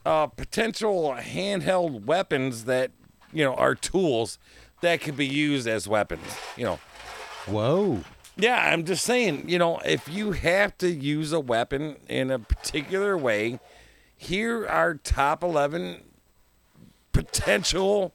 uh, 0.04 0.26
potential 0.26 1.14
handheld 1.18 2.04
weapons 2.04 2.64
that 2.64 2.90
you 3.32 3.44
know, 3.44 3.54
are 3.54 3.74
tools 3.74 4.38
that 4.80 5.00
could 5.00 5.16
be 5.16 5.26
used 5.26 5.68
as 5.68 5.86
weapons. 5.86 6.36
You 6.56 6.64
know. 6.64 6.80
Whoa. 7.46 8.00
Yeah, 8.36 8.72
I'm 8.72 8.84
just 8.84 9.04
saying, 9.04 9.48
you 9.48 9.58
know, 9.58 9.78
if 9.84 10.08
you 10.08 10.32
have 10.32 10.76
to 10.78 10.90
use 10.90 11.32
a 11.32 11.40
weapon 11.40 11.96
in 12.08 12.30
a 12.30 12.38
particular 12.38 13.16
way, 13.16 13.60
here 14.16 14.66
are 14.66 14.94
top 14.94 15.42
11 15.42 16.02
potential 17.12 18.14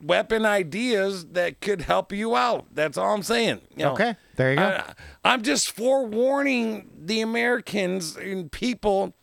weapon 0.00 0.46
ideas 0.46 1.26
that 1.26 1.60
could 1.60 1.82
help 1.82 2.12
you 2.12 2.36
out. 2.36 2.66
That's 2.72 2.96
all 2.96 3.14
I'm 3.14 3.22
saying. 3.22 3.60
You 3.76 3.84
know, 3.84 3.92
Okay, 3.92 4.16
there 4.36 4.50
you 4.50 4.56
go. 4.56 4.62
I, 4.64 4.92
I'm 5.24 5.42
just 5.42 5.70
forewarning 5.70 6.90
the 6.96 7.20
Americans 7.20 8.16
and 8.16 8.50
people, 8.50 9.14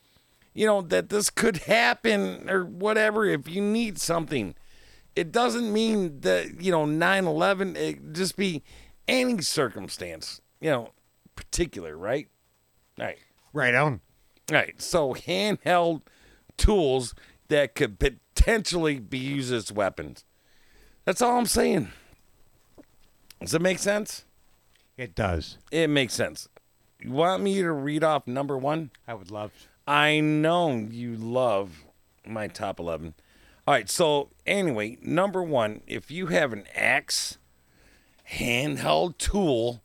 you 0.54 0.66
know, 0.66 0.82
that 0.82 1.10
this 1.10 1.30
could 1.30 1.58
happen 1.58 2.50
or 2.50 2.66
whatever 2.66 3.26
if 3.26 3.48
you 3.48 3.62
need 3.62 4.00
something. 4.00 4.56
It 5.16 5.32
doesn't 5.32 5.72
mean 5.72 6.20
that, 6.22 6.62
you 6.62 6.72
know, 6.72 6.86
9 6.86 7.26
11, 7.26 7.76
it 7.78 8.14
just 8.14 8.36
be 8.36 8.64
any 9.08 9.42
circumstance, 9.42 10.42
you 10.60 10.70
know, 10.70 10.92
particular, 11.36 11.96
right? 11.96 12.28
Right. 13.00 13.18
Right 13.54 13.76
on. 13.76 14.02
Right. 14.52 14.82
So 14.82 15.14
handheld 15.14 16.02
tools 16.58 17.16
that 17.48 17.76
could 17.76 17.98
potentially 18.00 19.00
be 19.00 19.18
used 19.18 19.54
as 19.54 19.72
weapons. 19.72 20.25
That's 21.06 21.22
all 21.22 21.38
I'm 21.38 21.46
saying. 21.46 21.90
Does 23.40 23.54
it 23.54 23.62
make 23.62 23.80
sense? 23.80 24.26
It 24.98 25.14
does. 25.14 25.58
It 25.72 25.90
makes 25.90 26.14
sense. 26.14 26.50
You 27.00 27.12
want 27.12 27.44
me 27.44 27.62
to 27.62 27.72
read 27.72 28.04
off 28.04 28.26
number 28.26 28.58
one? 28.58 28.90
I 29.08 29.14
would 29.14 29.30
love. 29.30 29.52
I 29.88 30.20
know 30.20 30.76
you 30.76 31.16
love 31.16 31.86
my 32.26 32.48
top 32.48 32.80
11. 32.80 33.14
All 33.68 33.74
right. 33.74 33.90
So, 33.90 34.30
anyway, 34.48 34.98
number 35.02 35.44
one, 35.44 35.82
if 35.86 36.10
you 36.10 36.28
have 36.28 36.54
an 36.54 36.66
axe 36.74 37.38
handheld 38.32 39.18
tool 39.18 39.84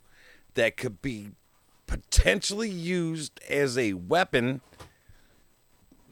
that 0.55 0.77
could 0.77 1.01
be 1.01 1.31
potentially 1.85 2.69
used 2.69 3.39
as 3.47 3.77
a 3.77 3.93
weapon, 3.93 4.61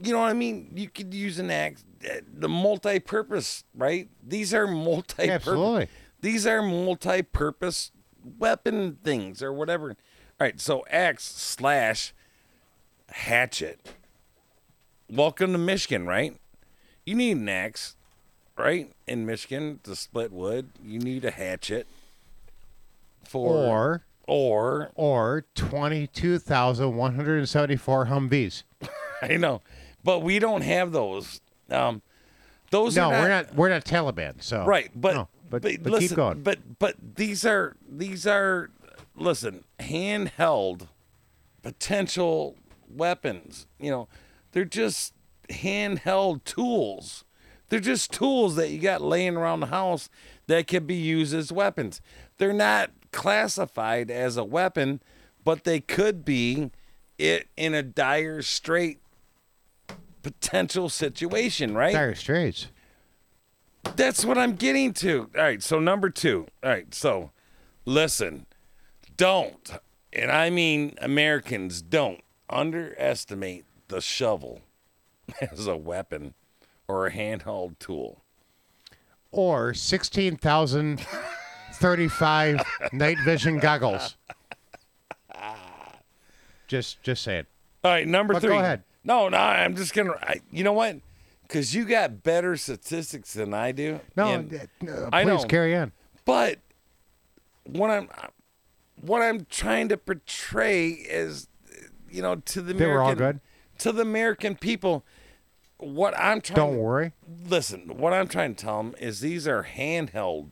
you 0.04 0.14
know 0.14 0.20
what 0.20 0.30
I 0.30 0.34
mean? 0.34 0.72
You 0.76 0.90
could 0.90 1.14
use 1.14 1.40
an 1.40 1.50
axe, 1.50 1.84
the 2.02 2.50
multi-purpose, 2.50 3.64
right? 3.76 4.10
These 4.26 4.54
are 4.54 4.68
multi. 4.68 5.30
Absolutely. 5.30 5.88
These 6.22 6.46
are 6.48 6.62
multi-purpose 6.62 7.92
weapon 8.38 8.98
things 9.04 9.42
or 9.42 9.54
whatever. 9.54 9.90
All 9.92 9.96
right, 10.42 10.60
so 10.60 10.84
axe 10.90 11.24
slash 11.24 12.14
hatchet. 13.10 13.94
Welcome 15.10 15.52
to 15.54 15.58
Michigan, 15.58 16.06
right? 16.06 16.38
You 17.06 17.16
need 17.16 17.38
an 17.38 17.50
axe, 17.50 17.96
right? 18.58 18.92
In 19.08 19.26
Michigan 19.26 19.80
to 19.84 19.96
split 19.96 20.32
wood, 20.32 20.70
you 20.84 21.00
need 21.00 21.26
a 21.26 21.32
hatchet. 21.32 21.88
For 23.24 23.54
Or 23.54 24.04
or 24.28 24.92
or 24.96 25.46
twenty 25.56 26.08
two 26.08 26.38
thousand 26.40 26.96
one 26.96 27.16
hundred 27.16 27.40
and 27.40 27.50
seventy 27.50 27.76
four 27.76 28.06
Humvees. 28.06 28.64
I 29.22 29.38
know, 29.38 29.62
but 30.04 30.20
we 30.20 30.40
don't 30.40 30.62
have 30.62 30.92
those. 30.92 31.42
Um, 31.72 32.02
those 32.72 32.96
no, 32.96 33.12
are 33.12 33.22
we're 33.22 33.28
not. 33.28 33.56
We're 33.56 33.70
not 33.70 33.86
Taliban. 33.86 34.42
So 34.42 34.66
right, 34.66 34.90
but 34.96 35.16
no, 35.16 35.28
but, 35.50 35.62
but, 35.62 35.84
but 35.84 35.92
listen, 35.92 36.08
keep 36.10 36.16
going. 36.16 36.42
But 36.42 36.80
but 36.80 36.96
these 37.16 37.46
are 37.46 37.76
these 37.90 38.28
are 38.28 38.70
listen 39.16 39.64
handheld 39.80 40.88
potential 41.62 42.56
weapons. 42.90 43.68
You 43.80 43.92
know, 43.92 44.08
they're 44.52 44.66
just 44.66 45.14
handheld 45.50 46.44
tools. 46.44 47.26
They're 47.70 47.80
just 47.80 48.12
tools 48.12 48.56
that 48.56 48.70
you 48.70 48.80
got 48.80 49.02
laying 49.02 49.36
around 49.36 49.60
the 49.60 49.68
house 49.68 50.10
that 50.48 50.68
can 50.68 50.86
be 50.86 50.96
used 50.96 51.34
as 51.34 51.52
weapons. 51.52 52.02
They're 52.38 52.54
not 52.54 52.92
classified 53.12 54.10
as 54.10 54.38
a 54.38 54.44
weapon, 54.44 55.02
but 55.44 55.64
they 55.64 55.80
could 55.80 56.26
be 56.26 56.72
it 57.18 57.50
in 57.56 57.74
a 57.74 57.84
dire 57.84 58.42
strait 58.42 59.00
potential 60.22 60.90
situation, 60.90 61.76
right? 61.76 61.94
Dire 61.94 62.16
Straits. 62.16 62.68
That's 63.96 64.26
what 64.26 64.38
I'm 64.38 64.56
getting 64.56 64.94
to. 64.96 65.30
All 65.36 65.42
right, 65.42 65.64
so 65.64 65.80
number 65.80 66.10
two. 66.10 66.48
All 66.64 66.70
right, 66.70 66.94
so 66.94 67.32
listen, 67.86 68.46
don't, 69.18 69.72
and 70.12 70.32
I 70.32 70.50
mean 70.50 70.96
Americans 71.02 71.82
don't 71.82 72.22
underestimate 72.50 73.66
the 73.88 74.02
shovel 74.02 74.62
as 75.52 75.66
a 75.68 75.78
weapon 75.78 76.34
or 76.88 77.08
a 77.08 77.12
handheld 77.12 77.80
tool. 77.80 78.22
Or 79.32 79.74
sixteen 79.74 80.36
thousand 80.38 81.06
thirty 81.74 82.08
five 82.08 82.62
night 82.92 83.18
vision 83.24 83.60
goggles. 83.60 84.18
Just 86.68 87.02
just 87.04 87.24
say 87.24 87.38
it. 87.40 87.48
All 87.84 87.92
right, 87.92 88.08
number 88.08 88.34
But 88.34 88.42
three. 88.42 88.50
go 88.54 88.60
ahead. 88.60 88.84
No, 89.04 89.30
no, 89.30 89.38
I'm 89.38 89.76
just 89.76 89.94
gonna. 89.94 90.14
I, 90.22 90.42
you 90.52 90.64
know 90.64 90.74
what? 90.74 90.98
Because 91.48 91.74
you 91.74 91.86
got 91.86 92.22
better 92.24 92.56
statistics 92.58 93.34
than 93.34 93.54
I 93.54 93.72
do. 93.72 94.00
No, 94.16 94.28
and 94.28 94.54
uh, 94.54 95.10
please 95.12 95.26
know. 95.26 95.44
carry 95.46 95.76
on. 95.76 95.92
But 96.26 96.60
what 97.66 97.90
I'm 97.90 98.10
what 99.02 99.22
I'm 99.22 99.46
trying 99.50 99.90
to 99.90 99.98
portray 99.98 100.90
is, 100.90 101.48
you 102.10 102.22
know, 102.22 102.36
to 102.36 102.62
the 102.62 102.74
They 102.74 102.86
were 102.86 103.02
all 103.02 103.16
good? 103.16 103.40
to 103.80 103.92
the 103.92 104.02
American 104.02 104.56
people. 104.56 105.06
What 105.78 106.14
I'm 106.18 106.42
trying. 106.42 106.56
To 106.56 106.62
Don't 106.62 106.74
to- 106.74 106.80
worry. 106.80 107.14
Listen, 107.48 107.98
what 107.98 108.14
I'm 108.14 108.28
trying 108.28 108.56
to 108.56 108.64
tell 108.64 108.84
them 108.84 108.96
is 109.00 109.22
these 109.22 109.48
are 109.48 109.64
handheld 109.76 110.52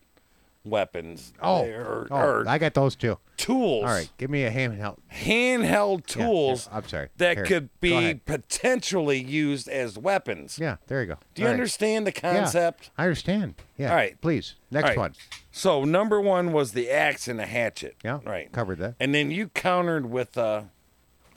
weapons. 0.63 1.33
Oh, 1.41 1.63
or, 1.65 2.07
oh, 2.09 2.15
or 2.15 2.47
I 2.47 2.57
got 2.57 2.73
those 2.73 2.95
too. 2.95 3.17
Tools. 3.37 3.83
All 3.83 3.89
right, 3.89 4.09
give 4.17 4.29
me 4.29 4.43
a 4.43 4.51
handheld. 4.51 4.97
handheld 5.13 6.05
tools. 6.05 6.67
yeah, 6.69 6.77
I'm 6.77 6.87
sorry. 6.87 7.09
That 7.17 7.37
Here, 7.37 7.45
could 7.45 7.79
be 7.79 8.15
potentially 8.25 9.21
used 9.21 9.67
as 9.69 9.97
weapons. 9.97 10.57
Yeah, 10.59 10.77
there 10.87 11.01
you 11.01 11.07
go. 11.07 11.17
Do 11.35 11.41
you 11.41 11.47
All 11.47 11.51
right. 11.51 11.53
understand 11.53 12.05
the 12.07 12.11
concept? 12.11 12.85
Yeah? 12.97 13.03
I 13.03 13.05
understand. 13.05 13.55
Yeah. 13.77 13.89
All 13.89 13.95
right. 13.95 14.19
Please, 14.21 14.55
next 14.71 14.89
right. 14.89 14.97
one. 14.97 15.13
So 15.51 15.83
number 15.83 16.19
one 16.19 16.51
was 16.51 16.73
the 16.73 16.89
axe 16.89 17.27
and 17.27 17.39
the 17.39 17.45
hatchet. 17.45 17.95
Yeah, 18.03 18.19
Right. 18.25 18.51
Covered 18.51 18.79
that. 18.79 18.95
And 18.99 19.13
then 19.13 19.31
you 19.31 19.49
countered 19.49 20.07
with 20.09 20.37
uh 20.37 20.63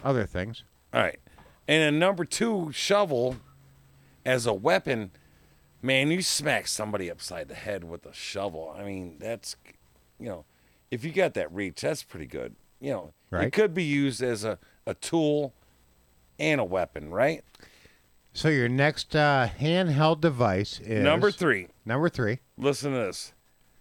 Other 0.03 0.27
things. 0.27 0.65
all 0.93 1.01
right. 1.03 1.19
And 1.69 1.83
then 1.83 1.99
number 1.99 2.25
two, 2.25 2.71
shovel 2.73 3.37
as 4.25 4.47
a 4.47 4.53
weapon. 4.53 5.13
Man, 5.83 6.11
you 6.11 6.21
smack 6.21 6.67
somebody 6.67 7.11
upside 7.11 7.49
the 7.49 7.55
head 7.55 7.85
with 7.85 8.05
a 8.05 8.13
shovel. 8.13 8.75
I 8.77 8.83
mean, 8.85 9.17
that's 9.19 9.57
you 10.19 10.29
know, 10.29 10.45
if 10.91 11.05
you 11.05 11.13
got 11.13 11.35
that 11.35 11.53
reach, 11.53 11.81
that's 11.83 12.03
pretty 12.03 12.27
good. 12.27 12.57
You 12.81 12.91
know, 12.91 13.13
it 13.33 13.53
could 13.53 13.75
be 13.75 13.85
used 13.85 14.23
as 14.23 14.45
a, 14.45 14.59
a 14.87 14.95
tool 14.95 15.55
and 16.39 16.61
a 16.61 16.65
weapon, 16.65 17.11
right? 17.11 17.45
So 18.33 18.49
your 18.49 18.69
next 18.69 19.15
uh, 19.15 19.49
handheld 19.59 20.21
device 20.21 20.81
is 20.81 21.05
Number 21.05 21.31
three. 21.31 21.69
Number 21.85 22.09
three, 22.09 22.39
Listen 22.57 22.93
to 22.93 22.99
this. 22.99 23.33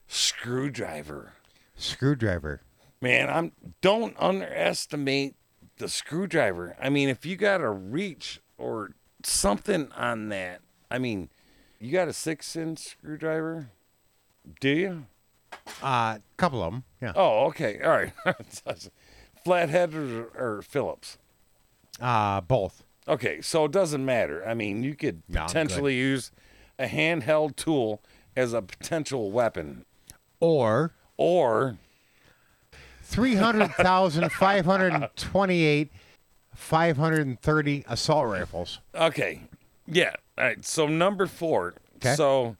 Screwdriver. 0.07 1.33
screwdriver. 1.75 2.61
Man, 3.01 3.29
I'm 3.29 3.51
don't 3.81 4.15
underestimate 4.19 5.35
the 5.77 5.87
screwdriver. 5.87 6.75
I 6.81 6.89
mean, 6.89 7.09
if 7.09 7.25
you 7.25 7.35
got 7.35 7.61
a 7.61 7.69
reach 7.69 8.41
or 8.57 8.91
something 9.23 9.91
on 9.95 10.29
that, 10.29 10.61
I 10.91 10.97
mean, 10.97 11.29
you 11.79 11.91
got 11.91 12.07
a 12.07 12.13
six 12.13 12.55
inch 12.55 12.79
screwdriver? 12.79 13.69
Do 14.59 14.69
you? 14.69 15.05
A 15.81 15.85
uh, 15.85 16.17
couple 16.37 16.63
of 16.63 16.73
them. 16.73 16.83
Yeah. 17.01 17.13
Oh, 17.15 17.45
okay. 17.47 17.79
All 17.81 17.91
right. 17.91 18.13
Flathead 19.43 19.93
or, 19.93 20.25
or 20.35 20.61
Phillips? 20.61 21.17
Uh, 21.99 22.41
both. 22.41 22.83
Okay, 23.07 23.41
so 23.41 23.65
it 23.65 23.71
doesn't 23.71 24.05
matter. 24.05 24.47
I 24.47 24.53
mean, 24.53 24.83
you 24.83 24.95
could 24.95 25.23
No, 25.27 25.45
potentially 25.45 25.95
use 25.95 26.31
a 26.77 26.85
handheld 26.85 27.55
tool 27.55 28.01
as 28.35 28.53
a 28.53 28.61
potential 28.61 29.31
weapon. 29.31 29.85
Or 30.39 30.93
Or 31.17 31.77
three 33.01 33.35
hundred 33.35 33.71
thousand 33.71 34.31
five 34.31 34.65
hundred 34.65 34.93
and 34.93 35.07
twenty-eight, 35.15 35.91
five 36.53 36.97
hundred 36.97 37.25
and 37.27 37.39
thirty 37.41 37.83
assault 37.87 38.27
rifles. 38.27 38.79
Okay. 38.93 39.41
Yeah. 39.87 40.13
All 40.37 40.45
right. 40.45 40.63
So 40.63 40.87
number 40.87 41.25
four. 41.25 41.75
'Kay. 41.99 42.15
So 42.15 42.55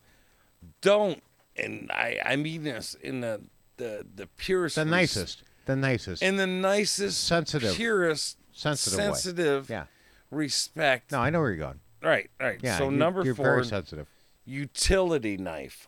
don't, 0.81 1.21
and 1.55 1.89
I 1.91 2.19
I 2.25 2.35
mean 2.35 2.63
this 2.63 2.95
in 2.95 3.21
the 3.21 3.41
the 3.79 4.05
the 4.15 4.27
purest, 4.37 4.75
The 4.75 4.85
nicest. 4.85 5.41
The 5.65 5.75
nicest. 5.75 6.21
in 6.21 6.35
the 6.37 6.45
nicest, 6.47 7.23
Sensitive. 7.23 7.75
purest, 7.75 8.37
Sensitive 8.53 8.99
way. 8.99 9.05
sensitive, 9.05 9.69
Yeah. 9.69 9.85
respect. 10.31 11.11
No, 11.11 11.19
I 11.19 11.29
know 11.31 11.39
where 11.39 11.49
you're 11.49 11.57
going. 11.57 11.79
All 12.03 12.09
right. 12.09 12.29
All 12.39 12.47
right. 12.47 12.59
Yeah. 12.61 12.77
so 12.77 12.89
you- 12.89 12.95
number 12.97 13.23
you're 13.25 13.35
four, 13.35 13.45
very 13.45 13.65
sensitive. 13.65 14.07
utility 14.45 15.37
knife, 15.37 15.87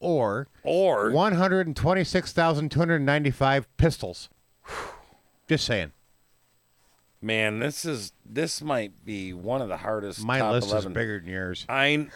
Or 0.00 0.48
or 0.62 1.10
one 1.10 1.34
hundred 1.34 1.66
and 1.66 1.76
twenty-six 1.76 2.32
thousand 2.32 2.70
two 2.70 2.78
hundred 2.78 3.00
ninety-five 3.02 3.66
pistols. 3.76 4.28
Just 5.48 5.64
saying. 5.66 5.92
man, 7.20 7.58
this 7.58 7.84
is 7.84 8.12
this 8.24 8.60
might 8.62 9.04
be 9.04 9.32
one 9.32 9.62
of 9.62 9.68
the 9.68 9.76
hardest. 9.78 10.22
My 10.24 10.38
top 10.38 10.52
list 10.52 10.68
11. 10.70 10.92
is 10.92 10.94
bigger 10.94 11.20
than 11.20 11.28
yours. 11.30 11.64
I 11.68 12.08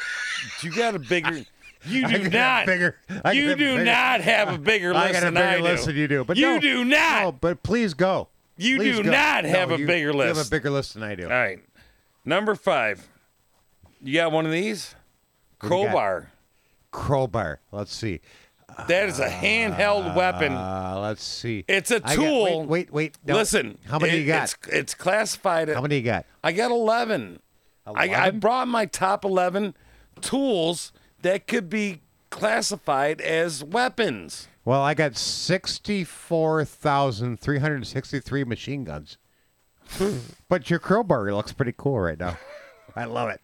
You 0.62 0.70
got 0.74 0.94
a 0.94 0.98
bigger. 0.98 1.44
You 1.86 2.06
do 2.08 2.28
not. 2.30 2.66
bigger- 2.66 2.96
I 3.24 3.32
you 3.32 3.48
do 3.54 3.56
bigger- 3.56 3.84
not 3.84 4.20
have 4.20 4.48
a 4.54 4.58
bigger 4.58 4.92
I 4.94 5.02
list 5.08 5.12
got 5.14 5.22
a 5.22 5.24
than 5.26 5.34
bigger 5.34 5.46
I 5.48 5.56
do. 5.58 5.62
list 5.62 5.86
than 5.86 5.96
you 5.96 6.08
do, 6.08 6.24
but 6.24 6.36
you 6.36 6.54
no, 6.54 6.58
do 6.60 6.84
not. 6.84 7.22
No, 7.22 7.32
but 7.32 7.62
please 7.62 7.94
go. 7.94 8.28
You 8.58 8.78
Please 8.78 8.96
do 8.96 9.02
go. 9.04 9.10
not 9.10 9.44
No, 9.44 9.50
have 9.50 9.70
a 9.70 9.78
you- 9.78 9.86
bigger 9.86 10.12
list. 10.14 10.28
You 10.34 10.38
have 10.38 10.46
a 10.46 10.50
bigger 10.50 10.70
list 10.70 10.94
than 10.94 11.02
I 11.02 11.14
do. 11.14 11.24
All 11.24 11.28
right. 11.30 11.60
Number 12.24 12.54
five. 12.54 13.06
You 14.02 14.14
got 14.14 14.32
one 14.32 14.46
of 14.46 14.52
these? 14.52 14.94
What 15.60 15.68
do 15.70 15.76
you 15.76 15.82
got? 15.84 15.90
Crowbar. 15.92 16.30
Crowbar. 16.90 17.60
Let's 17.72 17.94
see. 17.94 18.20
That 18.88 19.08
is 19.08 19.20
a 19.20 19.28
handheld 19.28 20.14
weapon. 20.14 20.52
Uh, 20.52 20.98
let's 21.00 21.22
see. 21.24 21.64
It's 21.68 21.90
a 21.90 21.96
I 21.96 21.98
got- 21.98 22.14
tool. 22.16 22.44
wait, 22.66 22.68
wait, 22.68 22.92
wait. 22.92 23.18
No. 23.26 23.34
Listen. 23.34 23.78
How 23.88 23.98
many 23.98 24.14
it- 24.16 24.20
you 24.20 24.26
got? 24.26 24.44
It's, 24.44 24.56
it's 24.68 24.94
classified. 24.94 25.68
How 25.68 25.80
many 25.80 25.96
you 25.96 26.02
got? 26.02 26.26
I 26.44 26.52
got 26.52 26.70
11. 26.70 27.40
I, 27.86 28.08
I 28.26 28.30
brought 28.30 28.66
my 28.68 28.84
top 28.86 29.24
11 29.24 29.74
tools 30.20 30.92
that 31.22 31.46
could 31.46 31.68
be 31.68 32.00
classified 32.30 33.20
as 33.20 33.62
weapons. 33.64 34.48
Well, 34.64 34.82
I 34.82 34.94
got 34.94 35.16
sixty-four 35.16 36.64
thousand 36.64 37.40
three 37.40 37.58
hundred 37.58 37.86
sixty-three 37.86 38.44
machine 38.44 38.84
guns. 38.84 39.18
but 40.48 40.68
your 40.68 40.78
crowbar 40.78 41.32
looks 41.32 41.52
pretty 41.52 41.74
cool 41.76 42.00
right 42.00 42.18
now. 42.18 42.36
I 42.96 43.04
love 43.04 43.28
it. 43.28 43.40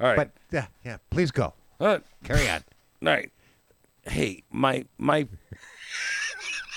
All 0.00 0.08
right. 0.08 0.16
But 0.16 0.30
yeah, 0.50 0.66
yeah. 0.84 0.96
Please 1.10 1.30
go. 1.30 1.54
Uh, 1.78 1.98
Carry 2.24 2.48
on. 2.48 2.64
All 3.02 3.12
right. 3.12 3.30
Hey, 4.02 4.42
my 4.50 4.84
my 4.98 5.28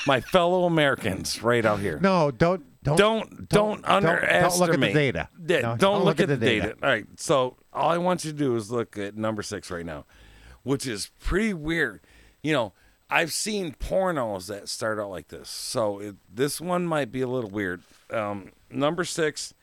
my 0.05 0.21
fellow 0.21 0.65
Americans 0.65 1.41
right 1.41 1.65
out 1.65 1.79
here. 1.79 1.99
No, 1.99 2.31
don't 2.31 2.63
don't 2.83 2.97
don't 2.97 3.49
don't, 3.49 3.85
underestimate. 3.85 4.49
Don't 4.49 4.59
look 4.59 4.73
at 4.73 4.79
the 4.79 4.93
data. 4.93 5.29
Yeah, 5.47 5.61
No, 5.61 5.77
don't, 5.77 6.05
look, 6.05 6.19
at, 6.19 6.27
the 6.27 6.37
data. 6.37 6.75
All 6.81 6.89
right. 6.89 7.05
So 7.17 7.57
all 7.73 7.89
I 7.89 7.97
want 7.97 8.23
you 8.23 8.31
to 8.31 8.37
do 8.37 8.55
is 8.55 8.71
look 8.71 8.97
at 8.97 9.17
number 9.17 9.41
six 9.41 9.69
right 9.69 9.85
now, 9.85 10.05
which 10.67 10.85
is 10.85 11.11
pretty 11.19 11.53
weird. 11.53 12.01
You 12.43 12.53
know, 12.53 12.73
I've 13.09 13.31
seen 13.31 13.73
pornos 13.73 14.47
that 14.47 14.67
start 14.67 14.99
out 14.99 15.09
like 15.09 15.29
this, 15.29 15.49
so 15.49 15.99
it, 15.99 16.15
this 16.33 16.59
one 16.59 16.85
might 16.85 17.11
be 17.11 17.21
a 17.21 17.27
little 17.27 17.49
weird. 17.49 17.81
Um, 18.11 18.51
number 18.69 19.05
six, 19.05 19.53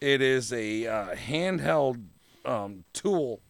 it 0.00 0.20
is 0.20 0.52
a 0.52 0.86
uh, 0.86 1.14
handheld 1.14 2.04
um, 2.44 2.84
tool 2.92 3.40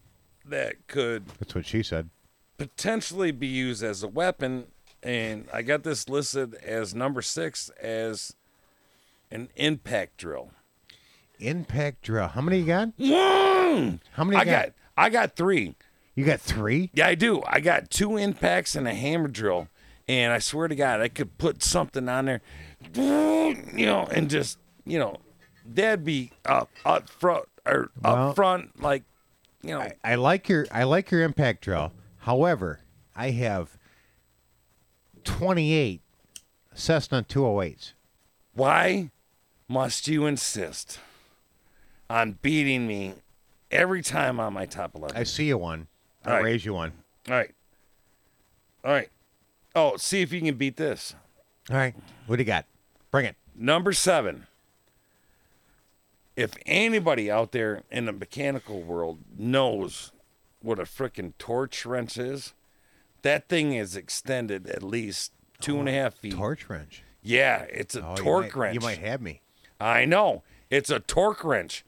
that 0.45 0.87
could 0.87 1.27
That's 1.39 1.55
what 1.55 1.67
she 1.67 1.83
said. 1.83 2.11
potentially 2.59 3.31
be 3.33 3.47
used 3.47 3.83
as 3.83 4.03
a 4.03 4.09
weapon. 4.09 4.67
And 5.03 5.47
I 5.53 5.63
got 5.63 5.85
this 5.85 6.09
listed 6.09 6.55
as 6.57 6.95
number 6.95 7.23
six 7.23 7.71
as 7.81 8.35
an 9.31 9.49
impact 9.57 10.17
drill. 10.17 10.51
Impact 11.39 12.03
drill. 12.03 12.29
How 12.29 12.41
many 12.41 12.59
you 12.59 12.67
got? 12.67 12.89
One. 12.99 14.01
How 14.13 14.25
many 14.25 14.37
I 14.37 14.45
got? 14.45 14.67
got? 14.67 14.73
I 14.97 15.11
got 15.11 15.37
three. 15.37 15.77
You 16.19 16.25
got 16.25 16.41
three? 16.41 16.91
Yeah, 16.95 17.07
I 17.07 17.15
do. 17.15 17.45
I 17.47 17.61
got 17.61 17.91
two 17.91 18.17
impacts 18.17 18.75
and 18.75 18.89
a 18.89 18.93
hammer 18.93 19.29
drill. 19.29 19.69
And 20.09 20.33
I 20.33 20.41
swear 20.41 20.67
to 20.67 20.75
God, 20.75 21.01
I 21.01 21.07
could 21.07 21.39
put 21.39 21.63
something 21.63 22.09
on 22.09 22.25
there, 22.25 22.41
you 22.97 23.87
know, 23.87 24.09
and 24.11 24.29
just, 24.29 24.59
you 24.85 24.99
know, 24.99 25.19
that'd 25.65 26.05
be 26.05 26.33
up, 26.45 26.71
up 26.85 27.09
front 27.09 27.45
or 27.65 27.93
Well- 28.03 28.31
up 28.31 28.35
front, 28.35 28.83
like, 28.83 29.05
you 29.63 29.71
know. 29.71 29.89
I 30.03 30.17
like 30.17 30.49
your 30.49 30.67
I 30.73 30.83
like 30.83 31.13
your 31.13 31.23
impact 31.23 31.63
drill. 31.63 31.93
However, 32.17 32.81
I 33.15 33.31
have 33.31 33.79
twenty-eight 35.23 36.01
Cessna 36.75 37.23
208s. 37.23 37.93
Why 38.55 39.13
must 39.69 40.09
you 40.09 40.27
insist 40.27 40.99
on 42.11 42.39
beating 42.43 42.89
me 42.89 43.15
every 43.71 44.03
time 44.03 44.41
on 44.41 44.53
my 44.53 44.67
top 44.67 44.97
11? 44.97 45.17
I 45.17 45.23
see 45.23 45.47
you 45.47 45.59
one. 45.59 45.87
I'll 46.29 46.37
right. 46.37 46.45
raise 46.45 46.65
you 46.65 46.75
one. 46.75 46.93
All 47.29 47.35
right. 47.35 47.51
All 48.85 48.93
right. 48.93 49.09
Oh, 49.75 49.97
see 49.97 50.23
if 50.23 50.33
you 50.33 50.41
can 50.41 50.57
beat 50.57 50.77
this. 50.77 51.15
All 51.71 51.77
right. 51.77 51.95
What 52.27 52.37
do 52.37 52.43
you 52.43 52.47
got? 52.47 52.65
Bring 53.11 53.27
it. 53.27 53.37
Number 53.55 53.93
seven. 53.93 54.47
If 56.37 56.55
anybody 56.67 57.31
out 57.31 57.53
there 57.53 57.83
in 57.91 58.05
the 58.07 58.13
mechanical 58.13 58.81
world 58.81 59.19
knows 59.37 60.13
what 60.61 60.79
a 60.79 60.85
frickin' 60.85 61.33
torch 61.39 61.85
wrench 61.85 62.17
is, 62.17 62.55
that 63.23 63.49
thing 63.49 63.73
is 63.73 63.97
extended 63.97 64.69
at 64.69 64.83
least 64.83 65.33
two 65.61 65.81
and 65.81 65.89
a 65.89 65.93
oh, 65.93 65.95
half 65.95 66.15
feet. 66.15 66.35
Torch 66.35 66.69
wrench. 66.69 67.03
Yeah, 67.23 67.63
it's 67.71 67.97
a 67.97 68.05
Oh, 68.07 68.11
you 68.17 68.23
torque 68.23 68.45
might- 68.45 68.55
wrench. 68.57 68.75
You 68.75 68.81
might 68.81 68.99
have 68.99 69.21
me. 69.21 69.41
I 69.81 70.05
know. 70.05 70.43
It's 70.71 70.91
a 70.91 71.01
torque 71.01 71.43
wrench 71.43 71.85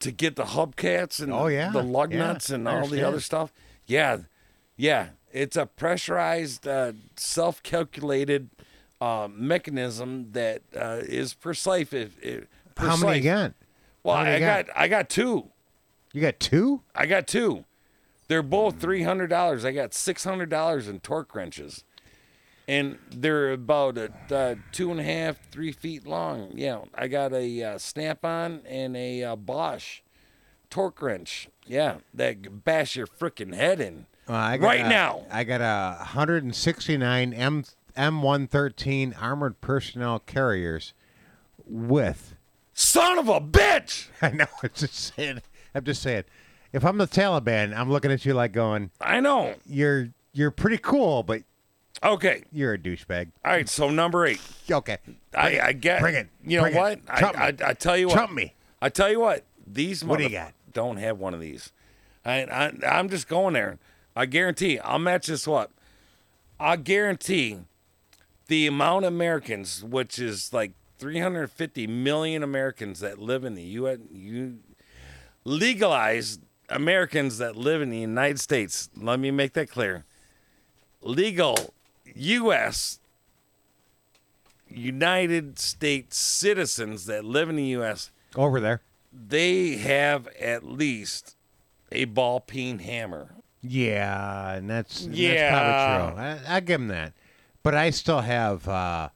to 0.00 0.10
get 0.12 0.36
the 0.36 0.44
hubcaps 0.44 1.20
and 1.20 1.32
Oh, 1.32 1.46
yeah. 1.46 1.70
the 1.70 1.82
lug 1.82 2.12
Yeah, 2.12 2.18
nuts 2.18 2.50
and 2.50 2.68
all 2.68 2.86
the 2.86 3.02
other 3.02 3.20
stuff. 3.20 3.52
Yeah. 3.88 4.18
Yeah. 4.76 5.08
It's 5.32 5.56
a 5.56 5.66
pressurized, 5.66 6.68
uh, 6.68 6.92
self 7.16 7.62
calculated 7.62 8.50
uh, 9.00 9.28
mechanism 9.30 10.32
that 10.32 10.62
uh, 10.76 11.00
is 11.02 11.34
precise. 11.34 11.92
If, 11.92 12.22
if, 12.22 12.46
How 12.76 12.96
many 12.96 13.20
got? 13.20 13.54
Well, 14.02 14.22
many 14.22 14.36
I 14.36 14.40
got? 14.40 14.66
got? 14.66 14.76
I 14.76 14.88
got 14.88 15.08
two. 15.08 15.50
You 16.12 16.20
got 16.20 16.40
two? 16.40 16.82
I 16.94 17.06
got 17.06 17.26
two. 17.26 17.64
They're 18.28 18.42
both 18.42 18.78
three 18.80 19.02
hundred 19.02 19.28
dollars. 19.28 19.64
I 19.64 19.72
got 19.72 19.94
six 19.94 20.24
hundred 20.24 20.50
dollars 20.50 20.88
in 20.88 21.00
torque 21.00 21.34
wrenches, 21.34 21.84
and 22.66 22.98
they're 23.10 23.52
about 23.52 23.96
a, 23.96 24.12
uh, 24.30 24.54
two 24.72 24.90
and 24.90 25.00
a 25.00 25.02
half, 25.02 25.38
three 25.50 25.72
feet 25.72 26.06
long. 26.06 26.50
Yeah, 26.54 26.80
I 26.94 27.08
got 27.08 27.32
a 27.32 27.62
uh, 27.62 27.78
snap-on 27.78 28.62
and 28.66 28.96
a 28.96 29.24
uh, 29.24 29.36
Bosch 29.36 30.00
torque 30.70 31.00
wrench. 31.02 31.48
Yeah, 31.66 31.96
that 32.14 32.64
bash 32.64 32.96
your 32.96 33.06
freaking 33.06 33.54
head 33.54 33.80
in 33.80 34.06
I 34.26 34.56
got 34.56 34.66
right 34.66 34.80
a- 34.80 34.88
now. 34.88 35.24
I 35.30 35.44
got 35.44 35.60
a 35.60 35.96
169 35.98 37.32
M 37.32 37.64
M113 37.96 39.20
armored 39.20 39.60
personnel 39.60 40.18
carriers 40.20 40.92
with. 41.66 42.34
Son 42.74 43.18
of 43.18 43.28
a 43.28 43.40
bitch! 43.40 44.06
I 44.22 44.30
know. 44.30 44.46
I'm 44.62 44.70
just 44.74 44.94
saying. 44.94 45.42
I'm 45.74 45.84
just 45.84 46.02
saying. 46.02 46.24
If 46.72 46.84
I'm 46.84 46.98
the 46.98 47.06
Taliban, 47.08 47.76
I'm 47.76 47.90
looking 47.90 48.12
at 48.12 48.24
you 48.24 48.34
like 48.34 48.52
going. 48.52 48.90
I 49.00 49.20
know. 49.20 49.54
You're 49.66 50.10
you're 50.32 50.50
pretty 50.50 50.78
cool, 50.78 51.22
but 51.22 51.42
Okay. 52.04 52.44
you're 52.52 52.74
a 52.74 52.78
douchebag. 52.78 53.30
All 53.44 53.50
right. 53.52 53.68
So 53.68 53.90
number 53.90 54.24
eight. 54.26 54.40
Okay. 54.70 54.98
I, 55.34 55.60
I 55.60 55.72
get. 55.72 56.00
Bring 56.00 56.14
it. 56.14 56.28
You 56.44 56.58
know 56.58 56.62
Bring 56.64 56.74
it. 56.74 56.78
what? 56.78 57.00
I. 57.08 57.24
I, 57.26 57.70
I 57.70 57.72
tell 57.74 57.96
you 57.96 58.06
what. 58.08 58.14
Trump 58.14 58.32
me. 58.32 58.54
I 58.80 58.88
tell 58.90 59.10
you 59.10 59.18
what. 59.20 59.44
These 59.66 60.04
What 60.04 60.18
do 60.18 60.24
you 60.24 60.30
got? 60.30 60.52
Don't 60.78 60.98
have 60.98 61.18
one 61.18 61.34
of 61.34 61.40
these. 61.40 61.72
I, 62.24 62.44
I 62.44 62.72
I'm 62.86 63.08
just 63.08 63.26
going 63.26 63.54
there. 63.54 63.80
I 64.14 64.26
guarantee. 64.26 64.78
I'll 64.78 65.00
match 65.00 65.26
this 65.26 65.48
up. 65.48 65.72
I 66.60 66.76
guarantee 66.76 67.58
the 68.46 68.68
amount 68.68 69.04
of 69.04 69.12
Americans, 69.12 69.82
which 69.82 70.20
is 70.20 70.52
like 70.52 70.74
350 71.00 71.88
million 71.88 72.44
Americans 72.44 73.00
that 73.00 73.18
live 73.18 73.42
in 73.42 73.56
the 73.56 73.64
U.S. 73.64 73.98
You 74.12 74.58
legalized 75.42 76.42
Americans 76.68 77.38
that 77.38 77.56
live 77.56 77.82
in 77.82 77.90
the 77.90 77.98
United 77.98 78.38
States. 78.38 78.88
Let 78.96 79.18
me 79.18 79.32
make 79.32 79.54
that 79.54 79.68
clear. 79.68 80.04
Legal 81.02 81.74
U.S. 82.14 83.00
United 84.68 85.58
States 85.58 86.16
citizens 86.16 87.06
that 87.06 87.24
live 87.24 87.48
in 87.48 87.56
the 87.56 87.64
U.S. 87.64 88.12
Over 88.36 88.60
there. 88.60 88.80
They 89.12 89.76
have 89.76 90.28
at 90.40 90.64
least 90.64 91.36
a 91.90 92.04
ball 92.06 92.40
peen 92.40 92.78
hammer. 92.80 93.34
Yeah, 93.62 94.52
and 94.52 94.68
that's 94.70 95.02
Yeah. 95.06 95.50
that's 95.50 96.14
probably 96.16 96.38
true. 96.40 96.46
I, 96.52 96.56
I 96.56 96.60
give 96.60 96.80
them 96.80 96.88
that, 96.88 97.12
but 97.62 97.74
I 97.74 97.90
still 97.90 98.20
have 98.20 98.68
uh, 98.68 99.08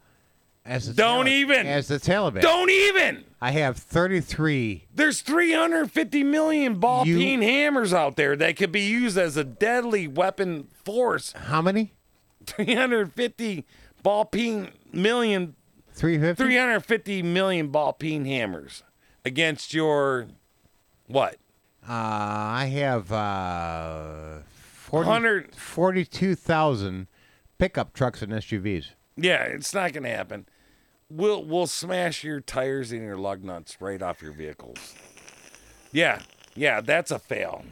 as 0.64 0.88
the 0.88 0.94
Don't 0.94 1.28
even. 1.28 1.66
as 1.66 1.88
the 1.88 1.98
Taliban. 1.98 2.40
Don't 2.40 2.70
even. 2.70 3.24
I 3.40 3.50
have 3.52 3.76
33. 3.76 4.86
There's 4.94 5.20
350 5.20 6.22
million 6.24 6.76
ball 6.76 7.06
You- 7.06 7.18
peen 7.18 7.42
hammers 7.42 7.92
out 7.92 8.16
there 8.16 8.34
that 8.36 8.56
could 8.56 8.72
be 8.72 8.82
used 8.82 9.18
as 9.18 9.36
a 9.36 9.44
deadly 9.44 10.08
weapon 10.08 10.68
force. 10.84 11.32
How 11.32 11.60
many? 11.62 11.92
350 12.46 13.64
ball 14.02 14.24
peen 14.24 14.70
million 14.92 15.54
350. 15.94 16.42
350 16.42 17.22
million 17.22 17.68
ball 17.68 17.92
peen 17.92 18.24
hammers 18.24 18.82
against 19.24 19.74
your 19.74 20.28
what? 21.06 21.36
Uh, 21.88 21.92
I 21.92 22.66
have 22.72 23.10
uh, 23.10 24.38
40, 24.52 25.06
100 25.08 25.54
42,000 25.54 27.08
pickup 27.58 27.92
trucks 27.92 28.22
and 28.22 28.32
SUVs. 28.32 28.90
Yeah, 29.16 29.42
it's 29.42 29.74
not 29.74 29.92
going 29.92 30.04
to 30.04 30.10
happen. 30.10 30.46
We'll 31.10 31.44
we'll 31.44 31.66
smash 31.66 32.24
your 32.24 32.40
tires 32.40 32.90
and 32.90 33.02
your 33.02 33.18
lug 33.18 33.44
nuts 33.44 33.76
right 33.80 34.00
off 34.00 34.22
your 34.22 34.32
vehicles. 34.32 34.94
Yeah, 35.92 36.22
yeah, 36.54 36.80
that's 36.80 37.10
a 37.10 37.18
fail. 37.18 37.64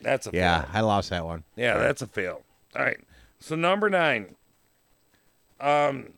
That's 0.00 0.26
a 0.26 0.32
fail. 0.32 0.40
Yeah, 0.40 0.62
fail. 0.62 0.70
I 0.72 0.80
lost 0.80 1.10
that 1.10 1.24
one. 1.24 1.44
Yeah, 1.54 1.78
that's 1.78 2.02
a 2.02 2.08
fail. 2.08 2.42
All 2.74 2.82
right. 2.82 2.98
So 3.38 3.54
number 3.54 3.88
nine, 3.88 4.34
um, 5.60 6.08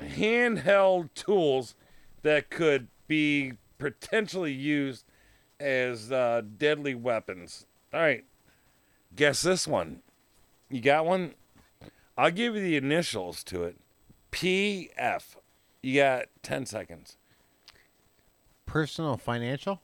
handheld 0.00 1.10
tools 1.14 1.74
that 2.22 2.48
could 2.48 2.88
be 3.06 3.52
potentially 3.78 4.52
used 4.52 5.04
as 5.60 6.12
uh, 6.12 6.42
deadly 6.56 6.94
weapons. 6.94 7.66
All 7.92 8.00
right. 8.00 8.24
Guess 9.14 9.42
this 9.42 9.66
one. 9.66 10.00
You 10.70 10.80
got 10.80 11.06
one? 11.06 11.34
I'll 12.18 12.30
give 12.30 12.54
you 12.54 12.62
the 12.62 12.76
initials 12.76 13.44
to 13.44 13.64
it. 13.64 13.76
PF. 14.32 15.36
You 15.82 16.00
got 16.00 16.26
10 16.42 16.66
seconds. 16.66 17.16
Personal 18.66 19.16
financial? 19.16 19.80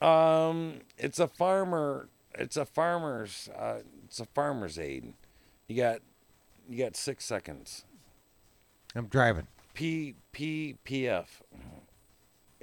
Um, 0.00 0.80
it's 0.98 1.18
a 1.18 1.28
farmer. 1.28 2.08
It's 2.34 2.56
a 2.56 2.64
farmer's. 2.64 3.48
Uh, 3.56 3.80
it's 4.04 4.20
a 4.20 4.26
farmer's 4.26 4.78
aid. 4.78 5.14
You 5.68 5.76
got, 5.76 6.00
you 6.68 6.78
got 6.82 6.96
six 6.96 7.24
seconds. 7.24 7.84
I'm 8.94 9.06
driving. 9.06 9.46
P 9.72 10.14
P 10.32 10.76
P 10.84 11.08
F. 11.08 11.42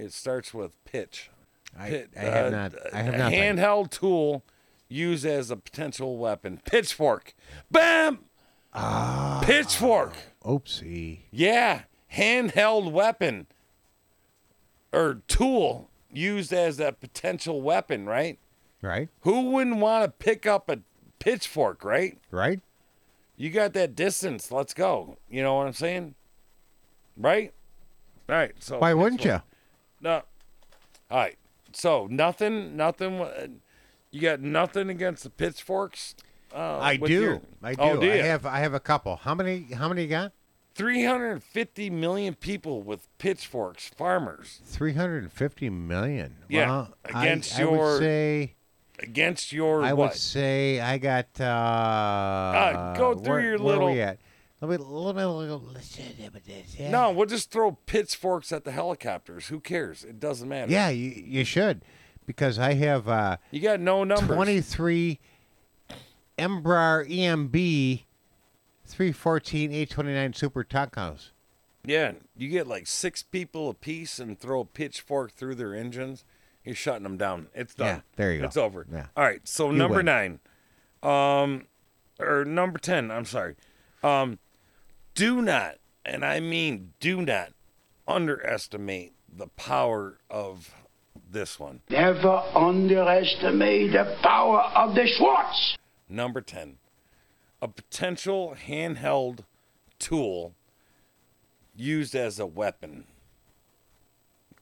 It 0.02 0.14
starts 0.14 0.54
with 0.54 0.84
pitch. 0.84 1.30
I- 1.78 1.90
Pit- 1.90 2.10
I 2.18 2.20
have 2.22 2.46
uh, 2.48 2.50
not- 2.50 2.94
I 2.94 3.02
have 3.04 3.14
nothing. 3.18 3.40
handheld 3.40 3.92
tool 3.92 4.44
used 4.90 5.26
as 5.26 5.52
a 5.52 5.56
potential 5.56 6.18
weapon. 6.18 6.60
Pitchfork. 6.66 7.34
Bam. 7.70 8.20
Ah. 8.74 9.42
Pitchfork. 9.44 10.14
Oopsie. 10.44 11.20
Yeah, 11.30 11.84
handheld 12.14 12.92
weapon 12.92 13.46
or 14.92 15.22
tool 15.28 15.90
used 16.12 16.52
as 16.52 16.80
a 16.80 16.92
potential 16.92 17.62
weapon, 17.62 18.06
right? 18.06 18.40
Right. 18.82 19.10
Who 19.22 19.52
wouldn't 19.52 19.78
want 19.78 20.04
to 20.04 20.10
pick 20.10 20.46
up 20.48 20.68
a 20.68 20.80
pitchfork, 21.20 21.84
right? 21.86 22.18
Right. 22.32 22.60
You 23.38 23.50
got 23.52 23.74
that 23.74 23.96
distance. 23.96 24.52
Let's 24.52 24.74
go. 24.74 25.18
You 25.30 25.44
know 25.44 25.56
what 25.56 25.68
I'm 25.68 25.74
saying? 25.74 26.16
Right? 27.16 27.54
All 28.28 28.36
right. 28.36 28.52
So 28.60 28.80
Why 28.80 28.94
wouldn't 28.94 29.22
pitchfork. 29.22 29.44
No. 30.02 30.24
All 31.10 31.18
right. 31.20 31.38
So 31.74 32.08
nothing, 32.10 32.76
nothing. 32.76 33.20
uh, 33.22 33.48
You 34.12 34.22
got 34.22 34.42
nothing 34.42 34.90
against 34.90 35.24
the 35.24 35.30
pitchforks. 35.30 36.16
Uh, 36.54 36.80
I 36.80 36.98
do. 36.98 37.14
your- 37.14 37.42
I 37.64 37.76
do. 37.76 37.82
Oh, 37.82 37.98
do 38.02 38.12
I 38.12 38.18
have 38.18 38.46
I 38.46 38.60
have 38.60 38.74
a 38.74 38.80
couple. 38.80 39.16
How 39.18 39.34
many 39.34 39.68
how 39.74 39.88
many 39.88 40.02
you 40.04 40.08
got? 40.10 40.34
350 40.76 41.90
million 41.90 42.34
people 42.34 42.82
with 42.82 43.08
pitchforks, 43.20 43.88
farmers. 43.90 44.62
350 44.66 45.70
million. 45.70 46.38
Yeah, 46.50 46.66
Well, 46.68 46.94
I- 47.14 47.24
against 47.24 47.58
I, 47.60 47.66
would 47.66 47.76
your- 47.78 48.00
say 48.00 48.56
Against 49.00 49.52
your 49.52 49.82
I 49.84 49.94
what? 49.94 50.12
would 50.12 50.18
say 50.20 50.80
I 50.80 50.98
got 51.00 51.40
uh, 51.42 52.94
go 52.98 53.16
through 53.16 53.32
where, 53.32 53.42
your 53.42 53.50
where 53.58 53.60
little- 53.60 53.88
Are 53.88 53.92
we 53.94 54.02
at? 54.02 54.20
Let 54.62 54.70
me 54.70 54.78
let 54.78 55.16
me 55.16 55.24
look. 55.26 55.62
Yeah. 56.78 56.92
No, 56.92 57.12
we'll 57.12 57.26
just 57.26 57.50
throw 57.50 57.72
pitchforks 57.72 58.52
at 58.52 58.64
the 58.64 58.72
helicopters. 58.72 59.48
Who 59.48 59.60
cares? 59.60 60.04
It 60.04 60.20
doesn't 60.20 60.48
matter. 60.48 60.72
Yeah, 60.72 60.90
you, 60.90 61.10
you 61.10 61.44
should 61.44 61.82
because 62.28 62.60
I 62.60 62.76
have 62.76 63.08
uh, 63.10 63.38
You 63.50 63.60
got 63.60 63.80
no 63.80 64.04
numbers. 64.04 64.36
23 64.36 65.20
Embraer 66.38 67.10
EMB 67.10 68.04
314 68.86 69.72
829 69.72 70.34
Super 70.34 70.64
Tucanos. 70.64 71.32
Yeah, 71.84 72.12
you 72.38 72.48
get 72.50 72.68
like 72.68 72.86
six 72.86 73.24
people 73.24 73.68
a 73.70 73.74
piece 73.74 74.20
and 74.20 74.40
throw 74.40 74.60
a 74.62 74.66
pitchfork 74.66 75.32
through 75.32 75.56
their 75.56 75.74
engines. 75.74 76.24
You're 76.64 76.76
shutting 76.76 77.02
them 77.04 77.18
down. 77.18 77.48
It's 77.56 77.74
done. 77.74 77.88
Yeah, 77.88 78.02
there 78.16 78.32
you 78.34 78.42
go. 78.42 78.46
It's 78.46 78.58
over. 78.58 78.86
Yeah. 78.92 79.08
All 79.18 79.24
right. 79.24 79.42
So 79.48 79.72
You 79.72 79.78
number 79.78 79.98
win. 79.98 80.06
nine, 80.06 80.40
um, 81.02 81.66
or 82.20 82.46
number 82.46 82.78
ten. 82.78 83.10
I'm 83.10 83.26
sorry. 83.26 83.56
Um, 84.04 84.38
do 85.22 85.40
not, 85.40 85.76
and 86.04 86.26
I 86.26 86.40
mean 86.40 86.94
do 87.00 87.22
not, 87.22 87.50
underestimate 88.08 89.14
the 89.32 89.46
power 89.50 90.18
of 90.32 90.74
this 91.30 91.60
one. 91.60 91.82
Never 91.92 92.44
underestimate 92.56 93.92
the 93.92 94.18
power 94.24 94.62
of 94.76 94.96
the 94.96 95.06
Schwartz. 95.06 95.78
Number 96.10 96.42
10. 96.42 96.78
A 97.62 97.68
potential 97.68 98.56
handheld 98.68 99.42
tool 100.00 100.56
used 101.76 102.16
as 102.16 102.40
a 102.40 102.48
weapon. 102.48 103.04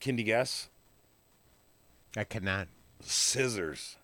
Can 0.02 0.18
you 0.18 0.26
guess? 0.26 0.68
I 2.18 2.26
cannot. 2.26 2.68
Scissors. 3.00 3.96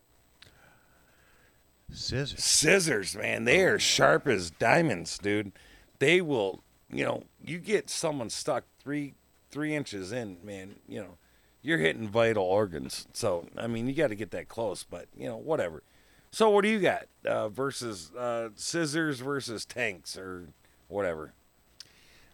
Scissors. 1.91 2.41
Scissors, 2.41 3.13
man. 3.13 3.43
They 3.43 3.63
are 3.63 3.77
sharp 3.77 4.25
as 4.25 4.51
diamonds, 4.51 5.17
dude. 5.17 5.51
They 5.99 6.21
will, 6.21 6.61
you 6.91 7.05
know, 7.05 7.23
you 7.43 7.59
get 7.59 7.89
someone 7.89 8.29
stuck 8.29 8.63
three 8.79 9.13
three 9.51 9.73
inches 9.73 10.11
in, 10.11 10.37
man, 10.43 10.75
you 10.87 10.99
know, 10.99 11.17
you're 11.61 11.77
hitting 11.77 12.09
vital 12.09 12.43
organs. 12.43 13.07
So, 13.13 13.47
I 13.57 13.67
mean, 13.67 13.87
you 13.87 13.93
got 13.93 14.09
to 14.09 14.15
get 14.15 14.31
that 14.31 14.49
close, 14.49 14.83
but, 14.83 15.07
you 15.17 15.27
know, 15.27 15.37
whatever. 15.37 15.81
So, 16.29 16.49
what 16.49 16.63
do 16.63 16.67
you 16.67 16.79
got 16.79 17.05
uh, 17.25 17.47
versus 17.47 18.11
uh, 18.13 18.49
scissors 18.55 19.21
versus 19.21 19.65
tanks 19.65 20.17
or 20.17 20.49
whatever? 20.89 21.31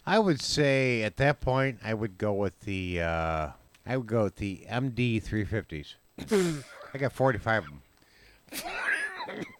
I 0.04 0.18
would 0.18 0.40
say 0.40 1.02
at 1.04 1.16
that 1.18 1.40
point 1.40 1.78
I 1.84 1.94
would 1.94 2.18
go 2.18 2.32
with 2.32 2.58
the 2.60 3.00
uh, 3.00 3.48
I 3.86 3.96
would 3.96 4.08
go 4.08 4.24
with 4.24 4.36
the 4.36 4.66
MD 4.68 5.22
350s. 5.22 5.94
I 6.94 6.98
got 6.98 7.12
45 7.12 7.64
of 7.64 7.70
them. 7.70 9.44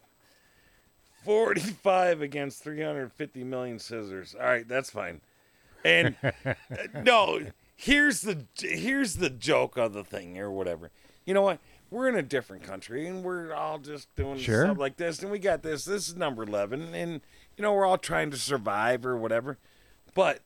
45 1.23 2.21
against 2.21 2.63
350 2.63 3.43
million 3.43 3.79
scissors. 3.79 4.35
All 4.39 4.45
right, 4.45 4.67
that's 4.67 4.89
fine. 4.89 5.21
And 5.85 6.15
uh, 6.45 6.53
no, 7.03 7.39
here's 7.75 8.21
the 8.21 8.45
here's 8.59 9.15
the 9.17 9.29
joke 9.29 9.77
of 9.77 9.93
the 9.93 10.03
thing 10.03 10.37
or 10.39 10.51
whatever. 10.51 10.91
You 11.25 11.33
know 11.33 11.41
what? 11.41 11.59
We're 11.91 12.09
in 12.09 12.15
a 12.15 12.23
different 12.23 12.63
country 12.63 13.07
and 13.07 13.23
we're 13.23 13.53
all 13.53 13.77
just 13.77 14.13
doing 14.15 14.37
Sure. 14.39 14.65
stuff 14.65 14.77
like 14.79 14.97
this 14.97 15.21
and 15.21 15.31
we 15.31 15.37
got 15.39 15.61
this. 15.61 15.85
This 15.85 16.07
is 16.09 16.15
number 16.15 16.43
11 16.43 16.95
and 16.95 17.21
you 17.55 17.61
know 17.61 17.73
we're 17.73 17.85
all 17.85 17.97
trying 17.99 18.31
to 18.31 18.37
survive 18.37 19.05
or 19.05 19.15
whatever. 19.17 19.57
But 20.15 20.39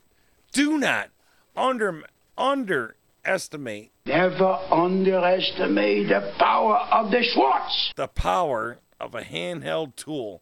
do 0.51 0.77
not 0.77 1.09
under 1.55 2.03
underestimate 2.37 3.91
Never 4.05 4.59
underestimate 4.71 6.07
the 6.09 6.33
power 6.39 6.77
of 6.91 7.11
the 7.11 7.23
Schwartz. 7.23 7.93
the 7.95 8.07
power 8.07 8.79
of 8.99 9.13
a 9.15 9.21
handheld 9.21 9.95
tool 9.95 10.41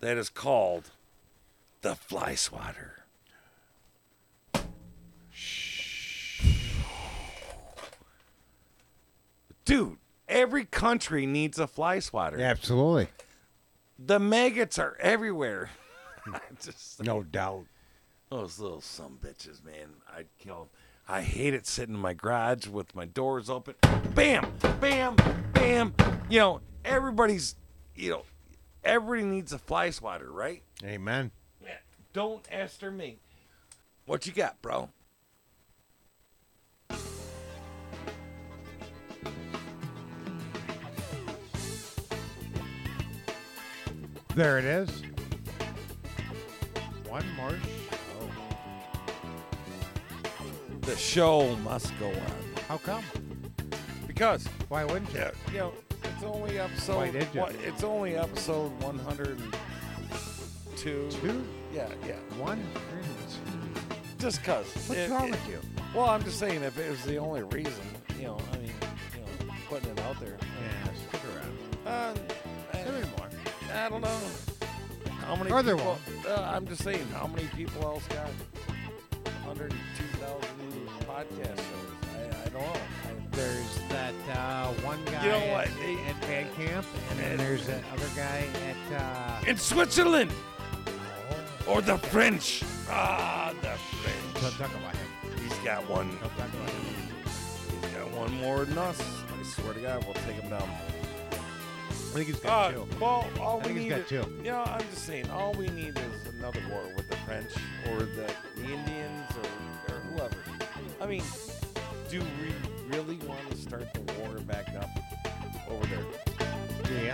that 0.00 0.16
is 0.16 0.28
called 0.28 0.90
the 1.82 1.94
fly 1.94 2.34
swatter. 2.34 3.04
Dude, 9.64 9.96
every 10.28 10.64
country 10.64 11.26
needs 11.26 11.58
a 11.58 11.66
fly 11.66 11.98
swatter. 11.98 12.40
Absolutely. 12.40 13.08
The 13.98 14.18
maggots 14.18 14.78
are 14.78 14.96
everywhere. 15.00 15.70
Just 16.62 17.02
No 17.02 17.22
doubt. 17.22 17.64
those 18.30 18.58
little 18.58 18.80
some 18.80 19.18
bitches, 19.22 19.64
man. 19.64 19.88
I'd 20.14 20.26
kill 20.38 20.62
'em. 20.62 20.68
I 21.08 21.22
hate 21.22 21.54
it 21.54 21.66
sitting 21.66 21.94
in 21.94 22.00
my 22.00 22.14
garage 22.14 22.66
with 22.66 22.94
my 22.94 23.04
doors 23.06 23.48
open. 23.48 23.74
Bam, 24.14 24.52
bam, 24.80 25.14
bam. 25.52 25.94
You 26.28 26.40
know, 26.40 26.60
everybody's, 26.84 27.54
you 27.94 28.10
know, 28.10 28.22
everybody 28.86 29.24
needs 29.24 29.52
a 29.52 29.58
fly 29.58 29.90
swatter, 29.90 30.30
right? 30.30 30.62
Amen. 30.84 31.32
Yeah. 31.62 31.70
Don't 32.12 32.46
Esther 32.50 32.90
me. 32.90 33.18
What 34.06 34.26
you 34.26 34.32
got, 34.32 34.62
bro? 34.62 34.88
There 44.34 44.58
it 44.58 44.64
is. 44.64 44.90
One 47.08 47.24
more 47.36 47.50
show. 47.50 48.30
The 50.82 50.96
show 50.96 51.56
must 51.56 51.98
go 51.98 52.08
on. 52.08 52.14
How 52.68 52.76
come? 52.76 53.04
Because 54.06 54.46
Why 54.68 54.84
wouldn't 54.84 55.12
you? 55.12 55.20
yeah, 55.20 55.30
you 55.52 55.58
know, 55.58 55.72
it's 56.16 56.24
only 56.24 56.58
episode. 56.58 56.96
Why 56.96 57.10
did 57.10 57.28
you? 57.32 57.40
one- 57.40 57.54
It's 57.64 57.82
only 57.84 58.16
episode 58.16 58.82
one 58.82 58.98
hundred 58.98 59.38
and 59.38 59.54
two. 60.76 61.08
Two? 61.20 61.44
Yeah, 61.72 61.88
yeah. 62.06 62.14
One. 62.38 62.62
Just 64.18 64.42
cause. 64.44 64.66
What's 64.74 64.90
It- 64.92 65.10
wrong 65.10 65.28
it- 65.28 65.30
with 65.32 65.48
you? 65.48 65.60
Well, 65.94 66.06
I'm 66.06 66.22
just 66.24 66.38
saying, 66.38 66.62
if 66.62 66.78
it 66.78 66.90
was 66.90 67.02
the 67.04 67.16
only 67.18 67.42
reason, 67.44 67.84
you 68.18 68.24
know, 68.24 68.38
I 68.52 68.56
mean, 68.58 68.72
you 69.14 69.46
know, 69.46 69.54
putting 69.68 69.90
it 69.90 70.00
out 70.00 70.18
there. 70.20 70.36
Yeah, 70.40 70.92
stick 71.08 71.20
around. 71.34 71.58
Uh, 71.86 72.14
Tell 72.72 72.92
more. 72.92 73.28
I 73.74 73.88
don't 73.88 74.00
know. 74.02 74.18
How 75.20 75.36
many 75.36 75.50
Or 75.50 75.62
there 75.62 75.76
people? 75.76 75.98
Uh, 76.26 76.40
I'm 76.54 76.66
just 76.66 76.82
saying, 76.82 77.06
how 77.14 77.26
many 77.26 77.46
people 77.48 77.82
else 77.82 78.06
got 78.08 78.28
102,000 79.44 80.88
podcast 81.06 81.56
shows? 81.56 81.92
I, 82.14 82.44
I 82.44 82.48
don't 82.48 82.62
know. 82.62 82.80
There's 83.36 83.78
that 83.90 84.14
uh, 84.34 84.68
one 84.82 84.98
guy 85.04 85.22
You 85.24 85.30
know 85.30 85.52
what? 85.52 85.66
at, 85.68 86.08
at 86.08 86.20
Band 86.22 86.54
Camp, 86.56 86.86
and 87.10 87.18
then 87.20 87.36
there's 87.36 87.66
that 87.66 87.82
other 87.92 88.08
guy 88.16 88.46
at. 88.66 89.00
Uh, 89.00 89.50
in 89.50 89.56
Switzerland 89.58 90.30
or 91.66 91.82
the 91.82 91.98
French. 91.98 92.62
Ah, 92.88 93.52
the 93.60 93.68
French. 93.68 94.42
don't 94.42 94.52
talk 94.68 94.74
about 94.80 94.96
him. 94.96 95.06
He's 95.42 95.58
got 95.58 95.88
one. 95.88 96.08
Don't 96.08 96.20
talk 96.36 96.48
about 96.54 96.70
him. 96.70 96.84
He's 97.82 97.90
got 97.92 98.10
one 98.12 98.32
more 98.38 98.64
than 98.64 98.78
us. 98.78 99.00
I 99.38 99.42
swear 99.44 99.74
to 99.74 99.80
God, 99.80 100.04
we'll 100.04 100.14
take 100.14 100.36
him 100.36 100.48
down. 100.48 100.68
I 101.32 102.18
think 102.18 102.28
he's 102.28 102.40
got 102.40 102.70
Uh, 102.70 102.72
two. 102.72 102.86
Well, 102.98 103.28
all 103.38 103.60
I 103.60 103.64
think 103.64 103.74
we 103.76 103.82
he's 103.82 103.92
need 103.92 103.98
got 103.98 104.08
two. 104.08 104.32
You 104.38 104.50
know, 104.52 104.62
I'm 104.66 104.80
just 104.90 105.04
saying, 105.04 105.28
all 105.30 105.52
we 105.52 105.68
need 105.68 105.98
is 105.98 106.34
another 106.38 106.62
war 106.70 106.82
with 106.96 107.06
the 107.10 107.16
French 107.26 107.52
or 107.90 107.98
the, 107.98 108.32
the 108.56 108.62
Indians 108.62 109.30
or, 109.36 109.94
or 109.94 109.98
whoever. 110.00 110.36
I 111.02 111.06
mean, 111.06 111.22
do 112.08 112.20
we 112.20 112.54
really 112.88 113.16
want 113.26 113.40
to 113.50 113.56
start 113.56 113.92
the 113.94 114.00
war 114.14 114.38
back 114.46 114.68
up 114.78 114.88
over 115.70 115.86
there? 115.86 116.04
Do 116.84 116.94
you? 116.94 117.12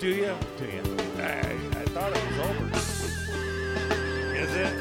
Do 0.00 0.08
you? 0.08 0.34
Do 0.58 0.64
you? 0.64 0.82
I, 1.18 1.40
I 1.80 1.84
thought 1.92 2.12
it 2.16 2.22
was 2.28 2.38
over. 2.48 2.66
Is 4.34 4.54
it? 4.54 4.72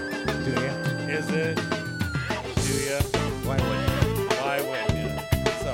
Do 0.46 0.52
you? 0.52 0.74
Is 1.16 1.30
it? 1.30 1.56
Do 1.56 2.74
you? 2.80 3.00
Why 3.46 3.58
wouldn't 3.58 4.32
Why 4.42 4.58
wouldn't 4.62 4.96
you? 4.98 5.10
So, 5.64 5.72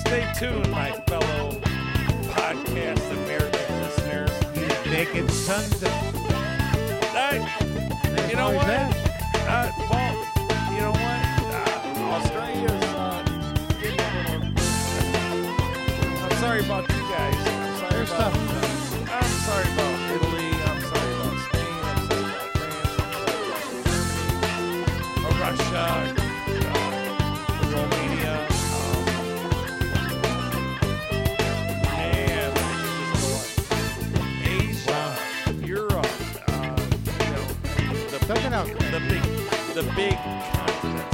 stay 0.00 0.22
tuned, 0.38 0.70
my 0.70 0.92
fellow 1.08 1.60
podcast 2.30 3.10
American 3.24 3.82
listeners. 3.82 4.30
you? 4.54 4.90
Naked 4.92 5.30
sons 5.30 5.82
of. 5.82 5.90
Hey, 7.12 7.38
you 8.28 8.36
know 8.36 8.50
what? 8.52 8.68
Uh, 8.68 9.70
well, 9.90 10.14
you 10.72 10.80
know 10.80 10.90
what? 10.90 11.20
Uh, 11.54 12.14
Australia's 12.14 12.83
guys. 17.14 17.40
I'm 17.46 17.74
sorry 17.78 17.90
There's 17.92 18.10
about. 18.12 18.32
stuff. 18.32 19.10
I'm 19.10 19.32
sorry 19.46 19.66
about 19.74 19.94
Italy. 20.14 20.50
I'm 20.68 20.80
sorry 20.90 21.12
about 21.14 21.36
Spain. 21.46 21.74
I'm 21.84 22.00
sorry 22.08 22.24
about 22.26 22.48
France. 22.58 22.92
I'm 22.94 23.14
sorry 23.14 23.44
about 23.44 23.64
Germany, 24.54 25.38
Russia, 25.40 25.84
uh, 25.84 26.82
Romania. 27.74 28.36
Um, 28.74 29.02
man, 31.84 32.50
just 32.54 33.22
go. 33.22 34.20
Asia, 34.44 35.02
Europe. 35.66 36.12
Uh, 36.48 36.80
you 37.20 37.28
know, 37.30 37.44
the 38.10 38.18
Doesn't 38.26 38.52
have- 38.52 38.72
the 38.90 39.00
big, 39.08 39.22
the 39.74 39.82
big 39.94 40.16
continents, 40.52 41.13